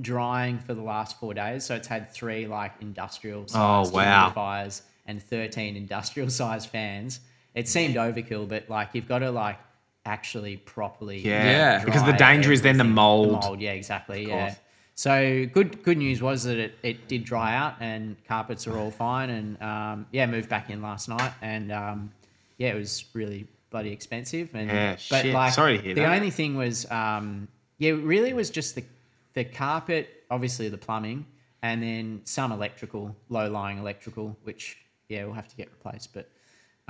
drying 0.00 0.58
for 0.58 0.74
the 0.74 0.82
last 0.82 1.18
four 1.20 1.34
days. 1.34 1.64
So 1.64 1.74
it's 1.76 1.88
had 1.88 2.10
three 2.10 2.46
like 2.46 2.72
industrial 2.80 3.46
sized 3.48 3.92
Oh, 3.92 3.96
wow. 3.96 4.30
humidifiers 4.34 4.82
and 5.06 5.22
thirteen 5.22 5.76
industrial 5.76 6.30
sized 6.40 6.68
fans. 6.70 7.20
It 7.54 7.68
seemed 7.68 7.96
overkill, 7.96 8.48
but 8.48 8.68
like 8.68 8.90
you've 8.92 9.08
got 9.08 9.18
to 9.20 9.30
like 9.30 9.58
actually 10.06 10.56
properly 10.56 11.18
Yeah. 11.20 11.44
Yeah. 11.44 11.84
Because 11.84 12.04
the 12.04 12.12
danger 12.12 12.52
is 12.52 12.62
then 12.62 12.78
the 12.78 12.84
mold. 12.84 13.42
mold, 13.44 13.60
yeah, 13.60 13.72
exactly. 13.72 14.26
Yeah. 14.28 14.54
So 15.00 15.46
good 15.46 15.82
good 15.82 15.96
news 15.96 16.20
was 16.20 16.44
that 16.44 16.58
it, 16.58 16.74
it 16.82 17.08
did 17.08 17.24
dry 17.24 17.56
out 17.56 17.76
and 17.80 18.22
carpets 18.28 18.66
are 18.66 18.76
all 18.76 18.90
fine 18.90 19.30
and 19.30 19.62
um, 19.62 20.06
yeah, 20.12 20.26
moved 20.26 20.50
back 20.50 20.68
in 20.68 20.82
last 20.82 21.08
night 21.08 21.32
and 21.40 21.72
um, 21.72 22.12
yeah, 22.58 22.68
it 22.68 22.74
was 22.74 23.06
really 23.14 23.46
bloody 23.70 23.92
expensive 23.92 24.50
and 24.54 24.68
Yeah, 24.68 24.90
but 25.08 25.22
shit. 25.22 25.32
like 25.32 25.54
Sorry 25.54 25.78
to 25.78 25.82
hear 25.82 25.94
the 25.94 26.02
that. 26.02 26.14
only 26.16 26.28
thing 26.28 26.54
was 26.54 26.84
um, 26.90 27.48
yeah, 27.78 27.92
it 27.92 28.02
really 28.04 28.34
was 28.34 28.50
just 28.50 28.74
the 28.74 28.84
the 29.32 29.44
carpet, 29.44 30.24
obviously 30.30 30.68
the 30.68 30.76
plumbing, 30.76 31.24
and 31.62 31.82
then 31.82 32.20
some 32.24 32.52
electrical, 32.52 33.16
low 33.30 33.50
lying 33.50 33.78
electrical, 33.78 34.36
which 34.42 34.76
yeah, 35.08 35.24
we'll 35.24 35.32
have 35.32 35.48
to 35.48 35.56
get 35.56 35.70
replaced. 35.72 36.12
But 36.12 36.28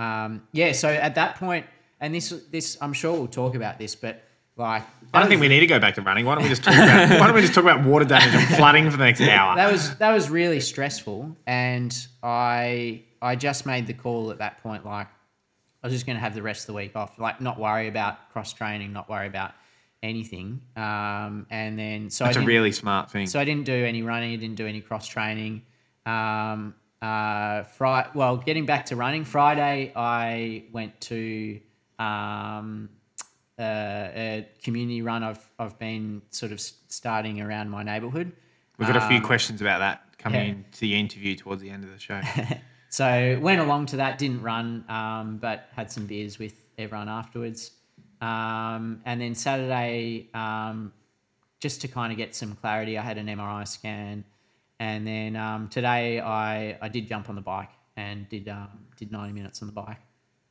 um, 0.02 0.48
yeah, 0.50 0.72
so 0.72 0.88
at 0.88 1.14
that 1.14 1.36
point, 1.36 1.64
and 2.00 2.12
this 2.12 2.30
this 2.50 2.76
I'm 2.80 2.92
sure 2.92 3.12
we'll 3.12 3.28
talk 3.28 3.54
about 3.54 3.78
this, 3.78 3.94
but 3.94 4.24
like 4.60 4.84
I 5.12 5.18
don't 5.18 5.28
think 5.28 5.40
we 5.40 5.48
need 5.48 5.60
to 5.60 5.66
go 5.66 5.80
back 5.80 5.96
to 5.96 6.02
running. 6.02 6.24
Why 6.24 6.36
don't 6.36 6.44
we 6.44 6.50
just 6.50 6.62
talk 6.62 6.74
about 6.74 7.18
why 7.18 7.26
don't 7.26 7.34
we 7.34 7.40
just 7.40 7.54
talk 7.54 7.64
about 7.64 7.84
water 7.84 8.04
damage 8.04 8.32
and 8.32 8.56
flooding 8.56 8.88
for 8.90 8.96
the 8.96 9.04
next 9.04 9.20
hour? 9.22 9.56
that 9.56 9.72
was 9.72 9.96
that 9.96 10.12
was 10.12 10.30
really 10.30 10.60
stressful, 10.60 11.36
and 11.46 12.06
I 12.22 13.02
I 13.20 13.34
just 13.34 13.66
made 13.66 13.86
the 13.88 13.94
call 13.94 14.30
at 14.30 14.38
that 14.38 14.62
point, 14.62 14.86
like 14.86 15.08
I 15.82 15.86
was 15.86 15.92
just 15.92 16.06
going 16.06 16.16
to 16.16 16.20
have 16.20 16.34
the 16.34 16.42
rest 16.42 16.62
of 16.62 16.66
the 16.68 16.74
week 16.74 16.94
off, 16.94 17.18
like 17.18 17.40
not 17.40 17.58
worry 17.58 17.88
about 17.88 18.30
cross 18.32 18.52
training, 18.52 18.92
not 18.92 19.08
worry 19.08 19.26
about 19.26 19.52
anything, 20.02 20.60
um, 20.76 21.46
and 21.50 21.78
then 21.78 22.10
so 22.10 22.24
That's 22.24 22.36
I 22.36 22.42
a 22.42 22.44
really 22.44 22.72
smart 22.72 23.10
thing. 23.10 23.26
So 23.26 23.40
I 23.40 23.44
didn't 23.44 23.64
do 23.64 23.84
any 23.84 24.02
running. 24.02 24.32
I 24.32 24.36
didn't 24.36 24.56
do 24.56 24.66
any 24.66 24.80
cross 24.80 25.08
training. 25.08 25.62
Um, 26.06 26.74
uh, 27.02 27.62
Friday, 27.64 28.10
well, 28.14 28.36
getting 28.36 28.66
back 28.66 28.86
to 28.86 28.96
running, 28.96 29.24
Friday 29.24 29.92
I 29.96 30.64
went 30.72 31.00
to 31.02 31.60
um, 31.98 32.90
a 33.64 34.48
community 34.62 35.02
run. 35.02 35.22
I've 35.22 35.50
I've 35.58 35.78
been 35.78 36.22
sort 36.30 36.52
of 36.52 36.60
starting 36.60 37.40
around 37.40 37.70
my 37.70 37.82
neighbourhood. 37.82 38.32
We've 38.78 38.88
got 38.88 38.96
a 38.96 39.06
few 39.08 39.18
Um, 39.18 39.22
questions 39.22 39.60
about 39.60 39.80
that 39.80 40.18
coming 40.18 40.40
yeah. 40.40 40.52
into 40.52 40.80
the 40.80 40.98
interview 40.98 41.36
towards 41.36 41.60
the 41.62 41.70
end 41.70 41.84
of 41.84 41.90
the 41.90 41.98
show. 41.98 42.20
So 42.92 43.38
went 43.40 43.60
along 43.60 43.86
to 43.86 43.98
that, 43.98 44.18
didn't 44.18 44.42
run, 44.42 44.84
um, 44.88 45.38
but 45.38 45.68
had 45.76 45.92
some 45.92 46.06
beers 46.06 46.40
with 46.40 46.54
everyone 46.76 47.08
afterwards. 47.08 47.70
Um, 48.20 49.00
and 49.04 49.20
then 49.20 49.36
Saturday, 49.36 50.28
um, 50.34 50.92
just 51.60 51.82
to 51.82 51.88
kind 51.88 52.10
of 52.10 52.18
get 52.18 52.34
some 52.34 52.56
clarity, 52.56 52.98
I 52.98 53.02
had 53.02 53.16
an 53.16 53.28
MRI 53.28 53.66
scan. 53.68 54.24
And 54.80 55.06
then 55.06 55.36
um, 55.36 55.68
today, 55.68 56.18
I, 56.18 56.78
I 56.82 56.88
did 56.88 57.06
jump 57.06 57.28
on 57.28 57.36
the 57.36 57.40
bike 57.42 57.70
and 57.96 58.28
did 58.28 58.48
um, 58.48 58.86
did 58.96 59.12
90 59.12 59.34
minutes 59.34 59.62
on 59.62 59.68
the 59.68 59.72
bike. 59.72 59.98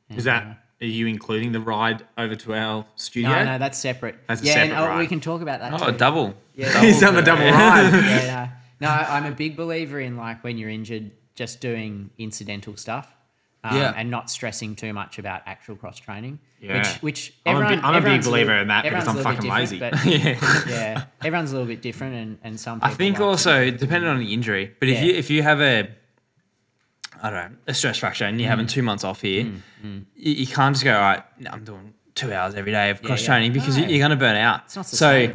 Is 0.08 0.24
that 0.24 0.42
uh, 0.44 0.54
are 0.82 0.86
you 0.86 1.06
including 1.06 1.52
the 1.52 1.60
ride 1.60 2.04
over 2.16 2.34
to 2.36 2.54
our 2.54 2.86
studio? 2.96 3.30
no, 3.30 3.44
no, 3.44 3.58
that's 3.58 3.78
separate. 3.78 4.16
That's 4.26 4.42
a 4.42 4.44
yeah, 4.46 4.58
and, 4.62 4.70
separate 4.72 4.94
oh, 4.94 4.98
we 4.98 5.06
can 5.06 5.20
talk 5.20 5.42
about 5.42 5.60
that. 5.60 5.80
Oh, 5.80 5.90
too. 5.90 5.98
double. 5.98 6.34
Yeah, 6.54 6.80
He's 6.80 7.00
done 7.00 7.14
the 7.14 7.22
double 7.22 7.44
ride. 7.44 7.90
yeah, 7.92 8.50
no. 8.80 8.88
no, 8.88 8.92
I'm 8.92 9.26
a 9.26 9.30
big 9.32 9.56
believer 9.56 10.00
in 10.00 10.16
like 10.16 10.42
when 10.44 10.58
you're 10.58 10.70
injured, 10.70 11.10
just 11.34 11.60
doing 11.60 12.10
incidental 12.18 12.76
stuff. 12.76 13.12
Um, 13.62 13.76
Yeah. 13.76 13.92
and 13.94 14.10
not 14.10 14.30
stressing 14.30 14.74
too 14.74 14.94
much 14.94 15.18
about 15.18 15.42
actual 15.44 15.76
cross 15.76 15.98
training. 15.98 16.38
Yeah. 16.62 16.78
Which, 16.78 16.88
which 17.02 17.34
I'm 17.44 17.56
a 17.56 17.58
everyone, 17.58 17.74
big- 17.76 17.84
I'm 17.84 17.94
a 17.94 18.00
big 18.00 18.24
believer 18.24 18.46
little- 18.52 18.62
in 18.62 18.68
that 18.68 18.84
because 18.84 19.06
I'm 19.06 19.16
a 19.16 19.18
little 19.18 19.32
bit 19.32 19.36
fucking 19.36 19.50
lazy. 19.50 19.78
But 19.78 20.06
yeah, 20.66 21.04
everyone's 21.22 21.50
a 21.52 21.56
little 21.56 21.68
bit 21.68 21.82
different, 21.82 22.14
and, 22.14 22.38
and 22.42 22.58
some. 22.58 22.78
I 22.82 22.88
think 22.94 23.18
like 23.18 23.26
also 23.26 23.70
depending 23.70 24.08
on 24.08 24.18
the 24.18 24.32
injury, 24.32 24.74
but 24.80 24.88
if 24.88 24.96
Yeah. 24.96 25.04
you 25.04 25.12
if 25.14 25.28
you 25.28 25.42
have 25.42 25.60
a 25.60 25.88
I 27.22 27.30
don't 27.30 27.50
know 27.52 27.56
a 27.66 27.74
stress 27.74 27.98
fracture 27.98 28.24
and 28.24 28.40
you're 28.40 28.46
Mm. 28.48 28.50
having 28.50 28.66
two 28.66 28.82
months 28.82 29.04
off 29.04 29.20
here, 29.20 29.50
you, 29.82 30.02
you 30.16 30.46
can't 30.46 30.74
just 30.74 30.84
go 30.84 30.94
all 30.94 31.00
right. 31.00 31.22
I'm 31.50 31.64
doing 31.64 31.94
two 32.14 32.32
hours 32.32 32.54
every 32.54 32.72
day 32.72 32.90
of 32.90 33.02
cross 33.02 33.20
yeah. 33.22 33.26
training 33.28 33.52
because 33.52 33.76
you 33.76 33.84
No. 33.84 33.90
you're 33.90 33.98
going 33.98 34.10
to 34.10 34.16
burn 34.16 34.36
out. 34.36 34.62
It's 34.66 34.76
not 34.76 34.86
so 34.86 35.16
yeah. 35.16 35.32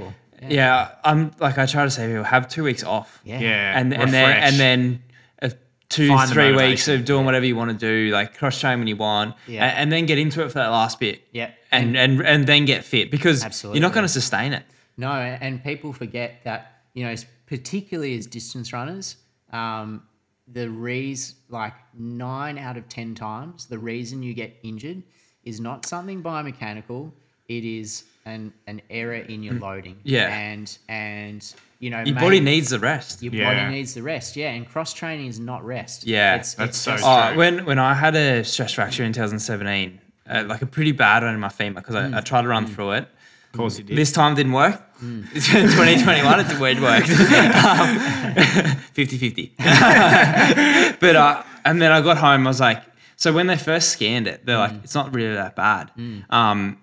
Yeah. 0.49 0.89
I'm 1.03 1.31
like 1.39 1.57
I 1.57 1.65
try 1.65 1.83
to 1.85 1.91
say 1.91 2.07
people 2.07 2.23
have 2.23 2.47
two 2.47 2.63
weeks 2.63 2.83
off. 2.83 3.21
Yeah. 3.23 3.39
Yeah, 3.39 3.79
and 3.79 3.93
and 3.93 4.11
then 4.13 4.37
and 4.47 4.55
then 4.59 5.03
uh, 5.41 5.49
two 5.89 6.07
Find 6.09 6.29
three 6.29 6.51
weeks 6.55 6.87
of 6.87 7.05
doing 7.05 7.25
whatever 7.25 7.45
you 7.45 7.55
want 7.55 7.71
to 7.71 7.77
do, 7.77 8.11
like 8.11 8.37
cross 8.37 8.59
train 8.59 8.79
when 8.79 8.87
you 8.87 8.95
want, 8.97 9.35
Yeah. 9.47 9.65
and, 9.65 9.77
and 9.77 9.91
then 9.91 10.05
get 10.05 10.17
into 10.17 10.43
it 10.43 10.49
for 10.49 10.55
that 10.59 10.67
last 10.67 10.99
bit. 10.99 11.21
Yeah. 11.31 11.51
and 11.71 11.95
and 11.97 12.21
and 12.21 12.45
then 12.47 12.65
get 12.65 12.83
fit 12.83 13.09
because 13.11 13.43
you're 13.63 13.79
not 13.81 13.93
going 13.93 14.05
to 14.05 14.09
sustain 14.21 14.53
it. 14.53 14.63
No, 14.97 15.11
and 15.11 15.63
people 15.63 15.93
forget 15.93 16.41
that 16.43 16.81
you 16.93 17.03
know, 17.05 17.13
particularly 17.47 18.17
as 18.17 18.25
distance 18.27 18.71
runners, 18.73 19.17
um, 19.51 20.03
the 20.51 20.69
reason, 20.69 21.35
like 21.49 21.73
nine 21.97 22.57
out 22.57 22.77
of 22.77 22.87
ten 22.89 23.15
times, 23.15 23.65
the 23.65 23.79
reason 23.79 24.21
you 24.23 24.33
get 24.33 24.55
injured 24.63 25.01
is 25.43 25.59
not 25.59 25.85
something 25.85 26.21
biomechanical. 26.23 27.11
It 27.47 27.63
is 27.63 28.03
an 28.25 28.53
an 28.67 28.81
error 28.89 29.13
in 29.15 29.43
your 29.43 29.55
loading. 29.55 29.95
Mm. 29.95 29.99
Yeah. 30.03 30.35
and 30.35 30.77
and 30.89 31.55
you 31.79 31.89
know, 31.89 32.01
Your 32.03 32.15
may- 32.15 32.21
body 32.21 32.39
needs 32.39 32.69
the 32.69 32.79
rest. 32.79 33.21
your 33.21 33.33
Yeah. 33.33 33.53
body 33.53 33.75
needs 33.75 33.93
the 33.93 34.01
rest. 34.01 34.35
Yeah, 34.35 34.51
and 34.51 34.67
cross 34.67 34.93
training 34.93 35.27
is 35.27 35.39
not 35.39 35.63
rest. 35.65 36.05
Yeah, 36.07 36.35
it's, 36.35 36.53
that's 36.55 36.69
it's 36.69 36.77
so 36.79 36.91
just- 36.91 37.03
true. 37.03 37.11
Oh, 37.11 37.35
when 37.37 37.65
when 37.65 37.79
I 37.79 37.93
had 37.93 38.15
a 38.15 38.43
stress 38.43 38.73
fracture 38.73 39.03
in 39.03 39.13
2017, 39.13 39.99
uh, 40.27 40.43
like 40.47 40.61
a 40.61 40.65
pretty 40.65 40.91
bad 40.91 41.23
one 41.23 41.33
in 41.33 41.39
my 41.39 41.49
femur 41.49 41.81
because 41.81 41.95
I, 41.95 42.17
I 42.17 42.21
tried 42.21 42.43
to 42.43 42.47
run 42.47 42.65
through 42.67 42.91
it. 42.93 43.07
Of 43.53 43.57
course 43.57 43.77
you 43.77 43.83
did. 43.83 43.97
This 43.97 44.11
time 44.11 44.35
didn't 44.35 44.53
work. 44.53 44.81
2021, 45.33 46.39
it 46.39 46.59
weird 46.59 46.79
work. 46.79 47.05
50 48.93 49.17
50. 49.17 49.53
but, 49.57 51.15
uh, 51.15 51.43
and 51.63 51.81
then 51.81 51.91
I 51.91 52.01
got 52.01 52.17
home, 52.17 52.47
I 52.47 52.49
was 52.49 52.59
like, 52.59 52.83
so 53.17 53.33
when 53.33 53.47
they 53.47 53.57
first 53.57 53.89
scanned 53.89 54.27
it, 54.27 54.45
they're 54.45 54.57
like, 54.57 54.71
mm. 54.71 54.83
it's 54.83 54.95
not 54.95 55.13
really 55.13 55.35
that 55.35 55.55
bad. 55.55 55.91
Mm. 55.97 56.31
Um, 56.31 56.81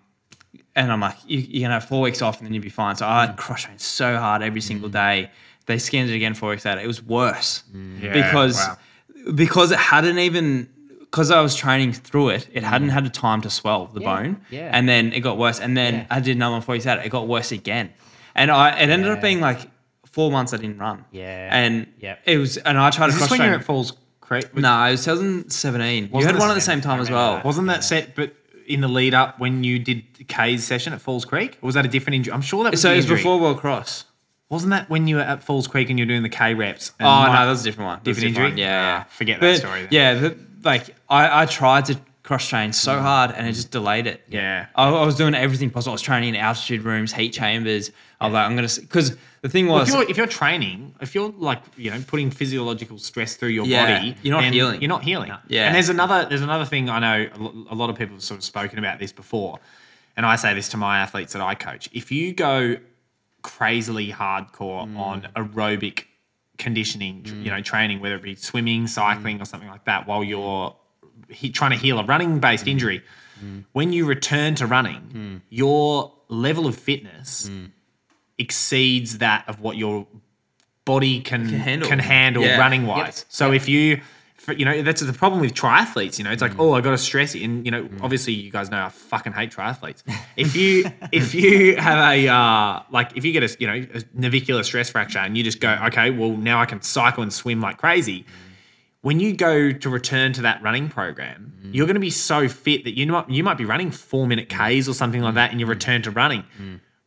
and 0.74 0.90
I'm 0.90 1.00
like, 1.00 1.16
you, 1.26 1.38
you're 1.38 1.62
gonna 1.62 1.74
have 1.74 1.84
four 1.84 2.00
weeks 2.00 2.22
off 2.22 2.38
and 2.38 2.46
then 2.46 2.54
you'll 2.54 2.62
be 2.62 2.70
fine. 2.70 2.96
So 2.96 3.06
I 3.06 3.22
had 3.26 3.34
mm. 3.34 3.38
cross 3.38 3.62
trained 3.62 3.80
so 3.80 4.16
hard 4.16 4.42
every 4.42 4.60
single 4.60 4.88
day. 4.88 5.30
They 5.66 5.78
scanned 5.78 6.10
it 6.10 6.14
again 6.16 6.34
four 6.34 6.50
weeks 6.50 6.64
later. 6.64 6.80
It 6.80 6.86
was 6.86 7.02
worse 7.02 7.62
Yeah, 7.72 8.12
because 8.12 8.56
wow. 8.56 8.78
because 9.34 9.70
it 9.70 9.78
hadn't 9.78 10.18
even 10.18 10.68
because 11.12 11.30
I 11.30 11.40
was 11.42 11.54
training 11.54 11.92
through 11.92 12.30
it, 12.30 12.48
it 12.52 12.64
hadn't 12.64 12.88
had 12.88 13.04
the 13.04 13.10
time 13.10 13.40
to 13.42 13.50
swell 13.50 13.86
the 13.86 14.00
Yeah, 14.00 14.16
bone. 14.16 14.40
yeah. 14.50 14.70
And 14.72 14.88
then 14.88 15.12
it 15.12 15.20
got 15.20 15.36
worse. 15.38 15.60
And 15.60 15.76
then 15.76 15.94
Yeah. 15.94 16.06
I 16.10 16.20
did 16.20 16.34
another 16.36 16.52
one 16.54 16.62
four 16.62 16.72
weeks 16.72 16.86
later. 16.86 17.02
It 17.02 17.10
got 17.10 17.28
worse 17.28 17.52
again. 17.52 17.90
And 18.34 18.50
I 18.50 18.70
it 18.80 18.88
ended 18.90 19.10
up 19.10 19.20
being 19.20 19.40
like 19.40 19.68
four 20.06 20.30
months 20.32 20.52
I 20.54 20.56
didn't 20.56 20.78
run. 20.78 21.04
Yeah. 21.12 21.48
And 21.52 21.86
yeah. 22.00 22.16
it 22.24 22.38
was 22.38 22.56
and 22.56 22.78
I 22.78 22.90
tried 22.90 23.08
Is 23.08 23.14
to 23.14 23.20
this 23.20 23.28
cross 23.28 23.30
when 23.30 23.40
you're 23.40 23.50
train. 23.50 23.60
at 23.60 23.66
Falls 23.66 23.92
Creek? 24.22 24.56
No, 24.56 24.84
it 24.86 24.92
was 24.92 25.04
2017. 25.04 26.04
You 26.04 26.10
Wasn't 26.10 26.32
had 26.32 26.40
one 26.40 26.50
at 26.50 26.54
the 26.54 26.60
same- 26.60 26.78
same 26.80 26.80
time 26.90 27.00
as 27.00 27.10
well. 27.10 27.36
that. 27.36 27.44
Wasn't 27.44 27.66
that 27.68 27.84
set? 27.84 28.14
But 28.16 28.34
in 28.66 28.80
the 28.80 28.88
lead 28.88 29.12
up 29.12 29.38
when 29.38 29.64
you 29.64 29.78
did 29.78 30.04
Kay's 30.28 30.64
session 30.64 30.92
at 30.94 31.00
Falls 31.02 31.24
Creek, 31.26 31.58
or 31.60 31.66
was 31.66 31.74
that 31.74 31.84
a 31.84 31.88
different 31.88 32.14
injury? 32.16 32.32
I'm 32.32 32.40
sure 32.40 32.62
that 32.64 32.70
was 32.72 32.80
So 32.80 32.88
the 32.88 32.94
it 32.94 32.96
was 32.96 33.04
injury. 33.06 33.16
before 33.18 33.38
World 33.38 33.58
Cross. 33.58 34.04
Wasn't 34.48 34.70
that 34.70 34.88
when 34.88 35.06
you 35.08 35.16
were 35.16 35.22
at 35.22 35.42
Falls 35.42 35.66
Creek 35.66 35.90
and 35.90 35.98
you're 35.98 36.06
doing 36.06 36.22
the 36.22 36.28
K 36.28 36.54
reps? 36.54 36.92
Oh 37.00 37.04
Mike- 37.04 37.26
no, 37.28 37.32
that 37.32 37.50
was 37.50 37.60
a 37.62 37.64
different 37.64 37.86
one. 37.88 38.00
That 38.02 38.10
was 38.10 38.18
a 38.18 38.20
Different 38.20 38.36
injury? 38.36 38.50
one. 38.50 38.58
Yeah, 38.58 38.66
yeah. 38.98 39.04
Ah, 39.04 39.08
forget 39.10 39.40
that 39.40 39.56
story 39.58 39.80
then. 39.82 39.88
Yeah, 39.90 40.20
but, 40.20 40.36
like 40.64 40.94
I, 41.08 41.42
I 41.42 41.46
tried 41.46 41.86
to 41.86 41.98
cross 42.22 42.46
train 42.48 42.72
so 42.72 43.00
hard 43.00 43.32
and 43.32 43.48
it 43.48 43.52
just 43.52 43.70
delayed 43.72 44.06
it. 44.06 44.22
Yeah. 44.28 44.66
I, 44.76 44.88
I 44.88 45.04
was 45.04 45.16
doing 45.16 45.34
everything 45.34 45.70
possible. 45.70 45.90
I 45.92 45.94
was 45.94 46.02
training 46.02 46.30
in 46.30 46.36
altitude 46.36 46.82
rooms, 46.82 47.12
heat 47.12 47.30
chambers. 47.30 47.90
I 48.20 48.26
was 48.26 48.34
like, 48.34 48.46
I'm 48.46 48.54
gonna 48.54 48.68
because 48.80 49.16
the 49.40 49.48
thing 49.48 49.66
Well, 49.66 49.80
was 49.80 49.88
if 49.88 49.94
you're 49.94 50.10
if 50.10 50.16
you're 50.16 50.26
training, 50.28 50.94
if 51.00 51.14
you're 51.16 51.30
like 51.36 51.60
you 51.76 51.90
know 51.90 52.00
putting 52.06 52.30
physiological 52.30 52.98
stress 52.98 53.34
through 53.34 53.48
your 53.48 53.66
Yeah, 53.66 53.98
body, 53.98 54.16
you're 54.22 54.34
not 54.40 54.44
healing. 54.52 54.80
You're 54.80 54.88
not 54.88 55.02
healing. 55.02 55.32
Yeah. 55.48 55.66
And 55.66 55.74
there's 55.74 55.88
another 55.88 56.26
there's 56.28 56.42
another 56.42 56.64
thing 56.64 56.88
I 56.88 57.00
know 57.00 57.28
a 57.68 57.72
a 57.74 57.76
lot 57.76 57.90
of 57.90 57.96
people 57.96 58.14
have 58.14 58.22
sort 58.22 58.38
of 58.38 58.44
spoken 58.44 58.78
about 58.78 59.00
this 59.00 59.10
before, 59.12 59.58
and 60.16 60.24
I 60.24 60.36
say 60.36 60.54
this 60.54 60.68
to 60.70 60.76
my 60.76 60.98
athletes 61.00 61.32
that 61.32 61.42
I 61.42 61.56
coach. 61.56 61.88
If 61.92 62.12
you 62.12 62.32
go 62.32 62.76
crazily 63.42 64.12
hardcore 64.12 64.86
Mm. 64.88 64.96
on 64.96 65.22
aerobic 65.34 66.04
conditioning, 66.58 67.24
you 67.24 67.50
know, 67.50 67.56
mm. 67.56 67.64
training, 67.64 68.00
whether 68.00 68.16
it 68.16 68.22
be 68.22 68.34
swimming, 68.34 68.86
cycling, 68.86 69.38
mm. 69.38 69.42
or 69.42 69.44
something 69.44 69.68
like 69.68 69.84
that, 69.84 70.06
while 70.06 70.22
you're 70.22 70.76
he, 71.28 71.50
trying 71.50 71.70
to 71.72 71.76
heal 71.76 71.98
a 71.98 72.04
running 72.04 72.38
based 72.40 72.66
mm. 72.66 72.72
injury. 72.72 73.02
When 73.72 73.92
you 73.92 74.06
return 74.06 74.54
to 74.56 74.68
running, 74.68 75.42
your 75.48 76.12
level 76.28 76.68
of 76.68 76.76
fitness 76.76 77.50
exceeds 78.38 79.18
that 79.18 79.48
of 79.48 79.60
what 79.60 79.76
your 79.76 80.06
body 80.84 81.20
can 81.20 81.48
can 81.48 81.58
handle. 81.58 81.88
handle, 81.90 82.42
Yeah. 82.44 82.58
running 82.58 82.86
wise. 82.86 83.24
So 83.28 83.52
if 83.52 83.68
you 83.68 84.00
for, 84.42 84.52
you 84.54 84.64
know 84.64 84.82
that's 84.82 85.00
the 85.00 85.12
problem 85.12 85.40
with 85.40 85.54
triathletes. 85.54 86.18
You 86.18 86.24
know, 86.24 86.32
it's 86.32 86.42
like, 86.42 86.54
mm. 86.54 86.60
oh, 86.60 86.72
I 86.72 86.80
got 86.80 86.90
to 86.90 86.98
stress 86.98 87.34
it, 87.36 87.42
and 87.42 87.64
you 87.64 87.70
know, 87.70 87.84
mm. 87.84 88.02
obviously, 88.02 88.32
you 88.32 88.50
guys 88.50 88.70
know 88.70 88.84
I 88.84 88.88
fucking 88.88 89.32
hate 89.32 89.52
triathletes. 89.52 90.02
If 90.34 90.56
you 90.56 90.86
if 91.12 91.34
you 91.34 91.76
have 91.76 91.98
a 92.10 92.26
uh, 92.28 92.82
like 92.90 93.16
if 93.16 93.24
you 93.24 93.32
get 93.32 93.42
a 93.42 93.56
you 93.60 93.66
know 93.66 93.86
a 93.94 94.02
navicular 94.14 94.62
stress 94.62 94.88
fracture 94.90 95.18
and 95.18 95.36
you 95.36 95.44
just 95.44 95.60
go, 95.60 95.78
okay, 95.86 96.10
well 96.10 96.30
now 96.30 96.60
I 96.60 96.66
can 96.66 96.80
cycle 96.80 97.22
and 97.22 97.32
swim 97.32 97.60
like 97.60 97.78
crazy. 97.78 98.20
Mm. 98.20 98.26
When 99.02 99.20
you 99.20 99.36
go 99.36 99.72
to 99.72 99.90
return 99.90 100.32
to 100.34 100.42
that 100.42 100.62
running 100.62 100.88
program, 100.88 101.52
you're 101.72 101.86
going 101.86 101.94
to 101.94 102.00
be 102.00 102.10
so 102.10 102.48
fit 102.48 102.84
that 102.84 102.96
you 102.96 103.06
might 103.06 103.28
you 103.28 103.44
might 103.44 103.58
be 103.58 103.64
running 103.64 103.90
four 103.90 104.26
minute 104.26 104.48
Ks 104.48 104.88
or 104.88 104.94
something 104.94 105.20
like 105.20 105.34
that, 105.34 105.50
and 105.50 105.60
you 105.60 105.66
return 105.66 106.02
to 106.02 106.10
running. 106.10 106.44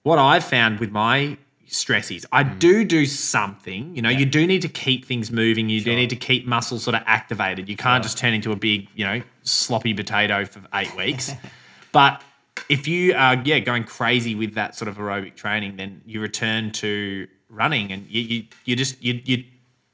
What 0.03 0.19
I've 0.19 0.43
found 0.43 0.79
with 0.79 0.91
my 0.91 1.38
stressies, 1.68 2.26
I 2.32 2.43
mm. 2.43 2.59
do 2.59 2.84
do 2.84 3.05
something. 3.05 3.95
You 3.95 4.01
know, 4.01 4.09
you 4.09 4.26
do 4.26 4.45
need 4.45 4.61
to 4.61 4.70
keep 4.70 5.05
things 5.05 5.32
moving. 5.32 5.70
You 5.70 5.82
do 5.82 5.95
need 5.95 6.09
to 6.09 6.16
keep 6.16 6.45
muscles 6.45 6.84
sort 6.84 6.95
of 6.95 7.03
activated. 7.05 7.70
You 7.70 7.78
can't 7.78 8.03
just 8.03 8.18
turn 8.18 8.34
into 8.34 8.51
a 8.51 8.55
big, 8.55 8.88
you 8.95 9.05
know, 9.05 9.22
sloppy 9.43 9.93
potato 9.93 10.45
for 10.45 10.61
eight 10.74 10.95
weeks. 10.95 11.32
but 11.91 12.22
if 12.70 12.88
you 12.88 13.13
are, 13.16 13.36
yeah, 13.43 13.59
going 13.59 13.84
crazy 13.84 14.36
with 14.36 14.55
that 14.55 14.76
sort 14.76 14.89
of 14.89 14.97
aerobic 14.97 15.36
training, 15.36 15.76
then 15.76 16.01
you 16.05 16.22
return 16.22 16.72
to 16.74 17.28
running, 17.49 17.91
and 17.91 18.07
you 18.09 18.22
you, 18.22 18.43
you 18.66 18.76
just 18.76 19.03
you 19.03 19.22
you 19.26 19.43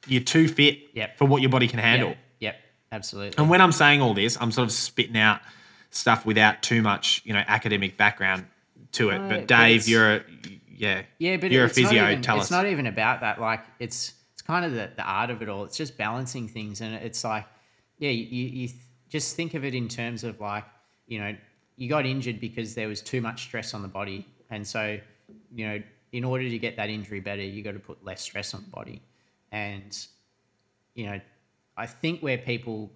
you're 0.07 0.23
too 0.23 0.47
fit 0.47 0.79
Yep. 0.93 1.17
for 1.17 1.25
what 1.25 1.41
your 1.41 1.49
body 1.49 1.67
can 1.67 1.79
handle. 1.79 2.09
Yep, 2.09 2.17
yep, 2.39 2.55
absolutely. 2.91 3.37
And 3.37 3.49
when 3.49 3.61
I'm 3.61 3.71
saying 3.71 4.01
all 4.01 4.13
this, 4.13 4.37
I'm 4.39 4.51
sort 4.51 4.67
of 4.67 4.71
spitting 4.71 5.17
out 5.17 5.41
stuff 5.91 6.25
without 6.25 6.61
too 6.61 6.81
much, 6.81 7.21
you 7.25 7.33
know, 7.33 7.43
academic 7.47 7.97
background 7.97 8.45
to 8.93 9.09
it. 9.09 9.19
But 9.29 9.47
Dave, 9.47 9.87
you're 9.87 10.15
a 10.15 10.23
yeah, 10.81 11.03
Yeah, 11.19 11.37
but 11.37 11.51
you're 11.51 11.65
a 11.65 11.69
physio. 11.69 12.03
even- 12.09 12.21
Tell 12.23 12.37
it's 12.37 12.45
us. 12.45 12.51
not 12.51 12.65
even 12.65 12.87
about 12.87 13.21
that. 13.21 13.39
Like 13.39 13.63
it's 13.79 14.13
it's 14.33 14.41
kind 14.41 14.65
of 14.65 14.71
the, 14.73 14.89
the 14.95 15.03
art 15.03 15.29
of 15.29 15.41
it 15.43 15.49
all. 15.49 15.63
It's 15.65 15.77
just 15.77 15.97
balancing 15.97 16.47
things, 16.47 16.81
and 16.81 16.95
it's 16.95 17.23
like, 17.23 17.45
yeah, 17.99 18.09
you, 18.09 18.45
you 18.61 18.67
th- 18.67 18.81
just 19.09 19.35
think 19.35 19.53
of 19.53 19.63
it 19.63 19.75
in 19.75 19.87
terms 19.87 20.23
of 20.23 20.39
like, 20.39 20.65
you 21.07 21.19
know, 21.19 21.35
you 21.77 21.87
got 21.87 22.05
injured 22.05 22.39
because 22.39 22.73
there 22.73 22.87
was 22.87 23.01
too 23.01 23.21
much 23.21 23.43
stress 23.43 23.73
on 23.75 23.81
the 23.83 23.87
body, 23.87 24.25
and 24.49 24.65
so, 24.65 24.97
you 25.53 25.67
know, 25.67 25.81
in 26.11 26.23
order 26.23 26.49
to 26.49 26.57
get 26.57 26.75
that 26.77 26.89
injury 26.89 27.19
better, 27.19 27.43
you 27.43 27.61
got 27.61 27.73
to 27.73 27.79
put 27.79 28.03
less 28.03 28.21
stress 28.21 28.53
on 28.55 28.63
the 28.63 28.69
body, 28.71 29.01
and, 29.51 30.07
you 30.95 31.05
know, 31.05 31.19
I 31.77 31.85
think 31.85 32.21
where 32.21 32.37
people 32.39 32.89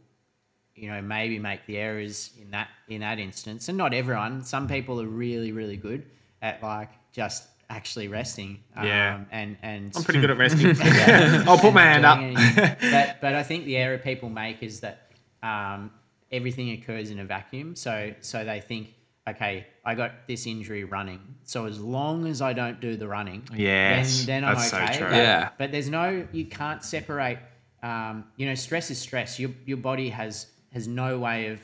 you 0.75 0.89
know 0.89 1.01
maybe 1.01 1.39
make 1.39 1.65
the 1.67 1.77
errors 1.77 2.31
in 2.41 2.51
that 2.51 2.67
in 2.89 2.99
that 2.99 3.17
instance 3.17 3.69
and 3.69 3.77
not 3.77 3.93
everyone 3.93 4.43
some 4.43 4.67
people 4.67 4.99
are 5.01 5.07
really 5.07 5.53
really 5.53 5.77
good 5.77 6.05
at 6.41 6.61
like 6.61 6.89
just 7.13 7.47
actually 7.69 8.07
resting 8.07 8.59
Yeah. 8.75 9.15
um, 9.15 9.27
and 9.31 9.57
and 9.61 9.91
I'm 9.95 10.03
pretty 10.03 10.21
good 10.21 10.31
at 10.31 10.37
resting. 10.37 10.75
yeah, 10.75 11.43
I'll 11.47 11.57
put 11.57 11.73
my 11.73 11.81
hand 11.83 12.05
up. 12.05 12.19
but 12.81 13.17
but 13.21 13.35
I 13.35 13.43
think 13.43 13.65
the 13.65 13.77
error 13.77 13.97
people 13.97 14.29
make 14.29 14.61
is 14.63 14.81
that 14.81 15.11
um, 15.43 15.91
everything 16.31 16.71
occurs 16.71 17.11
in 17.11 17.19
a 17.19 17.25
vacuum. 17.25 17.75
So 17.75 18.13
so 18.21 18.43
they 18.45 18.61
think, 18.61 18.93
okay, 19.27 19.67
I 19.83 19.95
got 19.95 20.27
this 20.27 20.45
injury 20.47 20.83
running. 20.83 21.21
So 21.43 21.65
as 21.65 21.79
long 21.79 22.27
as 22.27 22.41
I 22.41 22.53
don't 22.53 22.79
do 22.79 22.95
the 22.97 23.07
running, 23.07 23.47
Yes, 23.55 24.17
then, 24.25 24.43
then 24.43 24.49
I'm 24.49 24.55
that's 24.55 24.69
so 24.71 24.77
okay. 24.77 24.97
true. 24.97 25.07
But, 25.09 25.15
Yeah. 25.15 25.49
but 25.57 25.71
there's 25.71 25.89
no 25.89 26.27
you 26.31 26.45
can't 26.45 26.83
separate. 26.83 27.39
Um, 27.83 28.25
you 28.37 28.47
know, 28.47 28.55
stress 28.55 28.89
is 28.91 28.97
stress. 28.99 29.39
Your 29.39 29.51
your 29.65 29.77
body 29.77 30.09
has 30.09 30.47
has 30.73 30.87
no 30.87 31.19
way 31.19 31.47
of 31.47 31.59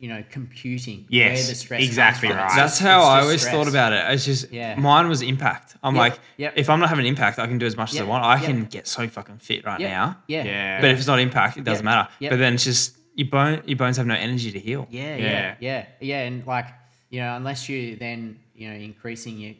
you 0.00 0.08
know 0.08 0.24
computing 0.30 1.00
where 1.10 1.28
Yes, 1.30 1.48
the 1.48 1.54
stress 1.54 1.82
exactly 1.84 2.28
comes 2.28 2.38
from. 2.40 2.46
right. 2.48 2.56
That's 2.56 2.78
how 2.78 3.02
I 3.02 3.20
always 3.20 3.42
stress. 3.42 3.54
thought 3.54 3.68
about 3.68 3.92
it. 3.92 4.02
It's 4.14 4.24
just 4.24 4.50
Yeah. 4.50 4.74
mine 4.76 5.08
was 5.08 5.20
impact. 5.22 5.76
I'm 5.82 5.94
Yep, 5.94 6.00
like, 6.00 6.18
yep. 6.38 6.52
if 6.56 6.68
I'm 6.70 6.80
not 6.80 6.88
having 6.88 7.06
impact, 7.06 7.38
I 7.38 7.46
can 7.46 7.58
do 7.58 7.66
as 7.66 7.76
much 7.76 7.92
as 7.94 8.00
I 8.00 8.04
want. 8.04 8.24
I 8.24 8.36
yep. 8.36 8.44
can 8.46 8.64
get 8.64 8.88
so 8.88 9.06
fucking 9.08 9.38
fit 9.38 9.64
right 9.64 9.78
Yeah, 9.78 9.88
now. 9.90 10.16
yeah, 10.26 10.44
Yeah. 10.44 10.80
But 10.80 10.90
if 10.90 10.98
it's 10.98 11.06
not 11.06 11.20
impact, 11.20 11.58
it 11.58 11.64
doesn't 11.64 11.84
Yep, 11.84 11.94
matter. 11.94 12.08
yep. 12.18 12.30
But 12.32 12.38
then 12.38 12.54
it's 12.54 12.64
just 12.64 12.96
your 13.14 13.28
bone, 13.28 13.62
your 13.66 13.76
bones 13.76 13.98
have 13.98 14.06
no 14.06 14.14
energy 14.14 14.50
to 14.52 14.58
heal. 14.58 14.88
Yeah, 14.90 15.16
Yeah. 15.16 15.24
yeah, 15.26 15.54
yeah, 15.60 15.84
yeah, 16.00 16.20
and 16.22 16.46
like 16.46 16.66
you 17.10 17.20
know, 17.20 17.36
unless 17.36 17.68
you 17.68 17.96
then 17.96 18.38
you 18.54 18.68
know 18.70 18.74
increasing 18.76 19.38
your 19.38 19.54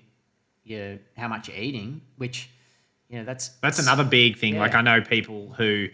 your 0.65 0.99
how 1.19 1.29
much 1.29 1.49
you're 1.49 1.57
eating, 1.59 2.01
which 2.17 2.49
you 3.11 3.19
know 3.19 3.25
that's 3.25 3.49
That's 3.61 3.79
another 3.79 4.05
big 4.05 4.39
thing. 4.39 4.57
Like 4.57 4.75
I 4.75 4.81
know 4.83 5.01
people 5.03 5.53
who, 5.59 5.89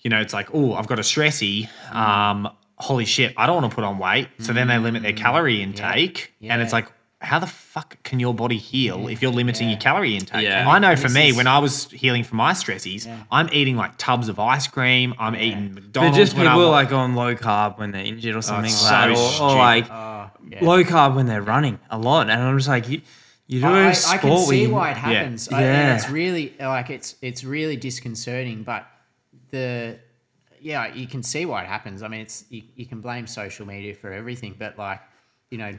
you 0.00 0.10
know, 0.10 0.20
it's 0.20 0.32
like, 0.32 0.48
oh, 0.54 0.74
I've 0.74 0.86
got 0.86 0.98
a 0.98 1.02
stressy. 1.02 1.68
Um, 1.92 2.48
holy 2.82 3.04
shit, 3.04 3.32
I 3.36 3.46
don't 3.46 3.60
want 3.62 3.70
to 3.70 3.74
put 3.74 3.84
on 3.84 3.98
weight. 3.98 4.28
So 4.40 4.52
then 4.52 4.66
they 4.68 4.78
limit 4.78 5.02
their 5.02 5.12
mm, 5.12 5.16
calorie 5.16 5.62
intake, 5.62 6.32
and 6.42 6.60
it's 6.60 6.72
like, 6.72 6.88
how 7.20 7.38
the 7.38 7.46
fuck 7.46 8.02
can 8.02 8.18
your 8.18 8.34
body 8.34 8.58
heal 8.58 9.06
if 9.06 9.22
you're 9.22 9.30
limiting 9.30 9.68
your 9.68 9.78
calorie 9.78 10.16
intake? 10.16 10.42
Yeah. 10.42 10.68
I 10.68 10.80
know 10.80 10.96
for 10.96 11.08
me, 11.08 11.28
is- 11.28 11.36
when 11.36 11.46
I 11.46 11.60
was 11.60 11.88
healing 11.90 12.24
from 12.24 12.38
my 12.38 12.52
stressies, 12.52 13.06
Yeah. 13.06 13.22
I'm 13.30 13.48
eating 13.52 13.76
like 13.76 13.96
tubs 13.96 14.28
of 14.28 14.40
ice 14.40 14.66
cream. 14.66 15.14
I'm 15.20 15.36
eating 15.36 15.74
McDonald's. 15.74 15.74
But 15.74 15.82
McDonald's. 15.84 16.16
just 16.18 16.36
people 16.36 16.64
I'm, 16.66 16.70
like 16.70 16.92
on 16.92 17.14
low 17.14 17.36
carb 17.36 17.78
when 17.78 17.92
they're 17.92 18.04
injured 18.04 18.34
or 18.34 18.38
oh, 18.38 18.40
something 18.40 18.64
it's 18.64 18.82
like 18.82 19.14
that, 19.14 19.16
so 19.16 19.44
or, 19.44 19.50
or 19.52 19.56
like 19.56 19.88
oh, 19.88 20.30
yeah. 20.50 20.64
low 20.64 20.82
carb 20.82 21.14
when 21.14 21.26
they're 21.26 21.40
running 21.42 21.78
a 21.90 21.98
lot. 21.98 22.28
And 22.28 22.42
I'm 22.42 22.58
just 22.58 22.68
like, 22.68 22.88
you, 22.88 23.00
you 23.46 23.60
do 23.60 23.66
I, 23.68 23.82
a 23.82 23.88
I 23.88 23.92
sport 23.92 24.20
can 24.22 24.38
see 24.38 24.62
you- 24.62 24.70
why 24.70 24.90
it 24.90 24.96
happens. 24.96 25.48
I, 25.48 25.60
Yeah. 25.60 25.80
and 25.90 26.00
it's 26.00 26.10
really 26.10 26.54
like 26.58 26.90
it's 26.90 27.14
it's 27.22 27.44
really 27.44 27.76
disconcerting, 27.76 28.64
but 28.64 28.84
the 29.52 29.98
yeah, 30.62 30.94
you 30.94 31.06
can 31.06 31.22
see 31.22 31.44
why 31.46 31.62
it 31.62 31.68
happens. 31.68 32.02
I 32.02 32.08
mean, 32.08 32.20
it's 32.20 32.44
you, 32.48 32.62
you 32.76 32.86
can 32.86 33.00
blame 33.00 33.26
social 33.26 33.66
media 33.66 33.94
for 33.94 34.12
everything, 34.12 34.54
but 34.58 34.78
like 34.78 35.00
you 35.50 35.58
know, 35.58 35.78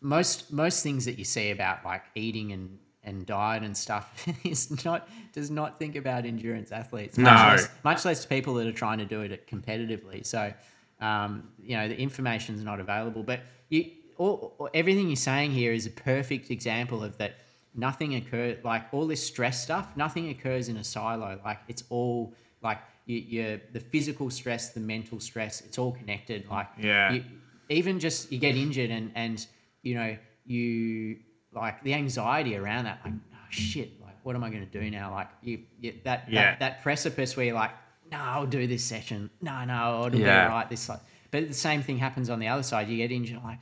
most 0.00 0.52
most 0.52 0.82
things 0.82 1.04
that 1.04 1.18
you 1.18 1.24
see 1.24 1.50
about 1.50 1.84
like 1.84 2.04
eating 2.14 2.52
and 2.52 2.78
and 3.04 3.24
diet 3.26 3.62
and 3.62 3.76
stuff 3.76 4.26
is 4.44 4.84
not 4.84 5.08
does 5.32 5.50
not 5.50 5.78
think 5.78 5.96
about 5.96 6.24
endurance 6.26 6.72
athletes. 6.72 7.16
Much 7.18 7.32
No. 7.32 7.48
less, 7.52 7.68
much 7.84 8.04
less 8.04 8.26
people 8.26 8.54
that 8.54 8.66
are 8.66 8.72
trying 8.72 8.98
to 8.98 9.04
do 9.06 9.22
it 9.22 9.46
competitively. 9.46 10.24
So, 10.26 10.52
um, 11.00 11.48
you 11.62 11.76
know, 11.76 11.88
the 11.88 11.98
information's 11.98 12.62
not 12.62 12.80
available. 12.80 13.22
But 13.22 13.40
you, 13.70 13.90
all, 14.18 14.54
all- 14.58 14.70
everything 14.74 15.06
you're 15.08 15.16
saying 15.16 15.52
here 15.52 15.72
is 15.72 15.86
a 15.86 15.90
perfect 15.90 16.50
example 16.50 17.02
of 17.02 17.16
that. 17.18 17.36
Nothing 17.74 18.16
occurs 18.16 18.58
like 18.64 18.86
all 18.92 19.06
this 19.06 19.24
stress 19.24 19.62
stuff. 19.62 19.96
Nothing 19.96 20.30
occurs 20.30 20.68
in 20.68 20.76
a 20.76 20.84
silo. 20.84 21.38
Like 21.44 21.60
it's 21.68 21.84
all 21.90 22.34
like 22.62 22.78
you, 23.08 23.16
you 23.34 23.60
the 23.72 23.80
physical 23.80 24.28
stress, 24.30 24.70
the 24.70 24.80
mental 24.80 25.18
stress. 25.18 25.62
It's 25.62 25.78
all 25.78 25.92
connected. 25.92 26.46
Like 26.48 26.68
Yeah. 26.78 27.12
you, 27.12 27.24
even 27.70 27.98
just 27.98 28.30
you 28.30 28.38
get 28.38 28.54
injured 28.56 28.90
and 28.90 29.10
and 29.14 29.44
you 29.82 29.94
know 29.94 30.16
you 30.44 31.16
like 31.52 31.82
the 31.82 31.94
anxiety 31.94 32.54
around 32.56 32.84
that 32.84 33.00
like 33.04 33.14
oh 33.32 33.36
shit 33.50 33.90
like 34.02 34.16
what 34.22 34.34
am 34.36 34.42
i 34.44 34.48
going 34.50 34.66
to 34.66 34.80
do 34.80 34.90
now 34.90 35.10
like 35.12 35.28
you, 35.42 35.60
you 35.80 35.94
that, 36.04 36.24
Yeah. 36.28 36.50
that 36.52 36.60
that 36.60 36.82
precipice 36.82 37.36
where 37.36 37.46
you're 37.46 37.54
like 37.54 37.70
no 38.10 38.18
i'll 38.18 38.46
do 38.46 38.66
this 38.66 38.84
session 38.84 39.30
no 39.42 39.64
no 39.64 40.06
it'll 40.06 40.18
Yeah. 40.20 40.44
be 40.44 40.50
all 40.50 40.56
right 40.58 40.68
this 40.70 40.88
like 40.88 41.00
but 41.30 41.46
the 41.48 41.54
same 41.54 41.82
thing 41.82 41.98
happens 41.98 42.28
on 42.30 42.38
the 42.38 42.48
other 42.48 42.62
side 42.62 42.88
you 42.88 42.96
get 42.96 43.12
injured 43.12 43.40
like 43.44 43.58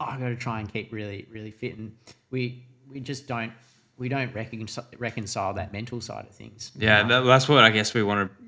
oh 0.00 0.04
i 0.06 0.16
got 0.18 0.28
to 0.28 0.36
try 0.36 0.60
and 0.60 0.72
keep 0.72 0.92
really 0.92 1.26
really 1.30 1.50
fit 1.50 1.76
and 1.78 1.92
we 2.30 2.64
we 2.88 3.00
just 3.00 3.26
don't 3.28 3.52
we 3.98 4.08
don't 4.08 4.32
reconcile, 4.34 4.86
reconcile 4.98 5.52
that 5.54 5.72
mental 5.72 6.00
side 6.00 6.24
of 6.26 6.34
things 6.34 6.70
Yeah, 6.76 7.02
that, 7.06 7.20
that's 7.20 7.48
what 7.48 7.62
I 7.64 7.70
guess 7.70 7.92
we 7.94 8.02
want 8.02 8.30
to 8.30 8.44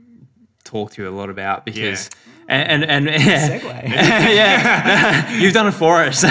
talk 0.65 0.93
to 0.93 1.03
you 1.03 1.09
a 1.09 1.11
lot 1.11 1.31
about 1.31 1.65
because 1.65 2.11
and 2.49 2.83
and, 2.83 3.09
and 3.09 3.21
yeah, 3.27 3.59
segue 3.59 3.89
yeah, 3.89 5.32
you've 5.41 5.55
done 5.55 5.66
it 5.69 5.73
for 5.73 6.03
us. 6.03 6.20
So 6.20 6.28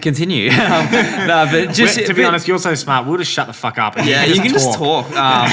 continue. 0.00 0.50
Um, 0.50 0.90
no, 1.26 1.48
but 1.50 1.72
just 1.74 1.98
to 1.98 2.14
be 2.14 2.22
but- 2.22 2.28
honest, 2.28 2.48
you're 2.48 2.58
so 2.58 2.74
smart. 2.74 3.06
We'll 3.06 3.18
just 3.18 3.30
shut 3.32 3.46
the 3.46 3.52
fuck 3.52 3.78
up. 3.78 3.96
And 3.96 4.06
yeah, 4.06 4.24
you 4.24 4.40
can 4.40 4.50
just 4.50 4.74
talk. 4.74 5.06
Um, 5.12 5.50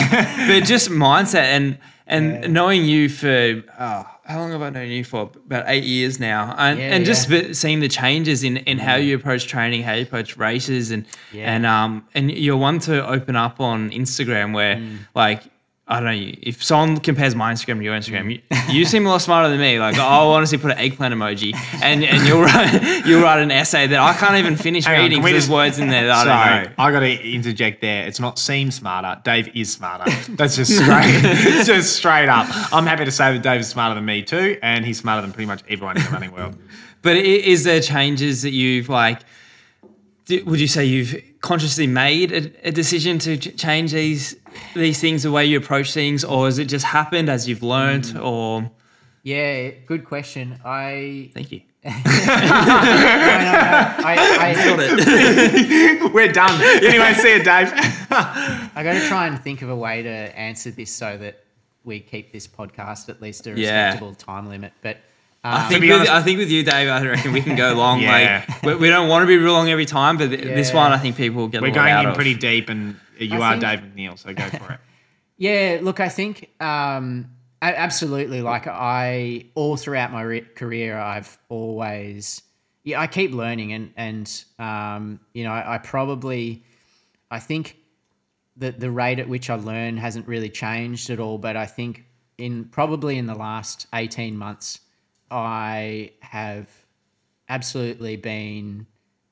but 0.47 0.61
just 0.65 0.89
mindset 0.89 1.43
and 1.55 1.77
and 2.07 2.53
knowing 2.53 2.85
you 2.85 3.07
for 3.09 3.63
oh, 3.79 4.05
how 4.25 4.39
long 4.39 4.51
have 4.51 4.61
I 4.61 4.69
known 4.69 4.89
you 4.89 5.03
for? 5.03 5.23
About 5.45 5.65
eight 5.67 5.83
years 5.83 6.19
now, 6.19 6.53
and 6.57 6.79
Yeah, 6.79 6.85
and 6.95 7.05
just 7.05 7.29
yeah. 7.29 7.51
seeing 7.53 7.79
the 7.79 7.87
changes 7.87 8.43
in, 8.43 8.57
in 8.57 8.77
how 8.79 8.95
you 8.95 9.15
approach 9.15 9.47
training, 9.47 9.83
how 9.83 9.93
you 9.93 10.03
approach 10.03 10.37
races, 10.37 10.91
and 10.91 11.05
Yeah. 11.31 11.51
and 11.53 11.65
um 11.65 12.07
and 12.13 12.31
you're 12.31 12.57
one 12.57 12.79
to 12.81 13.07
open 13.07 13.35
up 13.35 13.59
on 13.59 13.89
Instagram 13.91 14.53
where 14.53 14.75
Mm. 14.77 14.97
like. 15.15 15.43
I 15.91 15.99
don't 15.99 16.05
know. 16.05 16.31
If 16.43 16.63
someone 16.63 16.97
compares 16.99 17.33
my 17.33 17.51
Instagram 17.51 17.79
to 17.79 17.83
your. 17.83 17.95
Instagram, 17.95 18.31
you, 18.31 18.41
you 18.71 18.85
seem 18.85 19.07
a 19.07 19.09
lot 19.09 19.23
smarter 19.23 19.49
than 19.49 19.59
me. 19.59 19.79
Like, 19.79 19.95
I'll 19.97 20.29
honestly 20.29 20.59
put 20.59 20.69
an 20.71 20.77
eggplant 20.77 21.15
emoji, 21.15 21.55
and, 21.81 22.03
and 22.03 22.27
you'll 22.27 22.43
write 22.43 23.01
you'll 23.07 23.23
write 23.23 23.41
an 23.41 23.49
essay 23.49 23.87
that 23.87 23.99
I 23.99 24.13
can't 24.13 24.35
even 24.35 24.55
finish 24.55 24.85
Hang 24.85 25.01
reading 25.01 25.17
because 25.17 25.31
there's 25.31 25.43
just- 25.45 25.51
words 25.51 25.79
in 25.79 25.89
there 25.89 26.05
that 26.05 26.27
I 26.27 26.59
don't 26.61 26.69
know. 26.69 26.73
I 26.77 26.91
got 26.91 26.99
to 26.99 27.33
interject 27.33 27.81
there. 27.81 28.05
It's 28.05 28.19
not 28.19 28.37
seem 28.37 28.69
smarter. 28.69 29.19
Dave 29.23 29.49
is 29.55 29.73
smarter. 29.73 30.11
That's 30.33 30.55
just 30.55 30.75
straight, 30.77 31.21
just 31.65 31.95
straight 31.95 32.29
up. 32.29 32.45
I'm 32.71 32.85
happy 32.85 33.05
to 33.05 33.11
say 33.11 33.33
that 33.33 33.41
Dave 33.41 33.61
is 33.61 33.67
smarter 33.67 33.95
than 33.95 34.05
me 34.05 34.21
too, 34.21 34.59
and 34.61 34.85
he's 34.85 34.99
smarter 34.99 35.23
than 35.23 35.31
pretty 35.31 35.47
much 35.47 35.63
everyone 35.67 35.97
in 35.97 36.03
the 36.03 36.09
running 36.11 36.31
world. 36.31 36.55
But 37.01 37.17
is 37.17 37.63
there 37.63 37.81
changes 37.81 38.43
that 38.43 38.51
you've 38.51 38.89
like? 38.89 39.21
Would 40.29 40.59
you 40.59 40.67
say 40.67 40.85
you've 40.85 41.15
consciously 41.41 41.87
made 41.87 42.31
a, 42.31 42.67
a 42.67 42.71
decision 42.71 43.17
to 43.19 43.37
ch- 43.37 43.57
change 43.57 43.91
these 43.91 44.35
these 44.75 44.99
things, 44.99 45.23
the 45.23 45.31
way 45.31 45.45
you 45.45 45.57
approach 45.57 45.93
things, 45.93 46.23
or 46.23 46.45
has 46.45 46.59
it 46.59 46.65
just 46.65 46.85
happened 46.85 47.29
as 47.29 47.47
you've 47.47 47.63
learned? 47.63 48.05
Mm. 48.05 48.23
Or 48.25 48.71
Yeah, 49.23 49.71
good 49.87 50.05
question. 50.05 50.59
I 50.65 51.31
Thank 51.33 51.51
you. 51.51 51.61
no, 51.85 51.91
no, 51.91 51.95
no. 51.95 52.01
I, 54.05 54.15
I, 54.39 54.53
it. 56.03 56.13
We're 56.13 56.31
done. 56.31 56.61
Anyway, 56.83 57.13
see 57.13 57.37
you, 57.37 57.43
Dave. 57.43 57.71
I 58.11 58.81
got 58.83 58.93
to 58.93 59.07
try 59.07 59.27
and 59.27 59.39
think 59.41 59.61
of 59.61 59.69
a 59.69 59.75
way 59.75 60.03
to 60.03 60.09
answer 60.09 60.71
this 60.71 60.91
so 60.91 61.17
that 61.17 61.43
we 61.85 62.01
keep 62.01 62.33
this 62.33 62.47
podcast 62.47 63.07
at 63.07 63.21
least 63.21 63.47
a 63.47 63.51
Yeah. 63.51 63.85
respectable 63.85 64.13
time 64.15 64.49
limit. 64.49 64.73
But 64.81 64.97
I 65.43 65.63
um, 65.63 65.69
think, 65.69 65.81
be 65.81 65.87
with, 65.89 65.97
honest- 65.97 66.11
I 66.11 66.21
think 66.21 66.37
with 66.39 66.49
you, 66.51 66.63
Dave, 66.63 66.89
I 66.89 67.05
reckon 67.05 67.31
we 67.31 67.41
can 67.41 67.55
go 67.55 67.73
long. 67.73 68.01
Yeah. 68.01 68.43
Like 68.47 68.63
we, 68.63 68.75
we 68.75 68.89
don't 68.89 69.07
want 69.07 69.23
to 69.23 69.27
be 69.27 69.37
real 69.37 69.53
long 69.53 69.69
every 69.69 69.85
time, 69.85 70.17
but 70.17 70.29
th- 70.29 70.41
this 70.41 70.73
one 70.73 70.91
I 70.91 70.97
think 70.97 71.15
people 71.15 71.47
get. 71.47 71.59
a 71.59 71.61
We're 71.61 71.67
lot 71.69 71.75
going 71.75 71.91
out 71.91 72.03
in 72.05 72.09
of. 72.09 72.15
pretty 72.15 72.35
deep, 72.35 72.67
and 72.69 72.99
you 73.17 73.41
I 73.41 73.55
are 73.55 73.59
think- 73.59 73.95
Dave 73.95 74.09
McNeill, 74.09 74.17
so 74.19 74.33
go 74.33 74.43
for 74.49 74.73
it. 74.73 74.79
Yeah, 75.41 75.79
look, 75.81 76.01
I 76.01 76.09
think 76.09 76.49
um, 76.61 77.29
absolutely. 77.61 78.41
Like 78.41 78.67
I, 78.67 79.45
all 79.55 79.77
throughout 79.77 80.11
my 80.11 80.21
re- 80.21 80.41
career, 80.41 80.97
I've 80.97 81.37
always, 81.47 82.41
yeah, 82.83 82.99
I 82.99 83.07
keep 83.07 83.31
learning, 83.31 83.71
and 83.71 83.93
and 83.95 84.43
um, 84.59 85.21
you 85.33 85.45
know, 85.45 85.51
I, 85.53 85.75
I 85.75 85.77
probably, 85.77 86.65
I 87.31 87.39
think 87.39 87.77
that 88.57 88.81
the 88.81 88.91
rate 88.91 89.19
at 89.19 89.29
which 89.29 89.49
I 89.49 89.55
learn 89.55 89.95
hasn't 89.95 90.27
really 90.27 90.49
changed 90.49 91.09
at 91.09 91.21
all. 91.21 91.37
But 91.37 91.55
I 91.55 91.65
think 91.67 92.03
in 92.37 92.65
probably 92.65 93.17
in 93.17 93.25
the 93.25 93.35
last 93.35 93.87
eighteen 93.93 94.35
months, 94.37 94.81
I 95.31 96.11
have 96.21 96.67
absolutely 97.47 98.15
been 98.15 98.85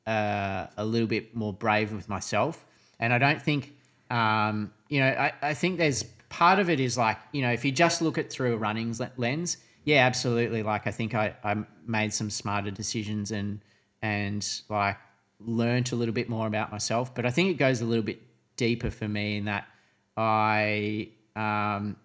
uh, 0.05 0.67
a 0.77 0.85
little 0.85 1.07
bit 1.07 1.35
more 1.35 1.53
brave 1.53 1.93
with 1.93 2.09
myself. 2.09 2.65
And 2.99 3.13
I 3.13 3.17
don't 3.17 3.41
think, 3.41 3.73
um, 4.09 4.71
you 4.89 4.99
know, 4.99 5.07
I, 5.07 5.33
I 5.41 5.53
think 5.53 5.77
there's 5.77 6.03
part 6.29 6.59
of 6.59 6.69
it 6.69 6.79
is 6.79 6.97
like, 6.97 7.17
you 7.31 7.41
know, 7.41 7.51
if 7.51 7.63
you 7.63 7.71
just 7.71 8.01
look 8.01 8.17
at 8.17 8.31
through 8.31 8.53
a 8.53 8.57
running 8.57 8.95
lens, 9.17 9.57
yeah, 9.83 10.05
absolutely. 10.05 10.63
Like 10.63 10.87
I 10.87 10.91
think 10.91 11.13
I, 11.13 11.35
I 11.43 11.55
made 11.85 12.13
some 12.13 12.29
smarter 12.29 12.71
decisions 12.71 13.31
and, 13.31 13.61
and 14.01 14.47
like 14.69 14.97
learned 15.39 15.91
a 15.91 15.95
little 15.95 16.13
bit 16.13 16.29
more 16.29 16.47
about 16.47 16.71
myself. 16.71 17.13
But 17.13 17.25
I 17.25 17.29
think 17.29 17.51
it 17.51 17.57
goes 17.57 17.81
a 17.81 17.85
little 17.85 18.03
bit 18.03 18.21
deeper 18.55 18.89
for 18.89 19.07
me 19.07 19.37
in 19.37 19.45
that 19.45 19.67
I, 20.15 21.09
um, 21.35 21.95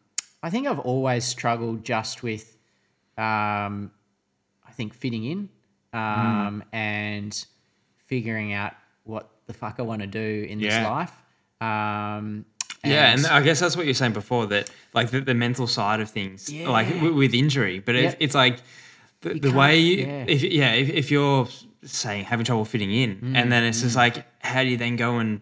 I 0.43 0.51
think 0.51 0.67
I've 0.67 0.81
always 0.81 1.25
struggled 1.25 1.85
just 1.85 2.23
with, 2.23 2.52
um, 3.19 3.91
I 4.67 4.73
think 4.73 4.95
fitting 4.95 5.25
in 5.25 5.49
um, 5.93 6.65
and 6.73 7.45
figuring 8.07 8.53
out 8.53 8.73
what 9.05 9.29
the 9.47 9.53
fuck 9.55 9.77
I 9.79 9.83
want 9.83 10.01
to 10.03 10.07
do 10.07 10.47
in 10.49 10.59
this 10.61 10.75
life. 10.85 11.13
Um, 11.61 12.45
Yeah, 12.85 13.13
and 13.13 13.27
I 13.27 13.41
guess 13.43 13.61
that's 13.61 13.77
what 13.77 13.85
you're 13.87 13.95
saying 13.95 14.13
before 14.13 14.47
that, 14.47 14.71
like 14.95 15.11
the, 15.11 15.21
the 15.21 15.35
mental 15.35 15.67
side 15.67 16.01
of 16.01 16.11
things, 16.11 16.53
like 16.53 16.89
w- 16.89 17.15
with 17.15 17.35
injury. 17.35 17.79
But 17.81 17.95
Yep. 17.95 18.17
it's 18.21 18.35
like 18.35 18.59
the, 19.21 19.35
the 19.35 19.53
way, 19.53 19.79
you, 19.79 19.97
yeah. 20.07 20.25
if 20.27 20.43
yeah, 20.43 20.73
if, 20.73 20.89
if 20.91 21.11
you're 21.11 21.47
saying 21.85 22.25
having 22.25 22.45
trouble 22.45 22.65
fitting 22.65 22.91
in, 22.93 23.37
and 23.37 23.53
then 23.53 23.63
it's 23.65 23.79
Mm, 23.79 23.83
just 23.83 23.97
like, 23.97 24.25
how 24.41 24.63
do 24.63 24.69
you 24.69 24.77
then 24.77 24.97
go 24.97 25.19
and 25.19 25.41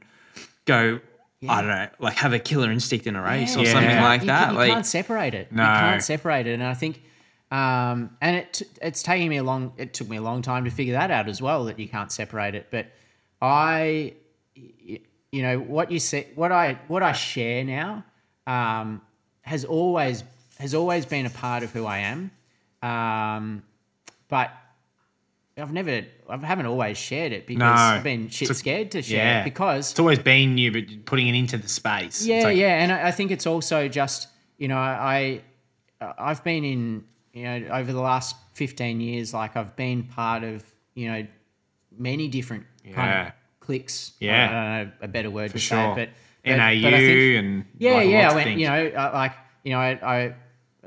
go? 0.66 1.00
I 1.48 1.62
don't 1.62 1.70
know, 1.70 1.88
like 2.00 2.16
have 2.16 2.34
a 2.34 2.38
killer 2.38 2.70
instinct 2.70 3.06
in 3.06 3.16
a 3.16 3.22
race 3.22 3.56
or 3.56 3.64
something 3.64 3.88
Yeah. 3.90 4.04
like 4.04 4.20
you, 4.20 4.26
that. 4.26 4.44
can- 4.46 4.52
you 4.52 4.58
like, 4.58 4.70
can't 4.72 4.84
separate 4.86 5.32
it. 5.32 5.50
No. 5.50 5.62
You 5.62 5.68
can't 5.68 6.02
separate 6.02 6.46
it, 6.46 6.52
and 6.52 6.62
I 6.62 6.74
think, 6.74 7.00
um, 7.50 8.16
and 8.20 8.36
it 8.36 8.52
t- 8.52 8.66
it's 8.80 9.02
taking 9.02 9.28
me 9.28 9.38
a 9.38 9.42
long. 9.42 9.72
It 9.76 9.92
took 9.92 10.08
me 10.08 10.16
a 10.16 10.22
long 10.22 10.42
time 10.42 10.64
to 10.64 10.70
figure 10.70 10.94
that 10.94 11.10
out 11.10 11.28
as 11.28 11.42
well. 11.42 11.64
That 11.64 11.78
you 11.78 11.88
can't 11.88 12.12
separate 12.12 12.54
it, 12.54 12.68
but 12.70 12.86
I, 13.42 14.14
you 14.54 15.42
know, 15.42 15.58
what 15.58 15.90
you 15.90 15.98
say, 15.98 16.28
what 16.34 16.52
I 16.52 16.78
what 16.88 17.02
I 17.02 17.12
share 17.12 17.64
now, 17.64 18.04
um, 18.46 19.00
has 19.42 19.64
always 19.64 20.22
has 20.58 20.74
always 20.74 21.06
been 21.06 21.26
a 21.26 21.30
part 21.30 21.62
of 21.62 21.72
who 21.72 21.86
I 21.86 21.98
am, 21.98 22.30
um, 22.82 23.62
but. 24.28 24.50
I've 25.58 25.72
never, 25.74 26.06
I 26.26 26.36
haven't 26.38 26.64
always 26.64 26.96
shared 26.96 27.32
it 27.32 27.46
because 27.46 27.58
No. 27.58 27.66
I've 27.66 28.02
been 28.02 28.30
shit 28.30 28.56
scared 28.56 28.92
to 28.92 29.02
share 29.02 29.18
yeah. 29.18 29.40
it 29.40 29.44
because 29.44 29.90
It's 29.90 30.00
always 30.00 30.18
been 30.18 30.56
you, 30.56 30.72
but 30.72 31.04
putting 31.04 31.28
it 31.28 31.34
into 31.34 31.58
the 31.58 31.68
space. 31.68 32.24
Yeah, 32.24 32.44
like- 32.44 32.56
yeah, 32.56 32.82
and 32.82 32.90
I, 32.90 33.08
I 33.08 33.10
think 33.10 33.30
it's 33.30 33.46
also 33.46 33.86
just 33.88 34.28
you 34.56 34.68
know 34.68 34.78
I 34.78 35.42
I've 36.00 36.42
been 36.44 36.64
in 36.64 37.04
you 37.32 37.44
know 37.44 37.68
over 37.72 37.92
the 37.92 38.00
last 38.00 38.36
fifteen 38.54 39.00
years 39.00 39.32
like 39.34 39.56
I've 39.56 39.76
been 39.76 40.04
part 40.04 40.42
of 40.44 40.64
you 40.94 41.08
know 41.10 41.26
many 41.96 42.28
different 42.28 42.64
kind 42.92 43.28
of 43.28 43.32
cliques. 43.60 44.12
Yeah. 44.20 44.44
I 44.44 44.48
don't 44.82 44.86
know 44.88 44.92
a 45.02 45.08
better 45.08 45.30
word 45.30 45.50
For 45.50 45.58
to 45.58 45.62
sure. 45.62 45.94
say, 45.94 45.94
but, 45.94 46.08
but 46.44 46.56
NAU 46.56 46.82
but 46.82 46.90
think- 46.98 47.38
and 47.44 47.64
yeah, 47.78 47.92
like 47.94 48.08
yeah. 48.08 48.30
I 48.30 48.34
went, 48.34 48.44
things. 48.46 48.60
you 48.60 48.68
know, 48.68 48.90
like 49.14 49.32
you 49.64 49.72
know, 49.72 49.78
I 49.78 50.34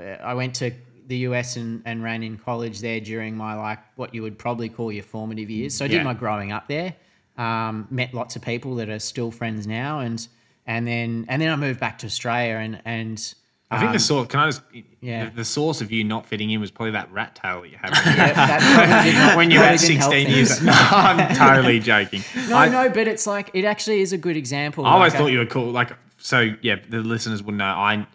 I, 0.00 0.04
I 0.22 0.34
went 0.34 0.54
to 0.56 0.72
the 1.06 1.16
US 1.28 1.56
and, 1.56 1.82
and 1.84 2.02
ran 2.02 2.22
in 2.22 2.38
college 2.38 2.80
there 2.80 2.98
during 3.00 3.36
my 3.36 3.54
like 3.54 3.78
what 3.96 4.14
you 4.14 4.22
would 4.22 4.38
probably 4.38 4.68
call 4.68 4.90
your 4.90 5.04
formative 5.04 5.50
years. 5.50 5.74
So 5.74 5.84
I 5.84 5.88
did 5.88 5.96
Yeah. 5.98 6.02
my 6.04 6.14
growing 6.14 6.50
up 6.52 6.66
there. 6.68 6.94
Um, 7.36 7.86
met 7.90 8.14
lots 8.14 8.36
of 8.36 8.42
people 8.42 8.76
that 8.76 8.88
are 8.88 8.98
still 9.00 9.30
friends 9.30 9.66
now, 9.66 10.00
and 10.00 10.26
and 10.66 10.86
then 10.86 11.26
and 11.28 11.40
then 11.42 11.50
I 11.52 11.56
moved 11.56 11.80
back 11.80 11.98
to 11.98 12.06
Australia 12.06 12.54
and 12.56 12.80
and 12.84 13.34
I 13.70 13.78
think 13.78 13.88
um, 13.88 13.92
the 13.94 14.00
source. 14.00 14.28
Can 14.28 14.40
I 14.40 14.46
just? 14.46 14.62
yeah. 15.00 15.24
The, 15.26 15.36
the 15.36 15.44
source 15.44 15.80
of 15.80 15.90
you 15.90 16.04
not 16.04 16.26
fitting 16.26 16.50
in 16.50 16.60
was 16.60 16.70
probably 16.70 16.92
that 16.92 17.10
rat 17.10 17.34
tail 17.34 17.62
that 17.62 17.70
you 17.70 17.76
had 17.76 17.90
yeah, 17.92 18.32
that 18.34 18.60
probably 18.60 19.10
did 19.10 19.18
not- 19.18 19.36
when 19.36 19.50
you 19.50 19.58
had 19.58 19.80
16 19.80 20.28
years. 20.28 20.60
No, 20.64 20.72
I'm 20.72 21.34
totally 21.36 21.80
joking. 21.80 22.22
No, 22.48 22.56
I, 22.56 22.68
no, 22.68 22.88
but 22.88 23.08
it's 23.08 23.26
like 23.26 23.50
it 23.54 23.64
actually 23.64 24.00
is 24.00 24.12
a 24.12 24.18
good 24.18 24.36
example. 24.36 24.86
I 24.86 24.92
always 24.92 25.12
Like, 25.12 25.18
thought 25.18 25.28
uh, 25.28 25.32
you 25.32 25.38
were 25.38 25.46
cool. 25.46 25.70
Like, 25.70 25.92
so 26.18 26.54
yeah, 26.62 26.76
the 26.88 26.98
listeners 26.98 27.42
would 27.42 27.54
know. 27.54 27.64
I, 27.64 28.06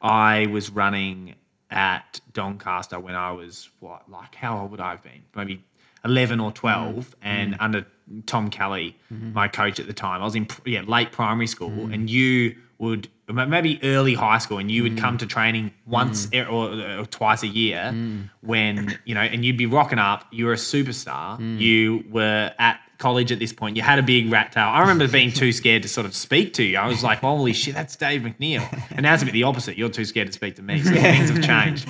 I 0.00 0.46
was 0.46 0.70
running 0.70 1.34
at 1.70 2.20
Doncaster 2.32 2.98
when 2.98 3.14
I 3.14 3.32
was 3.32 3.70
what, 3.80 4.10
like, 4.10 4.34
how 4.34 4.60
old 4.60 4.70
would 4.70 4.80
I 4.80 4.90
have 4.90 5.02
been? 5.02 5.22
Maybe 5.36 5.62
eleven 6.04 6.40
or 6.40 6.52
twelve, 6.52 6.94
mm-hmm. 6.94 7.26
and 7.26 7.52
mm-hmm. 7.52 7.62
under 7.62 7.86
Tom 8.26 8.50
Kelly, 8.50 8.96
mm-hmm. 9.12 9.32
my 9.32 9.48
coach 9.48 9.78
at 9.80 9.86
the 9.86 9.92
time, 9.92 10.20
I 10.20 10.24
was 10.24 10.34
in 10.34 10.48
yeah 10.64 10.82
late 10.86 11.12
primary 11.12 11.46
school, 11.46 11.90
and 11.92 12.10
you 12.10 12.56
would 12.78 13.08
maybe 13.28 13.80
early 13.82 14.14
high 14.14 14.38
school, 14.38 14.58
and 14.58 14.70
you 14.70 14.82
would 14.82 14.98
come 14.98 15.18
to 15.18 15.26
training 15.26 15.72
once 15.86 16.28
e- 16.32 16.40
or, 16.42 16.70
or 17.00 17.06
twice 17.06 17.42
a 17.42 17.46
year 17.48 17.92
when 18.40 18.98
you 19.04 19.14
know, 19.14 19.20
and 19.22 19.44
you'd 19.44 19.56
be 19.56 19.66
rocking 19.66 19.98
up. 19.98 20.26
You 20.30 20.46
were 20.46 20.52
a 20.52 20.56
superstar. 20.56 21.58
You 21.60 22.04
were 22.10 22.52
at 22.58 22.80
college 22.98 23.32
at 23.32 23.38
this 23.38 23.52
point. 23.52 23.76
You 23.76 23.82
had 23.82 23.98
a 23.98 24.02
big 24.02 24.30
rat 24.30 24.52
tail. 24.52 24.68
I 24.68 24.80
remember 24.80 25.08
being 25.08 25.32
too 25.32 25.52
scared 25.60 25.82
to 25.82 25.88
sort 25.88 26.06
of 26.06 26.14
speak 26.14 26.54
to 26.54 26.62
you. 26.62 26.78
I 26.78 26.86
was 26.86 27.02
like, 27.02 27.18
holy 27.18 27.52
shit, 27.52 27.74
that's 27.74 27.96
Dave 27.96 28.22
McNeill. 28.22 28.66
And 28.92 29.02
now 29.02 29.14
it's 29.14 29.22
a 29.22 29.26
bit 29.26 29.32
the 29.32 29.42
opposite. 29.42 29.76
You're 29.76 29.88
too 29.88 30.04
scared 30.04 30.28
to 30.28 30.32
speak 30.32 30.56
to 30.56 30.62
me. 30.62 30.80
So 30.82 30.92
things 30.92 31.30
have 31.30 31.42
changed. 31.42 31.88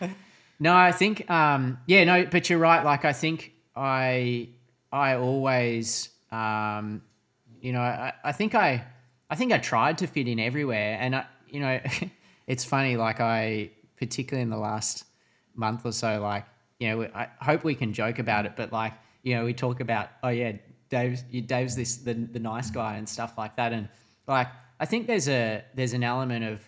But 0.00 0.10
No, 0.60 0.74
I 0.74 0.92
think 0.92 1.28
um, 1.30 1.78
yeah, 1.86 2.04
no, 2.04 2.26
but 2.26 2.48
you're 2.50 2.58
right. 2.58 2.84
Like 2.84 3.04
I 3.04 3.12
think 3.12 3.52
I 3.74 4.48
I 4.92 5.14
always 5.16 6.10
um, 6.30 7.02
you 7.60 7.72
know 7.72 7.80
I, 7.80 8.12
I 8.22 8.32
think 8.32 8.54
I 8.54 8.84
I 9.32 9.34
think 9.34 9.50
I 9.50 9.56
tried 9.56 9.96
to 9.98 10.06
fit 10.06 10.28
in 10.28 10.38
everywhere, 10.38 10.98
and 11.00 11.16
I 11.16 11.24
you 11.48 11.60
know 11.60 11.80
it's 12.46 12.66
funny 12.66 12.98
like 12.98 13.18
I 13.18 13.70
particularly 13.96 14.42
in 14.42 14.50
the 14.50 14.58
last 14.58 15.04
month 15.54 15.86
or 15.86 15.92
so 15.92 16.20
like 16.20 16.44
you 16.78 16.88
know 16.90 17.08
I 17.14 17.28
hope 17.40 17.64
we 17.64 17.74
can 17.74 17.94
joke 17.94 18.18
about 18.18 18.44
it, 18.44 18.52
but 18.56 18.72
like 18.72 18.92
you 19.22 19.34
know 19.34 19.46
we 19.46 19.54
talk 19.54 19.80
about 19.80 20.10
oh 20.22 20.28
yeah 20.28 20.52
Dave's 20.90 21.22
Dave's 21.22 21.74
this 21.74 21.96
the 21.96 22.12
the 22.12 22.40
nice 22.40 22.70
guy 22.70 22.96
and 22.96 23.08
stuff 23.08 23.38
like 23.38 23.56
that, 23.56 23.72
and 23.72 23.88
like 24.28 24.48
I 24.78 24.84
think 24.84 25.06
there's 25.06 25.30
a 25.30 25.64
there's 25.74 25.94
an 25.94 26.04
element 26.04 26.44
of 26.44 26.60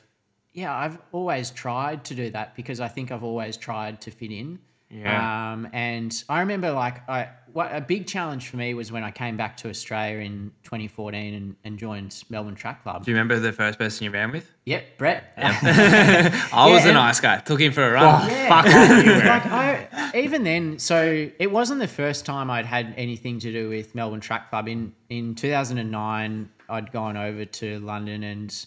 yeah, 0.55 0.75
I've 0.75 0.97
always 1.13 1.51
tried 1.51 2.03
to 2.07 2.15
do 2.15 2.31
that 2.31 2.57
because 2.57 2.81
I 2.81 2.89
think 2.89 3.13
I've 3.13 3.25
always 3.25 3.59
tried 3.59 4.01
to 4.03 4.11
fit 4.11 4.31
in. 4.31 4.59
Yeah. 4.95 5.53
Um, 5.53 5.69
and 5.73 6.25
I 6.29 6.41
remember 6.41 6.71
like 6.73 7.09
I 7.09 7.29
what 7.53 7.75
a 7.75 7.81
big 7.81 8.07
challenge 8.07 8.49
for 8.49 8.57
me 8.57 8.75
was 8.75 8.91
when 8.91 9.05
I 9.05 9.11
came 9.11 9.37
back 9.37 9.57
to 9.59 9.69
Australia 9.69 10.19
in 10.19 10.51
2014 10.65 11.35
and, 11.35 11.57
and 11.65 11.79
joined 11.79 12.25
Melbourne 12.29 12.55
Track 12.57 12.83
Club. 12.83 13.05
do 13.05 13.11
you 13.11 13.17
remember 13.17 13.39
the 13.39 13.53
first 13.53 13.79
person 13.79 14.05
you 14.05 14.11
ran 14.11 14.33
with? 14.33 14.51
Yep, 14.65 14.99
Brett. 14.99 15.33
I 15.37 16.69
was 16.71 16.85
Yeah, 16.85 16.91
a 16.91 16.95
nice 16.95 17.21
guy. 17.21 17.39
Took 17.39 17.61
him 17.61 17.73
for 17.73 17.85
a 17.89 17.93
run. 17.93 18.29
Yeah. 18.29 18.49
fuck 18.49 18.67
off, 18.67 19.05
you 19.07 19.13
like 19.13 19.47
I 19.47 20.13
even 20.19 20.45
then, 20.45 20.79
so 20.79 21.29
it 21.39 21.51
wasn't 21.51 21.81
the 21.81 21.89
first 21.89 22.25
time 22.25 22.51
I'd 22.51 22.67
had 22.67 22.95
anything 22.97 23.39
to 23.41 23.53
do 23.53 23.69
with 23.69 23.95
Melbourne 23.95 24.21
Track 24.21 24.51
Club. 24.51 24.69
In 24.69 24.93
in 25.09 25.35
2009, 25.35 26.49
I'd 26.69 26.93
gone 26.93 27.17
over 27.17 27.45
to 27.45 27.79
London 27.81 28.23
and 28.23 28.67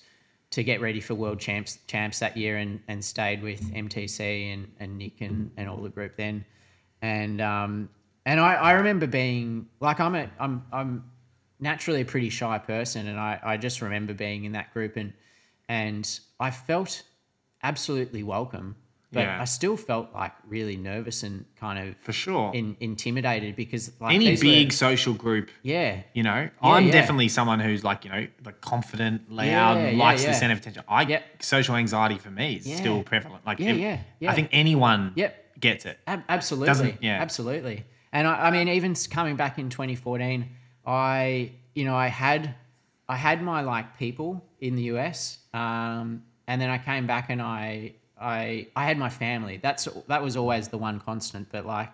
to 0.51 0.63
get 0.63 0.81
ready 0.81 0.99
for 0.99 1.15
World 1.15 1.39
Champs 1.39 1.79
Champs 1.87 2.19
that 2.19 2.37
year, 2.37 2.57
and 2.57 2.79
and 2.87 3.03
stayed 3.03 3.41
with 3.41 3.61
MTC 3.73 4.53
and 4.53 4.71
and 4.79 4.97
Nick 4.97 5.21
and, 5.21 5.51
and 5.57 5.69
all 5.69 5.77
the 5.77 5.89
group 5.89 6.15
then, 6.17 6.45
and 7.01 7.41
um 7.41 7.89
and 8.25 8.39
I 8.39 8.55
I 8.55 8.71
remember 8.73 9.07
being 9.07 9.67
like 9.79 9.99
I'm 9.99 10.15
a 10.15 10.29
I'm 10.39 10.63
I'm 10.71 11.11
naturally 11.59 12.01
a 12.01 12.05
pretty 12.05 12.29
shy 12.29 12.57
person, 12.59 13.07
and 13.07 13.19
I 13.19 13.39
I 13.43 13.57
just 13.57 13.81
remember 13.81 14.13
being 14.13 14.45
in 14.45 14.53
that 14.53 14.73
group 14.73 14.95
and 14.95 15.13
and 15.69 16.19
I 16.39 16.51
felt 16.51 17.03
absolutely 17.63 18.23
welcome 18.23 18.75
but 19.11 19.21
Yeah. 19.21 19.41
I 19.41 19.45
still 19.45 19.77
felt 19.77 20.13
like 20.13 20.33
really 20.47 20.75
nervous 20.75 21.23
and 21.23 21.45
kind 21.55 21.79
of 21.87 21.95
For 22.01 22.11
sure. 22.11 22.51
in, 22.53 22.75
intimidated 22.79 23.55
because 23.55 23.91
like 24.01 24.13
Any 24.15 24.27
these 24.29 24.39
were- 24.43 24.49
big 24.49 24.73
social 24.73 25.13
group, 25.13 25.49
yeah, 25.63 26.01
you 26.13 26.23
know, 26.23 26.49
I'm 26.61 26.87
yeah. 26.87 26.91
definitely 26.91 27.29
someone 27.29 27.59
who's 27.61 27.83
like, 27.83 28.03
you 28.03 28.11
know, 28.11 28.27
like 28.45 28.59
confident, 28.61 29.31
loud, 29.31 29.45
Yeah, 29.77 29.89
yeah, 29.91 29.97
likes 29.97 30.23
yeah. 30.23 30.31
the 30.31 30.35
center 30.35 30.53
of 30.53 30.59
attention. 30.59 30.83
I 30.89 31.03
Yep. 31.03 31.23
social 31.43 31.75
anxiety 31.75 32.17
for 32.17 32.29
me 32.31 32.55
is 32.55 32.67
Yeah. 32.67 32.75
still 32.75 33.01
prevalent. 33.03 33.45
Like, 33.45 33.59
Yeah, 33.59 33.71
yeah, 33.71 33.99
yeah. 34.19 34.31
I 34.31 34.35
think 34.35 34.49
anyone 34.51 35.13
Yep. 35.15 35.59
gets 35.59 35.85
it. 35.85 35.99
Ab- 36.05 36.23
absolutely. 36.27 36.67
Doesn't- 36.67 36.97
yeah. 37.03 37.21
Absolutely. 37.21 37.85
And 38.11 38.27
I, 38.27 38.47
I 38.47 38.51
mean, 38.51 38.67
even 38.67 38.93
coming 39.09 39.35
back 39.37 39.57
in 39.57 39.69
2014, 39.69 40.49
I, 40.85 41.51
you 41.75 41.85
know, 41.85 41.95
I 41.95 42.07
had, 42.07 42.55
I 43.07 43.15
had 43.15 43.41
my 43.41 43.61
like 43.61 43.97
people 43.97 44.43
in 44.59 44.75
the 44.75 44.83
US, 44.95 45.39
um, 45.53 46.23
and 46.47 46.61
then 46.61 46.69
I 46.69 46.77
came 46.77 47.07
back 47.07 47.29
and 47.29 47.41
I, 47.41 47.93
I, 48.19 48.67
I 48.75 48.85
had 48.85 48.97
my 48.97 49.09
family. 49.09 49.57
That's 49.57 49.87
that 50.07 50.21
was 50.23 50.35
always 50.37 50.67
the 50.69 50.77
one 50.77 50.99
constant. 50.99 51.47
But 51.51 51.65
like, 51.65 51.89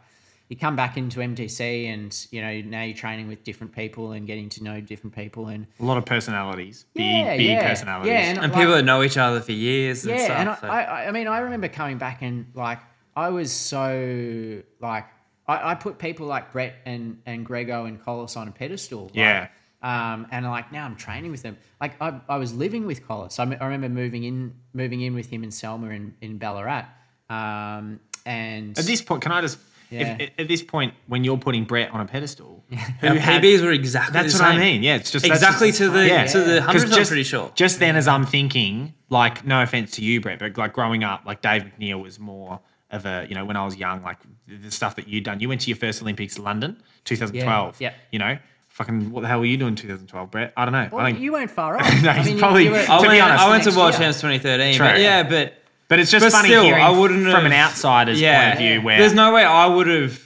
you 0.49 0.57
come 0.57 0.75
back 0.75 0.97
into 0.97 1.19
MTC, 1.19 1.85
and 1.87 2.27
you 2.31 2.41
know, 2.41 2.61
now 2.61 2.83
you're 2.83 2.95
training 2.95 3.27
with 3.27 3.43
different 3.43 3.73
people 3.75 4.11
and 4.11 4.27
getting 4.27 4.49
to 4.49 4.63
know 4.63 4.79
different 4.81 5.15
people, 5.15 5.47
and 5.47 5.65
A 5.79 5.85
lot 5.85 5.97
of 5.97 6.05
personalities, 6.05 6.85
big, 6.93 7.05
Yeah, 7.05 7.37
big 7.37 7.45
yeah. 7.47 7.67
personalities. 7.69 8.11
Yeah, 8.11 8.19
and- 8.19 8.37
and 8.39 8.51
like- 8.53 8.61
people 8.61 8.75
that 8.75 8.83
know 8.83 9.03
each 9.03 9.17
other 9.17 9.41
for 9.41 9.51
years 9.53 10.05
and 10.05 10.17
yeah, 10.17 10.25
stuff. 10.25 10.37
and 10.37 10.49
I, 10.49 10.55
so- 10.55 10.67
I, 10.67 10.81
I- 10.81 11.07
I 11.07 11.11
mean, 11.11 11.27
I 11.27 11.39
remember 11.39 11.67
coming 11.69 11.97
back 11.97 12.21
and 12.21 12.45
like 12.53 12.79
I 13.15 13.29
was 13.29 13.51
so 13.51 14.61
like 14.79 15.05
I, 15.47 15.71
I 15.71 15.75
put 15.75 15.97
people 15.97 16.25
like 16.27 16.51
Brett 16.51 16.75
and 16.85 17.19
and 17.25 17.45
Grego 17.45 17.85
and 17.85 18.01
Collis 18.03 18.37
on 18.37 18.47
a 18.47 18.51
pedestal. 18.51 19.05
like, 19.05 19.15
Yeah. 19.15 19.47
Um, 19.83 20.27
and 20.31 20.45
like 20.45 20.71
now 20.71 20.85
I'm 20.85 20.95
training 20.95 21.29
with 21.31 21.41
them. 21.43 21.57
Like 21.81 22.01
I, 22.01 22.19
I 22.29 22.37
was 22.37 22.53
living 22.53 22.85
with 22.87 23.05
Collis. 23.05 23.37
I, 23.37 23.43
m- 23.43 23.57
I 23.59 23.65
remember 23.65 23.89
moving 23.89 24.23
in 24.23 24.53
moving 24.73 25.01
in 25.01 25.13
with 25.13 25.29
him 25.29 25.43
and 25.43 25.53
Selma 25.53 25.89
in 25.89 26.15
in 26.21 26.37
Ballarat. 26.37 26.85
Um, 27.29 27.99
and 28.25 28.77
At 28.77 28.85
this 28.85 29.01
point, 29.01 29.21
can 29.21 29.31
I 29.31 29.41
just? 29.41 29.57
Yeah. 29.89 30.15
If, 30.15 30.21
at- 30.21 30.39
at 30.39 30.47
this 30.47 30.63
point, 30.63 30.93
when 31.07 31.23
you're 31.23 31.37
putting 31.37 31.65
Brett 31.65 31.91
on 31.91 31.99
a 31.99 32.05
pedestal, 32.05 32.63
who 33.01 33.07
Our 33.07 33.15
had- 33.15 33.43
PBs 33.43 33.61
were 33.61 33.71
exactly 33.71 34.13
That's 34.13 34.37
the 34.37 34.43
what 34.43 34.55
I 34.55 34.57
mean. 34.57 34.81
Yeah, 34.83 34.95
it's 34.95 35.11
just 35.11 35.25
exactly 35.25 35.67
just- 35.67 35.79
to 35.79 35.89
the 35.89 36.07
Yeah. 36.07 36.25
to 36.27 36.39
the 36.39 36.61
hundreds. 36.61 36.85
I'm 36.85 36.91
just- 36.97 37.09
pretty 37.09 37.23
sure. 37.23 37.51
Just 37.55 37.79
then, 37.79 37.95
as 37.95 38.07
I'm 38.07 38.25
thinking, 38.25 38.93
like, 39.09 39.45
no 39.45 39.61
offense 39.61 39.91
to 39.91 40.03
you, 40.03 40.21
Brett, 40.21 40.39
but 40.39 40.57
like 40.57 40.73
growing 40.73 41.03
up, 41.03 41.23
like 41.25 41.41
Dave 41.41 41.63
McNeill 41.65 42.01
was 42.01 42.19
more 42.19 42.61
of 42.89 43.05
a, 43.05 43.25
you 43.27 43.35
know, 43.35 43.43
when 43.43 43.57
I 43.57 43.65
was 43.65 43.75
young, 43.75 44.01
like 44.03 44.19
the 44.47 44.55
the 44.55 44.71
stuff 44.71 44.95
that 44.95 45.07
you'd 45.07 45.23
done. 45.25 45.39
You 45.41 45.49
went 45.49 45.61
to 45.61 45.69
your 45.69 45.77
first 45.77 46.01
Olympics, 46.01 46.39
London, 46.39 46.81
2012. 47.05 47.81
Yeah, 47.81 47.89
yeah. 47.89 47.95
You 48.11 48.19
know, 48.19 48.37
fucking, 48.73 49.11
what 49.11 49.21
the 49.21 49.27
hell 49.27 49.39
were 49.39 49.45
you 49.45 49.57
doing 49.57 49.69
in 49.69 49.75
2012, 49.75 50.31
Brett? 50.31 50.53
I 50.57 50.65
don't 50.65 50.71
know. 50.73 50.89
well, 50.91 51.05
I 51.05 51.11
think, 51.11 51.21
you 51.23 51.31
weren't 51.31 51.51
far 51.51 51.77
off. 51.79 52.03
No, 52.03 52.09
I 52.09 52.13
he's 52.17 52.25
mean, 52.27 52.39
probably- 52.39 52.65
you 52.65 52.71
were- 52.71 52.83
To 52.83 52.91
I 52.91 53.01
be 53.01 53.07
went, 53.07 53.21
honest, 53.21 53.43
I 53.43 53.49
went 53.49 53.63
to 53.63 53.69
next 53.69 53.77
World 53.77 53.91
year. 53.93 53.99
Champs 54.01 54.17
2013. 54.21 54.75
True. 54.75 54.85
But 54.85 54.99
yeah, 54.99 55.23
but 55.23 55.53
but 55.89 55.99
it's 55.99 56.11
just 56.11 56.25
but 56.25 56.31
funny 56.31 56.49
still, 56.49 56.63
hearing 56.63 56.83
I 56.83 56.89
wouldn't 56.89 57.23
from 57.29 57.45
an 57.45 57.53
outsider's 57.53 58.19
yeah, 58.19 58.51
point 58.51 58.53
of 58.53 58.59
view 58.67 58.81
where 58.81 58.97
there's 58.99 59.13
no 59.13 59.33
way 59.33 59.43
I 59.43 59.67
would 59.67 59.87
have 59.87 60.19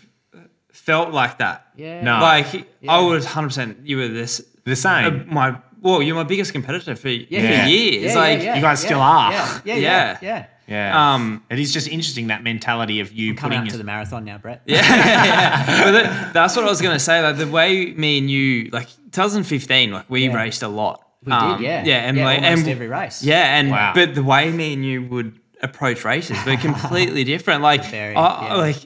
felt 0.71 1.11
like 1.13 1.39
that. 1.39 1.67
Yeah. 1.75 2.01
No. 2.03 2.19
Like 2.19 2.53
Yeah. 2.53 2.91
I 2.91 2.99
was 3.01 3.25
100. 3.25 3.47
percent 3.47 3.77
You 3.83 3.97
were 3.97 4.07
this 4.07 4.41
the 4.63 4.75
same. 4.75 5.27
uh, 5.29 5.33
my 5.33 5.57
well, 5.81 6.01
you're 6.01 6.15
my 6.15 6.23
biggest 6.23 6.51
competitor 6.53 6.95
for, 6.95 7.09
Yeah. 7.09 7.63
for 7.63 7.69
years. 7.69 8.13
Yeah, 8.13 8.15
like 8.19 8.41
yeah, 8.41 8.55
You 8.55 8.61
guys 8.61 8.81
yeah, 8.83 8.87
still 8.87 9.01
are. 9.01 9.31
Yeah, 9.31 9.59
yeah, 9.65 9.75
Yeah. 9.75 9.79
yeah. 9.81 10.17
yeah. 10.21 10.45
yeah. 10.67 11.13
um 11.13 11.43
it 11.49 11.59
is 11.59 11.71
just 11.73 11.87
interesting 11.87 12.27
that 12.27 12.43
mentality 12.43 12.99
of 12.99 13.11
you 13.13 13.33
Coming 13.35 13.37
putting 13.37 13.57
out 13.59 13.65
your, 13.65 13.71
to 13.71 13.77
the 13.77 13.83
marathon 13.83 14.25
now, 14.25 14.37
Brett. 14.37 14.61
Yeah, 14.65 14.81
yeah. 14.81 15.83
but 15.85 15.91
that, 15.91 16.33
that's 16.33 16.55
what 16.55 16.65
I 16.65 16.69
was 16.69 16.81
gonna 16.81 16.99
say. 16.99 17.21
Like 17.21 17.37
the 17.37 17.47
way 17.47 17.93
me 17.93 18.17
and 18.17 18.29
you, 18.29 18.69
like 18.71 18.87
2015, 19.11 19.91
like 19.91 20.09
we 20.09 20.25
Yeah. 20.27 20.35
raced 20.35 20.63
a 20.63 20.67
lot. 20.67 21.03
We 21.23 21.31
Um, 21.33 21.57
did, 21.57 21.65
yeah. 21.65 21.83
yeah, 21.85 22.07
and 22.07 22.17
Yeah, 22.17 22.25
like 22.25 22.41
almost 22.43 22.59
and 22.63 22.69
every 22.69 22.87
race. 22.87 23.23
Yeah, 23.23 23.57
and 23.57 23.71
Wow. 23.71 23.91
but 23.95 24.13
the 24.15 24.23
way 24.23 24.51
me 24.51 24.73
and 24.73 24.85
you 24.85 25.03
would 25.03 25.39
approach 25.61 26.05
races 26.05 26.37
were 26.45 26.55
completely 26.69 27.23
different. 27.23 27.61
Like, 27.63 27.83
Very, 27.85 28.15
I, 28.15 28.47
yeah. 28.47 28.53
like 28.55 28.77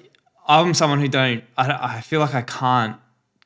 I'm 0.48 0.74
someone 0.74 1.00
who 1.00 1.08
don't. 1.08 1.44
I, 1.58 1.68
don't- 1.68 1.82
I 1.84 2.02
feel 2.02 2.20
like 2.20 2.34
I 2.34 2.42
can't 2.42 2.96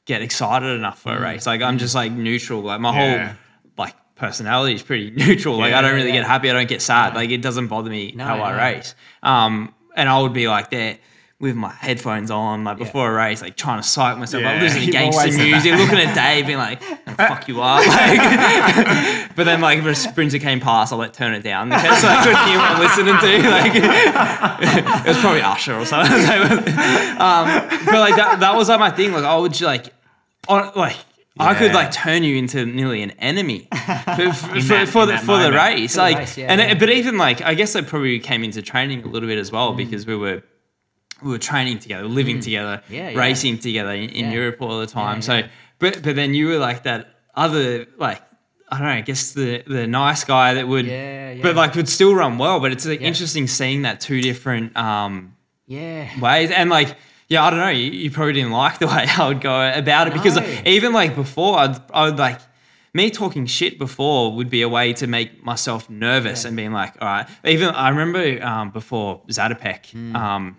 get 0.05 0.21
excited 0.21 0.67
enough 0.67 0.99
Mm. 0.99 1.01
for 1.03 1.17
a 1.17 1.21
race. 1.21 1.45
Like 1.45 1.61
I'm 1.61 1.77
just 1.77 1.95
like 1.95 2.11
neutral. 2.11 2.61
Like 2.61 2.79
my 2.79 2.93
Yeah. 2.95 3.27
whole 3.27 3.35
like 3.77 3.95
personality 4.15 4.73
is 4.75 4.83
pretty 4.83 5.11
neutral. 5.15 5.57
Like 5.57 5.73
I 5.73 5.81
don't 5.81 5.93
really 5.95 6.09
yeah. 6.09 6.21
get 6.21 6.25
happy. 6.27 6.49
I 6.49 6.53
don't 6.53 6.67
get 6.69 6.81
sad. 6.81 7.15
Like 7.15 7.29
it 7.31 7.41
doesn't 7.41 7.67
bother 7.67 7.89
me 7.89 8.13
No, 8.15 8.23
how 8.25 8.39
I 8.41 8.51
race. 8.71 8.95
Um, 9.23 9.73
and 9.95 10.07
I 10.09 10.21
would 10.21 10.33
be 10.33 10.47
like 10.47 10.69
there 10.69 10.97
with 11.39 11.55
my 11.55 11.69
headphones 11.71 12.31
on, 12.31 12.63
like 12.63 12.77
before 12.77 13.11
a 13.11 13.13
race, 13.13 13.41
like 13.41 13.57
trying 13.57 13.81
to 13.81 13.87
psych 13.87 14.17
myself 14.17 14.41
Yeah, 14.41 14.53
up, 14.55 14.61
listening 14.61 14.85
to 14.85 14.91
gangster 14.91 15.31
music, 15.33 15.73
looking 15.73 15.99
at 15.99 16.15
Dave, 16.15 16.45
being 16.47 16.57
like, 16.57 16.81
"Fuck 16.81 17.47
you 17.49 17.61
up." 17.61 17.83
Like, 17.85 19.29
but 19.35 19.43
then, 19.43 19.59
like, 19.59 19.79
if 19.79 19.85
a 19.85 19.95
sprinter 19.95 20.39
came 20.39 20.61
past, 20.61 20.93
I'll 20.93 20.99
like 20.99 21.11
turn 21.13 21.33
it 21.33 21.43
down 21.43 21.71
in 21.73 21.77
case 21.79 22.03
I 22.03 22.23
couldn't 22.23 22.47
hear 22.47 22.57
what 22.57 22.71
I'm 22.71 22.79
listening 22.79 23.17
to. 23.19 23.49
Like, 23.49 25.05
it 25.05 25.07
was 25.09 25.17
probably 25.19 25.41
Usher 25.41 25.75
or 25.75 25.85
something. 25.85 26.13
um, 26.15 27.45
but 27.85 27.99
like 27.99 28.15
that, 28.15 28.37
that 28.39 28.55
was 28.55 28.69
like 28.69 28.79
my 28.79 28.91
thing. 28.91 29.11
Like, 29.11 29.25
I 29.25 29.37
would 29.37 29.51
just, 29.51 29.63
like, 29.63 29.93
on, 30.47 30.71
like. 30.75 30.95
I 31.37 31.53
could 31.53 31.73
like 31.73 31.91
turn 31.91 32.23
you 32.23 32.37
into 32.37 32.65
nearly 32.65 33.01
an 33.03 33.11
enemy 33.19 33.67
for, 33.69 34.31
for, 34.31 34.61
that- 34.61 34.87
for 34.89 35.05
the 35.05 35.17
for 35.17 35.37
the 35.37 35.51
race. 35.51 35.91
For 35.91 35.97
the 35.97 36.01
like, 36.03 36.17
race, 36.19 36.37
yeah, 36.37 36.45
and 36.49 36.61
yeah. 36.61 36.67
It, 36.67 36.79
but 36.79 36.89
even 36.89 37.17
like 37.17 37.41
I 37.41 37.55
guess 37.55 37.75
I 37.75 37.81
probably 37.81 38.19
came 38.19 38.41
into 38.45 38.61
training 38.61 39.03
a 39.03 39.07
little 39.07 39.27
bit 39.27 39.37
as 39.37 39.51
well 39.51 39.73
Mm. 39.73 39.77
because 39.77 40.07
we 40.07 40.15
were 40.15 40.43
we 41.25 41.31
were 41.31 41.37
training 41.39 41.79
together, 41.79 42.07
living 42.07 42.39
together, 42.39 42.81
Yeah, 42.89 43.09
yeah. 43.09 43.19
racing 43.19 43.57
together 43.57 43.91
in, 43.91 44.09
in 44.11 44.25
Yeah. 44.25 44.31
Europe 44.39 44.61
all 44.61 44.79
the 44.79 44.87
time. 44.87 45.21
So, 45.21 45.41
but 45.79 46.01
but 46.03 46.15
then 46.15 46.33
you 46.33 46.47
were 46.49 46.57
like 46.69 46.83
that 46.83 47.01
other 47.35 47.87
like 47.97 48.21
I 48.71 48.77
don't 48.77 48.87
know, 48.87 48.93
I 48.93 49.01
guess 49.01 49.31
the 49.33 49.63
the 49.67 49.85
nice 49.87 50.23
guy 50.23 50.53
that 50.55 50.67
would, 50.67 50.87
but 51.41 51.55
like 51.55 51.75
would 51.75 51.89
still 51.89 52.13
run 52.15 52.37
well. 52.37 52.59
But 52.59 52.71
it's 52.71 52.85
like 52.85 53.01
interesting 53.01 53.47
seeing 53.47 53.81
that 53.83 53.99
two 53.99 54.21
different 54.21 54.75
um 54.77 55.35
Yeah. 55.67 56.07
ways 56.19 56.51
and 56.51 56.69
like. 56.69 56.95
Yeah, 57.27 57.43
I 57.43 57.49
don't 57.49 57.57
know. 57.59 57.69
You, 57.69 57.89
you 57.89 58.11
probably 58.11 58.33
didn't 58.33 58.51
like 58.51 58.77
the 58.77 58.85
way 58.95 59.07
I 59.17 59.27
would 59.27 59.41
go 59.41 59.55
about 59.83 60.05
it 60.07 60.13
because 60.13 60.35
No. 60.35 60.45
even 60.63 60.93
like 60.93 61.15
before, 61.15 61.57
I'd, 61.57 61.75
I 61.91 62.05
would 62.05 62.19
like 62.19 62.39
me 62.93 63.09
talking 63.09 63.47
shit 63.47 63.79
before 63.79 64.31
would 64.35 64.47
be 64.51 64.61
a 64.61 64.69
way 64.69 64.93
to 64.93 65.07
make 65.07 65.43
myself 65.43 65.89
nervous 65.89 66.43
Yeah. 66.43 66.49
and 66.49 66.55
being 66.55 66.71
like, 66.71 66.93
all 67.01 67.07
right. 67.07 67.27
Even 67.43 67.69
I 67.69 67.89
remember 67.89 68.23
um, 68.45 68.69
before 68.69 69.23
Zatopek, 69.27 69.89
Hmm. 69.89 70.15
um, 70.15 70.57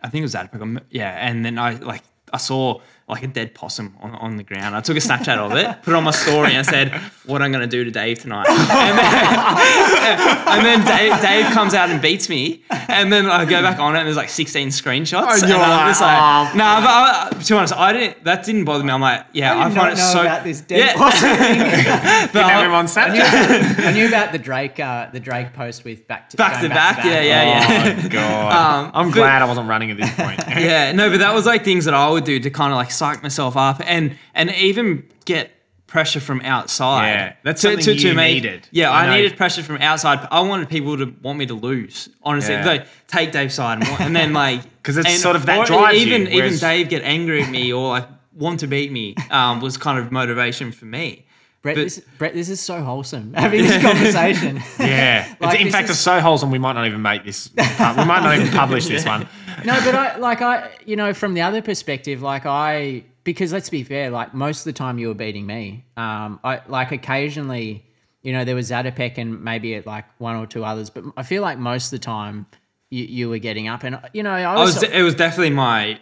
I 0.00 0.08
think 0.08 0.22
it 0.22 0.24
was 0.24 0.34
Zatopek, 0.34 0.62
um, 0.62 0.80
yeah. 0.90 1.16
And 1.26 1.44
then 1.44 1.58
I 1.58 1.72
like 1.72 2.02
I 2.32 2.38
saw 2.38 2.80
like 3.08 3.22
a 3.22 3.26
dead 3.26 3.54
possum 3.54 3.96
on, 4.00 4.14
on 4.16 4.36
the 4.36 4.42
ground. 4.44 4.76
I 4.76 4.80
took 4.80 4.96
a 4.96 5.00
Snapchat 5.00 5.38
of 5.38 5.52
it, 5.56 5.82
put 5.82 5.92
it 5.92 5.96
on 5.96 6.04
my 6.04 6.10
story, 6.10 6.48
and 6.48 6.58
I 6.58 6.62
said 6.62 6.92
what 7.24 7.42
I'm 7.42 7.50
gonna 7.52 7.66
do 7.66 7.84
to 7.84 7.90
Dave 7.90 8.18
tonight. 8.18 8.46
And 8.48 8.98
then, 8.98 10.18
and 10.48 10.66
then 10.66 10.84
Dave, 10.86 11.20
Dave 11.20 11.46
comes 11.52 11.74
out 11.74 11.90
and 11.90 12.00
beats 12.02 12.28
me, 12.28 12.62
and 12.70 13.12
then 13.12 13.26
I 13.26 13.44
go 13.44 13.62
back 13.62 13.78
on 13.78 13.96
it, 13.96 14.00
and 14.00 14.06
there's 14.06 14.16
like 14.16 14.28
16 14.28 14.68
screenshots. 14.68 15.42
And 15.42 15.42
and 15.42 15.50
you're 15.50 15.58
I'm 15.60 15.88
just 15.88 16.00
like, 16.00 16.18
like, 16.18 16.54
oh, 16.54 16.56
nah, 16.56 16.80
but 16.80 16.88
I, 16.90 17.42
to 17.42 17.48
be 17.48 17.56
honest, 17.56 17.74
I 17.74 17.92
didn't. 17.92 18.24
That 18.24 18.44
didn't 18.44 18.64
bother 18.64 18.84
me. 18.84 18.92
I'm 18.92 19.00
like, 19.00 19.26
yeah, 19.32 19.54
I, 19.54 19.60
I 19.60 19.62
find 19.64 19.74
not 19.74 19.92
it 19.92 19.96
know 19.96 20.12
so. 20.12 20.20
about 20.20 20.44
this 20.44 20.60
dead 20.60 20.78
yeah. 20.78 20.96
possum 20.96 21.36
thing. 21.36 22.28
but 22.32 22.44
I- 22.44 22.48
have 22.50 22.64
him 22.64 22.72
on 22.72 22.86
Snapchat. 22.86 23.86
I 23.86 23.92
knew 23.92 24.08
about 24.08 24.32
the 24.32 24.38
Drake, 24.38 24.80
uh, 24.80 25.10
the 25.10 25.20
Drake 25.20 25.52
post 25.52 25.84
with 25.84 26.06
back 26.06 26.30
to 26.30 26.36
Back 26.36 26.60
going 26.60 26.70
to 26.70 26.74
back, 26.74 27.04
Yeah, 27.04 27.20
yeah, 27.20 27.94
yeah, 27.94 28.02
Oh 28.04 28.08
god! 28.08 28.48
Um, 28.58 28.90
I'm 28.94 29.08
but- 29.10 29.14
glad 29.14 29.42
I 29.42 29.44
wasn't 29.46 29.68
running 29.68 29.90
at 29.90 29.96
this 29.96 30.12
point. 30.14 30.40
yeah, 30.48 30.92
no, 30.92 31.10
but 31.10 31.18
that 31.18 31.32
was 31.34 31.46
like 31.46 31.64
things 31.64 31.84
that 31.84 31.94
I 31.94 32.08
would 32.10 32.24
do 32.24 32.38
to 32.40 32.50
kind 32.50 32.72
of 32.72 32.76
like 32.76 32.90
psych 32.98 33.22
myself 33.22 33.56
up 33.56 33.80
and 33.84 34.16
and 34.34 34.50
even 34.54 35.04
get 35.24 35.50
pressure 35.86 36.20
from 36.20 36.42
outside. 36.42 37.08
Yeah, 37.10 37.32
that's 37.44 37.62
something 37.62 37.96
you 37.96 38.12
needed. 38.14 38.68
Yeah, 38.70 38.90
I 38.90 39.06
I, 39.06 39.16
needed 39.16 39.38
pressure 39.38 39.62
from 39.62 39.76
outside. 39.80 40.26
I 40.30 40.40
wanted 40.40 40.68
people 40.68 40.98
to 40.98 41.06
want 41.22 41.38
me 41.38 41.46
to 41.46 41.54
lose. 41.54 42.10
Honestly, 42.22 42.54
Yeah. 42.54 42.66
like 42.66 42.86
take 43.06 43.32
Dave's 43.32 43.54
side 43.54 43.78
and, 43.78 43.88
and 44.00 44.14
then 44.14 44.32
like 44.44 44.60
'Cause 44.82 44.98
it's 44.98 45.08
and- 45.08 45.18
sort 45.18 45.36
of 45.36 45.46
that 45.46 45.66
drives 45.66 45.96
you, 46.04 46.06
even 46.14 46.28
even 46.32 46.58
Dave 46.58 46.88
get 46.90 47.02
angry 47.02 47.42
at 47.42 47.50
me 47.50 47.72
or 47.72 47.88
like 47.88 48.06
want 48.34 48.60
to 48.60 48.66
beat 48.66 48.92
me 48.92 49.14
um, 49.30 49.60
was 49.60 49.76
kind 49.78 49.98
of 49.98 50.12
motivation 50.12 50.72
for 50.72 50.84
me. 50.84 51.24
Brett, 51.62 51.74
But- 51.76 51.82
this, 51.84 52.00
Brett, 52.18 52.34
this 52.34 52.48
is 52.48 52.60
so 52.60 52.82
wholesome 52.82 53.34
having 53.34 53.62
this 53.64 53.82
conversation. 53.82 54.62
Yeah, 54.78 55.34
Like, 55.40 55.54
it's, 55.56 55.64
in 55.66 55.72
fact, 55.72 55.84
is- 55.86 55.90
it's 55.90 55.98
so 56.00 56.20
wholesome. 56.20 56.50
We 56.50 56.58
might 56.58 56.74
not 56.74 56.86
even 56.86 57.02
make 57.02 57.24
this. 57.24 57.50
we 57.56 57.62
might 57.62 58.22
not 58.22 58.36
even 58.38 58.48
publish 58.52 58.86
this 58.86 59.04
one. 59.14 59.26
no, 59.64 59.78
but 59.84 59.94
I 59.94 60.16
like 60.18 60.40
I 60.40 60.70
you 60.86 60.94
know 60.96 61.12
from 61.12 61.34
the 61.34 61.40
other 61.42 61.60
perspective, 61.60 62.22
like 62.22 62.46
I 62.46 63.04
because 63.24 63.52
let's 63.52 63.68
be 63.70 63.82
fair, 63.82 64.10
like 64.10 64.32
most 64.34 64.60
of 64.60 64.64
the 64.66 64.72
time 64.72 64.98
you 64.98 65.08
were 65.08 65.14
beating 65.14 65.46
me. 65.46 65.84
Um, 65.96 66.38
I 66.44 66.60
like 66.68 66.92
occasionally, 66.92 67.84
you 68.22 68.32
know, 68.32 68.44
there 68.44 68.54
was 68.54 68.70
Zatopek 68.70 69.18
and 69.18 69.42
maybe 69.42 69.74
at 69.74 69.84
like 69.84 70.04
one 70.18 70.36
or 70.36 70.46
two 70.46 70.64
others, 70.64 70.90
but 70.90 71.04
I 71.16 71.22
feel 71.24 71.42
like 71.42 71.58
most 71.58 71.86
of 71.86 71.90
the 71.90 72.04
time 72.04 72.46
you, 72.90 73.04
you 73.04 73.28
were 73.28 73.38
getting 73.38 73.66
up, 73.68 73.82
and 73.82 74.00
you 74.14 74.22
know, 74.22 74.30
I 74.30 74.42
I 74.44 74.54
was, 74.60 74.74
was, 74.76 74.84
it 74.84 75.02
was 75.02 75.14
definitely 75.16 75.50
my 75.50 75.98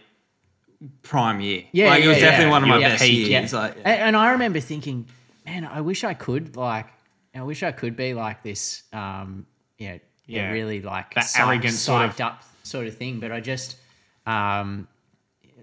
prime 1.02 1.40
year. 1.40 1.64
Yeah, 1.72 1.88
like 1.88 2.00
it 2.00 2.02
yeah, 2.04 2.08
was 2.10 2.18
yeah. 2.18 2.24
definitely 2.26 2.50
one 2.50 2.62
of 2.62 2.68
my 2.68 2.78
Your 2.78 2.88
best 2.90 3.02
peak, 3.02 3.28
years. 3.28 3.52
yeah. 3.52 3.58
Like, 3.58 3.76
and, 3.78 3.86
and 3.86 4.16
I 4.16 4.32
remember 4.32 4.60
thinking, 4.60 5.06
man, 5.46 5.64
I 5.64 5.80
wish 5.80 6.04
I 6.04 6.14
could 6.14 6.56
like, 6.56 6.86
I 7.34 7.42
wish 7.42 7.62
I 7.62 7.72
could 7.72 7.96
be 7.96 8.14
like 8.14 8.42
this, 8.42 8.82
um, 8.92 9.46
you 9.78 9.88
know, 9.90 9.98
yeah, 10.26 10.50
really 10.50 10.82
like 10.82 11.14
That 11.14 11.24
psyched- 11.24 11.46
arrogant 11.46 11.74
sort 11.74 12.02
of- 12.04 12.20
up 12.20 12.42
sort 12.62 12.86
of 12.86 12.96
thing. 12.96 13.20
But 13.20 13.30
I 13.32 13.40
just, 13.40 13.76
um, 14.26 14.88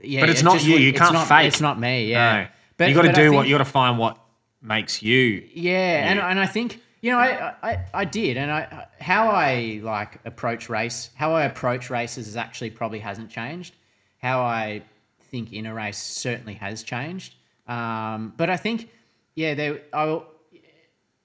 yeah, 0.01 0.22
But 0.22 0.30
it's 0.30 0.41
it 0.41 0.45
not 0.45 0.53
just 0.55 0.65
you. 0.65 0.77
You 0.77 0.93
can't 0.93 1.14
not, 1.14 1.27
fake. 1.27 1.47
It's 1.47 1.61
not 1.61 1.80
me. 1.80 2.05
Yeah, 2.07 2.47
No. 2.80 2.85
you 2.88 2.93
got 2.93 3.01
to 3.03 3.07
but 3.10 3.15
do 3.15 3.31
what 3.34 3.41
think- 3.41 3.49
you 3.49 3.55
got 3.55 3.64
to 3.65 3.69
find 3.72 3.97
what 3.97 4.18
makes 4.61 5.01
you. 5.03 5.47
Yeah, 5.53 6.10
and 6.10 6.19
and 6.19 6.39
I 6.39 6.45
think 6.45 6.80
you 7.01 7.11
know, 7.11 7.18
I, 7.19 7.53
I, 7.61 7.85
I 7.93 8.05
did, 8.05 8.38
and 8.38 8.49
I 8.49 8.88
how 9.01 9.27
I 9.30 9.81
like 9.84 10.19
approach 10.23 10.69
race, 10.69 11.10
how 11.15 11.34
I 11.34 11.43
approach 11.43 11.89
races 11.89 12.27
is 12.30 12.38
actually 12.38 12.69
probably 12.69 12.99
hasn't 12.99 13.30
changed. 13.30 13.76
How 14.22 14.41
I 14.41 14.84
think 15.30 15.51
in 15.51 15.65
a 15.65 15.73
race 15.73 15.97
certainly 15.97 16.53
has 16.53 16.81
changed. 16.84 17.35
Um, 17.68 18.34
but 18.38 18.49
I 18.49 18.55
think, 18.55 18.89
yeah, 19.35 19.53
they 19.53 19.81
I 19.91 20.22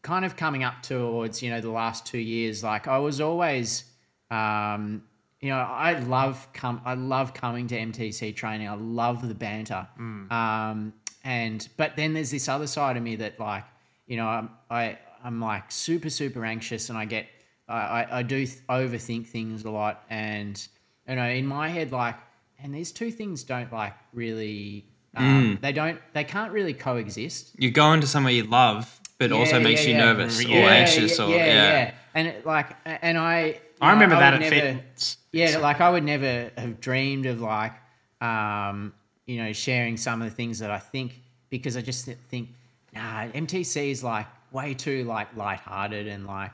kind 0.02 0.24
of 0.24 0.36
coming 0.36 0.64
up 0.64 0.82
towards 0.82 1.42
you 1.42 1.50
know 1.50 1.60
the 1.60 1.70
last 1.70 2.06
two 2.06 2.18
years. 2.18 2.62
Like 2.62 2.88
I 2.88 2.98
was 2.98 3.20
always, 3.20 3.84
um, 4.30 5.02
you 5.40 5.50
know, 5.50 5.58
I 5.58 5.98
love 5.98 6.48
come 6.52 6.80
I 6.84 6.94
love 6.94 7.34
coming 7.34 7.66
to 7.68 7.78
MTC 7.78 8.34
training. 8.34 8.68
I 8.68 8.74
love 8.74 9.26
the 9.26 9.34
banter. 9.34 9.86
Um, 10.30 10.92
and 11.24 11.68
but 11.76 11.96
then 11.96 12.14
there's 12.14 12.30
this 12.30 12.48
other 12.48 12.66
side 12.66 12.96
of 12.96 13.02
me 13.02 13.16
that 13.16 13.38
like 13.38 13.64
you 14.06 14.16
know 14.16 14.26
I'm, 14.26 14.50
I 14.70 14.98
I'm 15.22 15.40
like 15.40 15.70
super 15.70 16.10
super 16.10 16.44
anxious 16.44 16.88
and 16.88 16.98
I 16.98 17.04
get 17.04 17.26
I, 17.68 17.74
I, 17.76 18.18
I 18.18 18.22
do 18.22 18.46
th- 18.46 18.58
overthink 18.68 19.26
things 19.26 19.64
a 19.64 19.70
lot 19.70 20.04
and 20.08 20.66
you 21.08 21.16
know 21.16 21.28
in 21.28 21.46
my 21.46 21.68
head 21.68 21.92
like 21.92 22.16
and 22.62 22.74
these 22.74 22.92
two 22.92 23.10
things 23.10 23.44
don't 23.44 23.72
like 23.72 23.94
really 24.12 24.86
um, 25.18 25.58
they 25.60 25.72
don't 25.72 25.98
they 26.12 26.24
can't 26.24 26.52
really 26.52 26.74
coexist 26.74 27.52
You 27.58 27.70
go 27.70 27.92
into 27.92 28.06
somewhere 28.06 28.32
you 28.32 28.44
love, 28.44 29.00
but 29.18 29.32
also 29.32 29.58
makes 29.60 29.82
yeah, 29.84 29.88
you 29.90 29.94
yeah. 29.96 30.04
nervous 30.04 30.42
Yeah, 30.44 30.58
or 30.66 30.68
anxious 30.68 31.18
yeah, 31.18 31.24
or 31.24 31.28
yeah, 31.30 31.36
yeah. 31.36 31.54
yeah. 31.54 31.94
and 32.14 32.28
it, 32.28 32.46
like 32.46 32.68
and 32.84 33.18
I 33.18 33.60
I 33.80 33.92
remember 33.92 34.14
know, 34.16 34.20
that 34.20 34.32
would 34.34 34.42
at 34.42 34.50
never- 34.50 34.78
fitness. 34.78 35.16
yeah, 35.32 35.58
like 35.58 35.80
I 35.80 35.90
would 35.90 36.04
never 36.04 36.50
have 36.56 36.80
dreamed 36.80 37.26
of 37.26 37.40
like, 37.40 37.72
um, 38.20 38.92
you 39.26 39.36
know, 39.42 39.52
sharing 39.52 39.96
some 39.96 40.20
of 40.22 40.28
the 40.28 40.34
things 40.34 40.58
that 40.58 40.70
I 40.70 40.78
think 40.78 41.20
because 41.50 41.76
I 41.76 41.80
just 41.82 42.06
think, 42.06 42.48
nah, 42.94 43.26
MTC 43.28 43.90
is 43.90 44.02
like 44.02 44.26
way 44.52 44.74
too 44.74 45.04
like 45.04 45.36
lighthearted 45.36 46.08
and 46.08 46.26
like, 46.26 46.50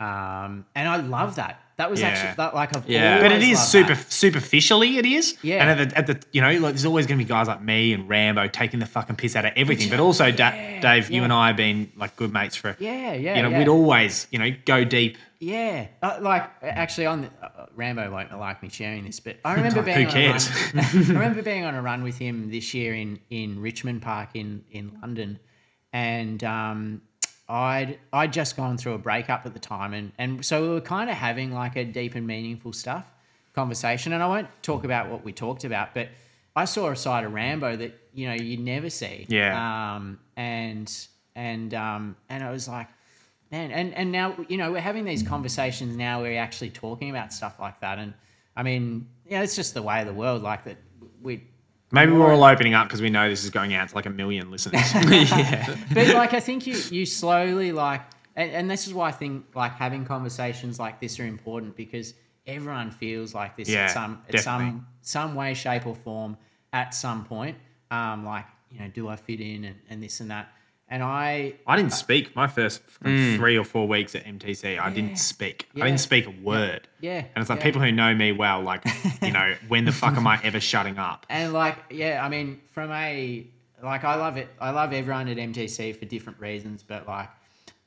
um, 0.00 0.66
and 0.74 0.88
I 0.88 0.96
love 0.96 1.36
that. 1.36 1.60
That 1.78 1.90
was 1.90 2.00
Yeah. 2.00 2.08
actually 2.08 2.36
that, 2.36 2.54
like 2.54 2.74
I've 2.74 2.88
Yeah. 2.88 3.18
But 3.20 3.32
it 3.32 3.34
always 3.34 3.48
is 3.50 3.58
loved 3.58 3.68
super 3.68 3.94
that. 3.94 4.10
superficially. 4.12 4.96
It 4.96 5.04
is. 5.04 5.36
Yeah. 5.42 5.66
And 5.68 5.80
at 5.80 5.90
the, 5.90 5.98
at 5.98 6.06
the 6.06 6.26
you 6.32 6.40
know 6.40 6.50
like 6.52 6.72
there's 6.72 6.86
always 6.86 7.06
going 7.06 7.18
to 7.18 7.24
be 7.24 7.28
guys 7.28 7.48
like 7.48 7.60
me 7.62 7.92
and 7.92 8.08
Rambo 8.08 8.48
taking 8.48 8.80
the 8.80 8.86
fucking 8.86 9.16
piss 9.16 9.36
out 9.36 9.44
of 9.44 9.52
everything. 9.56 9.90
But 9.90 10.00
also, 10.00 10.30
Da- 10.30 10.80
Dave, 10.80 11.10
you 11.10 11.22
and 11.22 11.32
I 11.32 11.48
have 11.48 11.56
been 11.56 11.92
like 11.96 12.16
good 12.16 12.32
mates 12.32 12.56
for. 12.56 12.76
Yeah, 12.78 13.12
yeah, 13.12 13.36
You 13.36 13.42
know, 13.42 13.50
yeah. 13.50 13.58
we'd 13.58 13.68
always 13.68 14.26
you 14.30 14.38
know 14.38 14.50
go 14.64 14.84
deep. 14.84 15.18
Yeah, 15.38 15.88
uh, 16.02 16.16
like 16.22 16.48
actually, 16.62 17.04
on 17.06 17.20
the, 17.22 17.30
uh, 17.44 17.66
Rambo 17.74 18.10
won't 18.10 18.32
like 18.38 18.62
me 18.62 18.70
sharing 18.70 19.04
this, 19.04 19.20
but 19.20 19.36
I 19.44 19.52
remember 19.52 19.82
being 19.90 20.06
Who 20.06 20.10
cares? 20.10 20.48
A 20.48 20.52
run, 20.76 20.84
I 20.84 20.90
remember 21.12 21.42
being 21.42 21.64
on 21.66 21.74
a 21.74 21.82
run 21.82 22.02
with 22.02 22.16
him 22.16 22.50
this 22.50 22.72
year 22.72 22.94
in 22.94 23.20
in 23.28 23.60
Richmond 23.60 24.00
Park 24.00 24.30
in 24.32 24.64
in 24.70 24.96
London, 25.02 25.38
and 25.92 26.42
um, 26.42 27.02
I'd 27.48 27.98
I'd 28.12 28.32
just 28.32 28.56
gone 28.56 28.76
through 28.76 28.94
a 28.94 28.98
breakup 28.98 29.46
at 29.46 29.52
the 29.54 29.60
time, 29.60 29.94
and 29.94 30.12
and 30.18 30.44
so 30.44 30.62
we 30.62 30.68
were 30.68 30.80
kind 30.80 31.08
of 31.10 31.16
having 31.16 31.52
like 31.52 31.76
a 31.76 31.84
deep 31.84 32.14
and 32.14 32.26
meaningful 32.26 32.72
stuff 32.72 33.06
conversation, 33.54 34.12
and 34.12 34.22
I 34.22 34.26
won't 34.26 34.48
talk 34.62 34.84
about 34.84 35.08
what 35.10 35.24
we 35.24 35.32
talked 35.32 35.64
about, 35.64 35.94
but 35.94 36.08
I 36.54 36.64
saw 36.64 36.90
a 36.90 36.96
side 36.96 37.24
of 37.24 37.32
Rambo 37.32 37.76
that 37.76 37.98
you 38.14 38.26
know 38.28 38.34
you 38.34 38.56
never 38.56 38.90
see, 38.90 39.26
Yeah. 39.28 39.94
um, 39.96 40.18
and 40.36 40.92
and 41.34 41.72
um, 41.74 42.16
and 42.28 42.42
I 42.42 42.50
was 42.50 42.66
like, 42.68 42.88
man, 43.52 43.70
and 43.70 43.94
and 43.94 44.10
now 44.10 44.34
you 44.48 44.56
know 44.56 44.72
we're 44.72 44.80
having 44.80 45.04
these 45.04 45.22
conversations 45.22 45.96
now. 45.96 46.22
Where 46.22 46.32
we're 46.32 46.40
actually 46.40 46.70
talking 46.70 47.10
about 47.10 47.32
stuff 47.32 47.60
like 47.60 47.80
that, 47.80 47.98
and 47.98 48.12
I 48.56 48.62
mean, 48.64 49.06
yeah, 49.28 49.42
it's 49.42 49.54
just 49.54 49.72
the 49.74 49.82
way 49.82 50.00
of 50.00 50.06
the 50.06 50.14
world. 50.14 50.42
Like 50.42 50.64
that, 50.64 50.78
we. 51.22 51.44
Maybe 51.96 52.12
we're 52.12 52.32
all 52.32 52.44
opening 52.44 52.74
up 52.74 52.86
because 52.86 53.02
we 53.02 53.10
know 53.10 53.28
this 53.28 53.42
is 53.44 53.50
going 53.50 53.74
out 53.74 53.88
to 53.88 53.94
like 53.94 54.06
a 54.06 54.10
million 54.10 54.50
listeners. 54.50 54.94
yeah. 54.94 55.74
But 55.92 56.08
like, 56.14 56.32
I 56.34 56.40
think 56.40 56.66
you 56.66 56.74
you 56.90 57.06
slowly 57.06 57.72
like, 57.72 58.02
and, 58.36 58.50
and 58.52 58.70
this 58.70 58.86
is 58.86 58.94
why 58.94 59.08
I 59.08 59.12
think 59.12 59.46
like 59.54 59.72
having 59.72 60.04
conversations 60.04 60.78
like 60.78 61.00
this 61.00 61.18
are 61.18 61.26
important 61.26 61.76
because 61.76 62.14
everyone 62.46 62.90
feels 62.90 63.34
like 63.34 63.56
this 63.56 63.68
Yeah, 63.68 63.84
at 63.86 63.90
some 63.90 64.22
at 64.28 64.32
definitely. 64.32 64.70
some 64.70 64.86
some 65.00 65.34
way, 65.34 65.54
shape, 65.54 65.86
or 65.86 65.94
form 65.96 66.36
at 66.72 66.94
some 66.94 67.24
point. 67.24 67.56
Um, 67.90 68.24
like 68.24 68.46
you 68.70 68.80
know, 68.80 68.88
do 68.88 69.08
I 69.08 69.16
fit 69.16 69.40
in 69.40 69.64
and, 69.64 69.76
and 69.90 70.02
this 70.02 70.20
and 70.20 70.30
that. 70.30 70.48
And 70.88 71.02
I 71.02 71.54
I 71.66 71.76
didn't 71.76 71.92
speak 71.92 72.36
my 72.36 72.46
first 72.46 72.80
fucking 72.82 73.36
three 73.38 73.58
or 73.58 73.64
four 73.64 73.88
weeks 73.88 74.14
at 74.14 74.24
MTC. 74.24 74.64
I 74.78 74.88
Yeah. 74.88 74.90
didn't 74.94 75.16
speak. 75.16 75.68
Yeah. 75.74 75.82
I 75.84 75.86
didn't 75.88 76.00
speak 76.00 76.26
a 76.26 76.30
word. 76.42 76.86
Yeah. 77.00 77.18
And 77.18 77.28
it's 77.42 77.50
like 77.50 77.58
Yeah. 77.58 77.64
people 77.64 77.80
who 77.82 77.90
know 77.90 78.14
me 78.14 78.30
well, 78.32 78.62
like 78.62 78.84
you 79.22 79.32
know, 79.32 79.54
when 79.68 79.84
the 79.84 79.92
fuck 79.92 80.16
am 80.16 80.26
I 80.28 80.40
ever 80.44 80.60
shutting 80.60 80.96
up? 80.98 81.26
And 81.28 81.52
like, 81.52 81.76
yeah, 81.90 82.24
I 82.24 82.28
mean, 82.28 82.60
from 82.72 82.92
a 82.92 83.46
like, 83.82 84.04
I 84.04 84.14
love 84.14 84.36
it. 84.36 84.48
I 84.60 84.70
love 84.70 84.92
everyone 84.92 85.28
at 85.28 85.36
MTC 85.38 85.96
for 85.98 86.04
different 86.04 86.38
reasons, 86.40 86.82
but 86.82 87.06
like, 87.08 87.28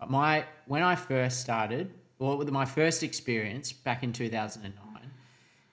my 0.07 0.43
when 0.67 0.83
I 0.83 0.95
first 0.95 1.39
started, 1.39 1.91
well, 2.19 2.37
with 2.37 2.51
my 2.51 2.65
first 2.65 3.01
experience 3.01 3.71
back 3.71 4.03
in 4.03 4.11
two 4.11 4.27
thousand 4.29 4.65
and 4.65 4.73
nine, 4.75 5.09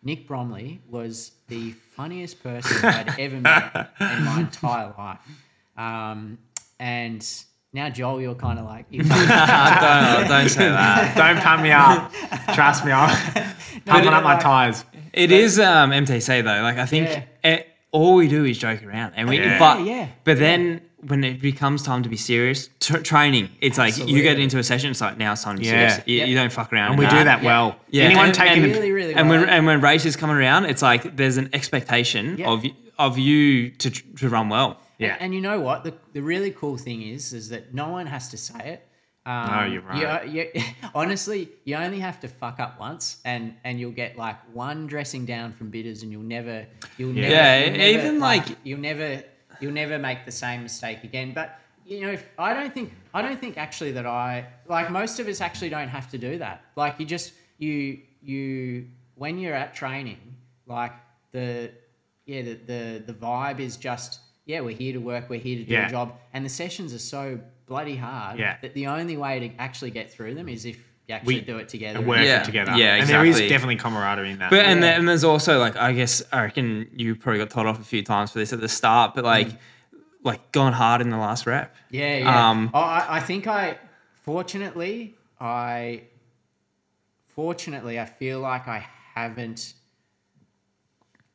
Nick 0.04 0.28
Bromley 0.28 0.80
was 0.88 1.32
the 1.48 1.72
funniest 1.96 2.40
person 2.42 2.84
I'd 2.88 3.18
ever 3.18 3.36
met 3.40 3.90
in 4.00 4.24
my 4.24 4.40
entire 4.40 4.94
life. 4.96 5.18
Um, 5.76 6.38
and 6.78 7.26
now 7.72 7.88
Joel, 7.90 8.20
you're 8.20 8.34
kind 8.34 8.58
of 8.58 8.64
like, 8.64 8.88
don't, 8.90 9.08
don't 10.28 10.48
say 10.48 10.68
that. 10.68 11.14
Don't 11.16 11.42
pump 11.42 11.62
me 11.62 11.72
up. 11.72 12.12
Trust 12.54 12.84
me, 12.84 12.92
I'm 12.92 13.10
pumping 13.84 14.12
up 14.12 14.22
my 14.24 14.34
like- 14.34 14.42
tires. 14.42 14.84
It 15.12 15.32
is 15.32 15.58
um, 15.58 15.90
MTC 15.90 16.44
though. 16.44 16.62
Like 16.62 16.76
I 16.78 16.84
think 16.86 17.08
Yeah. 17.08 17.24
it, 17.52 17.68
all 17.90 18.14
we 18.16 18.28
do 18.28 18.44
is 18.44 18.58
joke 18.58 18.82
around, 18.84 19.14
and 19.16 19.28
we. 19.28 19.38
Yeah. 19.38 19.58
But 19.58 19.78
Yeah, 19.80 19.84
yeah. 19.94 20.08
but 20.24 20.38
then 20.38 20.82
when 21.06 21.24
it 21.24 21.40
becomes 21.40 21.82
time 21.82 22.02
to 22.02 22.08
be 22.10 22.16
serious, 22.16 22.68
t- 22.80 22.98
training, 22.98 23.48
it's 23.62 23.78
like 23.78 23.96
you 23.96 24.22
get 24.22 24.38
into 24.38 24.58
a 24.58 24.62
session. 24.62 24.90
It's 24.90 25.00
like 25.00 25.16
now 25.16 25.32
it's 25.32 25.42
time 25.42 25.56
to 25.56 25.60
be 25.60 25.66
Yeah. 25.68 25.88
serious. 25.88 26.06
You, 26.06 26.16
Yep. 26.18 26.28
you 26.28 26.34
don't 26.34 26.52
fuck 26.52 26.72
around. 26.72 26.92
And 26.92 27.00
in 27.02 27.08
we 27.08 27.18
do 27.18 27.24
that 27.24 27.40
Yeah. 27.42 27.46
well. 27.46 27.76
Yeah, 27.90 28.04
Anyone 28.04 28.26
and- 28.26 28.34
taking 28.34 28.62
and- 28.64 28.72
the 28.72 28.76
really, 28.78 28.92
really 28.92 29.14
and 29.14 29.28
well. 29.30 29.40
when 29.40 29.48
and 29.48 29.64
when 29.66 29.80
races 29.80 30.16
coming 30.16 30.36
around, 30.36 30.66
it's 30.66 30.82
like 30.82 31.16
there's 31.16 31.36
an 31.38 31.48
expectation 31.54 32.36
Yeah. 32.38 32.48
of 32.48 32.64
of 32.98 33.16
you 33.18 33.70
to 33.70 33.90
to 33.90 34.28
run 34.28 34.48
well. 34.50 34.78
Yeah. 34.98 35.12
And, 35.14 35.22
and 35.22 35.34
you 35.34 35.40
know 35.40 35.60
what? 35.60 35.84
The, 35.84 35.94
the 36.12 36.22
really 36.22 36.50
cool 36.50 36.76
thing 36.76 37.02
is, 37.02 37.32
is 37.32 37.48
that 37.50 37.74
no 37.74 37.88
one 37.88 38.06
has 38.06 38.28
to 38.30 38.36
say 38.36 38.58
it. 38.74 38.88
Um, 39.26 39.50
No, 39.50 39.64
you're 39.64 39.82
right. 39.82 40.28
You, 40.28 40.50
you, 40.54 40.62
honestly, 40.94 41.48
you 41.64 41.74
only 41.76 41.98
have 41.98 42.20
to 42.20 42.28
fuck 42.28 42.60
up 42.60 42.78
once, 42.78 43.18
and 43.24 43.54
and 43.64 43.80
you'll 43.80 43.90
get 43.90 44.16
like 44.16 44.36
one 44.54 44.86
dressing 44.86 45.26
down 45.26 45.52
from 45.52 45.68
bitters, 45.70 46.02
and 46.04 46.12
you'll 46.12 46.22
never, 46.22 46.66
you'll 46.96 47.12
never, 47.12 47.28
Yeah, 47.28 47.64
you'll 47.64 47.76
never, 47.76 47.82
even, 47.98 48.20
like- 48.20 48.46
you'll 48.62 48.78
never, 48.80 49.22
you'll 49.60 49.72
never 49.72 49.98
make 49.98 50.24
the 50.24 50.32
same 50.32 50.62
mistake 50.62 51.02
again. 51.02 51.32
But 51.34 51.58
you 51.84 52.00
know, 52.02 52.10
if, 52.12 52.24
I 52.38 52.54
don't 52.54 52.72
think, 52.72 52.92
I 53.14 53.20
don't 53.22 53.38
think 53.40 53.58
actually 53.58 53.92
that 53.92 54.06
I 54.06 54.46
like 54.68 54.90
most 54.90 55.18
of 55.20 55.26
us 55.28 55.40
actually 55.40 55.70
don't 55.70 55.88
have 55.88 56.08
to 56.12 56.18
do 56.18 56.38
that. 56.38 56.62
Like 56.76 57.00
you 57.00 57.06
just 57.06 57.32
you 57.58 57.98
you 58.22 58.86
when 59.16 59.38
you're 59.38 59.54
at 59.54 59.74
training, 59.74 60.18
like 60.66 60.92
the 61.32 61.70
yeah 62.26 62.42
the 62.42 62.54
the, 62.54 63.02
the 63.06 63.12
vibe 63.12 63.58
is 63.60 63.76
just 63.76 64.20
yeah 64.46 64.60
we're 64.60 64.74
here 64.76 64.94
to 64.94 64.98
work, 65.00 65.28
we're 65.28 65.38
here 65.40 65.58
to 65.58 65.64
do 65.64 65.72
Yeah. 65.74 65.88
a 65.88 65.90
job, 65.90 66.14
and 66.32 66.44
the 66.44 66.48
sessions 66.48 66.94
are 66.94 66.98
so 66.98 67.38
bloody 67.66 67.96
hard 67.96 68.38
Yeah. 68.38 68.56
that 68.62 68.72
the 68.74 68.86
only 68.86 69.16
way 69.16 69.40
to 69.40 69.50
actually 69.60 69.90
get 69.90 70.10
through 70.12 70.34
them 70.36 70.48
is 70.48 70.64
if 70.64 70.76
you 71.08 71.14
actually 71.14 71.34
We- 71.36 71.40
do 71.42 71.58
it 71.58 71.68
together. 71.68 71.98
and 71.98 72.08
work 72.08 72.20
Yeah. 72.20 72.40
it 72.40 72.44
together. 72.44 72.72
Yeah, 72.76 72.94
And 72.96 73.08
there 73.08 73.24
is 73.24 73.38
definitely 73.40 73.76
camaraderie 73.76 74.30
in 74.30 74.38
that. 74.38 74.50
But 74.50 74.64
and, 74.64 74.80
Yeah. 74.80 74.86
then, 74.92 75.00
and 75.00 75.08
there's 75.08 75.24
also 75.24 75.58
like 75.58 75.76
I 75.76 75.92
guess 75.92 76.22
I 76.32 76.42
reckon 76.44 76.88
you 76.96 77.14
probably 77.16 77.38
got 77.40 77.50
told 77.50 77.66
off 77.66 77.78
a 77.80 77.84
few 77.84 78.02
times 78.02 78.32
for 78.32 78.38
this 78.38 78.52
at 78.52 78.60
the 78.60 78.68
start, 78.68 79.14
but 79.14 79.24
like 79.24 79.48
like 80.22 80.50
gone 80.50 80.72
hard 80.72 81.00
in 81.00 81.10
the 81.10 81.16
last 81.18 81.46
rep. 81.46 81.74
Yeah, 81.90 82.18
yeah. 82.18 82.50
Um, 82.50 82.70
oh, 82.74 82.80
I, 82.80 83.06
I 83.18 83.20
think 83.20 83.46
I, 83.46 83.78
fortunately, 84.24 85.14
I, 85.40 86.02
fortunately, 87.28 88.00
I 88.00 88.06
feel 88.06 88.40
like 88.40 88.66
I 88.66 88.84
haven't. 89.14 89.74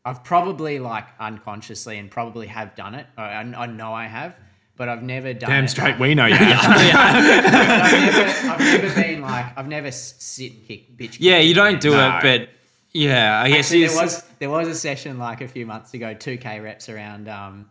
I've 0.03 0.23
probably 0.23 0.79
like 0.79 1.05
unconsciously 1.19 1.97
and 1.99 2.09
probably 2.09 2.47
have 2.47 2.75
done 2.75 2.95
it. 2.95 3.05
I, 3.17 3.23
I 3.23 3.39
I 3.41 3.65
know 3.67 3.93
I 3.93 4.07
have, 4.07 4.35
but 4.75 4.89
I've 4.89 5.03
never 5.03 5.33
done 5.33 5.49
Damn 5.49 5.63
it. 5.65 5.69
straight, 5.69 5.99
we 5.99 6.15
know 6.15 6.25
you. 6.25 6.35
I've 6.39 7.93
never, 7.93 8.49
I've 8.53 8.59
never 8.59 9.01
been 9.01 9.21
like 9.21 9.57
I've 9.57 9.67
never 9.67 9.91
sit 9.91 10.53
and 10.53 10.67
kick 10.67 10.97
bitch. 10.97 11.17
Yeah, 11.19 11.37
you 11.37 11.53
don't 11.53 11.79
do 11.79 11.91
No. 11.91 12.17
it, 12.17 12.21
but 12.21 12.49
yeah, 12.93 13.41
I 13.41 13.49
guess 13.49 13.65
Actually, 13.67 13.83
it's- 13.83 13.95
there 13.95 14.03
was 14.03 14.23
there 14.39 14.49
was 14.49 14.67
a 14.67 14.75
session 14.75 15.17
like 15.19 15.41
a 15.41 15.47
few 15.47 15.65
months 15.65 15.93
ago, 15.93 16.13
two 16.13 16.37
k 16.37 16.59
reps 16.59 16.89
around 16.89 17.29
um 17.29 17.69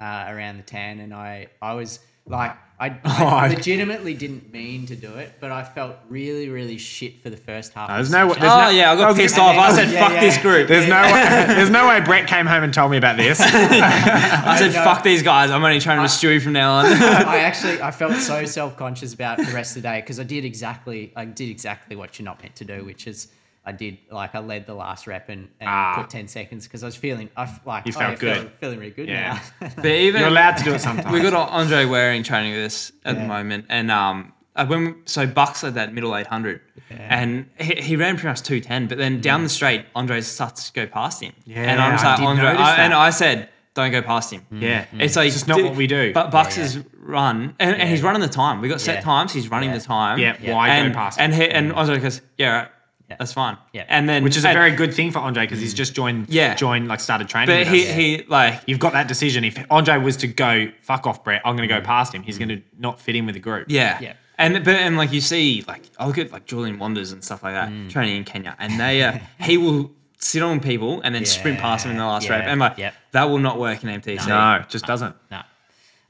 uh, 0.00 0.26
around 0.28 0.58
the 0.58 0.62
tan, 0.64 1.00
and 1.00 1.14
I 1.14 1.46
I 1.62 1.74
was 1.74 1.98
like 2.26 2.56
I, 2.76 2.88
Oh, 3.04 3.26
I 3.26 3.44
I- 3.44 3.48
legitimately 3.48 4.14
didn't 4.14 4.52
mean 4.52 4.86
to 4.86 4.96
do 4.96 5.14
it, 5.14 5.34
but 5.40 5.52
I 5.52 5.62
felt 5.62 5.94
really 6.08 6.48
really 6.48 6.76
shit 6.76 7.22
for 7.22 7.30
the 7.30 7.36
first 7.36 7.72
half. 7.72 7.88
No, 7.88 7.94
of 7.94 7.98
there's 7.98 8.10
the 8.10 8.18
no- 8.18 8.28
session. 8.28 8.40
there's 8.40 8.52
Oh 8.52 8.64
no- 8.64 8.68
yeah, 8.70 8.90
I 8.90 8.92
I 8.92 8.96
got 8.96 9.08
was 9.08 9.16
pissed 9.16 9.36
gonna- 9.36 9.58
off. 9.58 9.70
I 9.70 9.74
said, 9.76 9.90
Yeah, 9.92 10.00
"Fuck 10.00 10.12
yeah. 10.14 10.20
this 10.20 10.38
group." 10.38 10.68
There's 10.68 10.88
no 10.88 11.02
way, 11.02 11.10
there's 11.54 11.70
no 11.70 11.88
way 11.88 12.00
Brett 12.00 12.26
came 12.26 12.46
home 12.46 12.64
and 12.64 12.74
told 12.74 12.90
me 12.90 12.96
about 12.96 13.16
this. 13.16 13.38
I 13.40 14.56
said, 14.58 14.72
no. 14.72 14.82
"Fuck 14.84 15.02
these 15.04 15.22
guys." 15.22 15.50
I'm 15.50 15.62
only 15.64 15.78
training 15.80 16.02
with 16.02 16.10
Stewie 16.10 16.42
from 16.42 16.52
now 16.54 16.72
on. 16.78 16.86
I 16.86 17.38
actually 17.38 17.80
I 17.80 17.90
felt 17.92 18.14
so 18.14 18.44
self 18.44 18.76
conscious 18.76 19.14
about 19.14 19.38
the 19.38 19.52
rest 19.52 19.76
of 19.76 19.82
the 19.82 19.88
day 19.88 20.00
because 20.00 20.18
I 20.18 20.24
did 20.24 20.44
exactly 20.44 21.12
I 21.14 21.24
did 21.26 21.48
exactly 21.50 21.94
what 21.96 22.18
you're 22.18 22.24
not 22.24 22.42
meant 22.42 22.56
to 22.56 22.64
do, 22.64 22.84
which 22.84 23.06
is. 23.06 23.28
I 23.66 23.72
did 23.72 23.98
like 24.10 24.34
I 24.34 24.40
led 24.40 24.66
the 24.66 24.74
last 24.74 25.06
rep 25.06 25.28
and, 25.30 25.48
and 25.60 25.68
Ah. 25.68 25.94
put 25.96 26.10
ten 26.10 26.28
seconds 26.28 26.64
because 26.66 26.82
I 26.82 26.86
was 26.86 26.96
feeling 26.96 27.30
I 27.36 27.44
f- 27.44 27.60
like 27.64 27.86
You 27.86 27.92
oh, 27.96 27.98
felt 27.98 28.12
yeah, 28.12 28.18
good. 28.18 28.34
feeling, 28.36 28.50
feeling 28.60 28.78
really 28.78 28.90
good 28.92 29.08
Yeah. 29.08 29.38
now. 29.60 29.70
but 29.76 29.86
even 29.86 30.20
You're 30.20 30.28
allowed 30.30 30.56
to 30.58 30.64
do 30.64 30.74
it 30.74 30.80
sometimes. 30.80 31.10
We 31.12 31.20
got 31.20 31.32
Andre 31.50 31.84
Waring 31.86 32.22
training 32.22 32.52
with 32.54 32.66
us 32.66 32.92
at 33.04 33.16
the 33.16 33.24
moment, 33.24 33.66
and 33.70 33.90
um, 33.90 34.32
uh, 34.56 34.66
when 34.66 34.96
so 35.06 35.26
Bucks 35.26 35.62
led 35.62 35.74
that 35.74 35.94
middle 35.94 36.14
800, 36.16 36.60
and 36.90 37.48
he, 37.58 37.74
he 37.80 37.96
ran 37.96 38.14
pretty 38.16 38.28
much 38.28 38.42
210. 38.42 38.86
But 38.88 38.98
then 38.98 39.20
down 39.20 39.42
the 39.42 39.48
straight, 39.48 39.86
Andre 39.94 40.20
starts 40.20 40.68
to 40.70 40.72
go 40.72 40.86
past 40.86 41.22
him. 41.22 41.32
Yeah, 41.44 41.62
and 41.62 41.80
I'm 41.80 41.96
like, 41.96 42.18
Andre, 42.20 42.44
I, 42.46 42.76
and. 42.84 42.92
I 42.94 43.10
said, 43.10 43.48
don't 43.74 43.90
go 43.90 44.02
past 44.02 44.32
him. 44.32 44.42
Yeah. 44.52 44.84
It's 44.92 45.16
like 45.16 45.26
It's 45.26 45.34
just 45.36 45.48
not 45.48 45.60
what 45.62 45.74
we 45.74 45.86
do. 45.88 46.12
But 46.12 46.30
Bucks 46.30 46.56
Yeah, 46.56 46.64
yeah. 46.64 46.70
has 46.74 46.84
run, 47.00 47.56
and, 47.58 47.74
and 47.80 47.88
he's 47.88 48.02
running 48.02 48.20
the 48.22 48.28
time. 48.28 48.60
We 48.60 48.68
got 48.68 48.80
set 48.80 48.96
Yeah. 48.96 49.00
times. 49.00 49.32
He's 49.32 49.50
running 49.50 49.70
Yeah. 49.70 49.78
the 49.78 49.84
time. 49.84 50.18
Yeah, 50.20 50.36
Yeah. 50.40 50.54
why 50.54 50.68
and, 50.68 50.92
go 50.92 50.98
past 51.00 51.18
And 51.18 51.32
him? 51.34 51.40
he, 51.40 51.48
and 51.50 51.72
Andre 51.72 51.98
goes, 51.98 52.20
yeah, 52.38 52.48
right, 52.56 52.68
Yeah. 53.10 53.16
that's 53.18 53.32
fine. 53.34 53.58
Yeah. 53.72 53.84
and 53.88 54.08
then 54.08 54.24
Which 54.24 54.36
is 54.36 54.44
a 54.44 54.48
and- 54.48 54.56
very 54.56 54.70
good 54.72 54.94
thing 54.94 55.10
for 55.10 55.18
Andre 55.18 55.44
because 55.44 55.60
he's 55.60 55.74
just 55.74 55.94
joined, 55.94 56.28
Yeah. 56.30 56.54
joined, 56.54 56.88
like 56.88 57.00
started 57.00 57.28
training. 57.28 57.54
But 57.54 57.70
with 57.70 57.74
he, 57.82 57.88
us. 57.88 57.94
he 57.94 58.24
like 58.28 58.62
You've 58.66 58.78
got 58.78 58.94
that 58.94 59.08
decision. 59.08 59.44
If 59.44 59.58
Andre 59.70 59.98
was 59.98 60.16
to 60.18 60.26
go, 60.26 60.68
fuck 60.80 61.06
off, 61.06 61.22
Brett, 61.22 61.42
I'm 61.44 61.54
going 61.56 61.68
to 61.68 61.74
go 61.74 61.80
past 61.82 62.14
him. 62.14 62.22
He's 62.22 62.38
going 62.38 62.48
to 62.48 62.62
not 62.78 62.98
fit 63.00 63.14
in 63.16 63.26
with 63.26 63.34
the 63.34 63.40
group. 63.40 63.66
Yeah. 63.68 63.98
Yeah. 64.00 64.14
And 64.38 64.64
but 64.64 64.74
and 64.74 64.96
like 64.96 65.12
you 65.12 65.20
see, 65.20 65.62
like 65.68 65.82
I 65.98 66.06
look 66.06 66.18
at 66.18 66.32
like 66.32 66.44
Julien 66.46 66.78
Wanders 66.78 67.12
and 67.12 67.22
stuff 67.22 67.42
like 67.44 67.54
that 67.54 67.68
Mm. 67.68 67.88
training 67.90 68.16
in 68.16 68.24
Kenya, 68.24 68.56
and 68.58 68.80
they 68.80 69.00
uh, 69.02 69.18
he 69.40 69.56
will 69.58 69.92
sit 70.18 70.42
on 70.42 70.58
people 70.58 71.00
and 71.02 71.14
then 71.14 71.24
sprint 71.24 71.58
past 71.60 71.84
them 71.84 71.92
in 71.92 71.98
the 71.98 72.04
last 72.04 72.24
Yeah, 72.26 72.38
rep, 72.38 72.46
and 72.48 72.58
like 72.58 72.76
yep. 72.78 72.94
that 73.12 73.24
will 73.30 73.38
not 73.38 73.60
work 73.60 73.84
in 73.84 73.90
MTC. 73.90 74.26
No, 74.26 74.54
it 74.62 74.68
just 74.68 74.86
doesn't. 74.86 75.14
No. 75.30 75.42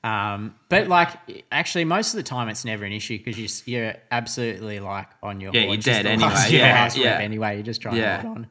Um, 0.04 0.54
but 0.68 0.86
like, 0.88 1.44
actually, 1.50 1.84
most 1.86 2.12
of 2.12 2.18
the 2.18 2.22
time 2.22 2.48
it's 2.50 2.64
never 2.64 2.84
an 2.84 2.92
issue 2.92 3.18
because 3.18 3.66
you, 3.66 3.74
you're 3.78 3.94
absolutely 4.10 4.78
like 4.78 5.08
on 5.22 5.40
your 5.40 5.50
Yeah, 5.54 5.62
you're 5.62 5.76
dead 5.78 6.04
anyway. 6.06 6.28
last- 6.28 6.50
Yeah, 6.50 6.72
last 6.74 6.96
yeah. 6.98 7.18
anyway. 7.18 7.54
You're 7.54 7.62
just 7.64 7.80
trying 7.80 7.96
Yeah. 7.96 8.16
to 8.18 8.22
hold 8.22 8.36
on. 8.38 8.46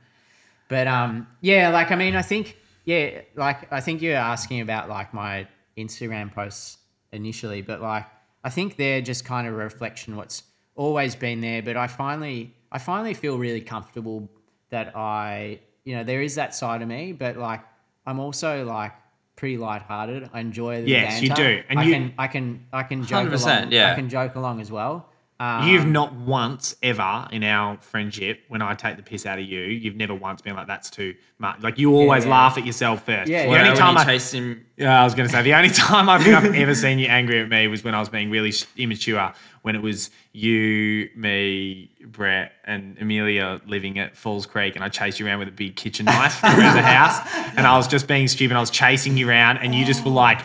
But 0.67 0.87
um, 0.87 1.27
yeah, 1.41 1.69
like 1.69 1.91
I 1.91 1.95
mean, 1.95 2.15
I 2.15 2.23
think 2.23 2.57
yeah, 2.85 3.21
like 3.35 3.71
I 3.71 3.79
think 3.81 4.01
you're 4.01 4.15
asking 4.17 4.61
about 4.61 4.89
like 4.89 5.13
my 5.13 5.47
Instagram 5.77 6.33
posts 6.33 6.77
initially, 7.11 7.61
but 7.61 7.81
like 7.81 8.05
I 8.43 8.49
think 8.49 8.75
they're 8.77 9.01
just 9.01 9.23
kind 9.23 9.47
of 9.47 9.53
a 9.53 9.57
reflection 9.57 10.13
of 10.13 10.17
what's 10.17 10.41
always 10.75 11.15
been 11.15 11.39
there. 11.41 11.61
But 11.61 11.77
I 11.77 11.85
finally, 11.85 12.55
I 12.71 12.79
finally 12.79 13.13
feel 13.13 13.37
really 13.37 13.61
comfortable 13.61 14.27
that 14.71 14.97
I, 14.97 15.59
you 15.83 15.95
know, 15.95 16.03
there 16.03 16.23
is 16.23 16.33
that 16.35 16.55
side 16.55 16.81
of 16.81 16.87
me, 16.87 17.13
but 17.13 17.37
like 17.37 17.61
I'm 18.07 18.19
also 18.19 18.65
like 18.65 18.93
pretty 19.35 19.57
lighthearted. 19.57 20.29
I 20.33 20.39
enjoy 20.39 20.81
the 20.83 20.89
Yes, 20.89 21.21
you 21.21 21.29
do. 21.29 21.63
And 21.69 21.79
I 21.79 21.83
you- 21.83 21.93
can, 21.93 22.13
I 22.17 22.27
can, 22.27 22.65
I 22.71 22.83
can 22.83 23.03
joke 23.05 23.27
100%, 23.29 23.61
along. 23.63 23.71
yeah. 23.71 23.91
I 23.91 23.95
can 23.95 24.09
joke 24.09 24.35
along 24.35 24.61
as 24.61 24.71
well. 24.71 25.09
Um, 25.43 25.67
You've 25.67 25.85
not 25.85 26.13
once 26.13 26.73
ever 26.81 27.27
in 27.33 27.43
our 27.43 27.75
friendship, 27.81 28.43
when 28.47 28.61
I 28.61 28.75
take 28.75 28.95
the 28.95 29.03
piss 29.03 29.25
out 29.25 29.39
of 29.39 29.43
you, 29.43 29.59
you've 29.59 29.97
never 29.97 30.15
once 30.15 30.41
been 30.41 30.55
like, 30.55 30.67
that's 30.67 30.89
too 30.89 31.15
much. 31.37 31.61
Like, 31.61 31.77
you 31.77 31.93
always 31.93 32.23
yeah. 32.23 32.31
laugh 32.31 32.57
at 32.57 32.65
yourself 32.65 33.05
first. 33.05 33.29
Yeah, 33.29 33.47
the 33.47 33.51
yeah. 33.51 33.65
only 33.65 33.77
time 33.77 33.95
you 33.95 33.99
I, 33.99 34.05
chased 34.05 34.33
him, 34.33 34.65
Yeah, 34.77 35.01
I 35.01 35.03
was 35.03 35.13
going 35.13 35.27
to 35.27 35.33
say 35.33 35.41
the 35.41 35.53
only 35.53 35.69
time 35.71 36.07
I 36.07 36.23
think 36.23 36.33
I've 36.33 36.55
ever 36.55 36.73
seen 36.73 36.97
you 36.97 37.07
angry 37.07 37.41
at 37.41 37.49
me 37.49 37.67
was 37.67 37.83
when 37.83 37.93
I 37.93 37.99
was 37.99 38.07
being 38.07 38.29
really 38.29 38.53
immature. 38.77 39.33
When 39.63 39.75
it 39.75 39.81
was 39.81 40.11
you, 40.31 41.09
me, 41.13 41.91
Brett, 42.05 42.53
and 42.63 42.97
Amelia 43.01 43.59
living 43.65 43.99
at 43.99 44.15
Falls 44.15 44.45
Creek, 44.45 44.75
and 44.75 44.83
I 44.83 44.87
chased 44.87 45.19
you 45.19 45.27
around 45.27 45.39
with 45.39 45.49
a 45.49 45.51
big 45.51 45.75
kitchen 45.75 46.05
knife 46.05 46.41
around 46.43 46.77
the 46.77 46.81
house, 46.83 47.19
and 47.57 47.67
I 47.67 47.75
was 47.75 47.89
just 47.89 48.07
being 48.07 48.29
stupid. 48.29 48.55
I 48.55 48.61
was 48.61 48.69
chasing 48.69 49.17
you 49.17 49.27
around, 49.27 49.57
and 49.57 49.75
you 49.75 49.83
just 49.83 50.05
were 50.05 50.11
like, 50.11 50.39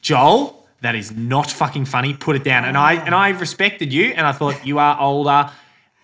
"Joel, 0.00 0.63
that 0.84 0.94
is 0.94 1.12
not 1.12 1.50
fucking 1.50 1.86
funny. 1.86 2.14
Put 2.14 2.36
it 2.36 2.44
down." 2.44 2.64
And 2.64 2.76
I 2.76 2.94
and 2.94 3.14
I 3.14 3.30
respected 3.30 3.92
you, 3.92 4.12
and 4.16 4.26
I 4.26 4.32
thought 4.32 4.64
you 4.64 4.78
are 4.78 4.98
older. 5.00 5.50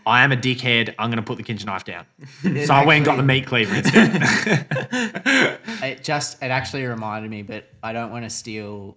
I 0.07 0.25
am 0.25 0.33
a 0.33 0.37
dickhead. 0.37 0.95
I'm 0.99 1.11
going 1.11 1.23
to 1.23 1.23
put 1.23 1.37
the 1.37 1.43
kitchen 1.43 1.67
knife 1.67 1.85
down. 1.85 2.07
So 2.67 2.75
I 2.75 2.85
went 2.85 2.99
and 2.99 3.05
got 3.07 3.17
the 3.17 3.23
meat 3.23 3.47
cleaver 3.47 3.77
instead. 3.77 4.17
it 5.83 6.03
just 6.03 6.43
it 6.43 6.51
actually 6.51 6.85
reminded 6.85 7.31
me, 7.31 7.43
but 7.43 7.69
I 7.83 7.93
don't 7.93 8.11
want 8.11 8.25
to 8.25 8.31
steal. 8.31 8.97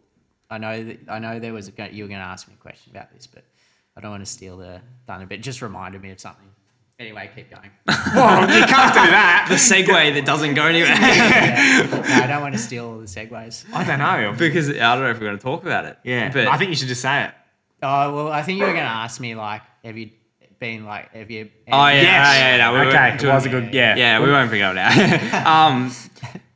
I 0.50 0.58
know 0.58 0.84
that 0.84 1.00
I 1.10 1.20
know 1.20 1.40
there 1.40 1.54
was 1.54 1.70
a, 1.70 1.94
you 1.94 2.04
were 2.04 2.08
going 2.08 2.20
to 2.22 2.26
ask 2.26 2.48
me 2.48 2.54
a 2.58 2.62
question 2.62 2.92
about 2.96 3.12
this, 3.14 3.28
but 3.28 3.44
I 3.96 4.02
don't 4.02 4.12
want 4.12 4.26
to 4.26 4.32
steal 4.32 4.58
the 4.58 4.82
thunder. 5.06 5.26
But 5.26 5.40
it 5.40 5.42
just 5.44 5.62
reminded 5.62 6.02
me 6.02 6.12
of 6.12 6.20
something. 6.20 6.48
Anyway, 7.00 7.30
keep 7.36 7.50
going. 7.50 7.70
well, 8.16 8.42
you 8.42 8.66
can't 8.66 8.94
do 8.94 9.00
that. 9.02 9.48
the 9.50 9.56
segue 9.56 10.14
that 10.14 10.26
doesn't 10.26 10.54
go 10.54 10.66
anywhere 10.68 10.90
no, 10.96 12.24
I 12.24 12.28
don't 12.28 12.42
want 12.42 12.54
to 12.54 12.60
steal 12.70 12.86
all 12.86 12.98
the 13.00 13.06
segues. 13.06 13.66
I 13.74 13.84
don't 13.84 14.00
know. 14.00 14.36
because 14.38 14.70
I 14.70 14.74
don't 14.96 15.04
know 15.04 15.10
if 15.10 15.18
we're 15.20 15.26
going 15.28 15.38
to 15.38 15.44
talk 15.44 15.64
about 15.64 15.86
it. 15.86 15.98
Yeah, 16.04 16.32
but 16.32 16.48
I 16.48 16.58
think 16.58 16.70
you 16.70 16.76
should 16.76 16.88
just 16.88 17.02
say 17.02 17.26
it. 17.26 17.32
Oh 17.82 18.14
well, 18.14 18.32
I 18.32 18.44
think 18.44 18.60
you 18.60 18.66
were 18.66 18.72
going 18.72 18.84
to 18.86 18.90
ask 18.90 19.20
me 19.20 19.36
like, 19.36 19.62
have 19.84 19.98
you 19.98 20.12
been 20.60 20.86
like, 20.86 21.12
have 21.14 21.30
you? 21.30 21.50
Oh 21.70 21.88
yeah, 21.88 21.94
Yes. 22.02 22.04
yeah, 22.06 22.56
yeah, 22.58 22.58
no, 22.72 22.74
we 22.74 22.88
okay, 22.88 23.10
won't- 23.10 23.24
it 23.24 23.28
was 23.28 23.46
a 23.46 23.50
good. 23.50 23.74
Yeah, 23.74 23.96
yeah, 23.96 24.20
we 24.22 24.32
won't 24.32 24.50
bring 24.50 24.62
it 24.62 24.64
up 24.64 24.76
now. 24.76 25.68
um, 25.68 25.92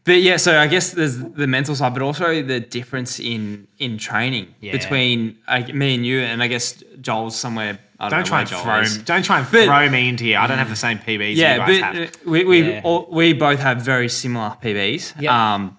but 0.06 0.22
yeah, 0.22 0.38
so 0.38 0.58
I 0.58 0.68
guess 0.68 0.92
there's 0.92 1.18
the 1.20 1.48
mental 1.48 1.76
side, 1.76 1.94
but 1.94 2.02
also 2.04 2.42
the 2.42 2.62
difference 2.62 3.20
in 3.20 3.68
in 3.80 3.98
training 3.98 4.54
Yeah. 4.62 4.72
between 4.72 5.38
uh, 5.48 5.62
me 5.74 5.96
and 5.96 6.06
you, 6.06 6.22
and 6.22 6.42
I 6.42 6.48
guess 6.48 6.82
Joel's 7.02 7.36
somewhere. 7.36 7.80
I 8.00 8.10
don't, 8.10 8.20
Don't 8.20 8.26
try 8.28 8.40
and 8.42 8.50
throw. 8.50 8.80
is. 8.82 8.98
Don't 9.00 9.24
try 9.24 9.40
and 9.40 9.52
But- 9.52 9.66
throw 9.66 9.90
me 9.90 10.08
into 10.10 10.24
here. 10.26 10.38
I 10.38 10.46
don't 10.48 10.60
have 10.60 10.70
the 10.70 10.76
same 10.76 11.00
PBs 11.00 11.36
Yeah, 11.36 11.54
you 11.54 11.60
guys 11.60 11.82
but 11.82 11.96
have. 11.96 12.08
uh, 12.10 12.12
we 12.32 12.44
we 12.46 12.62
Yeah. 12.74 12.82
all, 12.84 13.08
we 13.12 13.34
both 13.34 13.60
have 13.60 13.82
very 13.82 14.08
similar 14.08 14.56
PBs. 14.62 15.14
Yeah. 15.20 15.54
Um, 15.56 15.78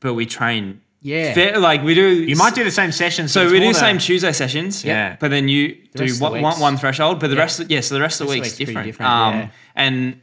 but 0.00 0.14
we 0.14 0.26
train. 0.26 0.80
Yeah. 1.02 1.34
fair- 1.34 1.58
like 1.58 1.82
we 1.84 1.94
do. 1.94 2.06
You 2.24 2.36
might 2.36 2.54
do 2.54 2.64
the 2.64 2.70
same 2.70 2.90
sessions. 2.92 3.32
So 3.32 3.48
we 3.50 3.60
do 3.60 3.68
the- 3.72 3.74
same 3.78 3.98
Tuesday 3.98 4.32
sessions. 4.32 4.84
Yeah. 4.84 5.16
But 5.20 5.30
then 5.30 5.48
you 5.48 5.68
The 5.92 5.98
do 5.98 6.04
rest 6.04 6.12
of 6.14 6.18
the 6.18 6.24
one, 6.24 6.32
one, 6.42 6.50
weeks- 6.52 6.60
one 6.60 6.76
threshold, 6.76 7.20
but 7.20 7.28
the 7.28 7.36
Yeah. 7.36 7.40
rest, 7.42 7.60
of, 7.60 7.70
yeah, 7.70 7.80
so 7.80 7.94
the 7.94 8.00
rest 8.00 8.20
of 8.20 8.26
the 8.26 8.32
Rest 8.32 8.40
week's 8.42 8.58
week's 8.58 8.68
different. 8.70 8.86
different, 8.86 9.10
Um, 9.12 9.34
yeah. 9.36 9.48
and 9.76 10.16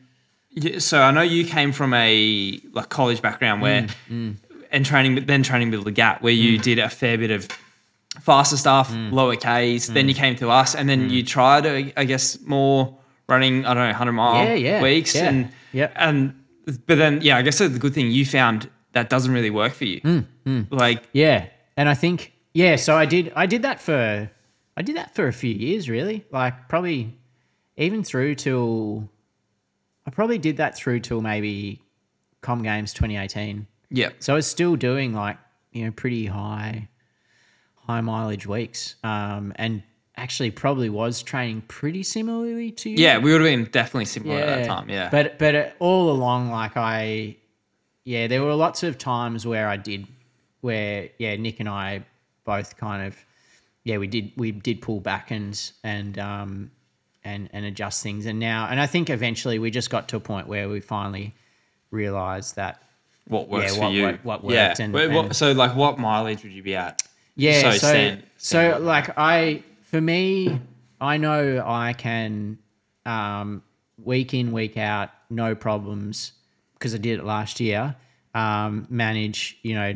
so 0.84 1.02
I 1.02 1.12
know 1.12 1.22
you 1.22 1.46
came 1.46 1.72
from 1.72 1.94
a 1.94 2.60
like 2.74 2.90
college 2.90 3.22
background 3.22 3.62
where, 3.62 3.88
Mm, 4.12 4.36
and 4.72 4.86
training, 4.86 5.16
but 5.16 5.26
then 5.26 5.42
training 5.42 5.70
middle 5.72 5.84
the 5.86 5.92
gap 5.92 6.22
where 6.22 6.34
you 6.34 6.58
did 6.58 6.78
a 6.80 6.90
fair 6.90 7.18
bit 7.18 7.32
of 7.32 7.48
faster 8.22 8.58
stuff, 8.58 8.92
Mm. 8.92 9.12
lower 9.12 9.36
Ks. 9.36 9.88
Then 9.88 10.08
you 10.08 10.14
came 10.16 10.36
to 10.38 10.50
us, 10.50 10.76
and 10.76 10.88
then 10.90 11.10
you 11.10 11.24
tried, 11.24 11.66
I 11.98 12.04
guess, 12.06 12.40
more 12.46 12.98
running. 13.28 13.66
I 13.66 13.74
don't 13.74 13.88
know, 13.88 13.94
hundred 13.94 14.14
mile 14.14 14.46
Yeah, 14.46 14.54
yeah, 14.54 14.82
weeks, 14.84 15.16
yeah. 15.16 15.30
and 15.30 15.50
Yep. 15.74 15.94
and 15.96 16.34
but 16.86 16.98
then 16.98 17.20
yeah, 17.22 17.38
I 17.38 17.42
guess 17.42 17.58
the 17.58 17.70
good 17.70 17.94
thing 17.94 18.12
you 18.12 18.26
found 18.26 18.70
that 18.94 19.10
doesn't 19.10 19.32
really 19.34 19.50
work 19.50 19.74
for 19.74 19.86
you. 19.86 20.02
Mm, 20.02 20.68
Like 20.70 21.04
Yeah, 21.14 21.48
and 21.76 21.90
I 21.90 21.94
think 21.96 22.34
yeah. 22.54 22.76
So 22.78 22.96
I 22.96 23.06
did 23.06 23.32
I 23.36 23.46
did 23.48 23.64
that 23.64 23.82
for 23.82 24.30
I 24.78 24.82
did 24.82 24.96
that 24.96 25.14
for 25.16 25.28
a 25.28 25.34
few 25.34 25.54
years 25.54 25.90
really. 25.90 26.24
Like 26.32 26.70
probably 26.70 27.18
even 27.78 28.04
through 28.04 28.36
till 28.36 29.10
I 30.06 30.12
probably 30.12 30.38
did 30.38 30.58
that 30.58 30.76
through 30.78 31.00
till 31.00 31.22
maybe 31.22 31.82
Com 32.42 32.62
Games 32.62 32.94
2018. 32.94 33.66
yeah, 33.90 34.10
So 34.20 34.34
I 34.34 34.36
was 34.36 34.46
still 34.48 34.76
doing 34.76 35.14
like 35.14 35.38
you 35.72 35.86
know 35.86 35.92
pretty 35.92 36.28
high 36.28 36.88
high 37.86 38.02
mileage 38.02 38.46
weeks, 38.48 38.96
um, 39.04 39.54
and 39.56 39.84
actually 40.16 40.52
probably 40.52 40.90
was 40.90 41.22
training 41.24 41.62
pretty 41.68 42.04
similarly 42.04 42.72
to 42.72 42.90
you. 42.90 42.98
yeah, 42.98 43.18
we 43.18 43.32
would 43.32 43.42
have 43.42 43.48
been 43.50 43.66
definitely 43.72 44.06
similar 44.06 44.38
at 44.40 44.46
that 44.46 44.68
time. 44.68 44.90
Yeah, 44.90 45.10
But 45.10 45.40
but 45.40 45.76
all 45.80 46.12
along, 46.12 46.50
like 46.52 46.78
I, 46.78 47.36
yeah, 48.04 48.28
there 48.28 48.44
were 48.44 48.54
lots 48.56 48.84
of 48.84 48.98
times 48.98 49.46
where 49.46 49.68
I 49.68 49.78
did, 49.78 50.08
where 50.62 51.10
yeah, 51.18 51.36
Nick 51.36 51.60
and 51.60 51.68
I 51.70 52.04
both 52.46 52.78
kind 52.78 53.08
of, 53.08 53.16
yeah, 53.84 53.98
we 53.98 54.08
did 54.08 54.32
we 54.38 54.52
did 54.52 54.82
pull 54.82 55.00
back 55.00 55.32
and 55.32 55.60
and 55.84 56.18
um 56.20 56.72
and 57.26 57.50
and 57.52 57.66
adjust 57.66 58.04
things, 58.04 58.26
and 58.26 58.40
now 58.40 58.68
and 58.70 58.80
I 58.80 58.86
think 58.88 59.10
eventually 59.10 59.60
we 59.60 59.72
just 59.72 59.90
got 59.90 60.08
to 60.10 60.18
a 60.18 60.20
point 60.22 60.48
where 60.48 60.70
we 60.70 60.80
finally 60.80 61.34
realized 61.92 62.56
that 62.56 62.82
what 63.28 63.48
works 63.50 63.72
Yeah, 63.72 63.76
for 63.78 63.82
what- 63.86 63.94
you. 63.94 64.04
what- 64.04 64.24
what 64.44 64.54
yeah. 64.54 64.68
worked 64.68 64.80
and- 64.80 64.94
Wait, 64.94 65.08
what- 65.12 65.26
and- 65.26 65.36
so 65.36 65.52
like 65.54 65.76
what 65.76 65.98
mileage 65.98 66.44
would 66.44 66.52
you 66.52 66.64
be 66.64 66.76
at? 66.76 67.02
Yeah. 67.36 67.62
So 67.62 67.72
So 67.72 67.78
stand- 67.78 68.24
stand 68.38 68.86
like 68.86 69.18
I 69.18 69.64
for 69.84 70.00
me, 70.02 70.60
I 71.02 71.18
know 71.18 71.64
I 71.66 71.94
can 71.94 72.58
um, 73.06 73.64
week 73.98 74.34
in 74.34 74.52
week 74.52 74.78
out, 74.78 75.10
no 75.30 75.56
problems 75.56 76.34
because 76.74 76.94
I 76.94 76.98
did 76.98 77.20
it 77.20 77.26
last 77.26 77.60
year. 77.60 77.96
Um, 78.36 78.88
manage 78.90 79.58
you 79.62 79.76
know, 79.76 79.96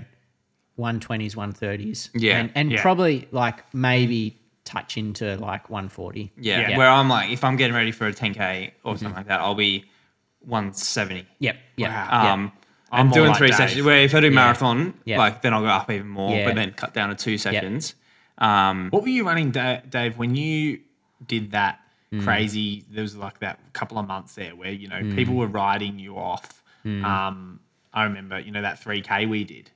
one 0.76 0.99
twenties, 0.99 1.35
one 1.35 1.51
thirties. 1.53 2.09
Yeah, 2.14 2.38
and, 2.39 2.51
and 2.55 2.72
yeah. 2.72 2.81
probably 2.81 3.27
like 3.31 3.73
maybe 3.73 4.38
touch 4.64 4.97
into 4.97 5.38
like 5.38 5.69
one 5.69 5.89
forty. 5.89 6.31
Yeah, 6.38 6.69
Yeah. 6.69 6.77
where 6.77 6.89
I'm 6.89 7.09
like, 7.09 7.31
if 7.31 7.43
I'm 7.43 7.55
getting 7.55 7.76
ready 7.76 7.91
for 7.91 8.05
a 8.05 8.14
10k 8.14 8.72
or 8.84 8.97
something 8.97 9.15
like 9.15 9.27
that, 9.27 9.39
I'll 9.39 9.55
be 9.55 9.85
170. 10.41 11.26
Yep. 11.39 11.57
Yep. 11.77 11.89
Wow. 11.89 12.34
Um, 12.34 12.51
I'm 12.91 13.07
I'm 13.07 13.14
doing 13.14 13.30
like 13.30 13.38
three 13.38 13.47
Dave. 13.47 13.57
sessions. 13.57 13.85
Where 13.85 13.99
if 14.01 14.14
I 14.15 14.19
do 14.22 14.31
marathon, 14.31 14.93
Yeah. 15.05 15.18
like 15.18 15.41
then 15.41 15.53
I'll 15.53 15.61
go 15.61 15.68
up 15.68 15.89
even 15.91 16.07
more, 16.07 16.35
Yeah. 16.38 16.45
but 16.45 16.55
then 16.55 16.72
cut 16.73 16.93
down 16.93 17.09
to 17.09 17.15
two 17.15 17.38
seconds. 17.38 17.95
Um, 18.38 18.89
What 18.91 19.01
were 19.03 19.09
you 19.09 19.26
running, 19.26 19.51
Dave, 19.51 20.18
when 20.18 20.35
you 20.35 20.80
did 21.26 21.51
that 21.51 21.80
Mm. 22.14 22.23
crazy? 22.23 22.85
There 22.89 23.01
was 23.01 23.15
like 23.18 23.39
that 23.39 23.59
couple 23.73 23.97
of 23.99 24.07
months 24.07 24.35
there 24.35 24.55
where 24.55 24.72
you 24.72 24.88
know 24.88 25.01
Mm. 25.01 25.15
people 25.15 25.35
were 25.35 25.47
riding 25.47 25.99
you 25.99 26.18
off. 26.18 26.64
Um, 26.85 27.59
I 27.93 28.03
remember, 28.03 28.39
you 28.39 28.51
know, 28.51 28.61
that 28.61 28.80
three 28.81 29.01
k 29.01 29.26
we 29.26 29.43
did 29.43 29.72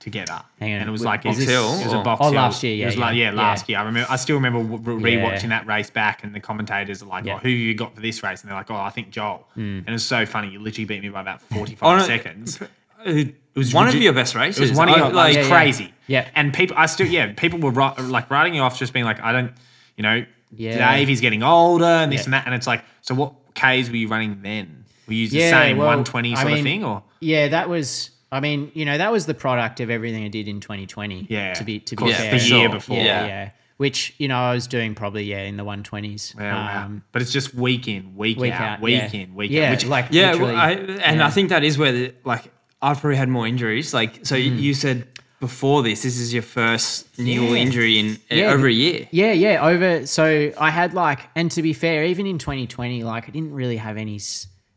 together, 0.00 0.42
Hang 0.60 0.74
on, 0.74 0.80
and 0.80 0.88
it 0.88 0.92
was 0.92 1.00
w- 1.02 1.16
like 1.16 1.24
is 1.26 1.38
it 1.42 1.46
this- 1.46 1.58
was, 1.58 1.80
it 1.80 1.84
was 1.84 1.92
a 1.94 2.02
box 2.02 2.20
Oh, 2.22 2.24
hill. 2.26 2.34
last 2.34 2.62
year, 2.62 2.74
yeah, 2.74 2.82
it 2.82 2.86
was 2.86 2.98
like, 2.98 3.16
yeah, 3.16 3.30
yeah, 3.30 3.36
last 3.36 3.68
yeah. 3.68 3.78
year. 3.78 3.82
I 3.82 3.86
remember. 3.86 4.10
I 4.10 4.16
still 4.16 4.36
remember 4.36 4.62
w- 4.62 4.98
re- 5.00 5.16
Yeah. 5.16 5.20
rewatching 5.24 5.48
that 5.48 5.66
race 5.66 5.88
back, 5.90 6.24
and 6.24 6.34
the 6.34 6.40
commentators 6.40 7.02
are 7.02 7.06
like, 7.06 7.24
Yeah. 7.24 7.36
"Oh, 7.36 7.38
who 7.38 7.48
you 7.48 7.74
got 7.74 7.94
for 7.94 8.00
this 8.02 8.22
race?" 8.22 8.42
And 8.42 8.50
they're 8.50 8.56
like, 8.58 8.70
"Oh, 8.70 8.76
I 8.76 8.90
think 8.90 9.10
Joel." 9.10 9.48
Mm. 9.56 9.78
And 9.78 9.88
it 9.88 9.92
was 9.92 10.04
so 10.04 10.26
funny. 10.26 10.50
You 10.50 10.58
literally 10.60 10.84
beat 10.84 11.02
me 11.02 11.08
by 11.08 11.20
about 11.22 11.40
forty-five 11.52 12.02
seconds. 12.04 12.60
it 13.06 13.34
was 13.54 13.72
one 13.72 13.88
of 13.88 13.94
your 13.94 14.12
best 14.12 14.34
races. 14.34 14.58
It 14.58 14.70
was 14.70 14.78
one 14.78 14.88
of 14.88 14.96
your 14.96 15.06
like, 15.06 15.14
like 15.14 15.34
Yeah, 15.36 15.42
yeah. 15.42 15.48
crazy. 15.48 15.94
Yeah. 16.06 16.28
And 16.34 16.52
people, 16.52 16.76
I 16.78 16.86
still, 16.86 17.06
yeah, 17.06 17.32
people 17.34 17.58
were 17.60 17.70
ri- 17.70 18.02
like 18.04 18.30
writing 18.30 18.54
you 18.54 18.60
off, 18.60 18.78
just 18.78 18.92
being 18.92 19.04
like, 19.06 19.20
I 19.20 19.32
don't, 19.32 19.52
you 19.96 20.02
know, 20.02 20.24
Yeah. 20.54 20.96
Dave 20.96 21.08
is 21.08 21.20
getting 21.22 21.42
older 21.42 21.84
and 21.84 22.12
this 22.12 22.20
Yeah. 22.20 22.24
and 22.24 22.32
that. 22.34 22.46
And 22.46 22.54
it's 22.54 22.66
like, 22.66 22.84
so 23.00 23.14
what 23.14 23.32
Ks 23.54 23.88
were 23.88 23.96
you 23.96 24.08
running 24.08 24.40
then? 24.42 24.84
Were 25.06 25.14
you 25.14 25.20
used 25.22 25.32
the 25.34 25.40
same 25.50 25.76
well, 25.78 25.86
120 25.86 26.34
I 26.34 26.40
sort 26.42 26.52
of 26.54 26.62
thing 26.62 26.84
or? 26.84 27.02
Yeah, 27.20 27.48
that 27.48 27.68
was. 27.68 28.10
I 28.34 28.40
mean, 28.40 28.70
you 28.74 28.84
know, 28.84 28.98
that 28.98 29.12
was 29.12 29.26
the 29.26 29.34
product 29.34 29.80
of 29.80 29.90
everything 29.90 30.24
I 30.24 30.28
did 30.28 30.48
in 30.48 30.60
2020. 30.60 31.26
Yeah. 31.30 31.54
To 31.54 31.64
be 31.64 31.78
to 31.80 31.96
be 31.96 32.00
course, 32.00 32.16
fair, 32.16 32.38
the 32.38 32.44
year 32.44 32.68
before. 32.68 32.96
Yeah, 32.96 33.04
Yeah. 33.04 33.26
yeah. 33.26 33.50
Which 33.76 34.14
you 34.18 34.28
know 34.28 34.36
I 34.36 34.54
was 34.54 34.66
doing 34.68 34.94
probably 34.94 35.24
yeah 35.24 35.40
in 35.42 35.56
the 35.56 35.64
120s. 35.64 36.34
Yeah, 36.38 36.54
wow. 36.54 36.84
Um, 36.84 37.02
but 37.12 37.22
it's 37.22 37.32
just 37.32 37.54
week 37.54 37.88
in, 37.88 38.14
week, 38.16 38.38
week 38.38 38.52
out, 38.52 38.60
out, 38.78 38.80
week 38.80 39.12
yeah. 39.12 39.20
in, 39.20 39.34
week 39.34 39.50
yeah, 39.50 39.64
out. 39.64 39.70
Which, 39.72 39.86
like 39.86 40.06
Yeah, 40.10 40.34
well, 40.36 40.54
I, 40.54 40.72
and 40.72 41.18
yeah. 41.18 41.26
I 41.26 41.30
think 41.30 41.48
that 41.48 41.64
is 41.64 41.76
where 41.76 41.90
the, 41.92 42.14
like 42.24 42.44
I've 42.82 43.00
probably 43.00 43.16
had 43.16 43.28
more 43.28 43.46
injuries. 43.46 43.92
Like 43.92 44.24
so, 44.26 44.36
Mm. 44.36 44.60
you 44.60 44.74
said 44.74 45.08
before 45.40 45.82
this, 45.82 46.02
this 46.04 46.16
is 46.18 46.32
your 46.32 46.42
first 46.44 47.18
niggle 47.18 47.48
Yeah. 47.54 47.62
injury 47.62 47.98
in 47.98 48.18
Yeah, 48.30 48.52
over 48.52 48.66
a 48.68 48.72
year. 48.72 49.08
Yeah, 49.10 49.32
yeah. 49.32 49.66
Over. 49.66 50.06
So 50.06 50.52
I 50.56 50.70
had 50.70 50.94
like, 50.94 51.20
and 51.34 51.50
to 51.50 51.60
be 51.60 51.72
fair, 51.72 52.04
even 52.04 52.26
in 52.26 52.38
2020, 52.38 53.02
like 53.02 53.28
I 53.28 53.32
didn't 53.32 53.52
really 53.52 53.76
have 53.76 53.96
any 53.96 54.20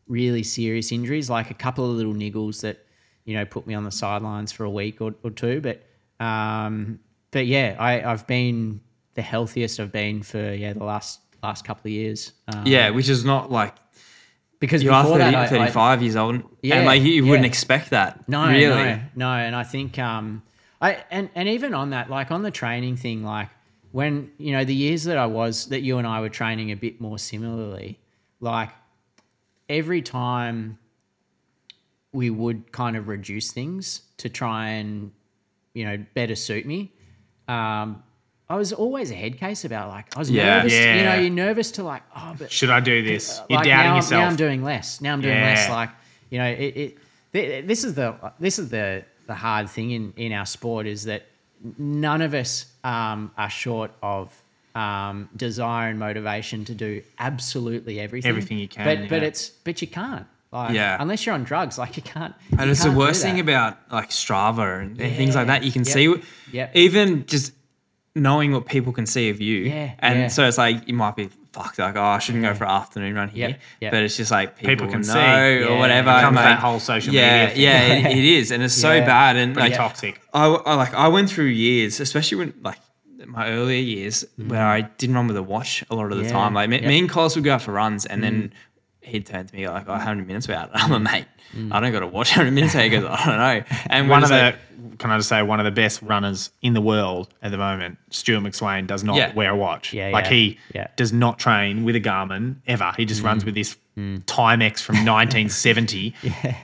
really 0.08 0.42
serious 0.42 0.90
injuries. 0.90 1.30
Like 1.30 1.50
a 1.50 1.54
couple 1.54 1.84
of 1.90 1.96
little 1.96 2.14
niggles 2.14 2.62
that, 2.62 2.84
you 3.28 3.34
know, 3.34 3.44
put 3.44 3.66
me 3.66 3.74
on 3.74 3.84
the 3.84 3.90
sidelines 3.90 4.52
for 4.52 4.64
a 4.64 4.70
week 4.70 5.02
or, 5.02 5.14
or 5.22 5.30
two. 5.30 5.60
But, 5.60 5.82
um, 6.24 6.98
but 7.30 7.46
yeah, 7.46 7.76
I 7.78 8.02
I've 8.10 8.26
been 8.26 8.80
the 9.14 9.22
healthiest 9.22 9.78
I've 9.80 9.92
been 9.92 10.22
for 10.22 10.40
yeah 10.54 10.72
the 10.72 10.84
last 10.84 11.20
last 11.42 11.64
couple 11.64 11.88
of 11.88 11.92
years. 11.92 12.32
Um, 12.52 12.66
Yeah, 12.66 12.88
which 12.90 13.08
is 13.10 13.24
not 13.26 13.52
like 13.52 13.74
because 14.60 14.82
you 14.82 14.90
are 14.92 15.04
30, 15.04 15.18
that, 15.18 15.34
I- 15.34 15.42
I- 15.44 15.46
35 15.46 16.02
years 16.02 16.16
old, 16.16 16.42
Yeah, 16.62 16.76
and 16.76 16.86
like 16.86 17.02
you, 17.02 17.12
you 17.12 17.26
wouldn't 17.26 17.44
expect 17.46 17.90
that. 17.90 18.26
No, 18.28 18.46
really. 18.48 18.66
no, 18.66 19.00
no. 19.14 19.30
And 19.30 19.54
I 19.54 19.62
think, 19.62 19.98
um, 19.98 20.42
I 20.80 21.04
and 21.10 21.28
and 21.34 21.48
even 21.50 21.74
on 21.74 21.90
that, 21.90 22.08
like 22.08 22.30
on 22.30 22.42
the 22.42 22.50
training 22.50 22.96
thing, 22.96 23.22
like 23.24 23.50
when 23.92 24.30
you 24.38 24.52
know 24.52 24.64
the 24.64 24.74
years 24.74 25.04
that 25.04 25.18
I 25.18 25.26
was 25.26 25.66
that 25.66 25.82
you 25.82 25.98
and 25.98 26.06
I 26.06 26.20
were 26.22 26.30
training 26.30 26.70
a 26.72 26.76
bit 26.76 26.98
more 27.00 27.18
similarly, 27.18 27.98
like 28.40 28.70
every 29.68 30.00
time 30.02 30.78
we 32.12 32.30
would 32.30 32.72
kind 32.72 32.96
of 32.96 33.08
reduce 33.08 33.52
things 33.52 34.02
to 34.18 34.28
try 34.28 34.68
and 34.68 35.12
you 35.74 35.84
know 35.84 36.04
better 36.14 36.34
suit 36.34 36.66
me. 36.66 36.92
Um, 37.46 38.02
I 38.50 38.56
was 38.56 38.72
always 38.72 39.10
a 39.10 39.14
head 39.14 39.36
case 39.38 39.64
about 39.64 39.88
like 39.88 40.16
I 40.16 40.18
was 40.18 40.30
Yeah. 40.30 40.56
nervous. 40.58 40.72
You 40.72 40.78
know, 40.80 40.84
Yeah. 40.94 41.16
you're 41.16 41.30
nervous 41.30 41.70
to 41.72 41.82
like 41.82 42.02
oh, 42.16 42.34
but 42.38 42.50
should 42.50 42.70
I 42.70 42.80
do 42.80 43.02
this? 43.02 43.40
You're 43.50 43.58
doubting 43.58 43.72
now, 43.90 43.96
yourself. 43.96 44.22
Now 44.22 44.28
I'm 44.28 44.36
doing 44.36 44.62
less. 44.64 45.00
Now 45.00 45.12
I'm 45.12 45.20
doing 45.20 45.34
less. 45.40 45.68
Like 45.68 45.90
you 46.30 46.38
know, 46.38 46.46
it, 46.46 46.76
it 46.76 46.98
th- 47.32 47.66
this 47.66 47.84
is 47.84 47.94
the 47.94 48.14
this 48.40 48.58
is 48.58 48.70
the 48.70 49.04
the 49.26 49.34
hard 49.34 49.68
thing 49.68 49.90
in 49.90 50.12
in 50.16 50.32
our 50.32 50.46
sport 50.46 50.86
is 50.86 51.04
that 51.04 51.26
none 51.78 52.22
of 52.22 52.32
us 52.34 52.66
um, 52.84 53.30
are 53.36 53.50
short 53.50 53.90
of 54.02 54.32
um, 54.74 55.28
desire 55.36 55.90
and 55.90 55.98
motivation 55.98 56.64
to 56.64 56.74
do 56.74 57.02
absolutely 57.18 58.00
everything. 58.00 58.28
Everything 58.28 58.58
you 58.58 58.68
can, 58.68 58.84
but 58.84 59.08
but 59.10 59.22
it's 59.22 59.50
but 59.50 59.82
you 59.82 59.88
can't. 59.88 60.26
Like, 60.50 60.74
Yeah. 60.74 60.96
unless 60.98 61.26
you're 61.26 61.34
on 61.34 61.44
drugs, 61.44 61.76
like 61.78 61.96
you 61.96 62.02
can't. 62.02 62.34
And 62.52 62.62
you 62.66 62.70
it's 62.70 62.80
the 62.80 62.86
can't 62.86 62.94
do 62.94 62.98
worst 62.98 63.22
thing 63.22 63.40
about 63.40 63.78
like 63.92 64.10
Strava 64.10 64.80
and, 64.82 65.00
and 65.00 65.16
things 65.16 65.34
like 65.36 65.46
that. 65.48 65.62
You 65.62 65.72
can 65.72 65.82
Yep. 65.84 65.92
see, 65.92 66.14
Yep. 66.52 66.76
even 66.76 67.26
just 67.26 67.52
knowing 68.14 68.52
what 68.52 68.66
people 68.66 68.92
can 68.92 69.06
see 69.06 69.28
of 69.30 69.40
you. 69.40 69.64
Yeah, 69.64 69.90
And 70.00 70.18
yeah. 70.20 70.28
so 70.28 70.46
it's 70.48 70.58
like 70.58 70.88
you 70.88 70.94
might 70.94 71.16
be 71.16 71.28
fucked. 71.52 71.78
Like, 71.78 71.96
oh, 71.96 72.02
I 72.02 72.18
shouldn't 72.18 72.44
go 72.44 72.54
for 72.54 72.64
an 72.64 72.70
afternoon 72.70 73.14
run 73.14 73.28
here. 73.28 73.48
Yep, 73.50 73.60
yep. 73.80 73.92
But 73.92 74.02
it's 74.02 74.16
just 74.16 74.30
like 74.30 74.56
people, 74.56 74.86
People 74.86 74.88
can 74.88 75.00
know 75.02 75.06
see. 75.12 75.18
or 75.18 75.60
Yeah. 75.72 75.78
whatever. 75.78 76.10
It 76.10 76.14
becomes 76.14 76.38
and, 76.38 76.46
that 76.46 76.58
whole 76.60 76.80
social 76.80 77.12
yeah, 77.14 77.46
media 77.48 77.54
thing. 77.54 77.62
Yeah, 78.04 78.08
it, 78.10 78.16
it 78.18 78.24
is, 78.24 78.50
and 78.50 78.62
it's 78.62 78.74
so 78.74 79.00
bad. 79.00 79.36
And 79.36 79.54
Pretty 79.54 79.70
like, 79.70 79.76
toxic. 79.78 80.20
I, 80.32 80.46
I 80.46 80.74
like 80.74 80.94
I 80.94 81.08
went 81.08 81.30
through 81.30 81.46
years, 81.46 82.00
especially 82.00 82.38
when 82.38 82.54
like 82.62 82.78
my 83.26 83.50
earlier 83.50 83.80
years 83.80 84.24
where 84.36 84.46
mm-hmm. 84.60 84.84
I 84.86 84.88
didn't 84.96 85.14
run 85.16 85.26
with 85.26 85.36
a 85.36 85.42
watch 85.42 85.84
a 85.90 85.94
lot 85.94 86.10
of 86.10 86.16
the 86.18 86.24
Yeah. 86.24 86.30
time. 86.32 86.54
Like 86.54 86.70
me, 86.70 86.76
Yep. 86.76 86.86
me 86.88 86.98
and 87.00 87.08
Carlos 87.10 87.34
would 87.34 87.44
go 87.44 87.54
out 87.54 87.62
for 87.62 87.72
runs, 87.72 88.06
and 88.06 88.22
then 88.22 88.34
mm-hmm. 88.34 88.54
He'd 89.08 89.26
turn 89.26 89.46
to 89.46 89.54
me 89.56 89.68
like, 89.68 89.84
"Oh, 89.88 89.94
how 89.94 90.12
many 90.14 90.26
minutes 90.26 90.46
we 90.48 90.54
at?" 90.54 90.70
I'm 90.74 90.92
a 90.92 91.00
mate. 91.00 91.26
I 91.70 91.80
don't 91.80 91.92
got 91.92 92.00
to 92.00 92.06
watch 92.06 92.30
how 92.30 92.42
many 92.42 92.54
minutes. 92.54 92.74
He 92.74 92.88
goes, 92.90 93.04
"I 93.08 93.24
don't 93.26 93.38
know." 93.38 93.76
And 93.90 94.08
One 94.08 94.22
of 94.22 94.28
the, 94.28 94.36
like, 94.36 94.98
can 94.98 95.10
I 95.10 95.16
just 95.16 95.28
say, 95.28 95.42
one 95.42 95.60
of 95.60 95.64
the 95.64 95.70
best 95.70 96.02
runners 96.02 96.50
in 96.62 96.74
the 96.74 96.80
world 96.80 97.28
at 97.42 97.50
the 97.50 97.56
moment, 97.58 97.98
Stewart 98.10 98.42
McSweyn, 98.44 98.86
does 98.86 99.02
not 99.02 99.16
Yeah. 99.16 99.32
wear 99.34 99.50
a 99.50 99.56
watch. 99.56 99.92
Yeah, 99.94 100.10
like 100.10 100.24
yeah, 100.26 100.30
he 100.30 100.58
yeah. 100.74 100.86
does 100.96 101.12
not 101.12 101.38
train 101.38 101.84
with 101.84 101.96
a 101.96 102.00
Garmin 102.00 102.56
ever. 102.66 102.92
He 102.96 103.04
just 103.04 103.22
Mm. 103.22 103.26
runs 103.26 103.44
with 103.44 103.54
this 103.54 103.76
Timex 103.96 104.80
from 104.80 104.96
1970. 105.04 106.14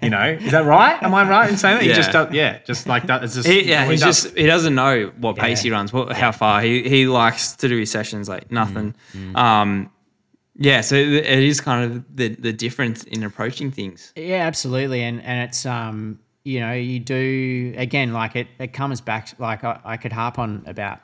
You 0.02 0.10
know, 0.10 0.38
is 0.40 0.52
that 0.52 0.64
right? 0.64 1.02
Am 1.02 1.14
I 1.14 1.28
right 1.28 1.50
in 1.50 1.56
saying 1.56 1.78
that? 1.78 1.82
He 1.84 1.92
just 1.92 2.08
Yeah. 2.12 2.24
does, 2.24 2.32
yeah, 2.34 2.58
just 2.66 2.86
like 2.86 3.06
that. 3.08 3.24
It's 3.24 3.34
just 3.34 3.48
he, 3.48 3.68
yeah, 3.68 3.84
all 3.84 3.90
he's 3.90 4.00
does. 4.00 4.22
just 4.24 4.36
he 4.36 4.46
doesn't 4.46 4.74
know 4.74 5.10
what 5.18 5.36
pace 5.36 5.64
Yeah. 5.64 5.70
he 5.70 5.74
runs, 5.74 5.92
what 5.92 6.12
how 6.12 6.30
far 6.32 6.60
he 6.60 6.82
he 6.88 7.06
likes 7.06 7.52
to 7.56 7.68
do 7.68 7.76
his 7.78 7.90
sessions 7.90 8.28
like 8.28 8.52
nothing. 8.52 8.94
Mm, 9.16 9.36
Um, 9.36 9.90
yeah, 10.56 10.80
so 10.80 10.94
it 10.94 11.08
it 11.26 11.42
is 11.42 11.60
kind 11.60 11.84
of 11.92 12.16
the 12.16 12.28
the 12.36 12.52
difference 12.52 13.04
in 13.04 13.22
approaching 13.24 13.70
things. 13.70 14.12
Yeah, 14.16 14.46
absolutely, 14.46 15.02
and 15.02 15.22
and 15.22 15.48
it's 15.48 15.66
um 15.66 16.18
you 16.44 16.60
know 16.60 16.72
you 16.72 17.00
do 17.00 17.74
again 17.76 18.12
like 18.12 18.36
it 18.36 18.48
it 18.58 18.72
comes 18.72 19.00
back 19.00 19.28
like 19.38 19.64
I, 19.64 19.80
I 19.84 19.96
could 19.96 20.12
harp 20.12 20.38
on 20.38 20.62
about 20.66 21.00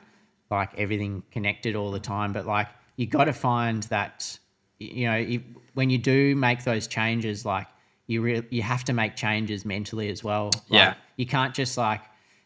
like 0.49 0.69
everything 0.77 1.23
connected 1.31 1.75
all 1.75 1.91
the 1.91 1.99
time, 1.99 2.33
but 2.33 2.45
like 2.45 2.67
you 2.97 3.07
got 3.07 3.25
to 3.25 3.33
find 3.33 3.83
that 3.83 4.37
you 4.79 5.05
know 5.07 5.15
you, 5.17 5.41
when 5.73 5.89
you 5.89 5.97
do 5.97 6.35
make 6.35 6.63
those 6.63 6.87
changes, 6.87 7.45
like 7.45 7.67
you 8.07 8.21
re- 8.21 8.47
you 8.49 8.61
have 8.61 8.83
to 8.85 8.93
make 8.93 9.15
changes 9.15 9.65
mentally 9.65 10.09
as 10.09 10.23
well. 10.23 10.45
Like, 10.69 10.79
Yeah. 10.79 10.93
you 11.17 11.25
can't 11.25 11.53
just 11.53 11.77
like 11.77 12.01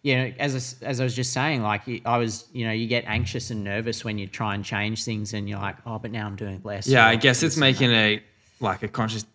you 0.06 0.16
know 0.16 0.28
as 0.40 0.52
I, 0.84 0.86
as 0.92 1.00
I 1.02 1.04
was 1.04 1.16
just 1.16 1.34
saying 1.34 1.64
like 1.64 1.82
I 2.06 2.18
was 2.24 2.46
you 2.54 2.64
know 2.68 2.72
you 2.80 2.86
get 2.88 3.04
anxious 3.08 3.50
and 3.52 3.64
nervous 3.64 4.06
when 4.06 4.16
you 4.20 4.28
try 4.28 4.54
and 4.56 4.64
change 4.64 5.04
things 5.04 5.34
and 5.34 5.50
you're 5.50 5.58
like 5.68 5.78
oh 5.88 5.98
but 6.04 6.12
now 6.12 6.26
I'm 6.28 6.36
doing 6.36 6.62
less. 6.64 6.86
Yeah, 6.88 7.08
I 7.08 7.16
guess 7.16 7.42
it's 7.44 7.58
making 7.58 7.92
a 7.92 8.22
like 8.60 8.84
a 8.84 8.88
conscious 8.88 9.26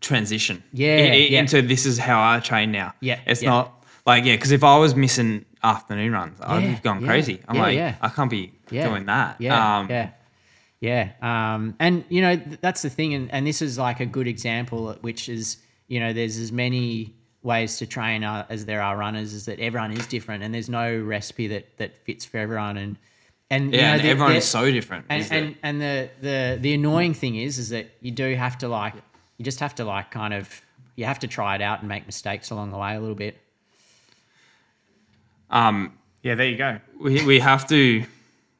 transition. 0.00 0.62
Yeah, 0.72 0.96
i- 0.96 1.00
i- 1.00 1.14
yeah. 1.30 1.40
into 1.40 1.62
this 1.62 1.86
is 1.86 1.98
how 1.98 2.18
I 2.22 2.40
train 2.40 2.72
now. 2.72 2.94
Yeah, 3.00 3.20
it's 3.26 3.42
yeah. 3.42 3.50
not 3.50 3.84
like 4.06 4.24
yeah, 4.24 4.36
because 4.36 4.52
if 4.52 4.64
I 4.64 4.78
was 4.78 4.94
missing 4.94 5.44
afternoon 5.62 6.12
runs, 6.12 6.38
I'd 6.40 6.62
Yeah, 6.62 6.68
have 6.70 6.82
gone 6.82 7.00
yeah, 7.00 7.06
crazy. 7.06 7.40
I'm 7.48 7.58
like, 7.58 7.76
yeah. 7.76 7.96
I 8.00 8.08
can't 8.08 8.30
be 8.30 8.52
doing 8.68 9.06
that. 9.06 9.36
Yeah, 9.40 9.78
um, 9.78 9.88
yeah, 9.90 10.10
yeah. 10.80 11.04
Um, 11.22 11.74
and 11.78 12.04
you 12.08 12.20
know 12.22 12.36
th- 12.36 12.58
that's 12.60 12.82
the 12.82 12.90
thing, 12.90 13.14
and, 13.14 13.30
and 13.32 13.46
this 13.46 13.60
is 13.62 13.78
like 13.78 14.00
a 14.00 14.06
good 14.06 14.26
example, 14.28 14.96
which 15.00 15.28
is 15.28 15.58
you 15.88 16.00
know 16.00 16.12
there's 16.12 16.38
as 16.38 16.52
many 16.52 17.14
ways 17.44 17.76
to 17.78 17.86
train 17.86 18.24
uh, 18.24 18.44
as 18.48 18.64
there 18.66 18.82
are 18.82 18.96
runners, 18.96 19.32
is 19.32 19.44
that 19.44 19.60
everyone 19.60 19.92
is 19.92 20.06
different, 20.08 20.42
and 20.42 20.52
there's 20.52 20.68
no 20.68 20.98
recipe 20.98 21.46
that 21.48 21.76
that 21.78 21.92
fits 22.04 22.24
for 22.24 22.38
everyone, 22.38 22.76
and 22.76 22.96
and 23.50 23.72
you 23.72 23.78
yeah, 23.78 23.88
know, 23.90 23.92
and 23.94 24.02
the- 24.02 24.08
everyone 24.08 24.34
is 24.36 24.44
so 24.44 24.70
different. 24.72 25.04
and 25.08 25.30
and, 25.30 25.56
and 25.62 25.80
the, 25.80 26.10
the 26.20 26.58
the 26.60 26.74
annoying 26.74 27.14
thing 27.14 27.36
is 27.36 27.58
is 27.58 27.68
that 27.68 27.86
you 28.00 28.10
do 28.10 28.34
have 28.34 28.58
to 28.58 28.68
like 28.68 28.94
you 29.38 29.44
just 29.44 29.60
have 29.60 29.74
to 29.76 29.84
like 29.84 30.10
kind 30.10 30.34
of 30.34 30.60
you 30.96 31.04
have 31.04 31.18
to 31.20 31.26
try 31.28 31.54
it 31.54 31.60
out 31.62 31.80
and 31.80 31.88
make 31.88 32.06
mistakes 32.06 32.50
along 32.50 32.70
the 32.70 32.78
way 32.78 32.94
a 32.96 33.00
little 33.00 33.14
bit. 33.16 33.36
um, 35.50 35.92
yeah, 36.22 36.34
there 36.34 36.48
you 36.48 36.56
go. 36.56 36.78
we 37.00 37.24
we 37.24 37.38
have 37.40 37.68
to. 37.68 38.04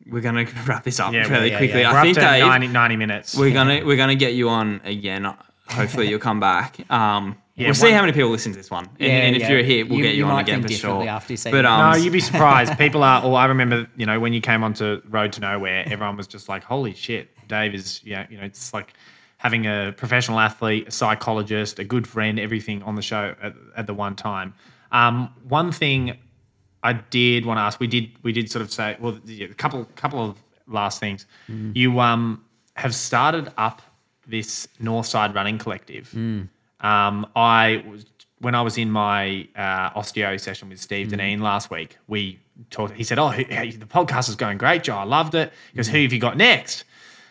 We're 0.07 0.21
gonna 0.21 0.45
wrap 0.67 0.85
this 0.85 1.01
up 1.01 1.13
Yeah, 1.15 1.25
fairly 1.27 1.51
yeah, 1.51 1.57
quickly. 1.59 1.81
yeah. 1.81 1.91
We're 1.93 1.97
I 1.97 2.01
up 2.01 2.05
think 2.05 2.17
to 2.17 2.21
Dave, 2.21 2.45
90, 2.47 2.67
90 2.69 2.97
minutes. 2.97 3.37
we're 3.37 3.53
gonna 3.55 3.83
we're 3.87 3.97
gonna 3.97 4.15
get 4.15 4.35
you 4.35 4.49
on 4.51 4.81
again. 4.85 5.25
Hopefully, 5.69 6.09
you'll 6.09 6.19
come 6.19 6.41
back. 6.41 6.79
Um, 6.91 7.37
Yeah, 7.57 7.69
we'll 7.69 7.75
see 7.75 7.93
how 7.93 8.01
many 8.01 8.13
people 8.13 8.31
listen 8.31 8.51
to 8.53 8.59
this 8.59 8.71
one, 8.71 8.87
and, 8.87 8.93
Yeah, 8.99 9.07
and 9.09 9.37
if 9.37 9.43
yeah. 9.43 9.51
you're 9.51 9.63
here, 9.63 9.87
we'll 9.87 9.99
You- 9.99 10.05
get 10.05 10.15
you, 10.15 10.19
you 10.19 10.25
on 10.27 10.33
might 10.33 10.41
again 10.43 10.63
think 10.63 10.73
for 10.81 10.87
sure. 10.87 11.09
after 11.09 11.33
you 11.33 11.37
say 11.37 11.53
but 11.53 11.63
that. 11.63 11.67
um, 11.67 11.93
no, 11.93 11.97
you'd 11.97 12.13
be 12.13 12.19
surprised. 12.21 12.77
People 12.79 13.05
are. 13.05 13.23
Well, 13.23 13.37
I 13.37 13.45
remember, 13.47 13.87
you 13.97 14.07
know, 14.07 14.19
when 14.19 14.33
you 14.33 14.41
came 14.41 14.65
onto 14.65 15.01
Road 15.09 15.33
to 15.35 15.41
Nowhere, 15.41 15.85
everyone 15.87 16.17
was 16.17 16.27
just 16.27 16.49
like, 16.49 16.65
"Holy 16.65 16.95
shit, 16.95 17.31
Dave 17.47 17.73
is, 17.75 18.01
yeah, 18.05 18.27
you 18.29 18.39
know, 18.39 18.45
it's 18.45 18.75
like 18.75 18.95
having 19.39 19.67
a 19.67 19.95
professional 19.97 20.41
athlete, 20.41 20.89
a 20.89 20.91
psychologist, 20.91 21.79
a 21.79 21.85
good 21.85 22.07
friend, 22.09 22.41
everything 22.41 22.83
on 22.83 22.97
the 22.97 23.03
show 23.03 23.37
at, 23.41 23.55
at 23.77 23.87
the 23.87 23.95
one 23.95 24.17
time." 24.17 24.53
Um, 24.91 25.31
one 25.49 25.71
thing 25.71 26.17
I 26.83 26.95
did 26.95 27.47
want 27.47 27.59
to 27.59 27.63
ask, 27.63 27.79
we 27.79 27.87
did, 27.87 28.11
we 28.23 28.33
did 28.33 28.51
sort 28.51 28.63
of 28.63 28.73
say, 28.73 28.97
well, 29.01 29.19
yeah, 29.25 29.47
a 29.47 29.55
couple, 29.55 29.85
couple 29.97 30.23
of 30.25 30.37
last 30.67 30.99
things. 31.01 31.27
You 31.49 32.01
um 32.01 32.45
have 32.77 32.95
started 32.95 33.53
up 33.59 33.81
this 34.27 34.67
Northside 34.83 35.35
Running 35.35 35.59
Collective. 35.59 36.13
Um, 36.85 37.27
I 37.35 37.83
was 37.89 38.05
when 38.41 38.55
I 38.55 38.61
was 38.61 38.77
in 38.77 38.91
my 38.91 39.49
uh, 39.57 39.91
osteo 39.99 40.39
session 40.39 40.69
with 40.69 40.79
Steve 40.79 41.09
Deneen 41.09 41.41
last 41.41 41.71
week. 41.71 41.97
We 42.07 42.39
talked. 42.71 42.95
He 42.95 43.03
said, 43.05 43.19
"Oh, 43.19 43.31
who, 43.31 43.43
hey, 43.45 43.71
the 43.71 43.87
podcast 43.87 44.29
is 44.29 44.37
going 44.37 44.59
great, 44.59 44.85
Joe. 44.85 44.97
I 44.97 45.05
loved 45.05 45.35
it." 45.35 45.51
He 45.73 45.77
goes, 45.77 45.89
"Who 45.89 46.03
have 46.03 46.13
you 46.13 46.21
got 46.21 46.37
next?" 46.37 46.85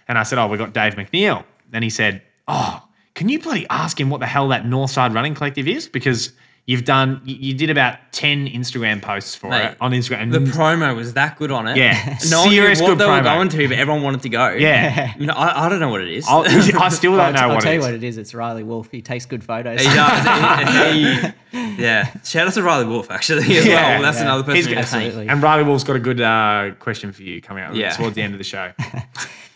And 0.07 0.17
I 0.17 0.23
said, 0.23 0.39
"Oh, 0.39 0.47
we 0.47 0.57
got 0.57 0.73
Dave 0.73 0.95
McNeill." 0.95 1.45
And 1.71 1.84
he 1.84 1.91
said, 1.91 2.23
"Oh, 2.47 2.84
can 3.13 3.30
you 3.30 3.39
bloody 3.39 3.67
ask 3.69 3.99
him 3.99 4.09
what 4.09 4.21
the 4.21 4.25
hell 4.25 4.47
that 4.47 4.63
Northside 4.63 5.13
Running 5.13 5.35
Collective 5.35 5.67
is? 5.67 5.88
Because 5.88 6.34
you've 6.65 6.85
done, 6.85 7.22
you, 7.26 7.35
you 7.35 7.53
did 7.53 7.69
about 7.69 7.98
ten 8.11 8.48
Instagram 8.48 9.02
posts 9.02 9.35
for 9.35 9.49
Mate, 9.49 9.72
it 9.72 9.77
on 9.81 9.91
Instagram. 9.91 10.22
And 10.22 10.34
the 10.34 10.40
promo 10.40 10.95
was 10.95 11.14
that 11.14 11.38
good 11.38 11.52
on 11.52 11.68
it. 11.68 11.77
Yeah, 11.77 12.18
no 12.30 12.41
one 12.41 12.49
knew 12.49 12.64
what 12.64 12.77
good 12.80 12.98
they 12.98 13.06
were 13.06 13.22
going 13.22 13.49
to, 13.49 13.68
but 13.68 13.77
everyone 13.77 14.02
wanted 14.03 14.22
to 14.23 14.30
go. 14.30 14.49
Yeah. 14.52 15.14
no, 15.19 15.34
I, 15.34 15.65
I 15.65 15.69
don't 15.69 15.80
know 15.80 15.90
what 15.90 16.02
it 16.02 16.10
is. 16.10 16.26
I'll, 16.27 16.41
I 16.48 16.90
still 16.90 17.15
don't 17.18 17.34
know 17.34 17.41
I'll 17.41 17.49
what 17.56 17.61
tell 17.64 17.72
it 17.72 17.76
you 17.76 17.80
is. 17.81 17.85
what 17.85 17.94
it 17.95 18.03
is. 18.03 18.18
It's 18.18 18.34
Riley 18.34 18.64
Wolf. 18.64 18.90
He 18.91 19.02
takes 19.02 19.26
good 19.26 19.44
photos. 19.44 19.81
He 19.81 19.88
does. 19.88 20.94
He- 20.94 21.15
he- 21.15 21.34
Yeah. 21.81 22.11
Shout 22.23 22.48
out 22.48 22.53
to 22.53 22.64
Riley 22.64 22.85
Wolf 22.85 23.11
actually 23.11 23.57
as 23.57 23.65
Yeah, 23.65 23.73
well. 23.94 24.02
That's 24.02 24.18
yeah. 24.18 24.23
another 24.23 24.44
person 24.44 24.56
He's 24.56 24.65
we 24.68 24.72
good. 24.73 24.77
need 24.77 24.81
to 24.85 24.88
thank. 24.90 25.06
Absolutely. 25.06 25.31
And 25.31 25.44
Riley 25.44 25.64
Wolf's 25.64 25.84
got 25.84 25.95
a 25.95 25.99
good 25.99 26.19
uh, 26.22 26.72
question 26.80 27.11
for 27.11 27.22
you 27.23 27.41
coming 27.41 27.64
up 27.64 27.76
Yeah. 27.76 27.91
towards 27.91 28.15
the 28.15 28.22
end 28.22 28.34
of 28.34 28.38
the 28.40 28.44
show. 28.44 28.72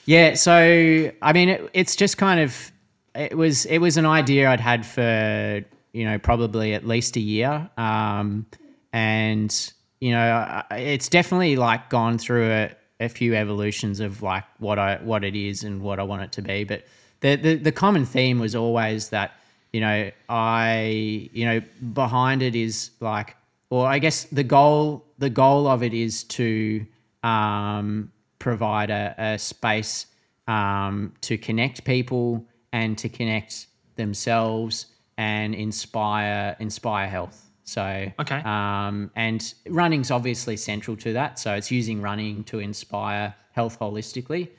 Yeah, 0.06 0.36
so 0.36 1.12
I 1.22 1.34
mean, 1.34 1.50
it, 1.50 1.70
it's 1.74 1.96
just 1.96 2.18
kind 2.18 2.40
of 2.40 2.72
it 3.16 3.36
was 3.38 3.66
it 3.66 3.80
was 3.80 3.98
an 3.98 4.06
idea 4.06 4.50
I'd 4.50 4.60
had 4.62 4.86
for 4.86 5.64
you 5.94 6.06
know 6.06 6.18
probably 6.20 6.74
at 6.74 6.86
least 6.86 7.16
a 7.16 7.20
year, 7.20 7.70
um, 7.78 8.46
and 8.94 9.74
you 10.00 10.12
know 10.12 10.64
it's 10.72 11.10
definitely 11.10 11.56
like 11.56 11.90
gone 11.90 12.18
through 12.18 12.52
a, 12.52 12.72
a 13.00 13.10
few 13.10 13.36
evolutions 13.36 14.00
of 14.00 14.22
like 14.22 14.44
what 14.60 14.80
I 14.80 14.98
what 14.98 15.24
it 15.24 15.36
is 15.36 15.64
and 15.64 15.82
what 15.82 16.00
I 16.00 16.04
want 16.04 16.24
it 16.24 16.32
to 16.34 16.42
be. 16.42 16.64
But 16.64 16.86
the 17.22 17.36
the, 17.36 17.56
the 17.56 17.72
common 17.72 18.06
theme 18.06 18.40
was 18.40 18.56
always 18.56 19.10
that 19.10 19.34
you 19.74 19.82
know 19.82 20.12
I 20.30 21.30
you 21.34 21.46
know 21.46 21.62
behind 21.94 22.42
it 22.42 22.56
is 22.56 22.92
like, 23.00 23.36
or 23.70 23.88
I 23.88 24.00
guess 24.00 24.26
the 24.26 24.44
goal 24.44 25.06
the 25.18 25.30
goal 25.30 25.68
of 25.68 25.84
it 25.84 25.94
is 25.94 26.24
to 26.26 26.86
um, 27.24 28.12
provide 28.40 28.90
a, 28.90 29.16
a 29.18 29.40
space 29.40 30.06
um, 30.48 31.14
to 31.22 31.38
connect 31.38 31.84
people 31.84 32.46
and 32.72 32.98
to 32.98 33.10
connect 33.10 33.68
themselves 33.96 34.88
and 35.18 35.56
inspire 35.56 36.56
inspire 36.60 37.08
health. 37.08 37.44
So 37.64 38.12
Okay. 38.20 38.42
um, 38.46 39.12
and 39.16 39.54
running's 39.68 40.12
obviously 40.12 40.58
central 40.58 40.96
to 40.98 41.14
that. 41.14 41.40
So 41.40 41.54
it's 41.56 41.72
using 41.72 42.02
running 42.02 42.44
to 42.46 42.60
inspire 42.60 43.34
health 43.52 43.80
holistically, 43.80 44.50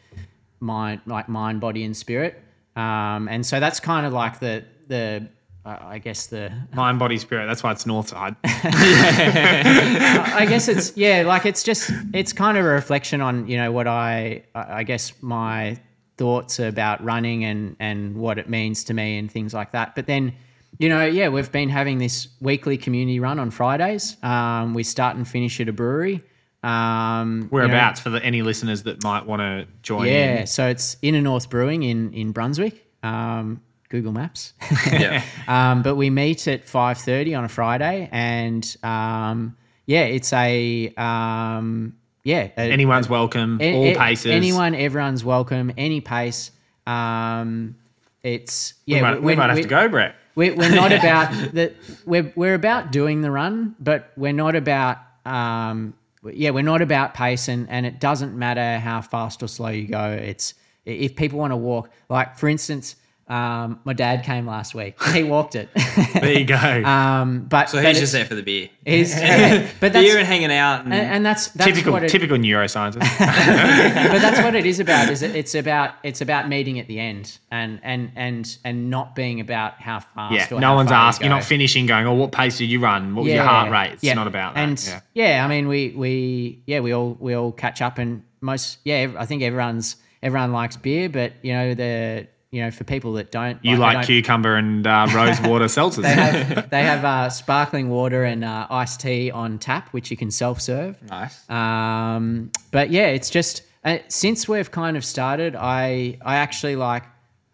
mind 0.60 1.00
like 1.06 1.28
mind, 1.28 1.60
body, 1.60 1.84
and 1.84 1.96
spirit. 1.96 2.42
Um, 2.76 3.28
and 3.28 3.44
so 3.46 3.60
that's 3.60 3.80
kind 3.80 4.04
of 4.06 4.12
like 4.12 4.40
the 4.40 4.64
the 4.88 5.28
uh, 5.64 5.76
I 5.82 5.98
guess 5.98 6.26
the 6.28 6.50
Mind, 6.74 6.98
body, 6.98 7.18
spirit. 7.18 7.46
That's 7.46 7.62
why 7.62 7.72
it's 7.72 7.84
north 7.86 8.08
side. 8.08 8.36
I 8.44 10.46
guess 10.48 10.68
it's 10.68 10.96
yeah, 10.96 11.22
like 11.26 11.46
it's 11.46 11.62
just 11.62 11.90
it's 12.12 12.32
kind 12.32 12.58
of 12.58 12.64
a 12.64 12.68
reflection 12.68 13.20
on 13.20 13.46
you 13.48 13.56
know 13.56 13.72
what 13.72 13.86
I 13.86 14.44
I 14.54 14.78
I 14.78 14.82
guess 14.82 15.12
my 15.20 15.78
thoughts 16.16 16.58
about 16.58 17.02
running 17.04 17.44
and 17.44 17.76
and 17.80 18.16
what 18.16 18.38
it 18.38 18.48
means 18.48 18.84
to 18.84 18.94
me 18.94 19.18
and 19.18 19.30
things 19.30 19.54
like 19.54 19.72
that. 19.72 19.94
But 19.94 20.06
then 20.06 20.34
you 20.78 20.88
know 20.88 21.04
yeah, 21.04 21.28
we've 21.28 21.50
been 21.50 21.68
having 21.68 21.98
this 21.98 22.28
weekly 22.40 22.76
community 22.76 23.20
run 23.20 23.38
on 23.38 23.50
Fridays. 23.50 24.16
Um, 24.22 24.74
we 24.74 24.82
start 24.82 25.16
and 25.16 25.26
finish 25.26 25.60
at 25.60 25.68
a 25.68 25.72
brewery. 25.72 26.22
Um, 26.62 27.36
you 27.36 27.42
know, 27.44 27.48
Whereabouts 27.50 28.00
for 28.00 28.10
the, 28.10 28.22
any 28.24 28.42
listeners 28.42 28.82
that 28.82 29.02
might 29.04 29.26
want 29.26 29.40
to 29.40 29.66
join 29.82 30.06
yeah, 30.06 30.40
in? 30.40 30.46
so 30.46 30.66
it's 30.68 30.96
Inner 31.02 31.20
North 31.20 31.48
Brewing 31.50 31.82
in 31.84 32.12
in 32.12 32.32
Brunswick. 32.32 32.84
Um, 33.02 33.60
Google 33.88 34.12
Maps. 34.12 34.52
Yeah. 34.92 35.22
Um, 35.48 35.82
but 35.82 35.94
we 35.94 36.10
meet 36.10 36.46
at 36.46 36.68
five 36.68 36.98
thirty 36.98 37.34
on 37.34 37.42
a 37.42 37.48
Friday, 37.48 38.06
and 38.12 38.76
um, 38.82 39.56
yeah, 39.86 40.02
it's 40.02 40.30
a 40.34 40.92
um, 40.98 41.96
yeah. 42.22 42.50
a- 42.54 42.70
Anyone's 42.70 43.08
welcome. 43.08 43.56
a- 43.62 43.74
all 43.74 43.84
a- 43.86 43.94
paces. 43.94 44.30
Anyone, 44.30 44.74
everyone's 44.74 45.24
welcome. 45.24 45.72
Any 45.78 46.02
pace. 46.02 46.50
Um, 46.86 47.76
it's 48.22 48.74
yeah. 48.84 48.96
We 48.96 49.02
might, 49.02 49.22
we 49.22 49.36
might 49.36 49.48
have 49.48 49.62
to 49.62 49.68
go, 49.68 49.88
Brett. 49.88 50.16
We're, 50.38 50.54
we're 50.54 50.72
not 50.72 50.92
about 51.00 51.32
the 51.52 51.74
we're 52.06 52.32
we're 52.36 52.54
about 52.54 52.92
doing 52.92 53.22
the 53.22 53.30
run, 53.30 53.74
but 53.80 54.12
we're 54.16 54.32
not 54.32 54.54
about 54.54 54.98
um 55.26 55.94
yeah 56.32 56.50
we're 56.50 56.62
not 56.62 56.80
about 56.80 57.12
pace 57.12 57.48
and 57.48 57.68
and 57.68 57.84
it 57.84 57.98
doesn't 57.98 58.38
matter 58.38 58.78
how 58.78 59.00
fast 59.00 59.42
or 59.42 59.48
slow 59.48 59.70
you 59.70 59.88
go. 59.88 60.12
It's 60.12 60.54
if 60.86 61.16
people 61.16 61.40
want 61.40 61.50
to 61.50 61.56
walk, 61.56 61.90
like 62.08 62.38
for 62.38 62.48
instance, 62.48 62.94
um, 63.28 63.80
my 63.84 63.92
dad 63.92 64.24
came 64.24 64.46
last 64.46 64.74
week. 64.74 65.00
He 65.12 65.22
walked 65.24 65.54
it. 65.54 65.68
There 66.20 66.38
you 66.38 66.44
go. 66.44 66.56
um, 66.56 67.44
but 67.48 67.68
So 67.70 67.76
he's 67.78 67.86
it's- 67.86 68.00
just 68.00 68.12
there 68.12 68.24
for 68.24 68.34
the 68.34 68.42
beer. 68.42 68.70
he's- 68.84 69.14
but 69.80 69.92
that's 69.92 70.04
Beer 70.06 70.18
and 70.18 70.26
hanging 70.26 70.50
out. 70.52 70.84
And, 70.84 70.92
and, 70.94 71.06
and 71.14 71.26
that's 71.26 71.48
that's 71.48 71.70
typical 71.70 71.92
what 71.92 72.04
it, 72.04 72.08
typical 72.08 72.36
neuroscientist. 72.38 73.00
but 73.00 74.20
that's 74.20 74.40
what 74.40 74.54
it 74.54 74.64
is 74.66 74.80
about. 74.80 75.10
Is 75.10 75.22
it, 75.22 75.34
it's 75.36 75.54
about 75.54 75.94
it's 76.02 76.20
about 76.20 76.48
meeting 76.48 76.78
at 76.78 76.86
the 76.86 76.98
end 76.98 77.38
and 77.50 77.80
and 77.82 78.12
and 78.16 78.58
and 78.64 78.90
not 78.90 79.14
being 79.14 79.40
about 79.40 79.74
how 79.80 80.00
fast. 80.00 80.34
yeah, 80.34 80.56
or 80.56 80.60
no 80.60 80.68
how 80.68 80.74
one's 80.76 80.90
far 80.90 81.02
you 81.02 81.08
asked. 81.08 81.20
You're 81.20 81.30
not 81.30 81.44
finishing 81.44 81.86
going, 81.86 82.06
oh, 82.06 82.14
what 82.14 82.32
pace 82.32 82.58
did 82.58 82.70
you 82.70 82.80
run? 82.80 83.14
What 83.14 83.24
was 83.24 83.32
your 83.32 83.44
heart 83.44 83.70
rate? 83.70 83.92
It's 83.94 84.04
yeah. 84.04 84.14
not 84.14 84.26
about 84.26 84.54
that. 84.54 84.60
And 84.60 85.02
yeah. 85.14 85.44
I 85.44 85.48
mean, 85.48 85.68
we 85.68 85.90
we 85.90 86.62
yeah, 86.66 86.80
we 86.80 86.92
all 86.92 87.16
we 87.20 87.34
all 87.34 87.52
catch 87.52 87.82
up, 87.82 87.98
and 87.98 88.22
most 88.40 88.78
yeah, 88.84 89.12
I 89.18 89.26
think 89.26 89.42
everyone's 89.42 89.96
everyone 90.22 90.52
likes 90.52 90.76
beer, 90.76 91.08
but 91.08 91.32
you 91.42 91.52
know 91.52 91.74
the 91.74 92.26
you 92.50 92.62
know 92.62 92.70
for 92.70 92.84
people 92.84 93.12
that 93.14 93.30
don't, 93.30 93.58
You 93.62 93.76
they 93.76 93.80
like 93.80 93.94
don't- 93.98 94.04
cucumber 94.06 94.56
and 94.56 94.86
uh, 94.86 95.06
rose 95.14 95.40
water 95.40 95.66
seltzers. 95.66 96.02
They 96.02 96.08
have 96.14 96.70
they 96.70 96.82
have 96.82 97.04
uh, 97.04 97.30
sparkling 97.30 97.88
water 97.90 98.24
and 98.24 98.44
uh, 98.44 98.66
iced 98.70 99.00
tea 99.00 99.30
on 99.30 99.58
tap, 99.58 99.88
which 99.90 100.10
you 100.10 100.16
can 100.16 100.30
self 100.30 100.60
serve. 100.60 101.00
nice. 101.02 101.48
Um, 101.50 102.50
but 102.70 102.90
yeah, 102.90 103.08
it's 103.08 103.30
just 103.30 103.62
uh, 103.84 103.98
since 104.08 104.48
we've 104.48 104.70
kind 104.70 104.96
of 104.96 105.04
started, 105.04 105.54
I 105.56 106.18
I 106.24 106.36
actually 106.36 106.76
like 106.76 107.04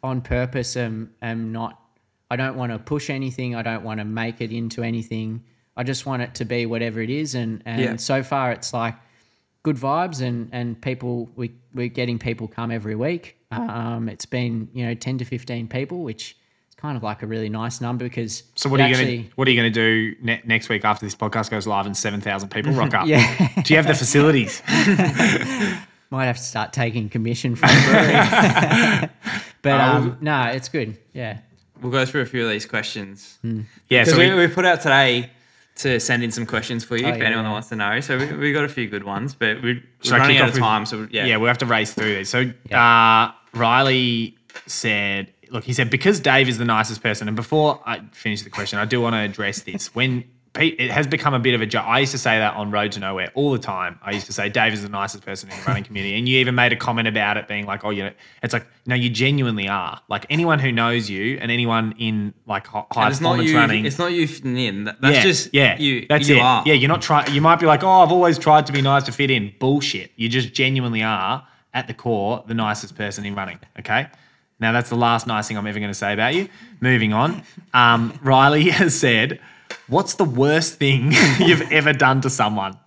on 0.03 0.21
purpose 0.21 0.77
am 0.77 1.11
am 1.23 1.53
not. 1.53 1.81
I 2.31 2.37
don't 2.37 2.57
want 2.57 2.73
to 2.73 2.79
push 2.79 3.11
anything. 3.11 3.55
I 3.55 3.63
don't 3.63 3.85
want 3.85 3.99
to 4.01 4.05
make 4.05 4.41
it 4.41 4.51
into 4.51 4.83
anything. 4.83 5.43
I 5.77 5.83
just 5.83 6.07
want 6.07 6.23
it 6.23 6.35
to 6.37 6.45
be 6.45 6.67
whatever 6.67 7.01
it 7.01 7.11
is, 7.11 7.35
and 7.35 7.63
and 7.67 7.81
Yeah. 7.83 7.97
so 7.97 8.23
far 8.23 8.53
it's 8.53 8.73
like 8.73 8.95
good 9.65 9.77
vibes 9.77 10.21
and 10.21 10.49
and 10.53 10.81
people 10.81 11.29
we 11.37 11.53
we're 11.75 11.89
getting 11.89 12.19
people 12.19 12.47
come 12.49 12.71
every 12.71 12.95
week. 12.95 13.37
Um, 13.59 14.09
it's 14.09 14.27
been 14.27 14.69
you 14.75 14.87
know 14.87 14.95
ten 14.95 15.19
to 15.19 15.25
fifteen 15.25 15.69
people, 15.69 16.03
which 16.03 16.37
is 16.69 16.75
kind 16.77 16.97
of 16.97 17.03
like 17.03 17.23
a 17.23 17.27
really 17.27 17.49
nice 17.49 17.81
number 17.81 18.05
because 18.05 18.43
so 18.55 18.69
what 18.69 18.81
are 18.81 18.89
you 18.89 18.95
actually- 18.95 19.17
gonna 19.19 19.29
What 19.37 19.49
are 19.49 19.51
you 19.51 19.57
gonna 19.59 19.71
do 19.71 20.15
ne- 20.23 20.43
next 20.45 20.69
week 20.69 20.85
after 20.85 21.05
this 21.07 21.15
podcast 21.15 21.51
goes 21.51 21.67
live 21.67 21.87
and 21.87 21.97
seven 21.97 22.21
thousand 22.21 22.51
people 22.51 22.73
rock 22.73 22.95
up? 22.95 23.07
Yeah. 23.09 23.63
Do 23.63 23.73
you 23.75 23.77
have 23.79 23.87
the 23.87 23.95
facilities? 23.95 24.63
Might 26.11 26.27
have 26.27 26.37
to 26.37 26.43
start 26.43 26.73
taking 26.73 27.09
commission 27.09 27.57
from 27.57 27.69
the 27.71 27.83
brewery. 27.91 29.11
but 29.63 29.81
um, 29.81 30.19
no, 30.21 30.45
it's 30.45 30.69
good. 30.69 30.97
Yeah. 31.13 31.39
We'll 31.83 31.91
go 31.91 32.07
through 32.07 32.21
a 32.23 32.27
few 32.27 32.45
of 32.45 32.51
these 32.51 32.67
questions. 32.67 33.39
Hmm. 33.43 33.63
Yeah. 33.89 34.05
So 34.05 34.17
we, 34.19 34.31
we, 34.31 34.47
we 34.47 34.49
put 34.49 34.65
out 34.65 34.81
today 34.81 35.31
to 35.77 35.99
send 35.99 36.23
in 36.23 36.31
some 36.31 36.47
questions 36.47 36.85
for 36.85 36.97
you 36.97 37.07
Oh, 37.07 37.13
for 37.13 37.19
yeah, 37.19 37.25
anyone 37.25 37.47
yeah. 37.47 37.51
wants 37.51 37.69
to 37.71 37.77
know. 37.77 37.99
So 38.01 38.17
we, 38.17 38.33
we 38.37 38.53
got 38.53 38.63
a 38.65 38.69
few 38.69 38.87
good 38.89 39.03
ones, 39.03 39.35
but 39.35 39.61
we're, 39.61 39.83
Should 40.03 40.13
we're 40.13 40.19
running 40.19 40.37
out 40.37 40.43
off 40.45 40.49
of 40.51 40.55
with- 40.55 40.63
time. 40.63 40.87
So 40.87 41.09
yeah, 41.11 41.25
yeah, 41.25 41.37
we'll 41.37 41.49
have 41.49 41.59
to 41.59 41.67
race 41.67 41.93
through 41.93 42.15
these. 42.15 42.29
So 42.29 42.43
uh, 42.71 43.33
Riley 43.55 44.37
said, 44.67 45.33
look, 45.51 45.65
he 45.65 45.73
said 45.73 45.91
because 45.91 46.21
Dave 46.21 46.49
is 46.49 46.59
the 46.59 46.65
nicest 46.65 47.03
person, 47.03 47.29
and 47.29 47.37
before 47.37 47.81
I 47.87 48.01
finish 48.13 48.43
the 48.43 48.51
question, 48.51 48.79
I 48.79 48.85
do 48.85 49.01
want 49.01 49.15
to 49.15 49.19
address 49.19 49.63
this. 49.63 49.95
When 49.95 50.25
Pete, 50.55 50.77
it 50.79 50.93
has 50.93 51.09
become 51.09 51.35
a 51.35 51.41
bit 51.41 51.55
of 51.55 51.61
a 51.63 51.67
joke. 51.67 51.85
I 51.85 51.99
used 51.99 52.13
to 52.13 52.19
say 52.19 52.39
that 52.39 52.55
on 52.55 52.71
Road 52.71 52.93
to 52.93 53.01
Nowhere 53.01 53.33
all 53.35 53.51
the 53.51 53.59
time. 53.59 53.99
I 54.03 54.13
used 54.13 54.27
to 54.27 54.33
say 54.33 54.49
Dave 54.49 54.73
is 54.73 54.83
the 54.85 54.89
nicest 54.89 55.25
person 55.25 55.51
in 55.51 55.57
the 55.59 55.65
running 55.65 55.83
community, 55.83 56.17
and 56.17 56.29
you 56.29 56.39
even 56.39 56.55
made 56.55 56.73
a 56.73 56.77
comment 56.77 57.09
about 57.09 57.37
it 57.37 57.49
being 57.49 57.67
like, 57.67 57.85
oh, 57.85 57.91
you 57.91 58.05
know, 58.05 58.13
it's 58.41 58.53
like 58.53 58.65
no, 58.87 58.95
you 58.95 59.11
genuinely 59.11 59.67
are. 59.67 60.01
Like 60.09 60.27
anyone 60.31 60.61
who 60.61 60.71
knows 60.71 61.11
you 61.11 61.39
and 61.41 61.51
anyone 61.51 61.95
in 61.99 62.35
like 62.47 62.69
high 62.69 62.85
And 62.97 63.11
it's 63.11 63.21
not 63.21 63.31
performance 63.31 63.51
you. 63.51 63.57
running, 63.57 63.85
It's 63.85 63.99
not 63.99 64.13
you 64.13 64.29
fitting 64.29 64.57
in. 64.57 64.85
That's 64.85 65.03
yeah, 65.03 65.23
just 65.23 65.53
yeah, 65.53 65.79
You. 65.79 66.07
That's 66.09 66.29
you 66.29 66.37
it. 66.37 66.41
are. 66.43 66.63
Yeah, 66.67 66.75
you're 66.75 66.89
not 66.89 67.03
trying. 67.03 67.35
You 67.35 67.41
might 67.41 67.59
be 67.59 67.67
like, 67.67 67.83
oh, 67.83 67.89
I've 68.03 68.13
always 68.13 68.39
tried 68.39 68.67
to 68.67 68.73
be 68.73 68.81
nice 68.81 69.03
to 69.05 69.13
fit 69.13 69.33
in. 69.33 69.53
Bullshit. 69.59 70.13
You 70.15 70.29
just 70.29 70.53
genuinely 70.55 71.03
are 71.03 71.45
at 71.75 71.87
the 71.89 71.95
core 71.95 72.43
the 72.47 72.55
nicest 72.55 72.97
person 72.97 73.27
in 73.27 73.35
running. 73.35 73.59
Okay. 73.79 74.07
Now 74.61 74.73
that's 74.73 74.89
the 74.89 74.97
last 74.97 75.27
nice 75.27 75.49
thing 75.49 75.59
I'm 75.59 75.67
ever 75.67 75.79
going 75.79 75.91
to 75.91 75.95
say 75.99 76.15
about 76.15 76.35
you. 76.35 76.49
Moving 76.81 77.13
on. 77.13 77.43
Um, 77.75 78.19
Riley 78.23 78.71
has 78.71 78.99
said, 78.99 79.41
"What's 79.89 80.15
the 80.15 80.25
worst 80.25 80.79
thing 80.79 81.13
you've 81.39 81.71
ever 81.73 81.93
done 81.93 82.21
to 82.23 82.31
someone?" 82.31 82.79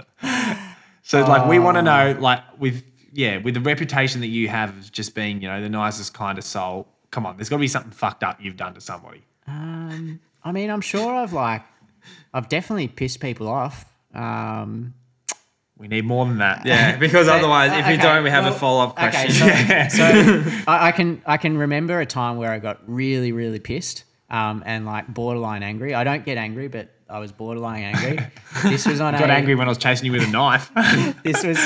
So 1.03 1.21
like 1.21 1.47
we 1.47 1.59
want 1.59 1.77
to 1.77 1.81
know, 1.81 2.17
like 2.19 2.41
with 2.59 2.83
yeah, 3.13 3.37
with 3.37 3.53
the 3.53 3.61
reputation 3.61 4.21
that 4.21 4.27
you 4.27 4.47
have 4.47 4.69
of 4.69 4.91
just 4.91 5.15
being, 5.15 5.41
you 5.41 5.47
know, 5.47 5.61
the 5.61 5.69
nicest 5.69 6.13
kind 6.13 6.37
of 6.37 6.43
soul. 6.43 6.87
Come 7.11 7.25
on, 7.25 7.37
there's 7.37 7.49
got 7.49 7.57
to 7.57 7.61
be 7.61 7.67
something 7.67 7.91
fucked 7.91 8.23
up 8.23 8.39
you've 8.41 8.57
done 8.57 8.73
to 8.73 8.81
somebody. 8.81 9.23
Um, 9.47 10.19
I 10.43 10.51
mean, 10.51 10.69
I'm 10.69 10.81
sure 10.81 11.15
I've 11.15 11.33
like, 11.33 11.63
I've 12.33 12.49
definitely 12.49 12.87
pissed 12.89 13.19
people 13.19 13.47
off. 13.47 13.85
Um, 14.13 14.93
We 15.77 15.87
need 15.87 16.05
more 16.05 16.25
than 16.25 16.39
that. 16.39 16.65
Yeah, 16.65 16.95
because 16.99 17.27
otherwise, 17.27 17.71
if 17.73 17.87
you 17.87 17.97
don't, 17.97 18.23
we 18.23 18.29
have 18.29 18.45
well, 18.45 18.53
a 18.53 18.57
follow 18.57 18.83
up 18.85 18.91
okay, 18.97 19.11
question. 19.11 19.89
so, 19.89 19.97
so 20.49 20.63
I, 20.67 20.87
I 20.87 20.91
can 20.91 21.21
I 21.25 21.37
can 21.37 21.57
remember 21.57 21.99
a 21.99 22.05
time 22.05 22.37
where 22.37 22.51
I 22.51 22.59
got 22.59 22.79
really 22.87 23.31
really 23.31 23.59
pissed 23.59 24.03
um, 24.29 24.63
and 24.65 24.85
like 24.85 25.07
borderline 25.07 25.63
angry. 25.63 25.93
I 25.93 26.03
don't 26.03 26.25
get 26.25 26.37
angry, 26.37 26.67
but 26.67 26.89
I 27.09 27.19
was 27.19 27.31
borderline 27.31 27.83
angry. 27.83 28.25
This 28.63 28.87
was 28.87 28.99
on 28.99 29.13
got 29.13 29.29
a, 29.29 29.33
angry 29.33 29.53
when 29.55 29.67
I 29.67 29.69
was 29.69 29.77
chasing 29.77 30.07
you 30.07 30.11
with 30.11 30.27
a 30.27 30.31
knife. 30.31 30.71
This 31.23 31.43
was. 31.43 31.59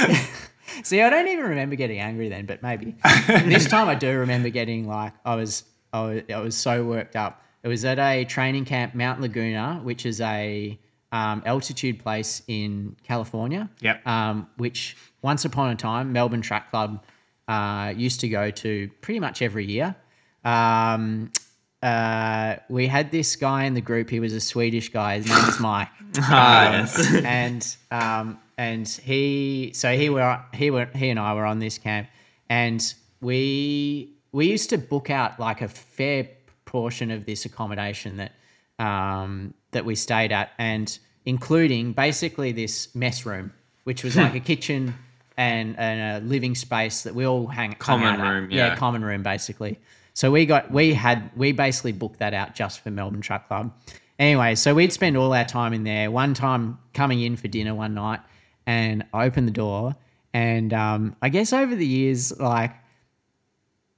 See, 0.83 1.01
I 1.01 1.09
don't 1.09 1.27
even 1.27 1.45
remember 1.45 1.75
getting 1.75 1.99
angry 1.99 2.29
then, 2.29 2.45
but 2.45 2.61
maybe 2.63 2.95
this 3.27 3.67
time 3.67 3.87
I 3.87 3.95
do 3.95 4.19
remember 4.19 4.49
getting 4.49 4.87
like 4.87 5.13
I 5.25 5.35
was 5.35 5.63
I 5.93 6.01
was, 6.01 6.21
I 6.33 6.39
was 6.39 6.57
so 6.57 6.83
worked 6.83 7.15
up. 7.15 7.43
It 7.63 7.67
was 7.67 7.85
at 7.85 7.99
a 7.99 8.25
training 8.25 8.65
camp, 8.65 8.95
Mount 8.95 9.21
Laguna, 9.21 9.79
which 9.83 10.05
is 10.05 10.19
a 10.21 10.79
um, 11.11 11.43
altitude 11.45 11.99
place 11.99 12.41
in 12.47 12.95
California. 13.03 13.69
Yep. 13.81 14.05
Um, 14.07 14.47
which 14.57 14.95
once 15.21 15.45
upon 15.45 15.71
a 15.71 15.75
time 15.75 16.13
Melbourne 16.13 16.41
Track 16.41 16.69
Club 16.71 17.03
uh, 17.47 17.93
used 17.95 18.19
to 18.21 18.29
go 18.29 18.51
to 18.51 18.89
pretty 19.01 19.19
much 19.19 19.41
every 19.41 19.65
year. 19.65 19.95
Um, 20.43 21.31
uh, 21.83 22.57
we 22.69 22.87
had 22.87 23.11
this 23.11 23.35
guy 23.35 23.63
in 23.63 23.73
the 23.73 23.81
group. 23.81 24.09
He 24.09 24.19
was 24.19 24.33
a 24.33 24.41
Swedish 24.41 24.89
guy. 24.89 25.17
His 25.17 25.27
name 25.27 25.45
was 25.45 25.59
Mike. 25.59 25.89
Ah, 26.19 26.71
yes. 26.73 27.23
and 27.23 27.75
um, 27.89 28.37
and 28.57 28.85
he 28.85 29.71
so 29.73 29.95
he 29.95 30.09
were 30.09 30.43
he 30.53 30.69
were 30.69 30.89
he 30.93 31.09
and 31.09 31.17
I 31.17 31.33
were 31.33 31.45
on 31.45 31.59
this 31.59 31.77
camp, 31.77 32.09
and 32.49 32.93
we 33.21 34.13
we 34.33 34.47
used 34.51 34.69
to 34.71 34.77
book 34.77 35.09
out 35.09 35.39
like 35.39 35.61
a 35.61 35.69
fair 35.69 36.27
portion 36.65 37.11
of 37.11 37.25
this 37.25 37.45
accommodation 37.45 38.17
that 38.17 38.33
um, 38.81 39.53
that 39.71 39.85
we 39.85 39.95
stayed 39.95 40.31
at, 40.31 40.51
and 40.57 40.97
including 41.25 41.93
basically 41.93 42.51
this 42.51 42.93
mess 42.95 43.25
room, 43.25 43.53
which 43.83 44.03
was 44.03 44.17
like 44.17 44.35
a 44.35 44.39
kitchen 44.51 44.95
and, 45.37 45.77
and 45.77 46.23
a 46.23 46.27
living 46.27 46.55
space 46.55 47.03
that 47.03 47.15
we 47.15 47.25
all 47.25 47.47
hang 47.47 47.73
Common 47.73 48.19
at. 48.19 48.31
room, 48.31 48.51
yeah. 48.51 48.75
common 48.75 49.05
room 49.05 49.23
basically. 49.23 49.79
So 50.13 50.29
we 50.31 50.45
got 50.45 50.71
we 50.71 50.93
had 50.93 51.31
we 51.37 51.53
basically 51.53 51.93
booked 51.93 52.19
that 52.19 52.33
out 52.33 52.53
just 52.53 52.81
for 52.81 52.91
Melbourne 52.91 53.21
Track 53.21 53.47
Club. 53.47 53.71
Anyway, 54.19 54.55
so 54.55 54.75
we'd 54.75 54.91
spend 54.91 55.15
all 55.15 55.33
our 55.33 55.45
time 55.45 55.73
in 55.73 55.83
there. 55.83 56.11
One 56.11 56.33
time 56.33 56.77
coming 56.93 57.21
in 57.21 57.37
for 57.37 57.47
dinner 57.47 57.73
one 57.73 57.93
night, 57.93 58.19
and 58.65 59.05
I 59.13 59.25
opened 59.25 59.47
the 59.47 59.53
door, 59.53 59.95
and 60.33 60.73
um, 60.73 61.15
I 61.21 61.29
guess 61.29 61.53
over 61.53 61.75
the 61.75 61.87
years, 61.87 62.37
like 62.39 62.73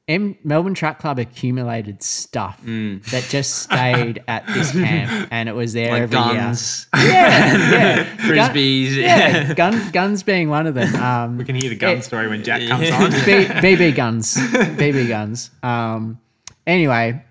M- 0.09 0.38
Melbourne 0.43 0.73
Track 0.73 0.99
Club 0.99 1.17
accumulated 1.17 2.03
stuff 2.03 2.59
that 2.65 3.25
just 3.30 3.55
stayed 3.63 4.21
at 4.27 4.45
this 4.47 4.71
camp, 4.84 5.30
and 5.31 5.47
it 5.47 5.53
was 5.55 5.71
there 5.71 5.91
Like 5.91 6.01
every 6.03 6.13
guns, 6.13 6.88
year. 6.93 7.03
Yeah, 7.13 7.71
yeah, 7.71 8.17
frisbees. 8.17 8.95
yeah, 8.97 9.53
gun, 9.53 9.91
guns 9.91 10.21
being 10.23 10.49
one 10.49 10.67
of 10.67 10.75
them. 10.75 10.93
Um, 10.95 11.38
We 11.38 11.45
can 11.45 11.55
hear 11.55 11.69
the 11.69 11.77
gun 11.77 11.95
Yeah. 11.97 12.01
story 12.01 12.27
when 12.27 12.43
Jack 12.43 12.67
comes 12.67 12.89
Yeah. 12.89 13.01
on. 13.01 13.11
B- 13.11 13.75
BB 13.75 13.95
guns, 13.95 14.35
BB 14.35 15.07
guns. 15.07 15.51
Um, 15.63 16.19
anyway, 16.67 17.23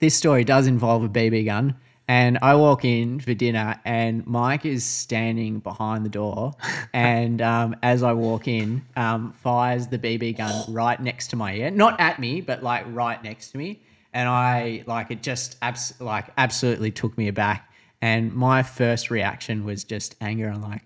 this 0.00 0.16
story 0.16 0.42
does 0.42 0.66
involve 0.66 1.04
a 1.04 1.08
BB 1.08 1.44
gun, 1.44 1.76
and 2.10 2.38
I 2.42 2.56
walk 2.56 2.84
in 2.84 3.20
for 3.20 3.34
dinner, 3.34 3.80
and 3.84 4.26
Mike 4.26 4.66
is 4.66 4.84
standing 4.84 5.60
behind 5.60 6.04
the 6.04 6.08
door, 6.08 6.54
and 6.92 7.40
um, 7.40 7.76
as 7.84 8.02
I 8.02 8.14
walk 8.14 8.48
in, 8.48 8.84
um, 8.96 9.32
fires 9.44 9.86
the 9.86 9.96
BB 9.96 10.38
gun 10.38 10.74
right 10.74 11.00
next 11.00 11.28
to 11.28 11.36
my 11.36 11.54
ear, 11.54 11.70
not 11.70 12.00
at 12.00 12.18
me, 12.18 12.40
but 12.40 12.64
like 12.64 12.84
right 12.88 13.22
next 13.22 13.52
to 13.52 13.58
me, 13.58 13.78
and 14.12 14.28
I 14.28 14.82
like 14.88 15.12
it 15.12 15.22
just 15.22 15.56
abs- 15.62 16.00
like 16.00 16.26
absolutely 16.36 16.90
took 16.90 17.16
me 17.16 17.28
aback, 17.28 17.72
and 18.02 18.34
my 18.34 18.64
first 18.64 19.12
reaction 19.12 19.64
was 19.64 19.84
just 19.84 20.16
anger. 20.20 20.48
I'm 20.48 20.62
like 20.62 20.82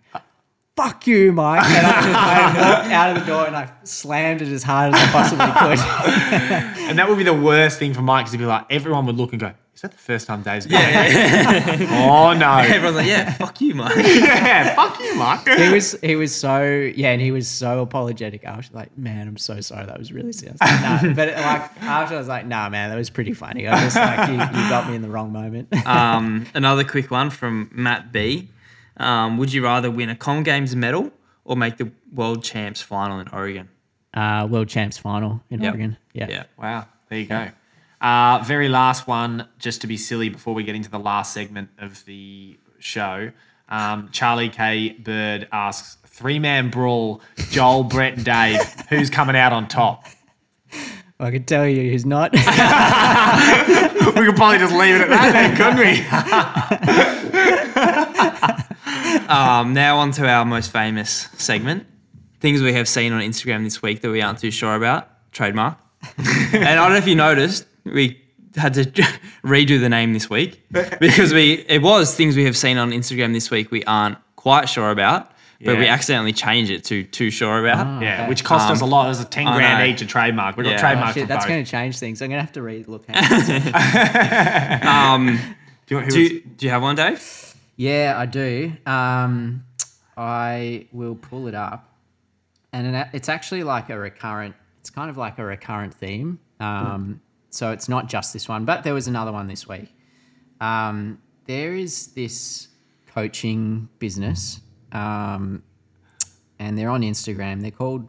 fuck 0.76 1.06
you, 1.06 1.32
Mike. 1.32 1.64
And 1.64 1.86
I, 1.86 1.92
just, 1.92 2.14
I 2.14 2.72
walked 2.78 2.92
out 2.92 3.16
of 3.16 3.20
the 3.24 3.30
door 3.32 3.46
and 3.46 3.56
I 3.56 3.70
slammed 3.84 4.42
it 4.42 4.48
as 4.48 4.62
hard 4.62 4.94
as 4.94 5.01
I 5.01 5.06
possibly 5.12 5.46
could. 5.46 6.84
And 6.88 6.98
that 6.98 7.09
would 7.09 7.18
be 7.18 7.24
the 7.24 7.34
worst 7.34 7.78
thing 7.78 7.94
for 7.94 8.02
Mike 8.02 8.24
because 8.24 8.32
he'd 8.32 8.38
be 8.38 8.46
like, 8.46 8.66
everyone 8.70 9.06
would 9.06 9.16
look 9.16 9.32
and 9.32 9.40
go, 9.40 9.52
is 9.74 9.80
that 9.80 9.90
the 9.92 9.98
first 9.98 10.26
time 10.26 10.42
Dave's 10.42 10.66
been 10.66 10.74
yeah. 10.74 11.76
Oh, 12.09 12.32
no. 12.34 12.59
Everyone's 12.59 12.96
like, 12.96 13.06
yeah, 13.06 13.32
fuck 13.32 13.60
you, 13.60 13.74
Mike. 13.74 13.96
yeah, 13.96 14.74
fuck 14.74 15.01
you, 15.01 15.14
Mike. 15.16 15.48
he 15.48 15.68
was 15.70 15.98
he 16.01 16.14
was 16.14 16.34
so 16.34 16.62
yeah, 16.62 17.10
and 17.10 17.20
he 17.20 17.32
was 17.32 17.48
so 17.48 17.80
apologetic. 17.80 18.44
I 18.44 18.56
was 18.56 18.70
like, 18.72 18.96
man, 18.96 19.26
I'm 19.26 19.36
so 19.36 19.60
sorry. 19.60 19.86
That 19.86 19.98
was 19.98 20.12
really 20.12 20.32
serious. 20.32 20.60
Like, 20.60 20.80
nah. 20.80 21.14
But 21.14 21.28
like 21.30 21.82
after 21.82 22.14
I 22.14 22.18
was 22.18 22.28
like, 22.28 22.46
nah, 22.46 22.68
man, 22.68 22.90
that 22.90 22.96
was 22.96 23.10
pretty 23.10 23.32
funny. 23.32 23.66
I 23.66 23.84
was 23.84 23.96
like, 23.96 24.28
you, 24.28 24.34
you 24.34 24.68
got 24.68 24.88
me 24.88 24.94
in 24.94 25.02
the 25.02 25.09
wrong 25.10 25.32
moment. 25.32 25.74
Um, 25.86 26.46
another 26.55 26.84
quick 26.84 27.10
one 27.10 27.30
from 27.30 27.68
Matt 27.72 28.12
B. 28.12 28.51
Um, 28.96 29.36
would 29.38 29.52
you 29.52 29.62
rather 29.64 29.90
win 29.90 30.08
a 30.08 30.16
Com 30.16 30.42
Games 30.42 30.74
medal 30.76 31.10
or 31.44 31.56
make 31.56 31.76
the 31.78 31.90
World 32.12 32.42
Champs 32.44 32.80
final 32.80 33.18
in 33.20 33.28
Oregon? 33.28 33.68
uh, 34.14 34.46
world 34.48 34.68
champs 34.68 34.96
final 34.96 35.42
in 35.50 35.60
Yep. 35.60 35.72
Oregon. 35.72 35.96
Yeah. 36.12 36.26
Yeah. 36.28 36.44
Wow, 36.56 36.86
there 37.08 37.18
you 37.18 37.26
go. 37.26 37.48
Uh, 38.00 38.38
very 38.46 38.68
last 38.68 39.08
one, 39.08 39.48
just 39.58 39.80
to 39.80 39.88
be 39.88 39.96
silly 39.96 40.28
before 40.28 40.54
we 40.54 40.62
get 40.62 40.76
into 40.76 40.88
the 40.90 41.00
last 41.00 41.32
segment 41.34 41.70
of 41.78 42.04
the 42.04 42.56
show. 42.78 43.32
Um, 43.68 44.10
Charlie 44.12 44.50
K. 44.50 44.90
Bird 44.90 45.48
asks, 45.50 45.96
three 46.06 46.38
man 46.38 46.70
brawl, 46.70 47.22
Joel, 47.50 47.82
Brett, 47.84 48.14
and 48.14 48.24
Dave, 48.24 48.60
who's 48.88 49.10
coming 49.10 49.34
out 49.34 49.52
on 49.52 49.66
top? 49.66 50.04
I 51.18 51.30
can 51.32 51.42
tell 51.44 51.66
you 51.66 51.90
who's 51.90 52.04
not. 52.06 52.30
we 52.32 52.38
could 52.38 52.46
probably 54.36 54.58
just 54.58 54.74
leave 54.74 54.94
it 54.96 55.00
at 55.00 55.08
that 55.08 55.32
then, 55.32 55.56
couldn't 55.56 55.78
we? 55.78 56.04
Um, 59.28 59.72
now 59.74 59.98
on 59.98 60.10
to 60.12 60.28
our 60.28 60.44
most 60.44 60.70
famous 60.72 61.28
segment. 61.34 61.86
Things 62.40 62.60
we 62.62 62.72
have 62.74 62.88
seen 62.88 63.12
on 63.12 63.20
Instagram 63.22 63.64
this 63.64 63.80
week 63.82 64.01
that 64.02 64.10
we 64.10 64.20
aren't 64.20 64.38
too 64.38 64.51
sure 64.51 64.74
about. 64.74 65.09
Trademark. 65.32 65.78
and 66.18 66.64
I 66.64 66.74
don't 66.74 66.90
know 66.90 66.96
if 66.96 67.06
you 67.06 67.14
noticed, 67.14 67.66
we 67.84 68.20
had 68.56 68.74
to 68.74 68.84
redo 69.44 69.80
the 69.80 69.88
name 69.88 70.12
this 70.12 70.28
week 70.30 70.62
because 71.01 71.32
we 71.32 71.64
it 71.68 71.82
was 71.82 72.14
things 72.14 72.36
we 72.36 72.44
have 72.44 72.56
seen 72.56 72.76
on 72.78 72.90
Instagram 72.90 73.32
this 73.32 73.51
week 73.51 73.70
we 73.70 73.82
aren't 73.84 74.18
quite 74.36 74.68
sure 74.68 74.90
about, 74.90 75.30
but 75.64 75.78
we 75.78 75.86
accidentally 75.88 76.32
changed 76.34 76.70
it 76.70 76.84
to 76.84 77.02
too 77.05 77.30
sure 77.30 77.59
about. 77.66 78.02
Yeah, 78.02 78.14
Okay. 78.20 78.28
which 78.28 78.44
cost 78.44 78.70
us 78.70 78.82
a 78.82 78.84
lot. 78.86 79.06
It 79.06 79.09
was 79.09 79.20
a 79.20 79.24
10 79.24 79.44
grand 79.46 79.78
know. 79.78 79.86
each 79.86 80.02
a 80.02 80.06
trademark. 80.06 80.56
We 80.59 80.64
got 80.64 80.70
Yeah. 80.72 80.76
trademark 80.78 81.16
Oh, 81.16 81.20
Shit, 81.20 81.28
that's 81.28 81.46
going 81.46 81.64
to 81.64 81.70
change 81.70 81.98
things. 81.98 82.20
I'm 82.20 82.28
going 82.28 82.38
to 82.38 82.44
have 82.44 82.52
to 82.52 82.60
relook 82.60 83.05
at 83.09 83.16
it. 84.82 84.84
Um, 84.84 85.40
Do 85.86 85.98
you, 86.01 86.10
do, 86.10 86.20
you, 86.20 86.40
do 86.40 86.66
you 86.66 86.70
have 86.70 86.82
one, 86.82 86.94
Dave? 86.96 87.43
Yeah, 87.76 88.14
I 88.16 88.26
do. 88.26 88.72
Um, 88.86 89.64
I 90.16 90.86
will 90.92 91.16
pull 91.16 91.48
it 91.48 91.55
up, 91.55 91.92
and 92.72 93.09
it's 93.12 93.28
actually 93.28 93.64
like 93.64 93.90
a 93.90 93.98
recurrent. 93.98 94.55
It's 94.80 94.90
kind 94.90 95.10
of 95.10 95.16
like 95.16 95.38
a 95.38 95.44
recurrent 95.44 95.94
theme. 95.94 96.38
Um, 96.60 97.20
so 97.51 97.70
it's 97.70 97.88
not 97.88 98.09
just 98.09 98.32
this 98.32 98.48
one, 98.48 98.64
but 98.64 98.84
there 98.84 98.94
was 98.94 99.09
another 99.09 99.32
one 99.32 99.46
this 99.46 99.66
week. 99.66 99.88
Um, 100.60 101.20
there 101.46 101.74
is 101.74 102.09
this 102.09 102.68
coaching 103.06 103.88
business, 103.98 104.60
um, 104.92 105.62
and 106.59 106.78
they're 106.78 106.90
on 106.90 107.02
Instagram. 107.02 107.60
They're 107.60 107.70
called 107.70 108.09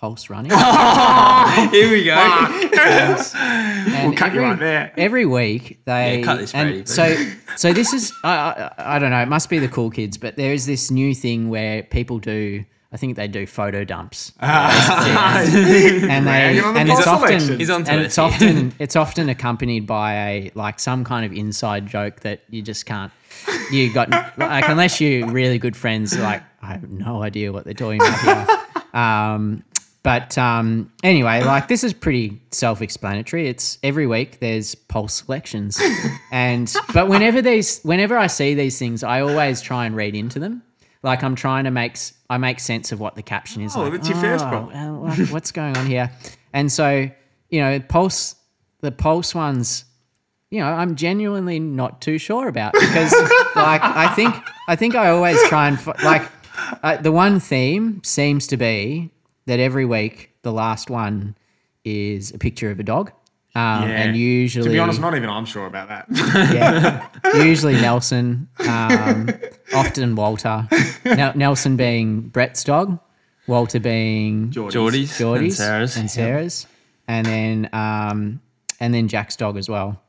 Pulse 0.00 0.30
Running. 0.30 0.50
Here 1.70 1.90
we 1.90 2.04
go. 2.04 2.14
And 2.14 4.08
We'll 4.08 4.16
cut 4.16 4.32
you 4.32 4.38
every, 4.40 4.50
right 4.50 4.58
there. 4.58 4.92
Every 4.96 5.26
week 5.26 5.80
they 5.84 6.20
Yeah, 6.20 6.24
cut 6.24 6.38
this, 6.38 6.54
and 6.54 6.68
Brady, 6.70 6.82
please. 6.84 6.94
so 6.94 7.14
so 7.56 7.72
this 7.74 7.92
is 7.92 8.10
I, 8.24 8.70
I 8.78 8.96
I 8.96 8.98
don't 8.98 9.10
know. 9.10 9.20
It 9.20 9.28
must 9.28 9.50
be 9.50 9.58
the 9.58 9.68
cool 9.68 9.90
kids, 9.90 10.16
but 10.16 10.36
there 10.36 10.54
is 10.54 10.64
this 10.64 10.90
new 10.90 11.14
thing 11.14 11.50
where 11.50 11.82
people 11.82 12.18
do. 12.18 12.64
I 12.92 12.96
think 12.96 13.14
they 13.16 13.28
do 13.28 13.46
photo 13.46 13.84
dumps, 13.84 14.32
and 14.40 16.26
they 16.26 16.58
and 16.60 16.88
it's 16.88 17.06
often 17.06 17.28
selection. 17.40 17.58
He's 17.58 17.68
onto 17.70 17.90
and 17.90 18.00
it. 18.00 18.06
it's 18.06 18.16
often 18.18 18.72
it's 18.78 18.96
often 18.96 19.28
accompanied 19.28 19.86
by 19.86 20.14
a 20.14 20.50
like 20.54 20.80
some 20.80 21.04
kind 21.04 21.26
of 21.26 21.32
inside 21.32 21.86
joke 21.86 22.20
that 22.20 22.40
you 22.48 22.62
just 22.62 22.86
can't. 22.86 23.12
You 23.70 23.92
got 23.92 24.08
like 24.38 24.66
unless 24.68 24.98
you're 25.00 25.28
really 25.30 25.58
good 25.58 25.76
friends. 25.76 26.18
Like 26.18 26.42
I 26.62 26.68
have 26.68 26.88
no 26.90 27.22
idea 27.22 27.52
what 27.52 27.64
they're 27.64 27.74
talking 27.74 28.00
about 28.00 28.20
here. 28.20 28.46
Um, 28.92 29.62
but 30.02 30.38
um, 30.38 30.90
anyway, 31.02 31.42
like 31.42 31.68
this 31.68 31.84
is 31.84 31.92
pretty 31.92 32.40
self-explanatory. 32.52 33.48
It's 33.48 33.78
every 33.82 34.06
week 34.06 34.40
there's 34.40 34.74
pulse 34.74 35.22
selections, 35.24 35.78
and 36.32 36.72
but 36.94 37.08
whenever 37.08 37.42
these, 37.42 37.80
whenever 37.82 38.16
I 38.16 38.26
see 38.26 38.54
these 38.54 38.78
things, 38.78 39.02
I 39.02 39.20
always 39.20 39.60
try 39.60 39.84
and 39.84 39.94
read 39.94 40.14
into 40.14 40.38
them. 40.38 40.62
Like 41.02 41.22
I'm 41.22 41.34
trying 41.34 41.64
to 41.64 41.70
make, 41.70 41.98
I 42.28 42.38
make 42.38 42.60
sense 42.60 42.92
of 42.92 43.00
what 43.00 43.14
the 43.14 43.22
caption 43.22 43.62
is. 43.62 43.76
Oh, 43.76 43.82
like, 43.82 43.92
that's 43.92 44.08
your 44.08 44.18
first 44.18 44.44
"Oh, 44.44 44.48
problem." 44.48 45.00
well, 45.02 45.16
what's 45.26 45.52
going 45.52 45.76
on 45.76 45.86
here? 45.86 46.10
And 46.52 46.72
so, 46.72 47.10
you 47.50 47.60
know, 47.60 47.80
pulse, 47.80 48.36
the 48.80 48.92
pulse 48.92 49.34
ones, 49.34 49.84
you 50.50 50.60
know, 50.60 50.66
I'm 50.66 50.96
genuinely 50.96 51.60
not 51.60 52.00
too 52.00 52.18
sure 52.18 52.48
about 52.48 52.72
because, 52.72 53.12
like, 53.56 53.82
I 53.82 54.12
think, 54.14 54.34
I 54.66 54.76
think 54.76 54.94
I 54.94 55.10
always 55.10 55.42
try 55.48 55.68
and 55.68 55.86
like, 56.02 56.22
uh, 56.82 56.96
the 56.96 57.12
one 57.12 57.38
theme 57.40 58.02
seems 58.02 58.46
to 58.48 58.56
be 58.56 59.10
that 59.46 59.60
every 59.60 59.84
week 59.84 60.30
the 60.42 60.52
last 60.52 60.90
one 60.90 61.36
is 61.84 62.32
a 62.32 62.38
picture 62.38 62.70
of 62.70 62.78
a 62.80 62.82
dog, 62.82 63.12
um, 63.54 63.84
and 63.84 64.16
usually, 64.16 64.64
To 64.64 64.70
be 64.70 64.78
honest, 64.78 65.00
not 65.00 65.16
even 65.16 65.28
I'm 65.28 65.44
sure 65.44 65.66
about 65.66 65.88
that. 65.88 66.06
yeah, 66.54 67.08
usually 67.42 67.74
Nelson, 67.74 68.48
um, 68.68 69.28
often 69.74 70.14
Walter. 70.14 70.68
Nel- 71.04 71.32
Nelson 71.34 71.76
being 71.76 72.20
Brett's 72.22 72.62
dog, 72.62 72.98
Walter 73.48 73.80
being 73.80 74.50
Geordie's, 74.50 75.18
Geordie's 75.18 75.58
and 75.58 75.66
Sarah's. 75.66 75.96
and 75.96 76.10
Sarah's, 76.10 76.66
and 77.08 77.26
then 77.26 77.68
um, 77.72 78.40
and 78.78 78.94
then 78.94 79.08
Jack's 79.08 79.34
dog 79.36 79.56
as 79.56 79.68
well. 79.68 80.00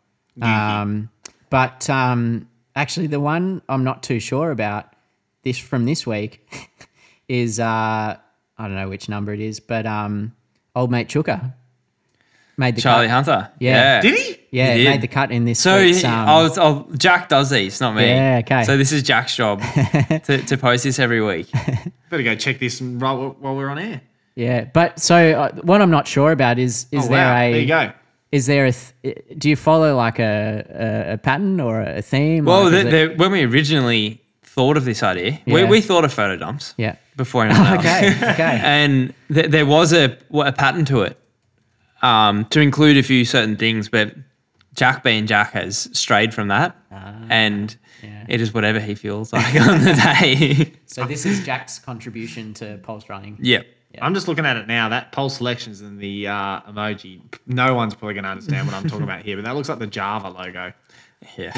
Um, 0.41 1.09
but 1.49 1.89
um, 1.89 2.47
actually, 2.75 3.07
the 3.07 3.19
one 3.19 3.61
I'm 3.67 3.83
not 3.83 4.03
too 4.03 4.19
sure 4.19 4.51
about 4.51 4.93
this 5.43 5.57
from 5.57 5.85
this 5.85 6.05
week 6.05 6.47
is 7.27 7.59
uh, 7.59 8.17
I 8.61 8.67
don't 8.67 8.75
know 8.75 8.89
which 8.89 9.09
number 9.09 9.33
it 9.33 9.39
is, 9.39 9.59
but 9.59 9.85
um, 9.85 10.33
old 10.75 10.91
mate 10.91 11.07
Chuka 11.09 11.53
made 12.57 12.75
the 12.75 12.81
Charlie 12.81 13.07
cut. 13.07 13.25
Hunter. 13.25 13.51
Yeah. 13.59 14.01
Did 14.01 14.17
he? 14.19 14.37
Yeah, 14.51 14.73
He 14.73 14.83
did. 14.83 14.89
made 14.89 15.01
the 15.01 15.07
cut 15.07 15.31
in 15.31 15.45
this 15.45 15.59
So 15.59 15.79
week's. 15.81 16.03
Um, 16.03 16.11
I'll, 16.13 16.59
I'll, 16.59 16.83
Jack 16.97 17.29
does 17.29 17.49
these, 17.49 17.79
not 17.81 17.95
me. 17.95 18.05
Yeah, 18.07 18.41
okay. 18.43 18.63
So 18.63 18.77
this 18.77 18.91
is 18.91 19.01
Jack's 19.03 19.35
job 19.35 19.61
to, 20.25 20.37
to 20.45 20.57
post 20.57 20.83
this 20.83 20.99
every 20.99 21.21
week. 21.21 21.49
Better 22.09 22.23
go 22.23 22.35
check 22.35 22.59
this 22.59 22.81
and 22.81 23.01
roll 23.01 23.31
while 23.39 23.55
we're 23.55 23.69
on 23.69 23.79
air. 23.79 24.01
Yeah, 24.35 24.65
but 24.65 24.99
so 24.99 25.15
uh, 25.15 25.51
what 25.63 25.81
I'm 25.81 25.91
not 25.91 26.07
sure 26.07 26.31
about 26.31 26.57
is 26.59 26.85
is 26.91 27.05
oh, 27.05 27.09
there 27.09 27.25
wow. 27.25 27.41
a 27.41 27.51
there 27.51 27.61
you 27.61 27.67
go. 27.67 27.91
is 28.31 28.45
there 28.45 28.65
a 28.65 28.71
th- 28.71 29.17
do 29.37 29.49
you 29.49 29.55
follow 29.57 29.95
like 29.95 30.19
a, 30.19 30.65
a, 31.09 31.13
a 31.13 31.17
pattern 31.17 31.59
or 31.59 31.81
a 31.81 32.01
theme? 32.01 32.45
Well, 32.45 32.69
the, 32.69 32.79
it- 32.79 32.91
the, 32.91 33.15
when 33.17 33.31
we 33.31 33.43
originally 33.43 34.21
thought 34.53 34.75
of 34.77 34.85
this 34.85 35.01
idea, 35.03 35.39
we, 35.45 35.61
Yeah. 35.61 35.69
we 35.69 35.81
thought 35.81 36.03
of 36.05 36.11
photo 36.13 36.35
dumps. 36.37 36.73
Yeah. 36.77 36.95
Before 37.15 37.45
anyone 37.45 37.65
else. 37.67 37.79
okay, 37.79 38.07
okay. 38.33 38.59
and 38.63 39.13
th- 39.33 39.49
there 39.51 39.65
was 39.65 39.93
a 39.93 40.17
a 40.33 40.51
pattern 40.51 40.85
to 40.85 41.01
it 41.03 41.17
um, 42.01 42.45
to 42.45 42.59
include 42.61 42.97
a 42.97 43.03
few 43.03 43.25
certain 43.25 43.55
things, 43.57 43.89
but 43.89 44.15
Jack 44.75 45.03
being 45.03 45.27
Jack 45.27 45.51
has 45.51 45.89
strayed 45.93 46.33
from 46.33 46.47
that, 46.49 46.75
and 47.29 47.75
Ah, 48.03 48.05
yeah. 48.07 48.25
it 48.29 48.41
is 48.41 48.53
whatever 48.53 48.79
he 48.79 48.95
feels 48.95 49.31
like 49.33 49.53
on 49.61 49.83
the 49.83 49.93
day. 49.93 50.73
so 50.85 51.05
this 51.05 51.25
is 51.25 51.45
Jack's 51.45 51.77
contribution 51.79 52.53
to 52.55 52.77
pulse 52.83 53.07
running. 53.09 53.37
yep. 53.41 53.65
I'm 54.01 54.13
just 54.13 54.29
looking 54.29 54.45
at 54.45 54.55
it 54.55 54.67
now. 54.67 54.87
That 54.87 55.11
pulse 55.11 55.35
selections 55.37 55.81
and 55.81 55.99
the 55.99 56.27
uh, 56.27 56.61
emoji. 56.61 57.19
No 57.45 57.75
one's 57.75 57.93
probably 57.93 58.13
going 58.13 58.23
to 58.23 58.29
understand 58.29 58.65
what 58.65 58.73
I'm 58.73 58.87
talking 58.87 59.03
about 59.03 59.23
here, 59.23 59.35
but 59.35 59.43
that 59.43 59.53
looks 59.53 59.67
like 59.67 59.79
the 59.79 59.87
Java 59.87 60.29
logo. 60.29 60.71
Yeah. 61.37 61.51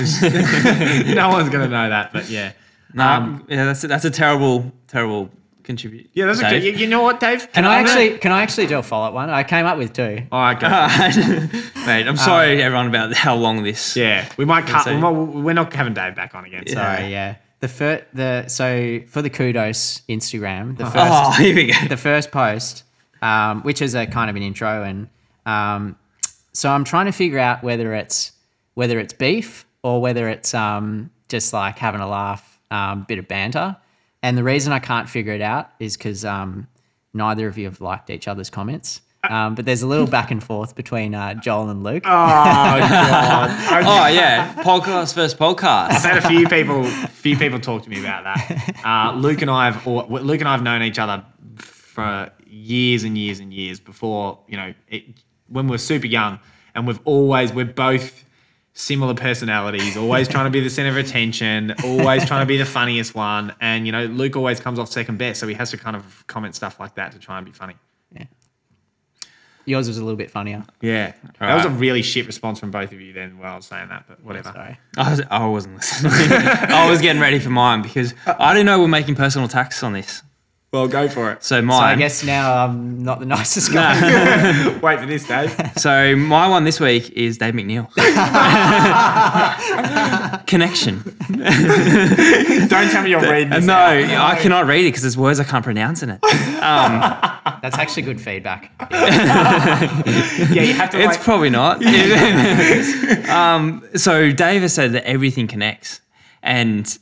no 1.14 1.30
one's 1.30 1.50
going 1.50 1.64
to 1.64 1.70
know 1.70 1.90
that, 1.90 2.12
but 2.12 2.30
yeah. 2.30 2.52
No, 2.94 3.04
Um, 3.04 3.46
yeah, 3.50 3.66
that's 3.66 3.84
a, 3.84 3.88
that's 3.88 4.06
a 4.06 4.10
terrible, 4.12 4.72
terrible 4.88 5.30
contribute. 5.64 6.10
Yeah, 6.14 6.26
that's 6.26 6.40
okay. 6.40 6.60
Dave. 6.60 6.64
You, 6.76 6.82
you 6.82 6.88
know 6.88 7.02
what, 7.02 7.20
Dave? 7.20 7.52
Can 7.54 7.66
I 7.66 7.78
I'm 7.80 7.86
gonna- 7.86 8.00
actually 8.02 8.20
can 8.20 8.32
I 8.32 8.42
actually 8.44 8.68
do 8.68 8.78
a 8.80 8.84
follow 8.84 9.08
up 9.08 9.14
one? 9.14 9.30
I 9.30 9.44
came 9.44 9.66
up 9.66 9.78
with 9.78 9.94
two. 9.94 10.20
All 10.32 10.42
right, 10.42 10.60
go. 10.60 10.68
Mate, 11.86 12.08
I'm 12.08 12.18
sorry 12.18 12.62
everyone 12.62 12.88
about 12.88 13.14
how 13.14 13.36
long 13.36 13.64
this. 13.64 13.96
yeah, 13.96 14.28
we 14.38 14.46
might 14.46 14.66
cut. 14.66 14.84
say- 14.84 14.96
We 14.96 15.02
might, 15.02 15.12
we're 15.12 15.54
not 15.54 15.72
having 15.74 15.94
Dave 15.94 16.16
back 16.16 16.36
on 16.36 16.46
again. 16.46 16.64
Yeah. 16.68 16.74
Sorry, 16.98 17.12
yeah. 17.12 17.36
The 17.62 17.68
fir- 17.70 18.06
the 18.14 18.48
so 18.50 19.00
for 19.08 19.22
the 19.22 19.30
kudos 19.30 20.02
Instagram, 20.10 20.78
the 20.78 20.84
first 20.86 20.98
Oh, 20.98 21.32
here 21.38 21.56
we 21.56 21.68
go. 21.72 21.88
the 21.88 21.96
first 21.98 22.30
post, 22.32 22.84
um, 23.22 23.62
which 23.62 23.82
is 23.82 23.96
a 23.96 24.06
kind 24.06 24.30
of 24.30 24.36
an 24.36 24.42
intro, 24.44 24.84
and 24.84 25.08
um, 25.46 25.96
so 26.52 26.70
I'm 26.70 26.84
trying 26.84 27.06
to 27.06 27.14
figure 27.14 27.40
out 27.40 27.64
whether 27.64 27.94
it's 27.94 28.34
whether 28.74 29.00
it's 29.00 29.14
beef 29.14 29.66
or 29.82 30.02
whether 30.02 30.28
it's 30.28 30.54
um, 30.54 31.10
just 31.30 31.54
like 31.54 31.78
having 31.80 32.02
a 32.02 32.08
laugh, 32.08 32.53
um, 32.74 33.06
bit 33.08 33.20
of 33.20 33.28
banter. 33.28 33.78
And 34.22 34.38
the 34.38 34.44
reason 34.44 34.74
I 34.74 34.80
can't 34.80 35.08
figure 35.10 35.34
it 35.34 35.42
out 35.42 35.70
is 35.80 35.96
because 35.96 36.26
um, 36.26 36.68
neither 37.14 37.48
of 37.48 37.58
you 37.58 37.66
have 37.66 37.82
liked 37.82 38.10
each 38.10 38.28
other's 38.28 38.50
comments. 38.50 39.02
Um, 39.30 39.56
but 39.56 39.64
there's 39.64 39.84
a 39.84 39.88
little 39.88 40.08
back 40.08 40.32
and 40.32 40.44
forth 40.44 40.76
between 40.76 41.16
uh, 41.16 41.36
Joel 41.36 41.70
and 41.70 41.82
Luke. 41.82 42.04
Oh 42.06 42.10
god. 42.10 43.86
Oh 43.86 44.08
yeah, 44.08 44.54
podcast 44.64 45.14
first 45.14 45.38
podcast. 45.38 45.92
I've 45.92 46.02
had 46.02 46.18
a 46.18 46.28
few 46.28 46.50
people, 46.50 46.84
few 46.84 47.38
people 47.38 47.60
talk 47.60 47.84
to 47.84 47.90
me 47.90 48.02
about 48.02 48.26
that. 48.26 48.82
Uh, 48.84 49.16
Luke 49.16 49.42
and 49.42 49.50
I 49.50 49.72
have, 49.72 49.88
or, 49.88 50.04
Luke 50.04 50.42
and 50.42 50.50
I 50.50 50.52
have 50.52 50.62
known 50.62 50.82
each 50.82 51.00
other 51.00 51.24
for 51.56 52.32
years 52.46 53.06
and 53.06 53.18
years 53.18 53.40
and 53.40 53.54
years 53.54 53.80
before 53.80 54.40
you 54.50 54.58
know 54.58 54.74
it, 54.90 55.06
when 55.48 55.68
we 55.68 55.72
were 55.72 55.78
super 55.78 56.08
young, 56.08 56.40
and 56.76 56.86
we've 56.86 57.00
always 57.06 57.54
we're 57.54 57.64
both 57.64 58.26
similar 58.74 59.14
personalities, 59.14 59.96
always 59.96 60.28
trying 60.28 60.46
to 60.46 60.50
be 60.52 60.60
the 60.60 60.70
center 60.70 60.90
of 60.90 60.98
attention, 60.98 61.74
always 61.84 62.26
trying 62.26 62.42
to 62.42 62.46
be 62.46 62.58
the 62.58 62.66
funniest 62.66 63.16
one, 63.16 63.54
and 63.62 63.86
you 63.86 63.92
know 63.92 64.06
Luke 64.06 64.36
always 64.36 64.60
comes 64.60 64.80
off 64.80 64.90
second 64.90 65.18
best, 65.18 65.40
so 65.40 65.48
he 65.48 65.54
has 65.54 65.72
to 65.72 65.78
kind 65.78 65.96
of 65.96 66.26
comment 66.28 66.56
stuff 66.56 66.80
like 66.80 66.96
that 66.96 67.12
to 67.14 67.20
try 67.20 67.38
and 67.38 67.46
be 67.46 67.52
funny. 67.52 67.76
Yeah. 68.12 68.26
Yours 69.66 69.88
was 69.88 69.98
a 69.98 70.04
little 70.04 70.18
bit 70.18 70.30
funnier. 70.30 70.66
Yeah, 70.82 71.14
that 71.40 71.56
was 71.56 71.66
a 71.66 71.70
really 71.70 72.02
shit 72.02 72.26
response 72.26 72.60
from 72.60 72.72
both 72.72 72.92
of 72.92 73.00
you 73.00 73.14
then 73.14 73.38
while 73.38 73.54
I 73.54 73.56
was 73.56 73.66
saying 73.66 73.90
that, 73.90 74.06
but 74.08 74.24
whatever. 74.24 74.52
Sorry. 74.52 74.78
I, 74.98 75.10
was, 75.10 75.22
I 75.30 75.46
wasn't 75.46 75.76
listening. 75.76 76.12
I 76.32 76.90
was 76.90 77.00
getting 77.00 77.22
ready 77.22 77.40
for 77.40 77.50
mine 77.50 77.82
because 77.82 78.14
I 78.26 78.54
didn't 78.54 78.66
know 78.66 78.80
we're 78.80 78.88
making 78.88 79.16
personal 79.16 79.48
attacks 79.48 79.84
on 79.84 79.94
this. 79.94 80.24
Well, 80.74 80.88
go 80.88 81.08
for 81.08 81.32
it. 81.32 81.44
So 81.44 81.62
my 81.62 81.78
So 81.78 81.84
I 81.84 81.96
guess 81.96 82.24
now 82.24 82.66
I'm 82.66 83.04
not 83.04 83.20
the 83.20 83.28
nicest 83.28 83.72
guy. 83.72 84.80
Wait 84.82 85.00
for 85.00 85.06
this, 85.06 85.28
Dave. 85.28 85.56
So 85.78 86.16
my 86.16 86.48
one 86.48 86.64
this 86.64 86.80
week 86.80 87.12
is 87.12 87.38
Dave 87.38 87.54
McNeill. 87.54 87.94
Connection. 90.48 91.04
Don't 92.70 92.90
tell 92.90 93.04
me 93.04 93.12
you're 93.12 93.22
reading 93.22 93.52
this. 93.52 93.66
no, 93.66 93.74
out. 93.76 94.34
I 94.34 94.40
cannot 94.42 94.66
read 94.66 94.82
it 94.82 94.88
because 94.88 95.04
there's 95.04 95.16
words 95.16 95.40
I 95.40 95.44
can't 95.44 95.64
pronounce 95.64 96.02
in 96.02 96.10
it. 96.10 96.20
That's 96.24 97.78
actually 97.78 98.02
good 98.04 98.20
feedback. 98.20 98.72
Yeah, 100.54 100.64
you 100.64 100.74
have 100.74 100.90
to. 100.92 100.98
It's 100.98 101.08
like, 101.18 101.22
probably 101.22 101.50
not. 101.50 101.84
um, 103.30 103.88
so 103.96 104.32
Dave 104.32 104.62
has 104.64 104.74
said 104.74 104.94
that 104.94 105.06
everything 105.06 105.48
connects, 105.48 106.02
and 106.42 106.98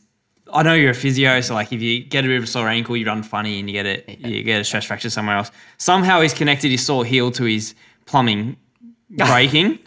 I 0.53 0.63
know 0.63 0.73
you're 0.73 0.91
a 0.91 0.95
physio, 0.95 1.41
so 1.41 1.53
like 1.53 1.71
if 1.71 1.81
you 1.81 2.03
get 2.03 2.25
a 2.25 2.27
bit 2.27 2.37
of 2.37 2.43
a 2.43 2.47
sore 2.47 2.67
ankle, 2.67 2.97
you 2.97 3.05
run 3.05 3.23
funny 3.23 3.59
and 3.59 3.69
you 3.69 3.73
get 3.73 3.85
it, 3.85 4.19
you 4.19 4.43
get 4.43 4.61
a 4.61 4.63
stress 4.63 4.85
fracture 4.85 5.09
somewhere 5.09 5.37
else. 5.37 5.51
Somehow 5.77 6.21
he's 6.21 6.33
connected 6.33 6.71
his 6.71 6.85
sore 6.85 7.05
heel 7.05 7.31
to 7.31 7.43
his 7.43 7.75
plumbing 8.05 8.57
breaking, 9.09 9.79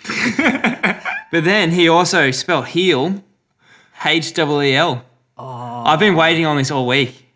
but 1.31 1.45
then 1.45 1.71
he 1.71 1.89
also 1.89 2.31
spelled 2.31 2.67
heel, 2.67 3.23
H 4.05 4.39
E 4.39 4.43
E 4.43 4.75
L. 4.75 5.05
I've 5.39 6.01
been 6.01 6.15
waiting 6.15 6.47
on 6.47 6.57
this 6.57 6.71
all 6.71 6.87
week. 6.87 7.27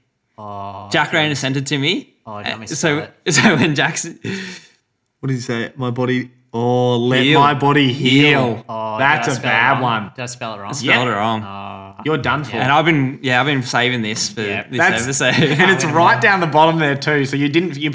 Jack 0.91 1.13
Rayner 1.13 1.35
sent 1.35 1.57
it 1.57 1.67
to 1.67 1.79
me. 1.79 2.15
Oh, 2.27 2.43
do 2.43 2.51
you 2.51 2.57
want 2.57 2.69
so, 2.69 2.77
spell 2.77 3.11
so 3.33 3.57
when 3.57 3.75
Jack's 3.75 4.05
What 4.05 5.29
did 5.29 5.35
he 5.35 5.41
say? 5.41 5.73
My 5.77 5.91
body. 5.91 6.31
Oh, 6.53 6.97
let 6.99 7.23
Heal. 7.25 7.41
my 7.41 7.53
body 7.55 7.93
heal. 7.93 8.55
Heal. 8.55 8.65
Oh, 8.69 8.97
That's 8.99 9.27
did 9.27 9.33
I 9.33 9.35
a 9.35 9.37
spell 9.37 9.51
it 9.51 9.53
bad 9.53 9.71
wrong? 9.73 9.83
one. 9.83 10.13
Did 10.17 10.23
I 10.23 10.27
spell 10.27 10.55
it 10.55 10.59
wrong? 10.59 10.75
spelled 10.75 11.07
Yeah. 11.09 11.13
it 11.13 11.17
wrong. 11.17 11.43
Uh, 11.43 12.03
You're 12.07 12.17
done 12.19 12.45
for. 12.45 12.57
And 12.57 12.73
I've 12.73 12.85
been, 12.87 13.19
yeah, 13.23 13.41
I've 13.41 13.47
been 13.47 13.63
saving 13.63 14.03
this 14.03 14.31
for 14.31 14.41
Yeah, 14.43 14.67
this 14.69 14.79
That's 14.79 15.03
episode. 15.05 15.35
and 15.59 15.71
it's 15.71 15.85
right 16.03 16.21
down 16.21 16.41
the 16.41 16.47
bottom 16.47 16.79
there 16.79 16.97
too. 16.97 17.27
So 17.27 17.37
you 17.37 17.49
didn't. 17.49 17.77
You, 17.77 17.93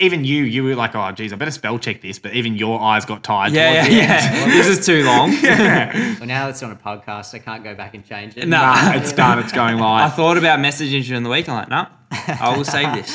even 0.00 0.24
you, 0.24 0.44
you 0.44 0.64
were 0.64 0.74
like, 0.74 0.94
"Oh, 0.94 1.12
geez, 1.12 1.34
I 1.34 1.36
better 1.36 1.50
spell 1.50 1.78
check 1.78 2.00
this." 2.00 2.18
But 2.18 2.32
even 2.32 2.54
your 2.56 2.80
eyes 2.80 3.04
got 3.04 3.22
tired. 3.22 3.52
yeah, 3.52 3.82
towards 3.82 3.94
yeah, 3.94 4.06
the 4.30 4.36
end. 4.38 4.50
yeah. 4.50 4.56
this 4.56 4.66
is 4.66 4.86
too 4.86 5.04
long. 5.04 5.30
Well, 6.18 6.26
now 6.26 6.48
it's 6.48 6.62
on 6.62 6.70
a 6.70 6.76
podcast. 6.76 7.34
I 7.34 7.40
can't 7.40 7.62
go 7.62 7.74
back 7.74 7.92
and 7.94 8.02
change 8.06 8.36
it. 8.38 8.48
No. 8.48 8.56
Nah, 8.56 8.92
it's 8.94 9.12
done. 9.12 9.38
It's 9.40 9.52
going 9.52 9.76
live. 9.76 10.00
I 10.02 10.04
live. 10.06 10.14
thought 10.14 10.38
about 10.38 10.60
messaging 10.60 11.06
you 11.06 11.14
in 11.14 11.22
the 11.24 11.28
week. 11.30 11.46
I'm 11.48 11.56
like, 11.56 11.68
no, 11.68 11.86
I 12.10 12.54
will 12.56 12.64
save 12.64 12.94
this. 12.94 13.14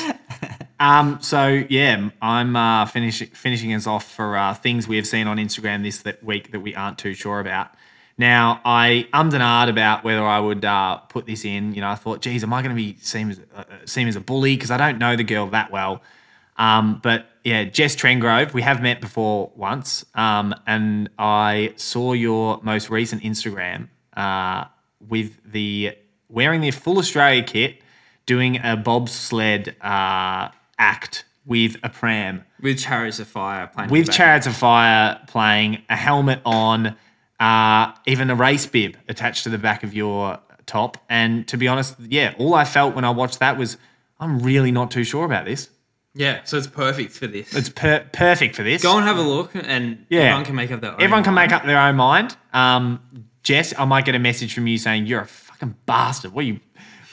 Um, 0.80 1.18
so 1.20 1.64
yeah, 1.68 2.10
I'm 2.22 2.54
uh, 2.54 2.86
finishing 2.86 3.28
finishing 3.28 3.74
us 3.74 3.86
off 3.86 4.10
for 4.12 4.36
uh, 4.36 4.54
things 4.54 4.86
we 4.86 4.96
have 4.96 5.06
seen 5.06 5.26
on 5.26 5.36
Instagram 5.36 5.82
this 5.82 6.02
that 6.02 6.22
week 6.22 6.52
that 6.52 6.60
we 6.60 6.74
aren't 6.74 6.98
too 6.98 7.14
sure 7.14 7.40
about. 7.40 7.70
Now, 8.16 8.60
I 8.64 9.06
ummed 9.12 9.32
and 9.34 9.42
ahed 9.42 9.68
about 9.68 10.02
whether 10.02 10.24
I 10.24 10.40
would 10.40 10.64
uh, 10.64 10.96
put 10.96 11.26
this 11.26 11.44
in. 11.44 11.74
You 11.74 11.80
know, 11.80 11.88
I 11.88 11.94
thought, 11.94 12.20
geez, 12.20 12.42
am 12.42 12.52
I 12.52 12.62
going 12.62 12.74
to 12.74 12.80
be 12.80 12.96
seen 13.00 13.30
as 13.30 13.40
uh, 13.54 13.64
seen 13.86 14.08
as 14.08 14.16
a 14.16 14.20
bully 14.20 14.56
because 14.56 14.70
I 14.70 14.76
don't 14.76 14.98
know 14.98 15.16
the 15.16 15.24
girl 15.24 15.46
that 15.48 15.70
well. 15.70 16.02
Um, 16.56 17.00
but 17.02 17.26
yeah, 17.44 17.64
Jess 17.64 17.94
Trengove, 17.94 18.52
we 18.52 18.62
have 18.62 18.82
met 18.82 19.00
before 19.00 19.52
once, 19.54 20.04
um, 20.16 20.54
and 20.66 21.08
I 21.18 21.72
saw 21.76 22.12
your 22.12 22.60
most 22.62 22.90
recent 22.90 23.22
Instagram 23.22 23.88
uh, 24.16 24.64
with 25.08 25.40
the 25.44 25.96
wearing 26.28 26.60
the 26.60 26.72
full 26.72 26.98
Australia 26.98 27.44
kit, 27.44 27.80
doing 28.26 28.58
a 28.62 28.76
bobsled 28.76 29.76
uh, 29.80 30.48
act 30.78 31.24
with 31.46 31.76
a 31.82 31.88
pram, 31.88 32.44
With 32.60 32.78
Chariots 32.78 33.18
of 33.18 33.26
Fire 33.28 33.66
playing. 33.68 33.90
with. 33.90 34.10
Chariots 34.10 34.46
of 34.46 34.54
Fire 34.56 35.18
playing, 35.26 35.82
a 35.88 35.96
helmet 35.96 36.40
on, 36.44 36.94
uh, 37.40 37.92
even 38.06 38.28
a 38.30 38.34
race 38.34 38.66
bib 38.66 38.96
attached 39.08 39.44
to 39.44 39.48
the 39.50 39.58
back 39.58 39.82
of 39.82 39.94
your 39.94 40.38
top. 40.66 40.98
And 41.08 41.48
to 41.48 41.56
be 41.56 41.66
honest, 41.68 41.96
yeah, 42.00 42.34
all 42.38 42.54
I 42.54 42.64
felt 42.64 42.94
when 42.94 43.04
I 43.04 43.10
watched 43.10 43.38
that 43.38 43.56
was, 43.56 43.78
I'm 44.20 44.40
really 44.40 44.70
not 44.72 44.90
too 44.90 45.04
sure 45.04 45.24
about 45.24 45.46
this. 45.46 45.70
Yeah, 46.14 46.40
so 46.44 46.56
it's 46.58 46.66
perfect 46.66 47.12
for 47.12 47.26
this. 47.28 47.54
It's 47.54 47.68
per- 47.68 48.04
perfect 48.12 48.56
for 48.56 48.62
this. 48.64 48.82
Go 48.82 48.96
and 48.98 49.06
have 49.06 49.18
a 49.18 49.22
look, 49.22 49.54
and 49.54 50.04
Yeah. 50.10 50.20
everyone 50.20 50.44
can 50.44 50.54
make 50.56 50.70
up 50.72 50.80
their 50.80 50.90
own. 50.92 51.00
Everyone 51.00 51.22
can 51.24 51.34
mind. 51.34 51.50
make 51.52 51.56
up 51.60 51.64
their 51.66 51.78
own 51.78 51.96
mind. 51.96 52.36
Um, 52.52 53.00
Jess, 53.44 53.72
I 53.78 53.84
might 53.84 54.04
get 54.04 54.14
a 54.16 54.18
message 54.18 54.52
from 54.52 54.66
you 54.66 54.76
saying 54.78 55.06
you're 55.06 55.20
a 55.22 55.26
fucking 55.26 55.76
bastard. 55.86 56.32
What 56.32 56.44
are 56.44 56.48
you 56.48 56.60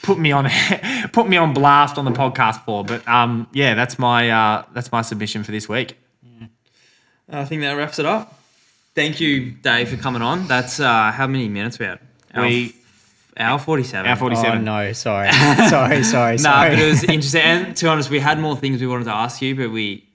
put 0.06 0.18
me 0.18 0.32
on 0.32 0.48
put 1.12 1.28
me 1.28 1.36
on 1.36 1.52
blast 1.52 1.98
on 1.98 2.04
the 2.04 2.12
podcast 2.12 2.64
for? 2.64 2.84
But 2.84 3.06
um, 3.08 3.46
yeah, 3.52 3.74
that's 3.74 3.98
my 3.98 4.30
uh, 4.30 4.64
that's 4.72 4.90
my 4.92 5.02
submission 5.02 5.42
for 5.44 5.50
this 5.52 5.68
week. 5.68 5.98
I 7.28 7.44
think 7.44 7.62
that 7.62 7.72
wraps 7.72 7.98
it 7.98 8.06
up. 8.06 8.38
Thank 8.94 9.20
you, 9.20 9.50
Dave, 9.50 9.88
for 9.90 9.96
coming 9.96 10.22
on. 10.22 10.46
That's 10.46 10.78
uh, 10.80 11.10
how 11.12 11.26
many 11.26 11.48
minutes 11.48 11.78
we 11.78 11.86
had? 11.86 11.98
Hour, 12.32 12.44
We 12.46 12.74
hour 13.36 13.58
forty-seven. 13.58 14.08
our 14.08 14.16
Oh 14.16 14.20
47. 14.20 14.64
no, 14.64 14.92
sorry, 14.92 15.30
sorry, 15.68 16.02
sorry, 16.04 16.36
Nah, 16.36 16.42
sorry. 16.42 16.70
but 16.70 16.78
it 16.78 16.88
was 16.88 17.02
interesting. 17.04 17.42
And 17.42 17.76
to 17.76 17.84
be 17.84 17.88
honest, 17.88 18.08
we 18.10 18.20
had 18.20 18.38
more 18.38 18.56
things 18.56 18.80
we 18.80 18.86
wanted 18.86 19.04
to 19.04 19.12
ask 19.12 19.42
you, 19.42 19.54
but 19.56 19.70
we 19.70 20.05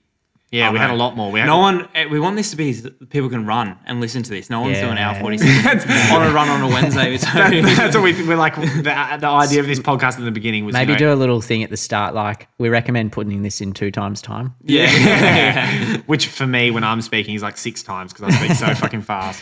Yeah, 0.51 0.67
Oh, 0.67 0.73
we 0.73 0.79
had 0.79 0.89
a 0.89 0.95
lot 0.95 1.15
more. 1.15 1.31
We 1.31 1.39
had, 1.39 1.45
no 1.45 1.59
one. 1.59 1.87
eh, 1.95 2.07
We 2.07 2.19
want 2.19 2.35
this 2.35 2.51
to 2.51 2.57
be 2.57 2.73
people 3.09 3.29
can 3.29 3.45
run 3.45 3.77
and 3.85 4.01
listen 4.01 4.21
to 4.21 4.29
this. 4.29 4.49
No 4.49 4.59
one's 4.59 4.75
Yeah. 4.77 4.85
doing 4.87 4.97
hour 4.97 5.15
forty 5.15 5.37
six 5.37 5.85
on 6.11 6.23
a 6.23 6.31
run 6.33 6.49
on 6.49 6.61
a 6.61 6.67
Wednesday. 6.67 7.17
So 7.21 7.27
that's 7.33 7.95
what 7.95 8.03
we 8.03 8.27
we're 8.27 8.35
like. 8.35 8.55
The, 8.55 9.17
the 9.19 9.27
idea 9.27 9.61
of 9.61 9.67
this 9.67 9.79
podcast 9.79 10.17
in 10.19 10.25
the 10.25 10.31
beginning 10.31 10.65
was 10.65 10.73
Maybe 10.73 10.91
you 10.91 10.95
know, 10.99 11.05
do 11.07 11.13
a 11.13 11.15
little 11.15 11.39
thing 11.39 11.63
at 11.63 11.69
the 11.69 11.77
start, 11.77 12.13
like 12.13 12.49
we 12.57 12.67
recommend 12.67 13.13
putting 13.13 13.43
this 13.43 13.61
in 13.61 13.71
two 13.71 13.91
times 13.91 14.21
time. 14.21 14.53
yeah. 14.65 15.97
which 16.07 16.27
for 16.27 16.45
me 16.45 16.69
when 16.69 16.83
I'm 16.83 17.01
speaking 17.01 17.33
is 17.35 17.41
like 17.41 17.57
six 17.57 17.81
times 17.81 18.11
because 18.11 18.33
I 18.35 18.37
speak 18.45 18.57
so 18.57 18.73
fucking 18.75 19.03
fast. 19.03 19.41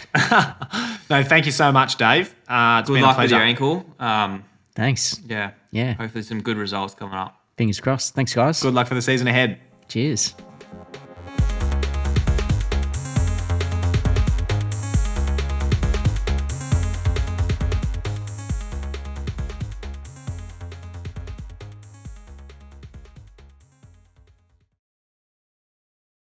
no, 1.09 1.23
thank 1.23 1.47
you 1.47 1.51
so 1.51 1.71
much, 1.71 1.95
Dave. 1.97 2.35
Uh, 2.47 2.77
it's 2.81 2.87
Good 2.87 2.93
been 2.95 3.03
a 3.03 3.07
luck 3.07 3.17
with 3.17 3.31
your 3.31 3.41
ankle. 3.41 3.83
Um, 3.99 4.43
Thanks. 4.75 5.19
yeah. 5.25 5.51
Yeah. 5.71 5.93
Hopefully, 5.93 6.23
some 6.23 6.41
good 6.41 6.57
results 6.57 6.93
coming 6.93 7.15
up. 7.15 7.35
Fingers 7.57 7.79
crossed. 7.79 8.13
Thanks, 8.13 8.33
guys. 8.35 8.61
Good 8.61 8.73
luck 8.75 8.87
for 8.87 8.95
the 8.95 9.01
season 9.01 9.27
ahead. 9.27 9.59
Cheers. 9.87 10.35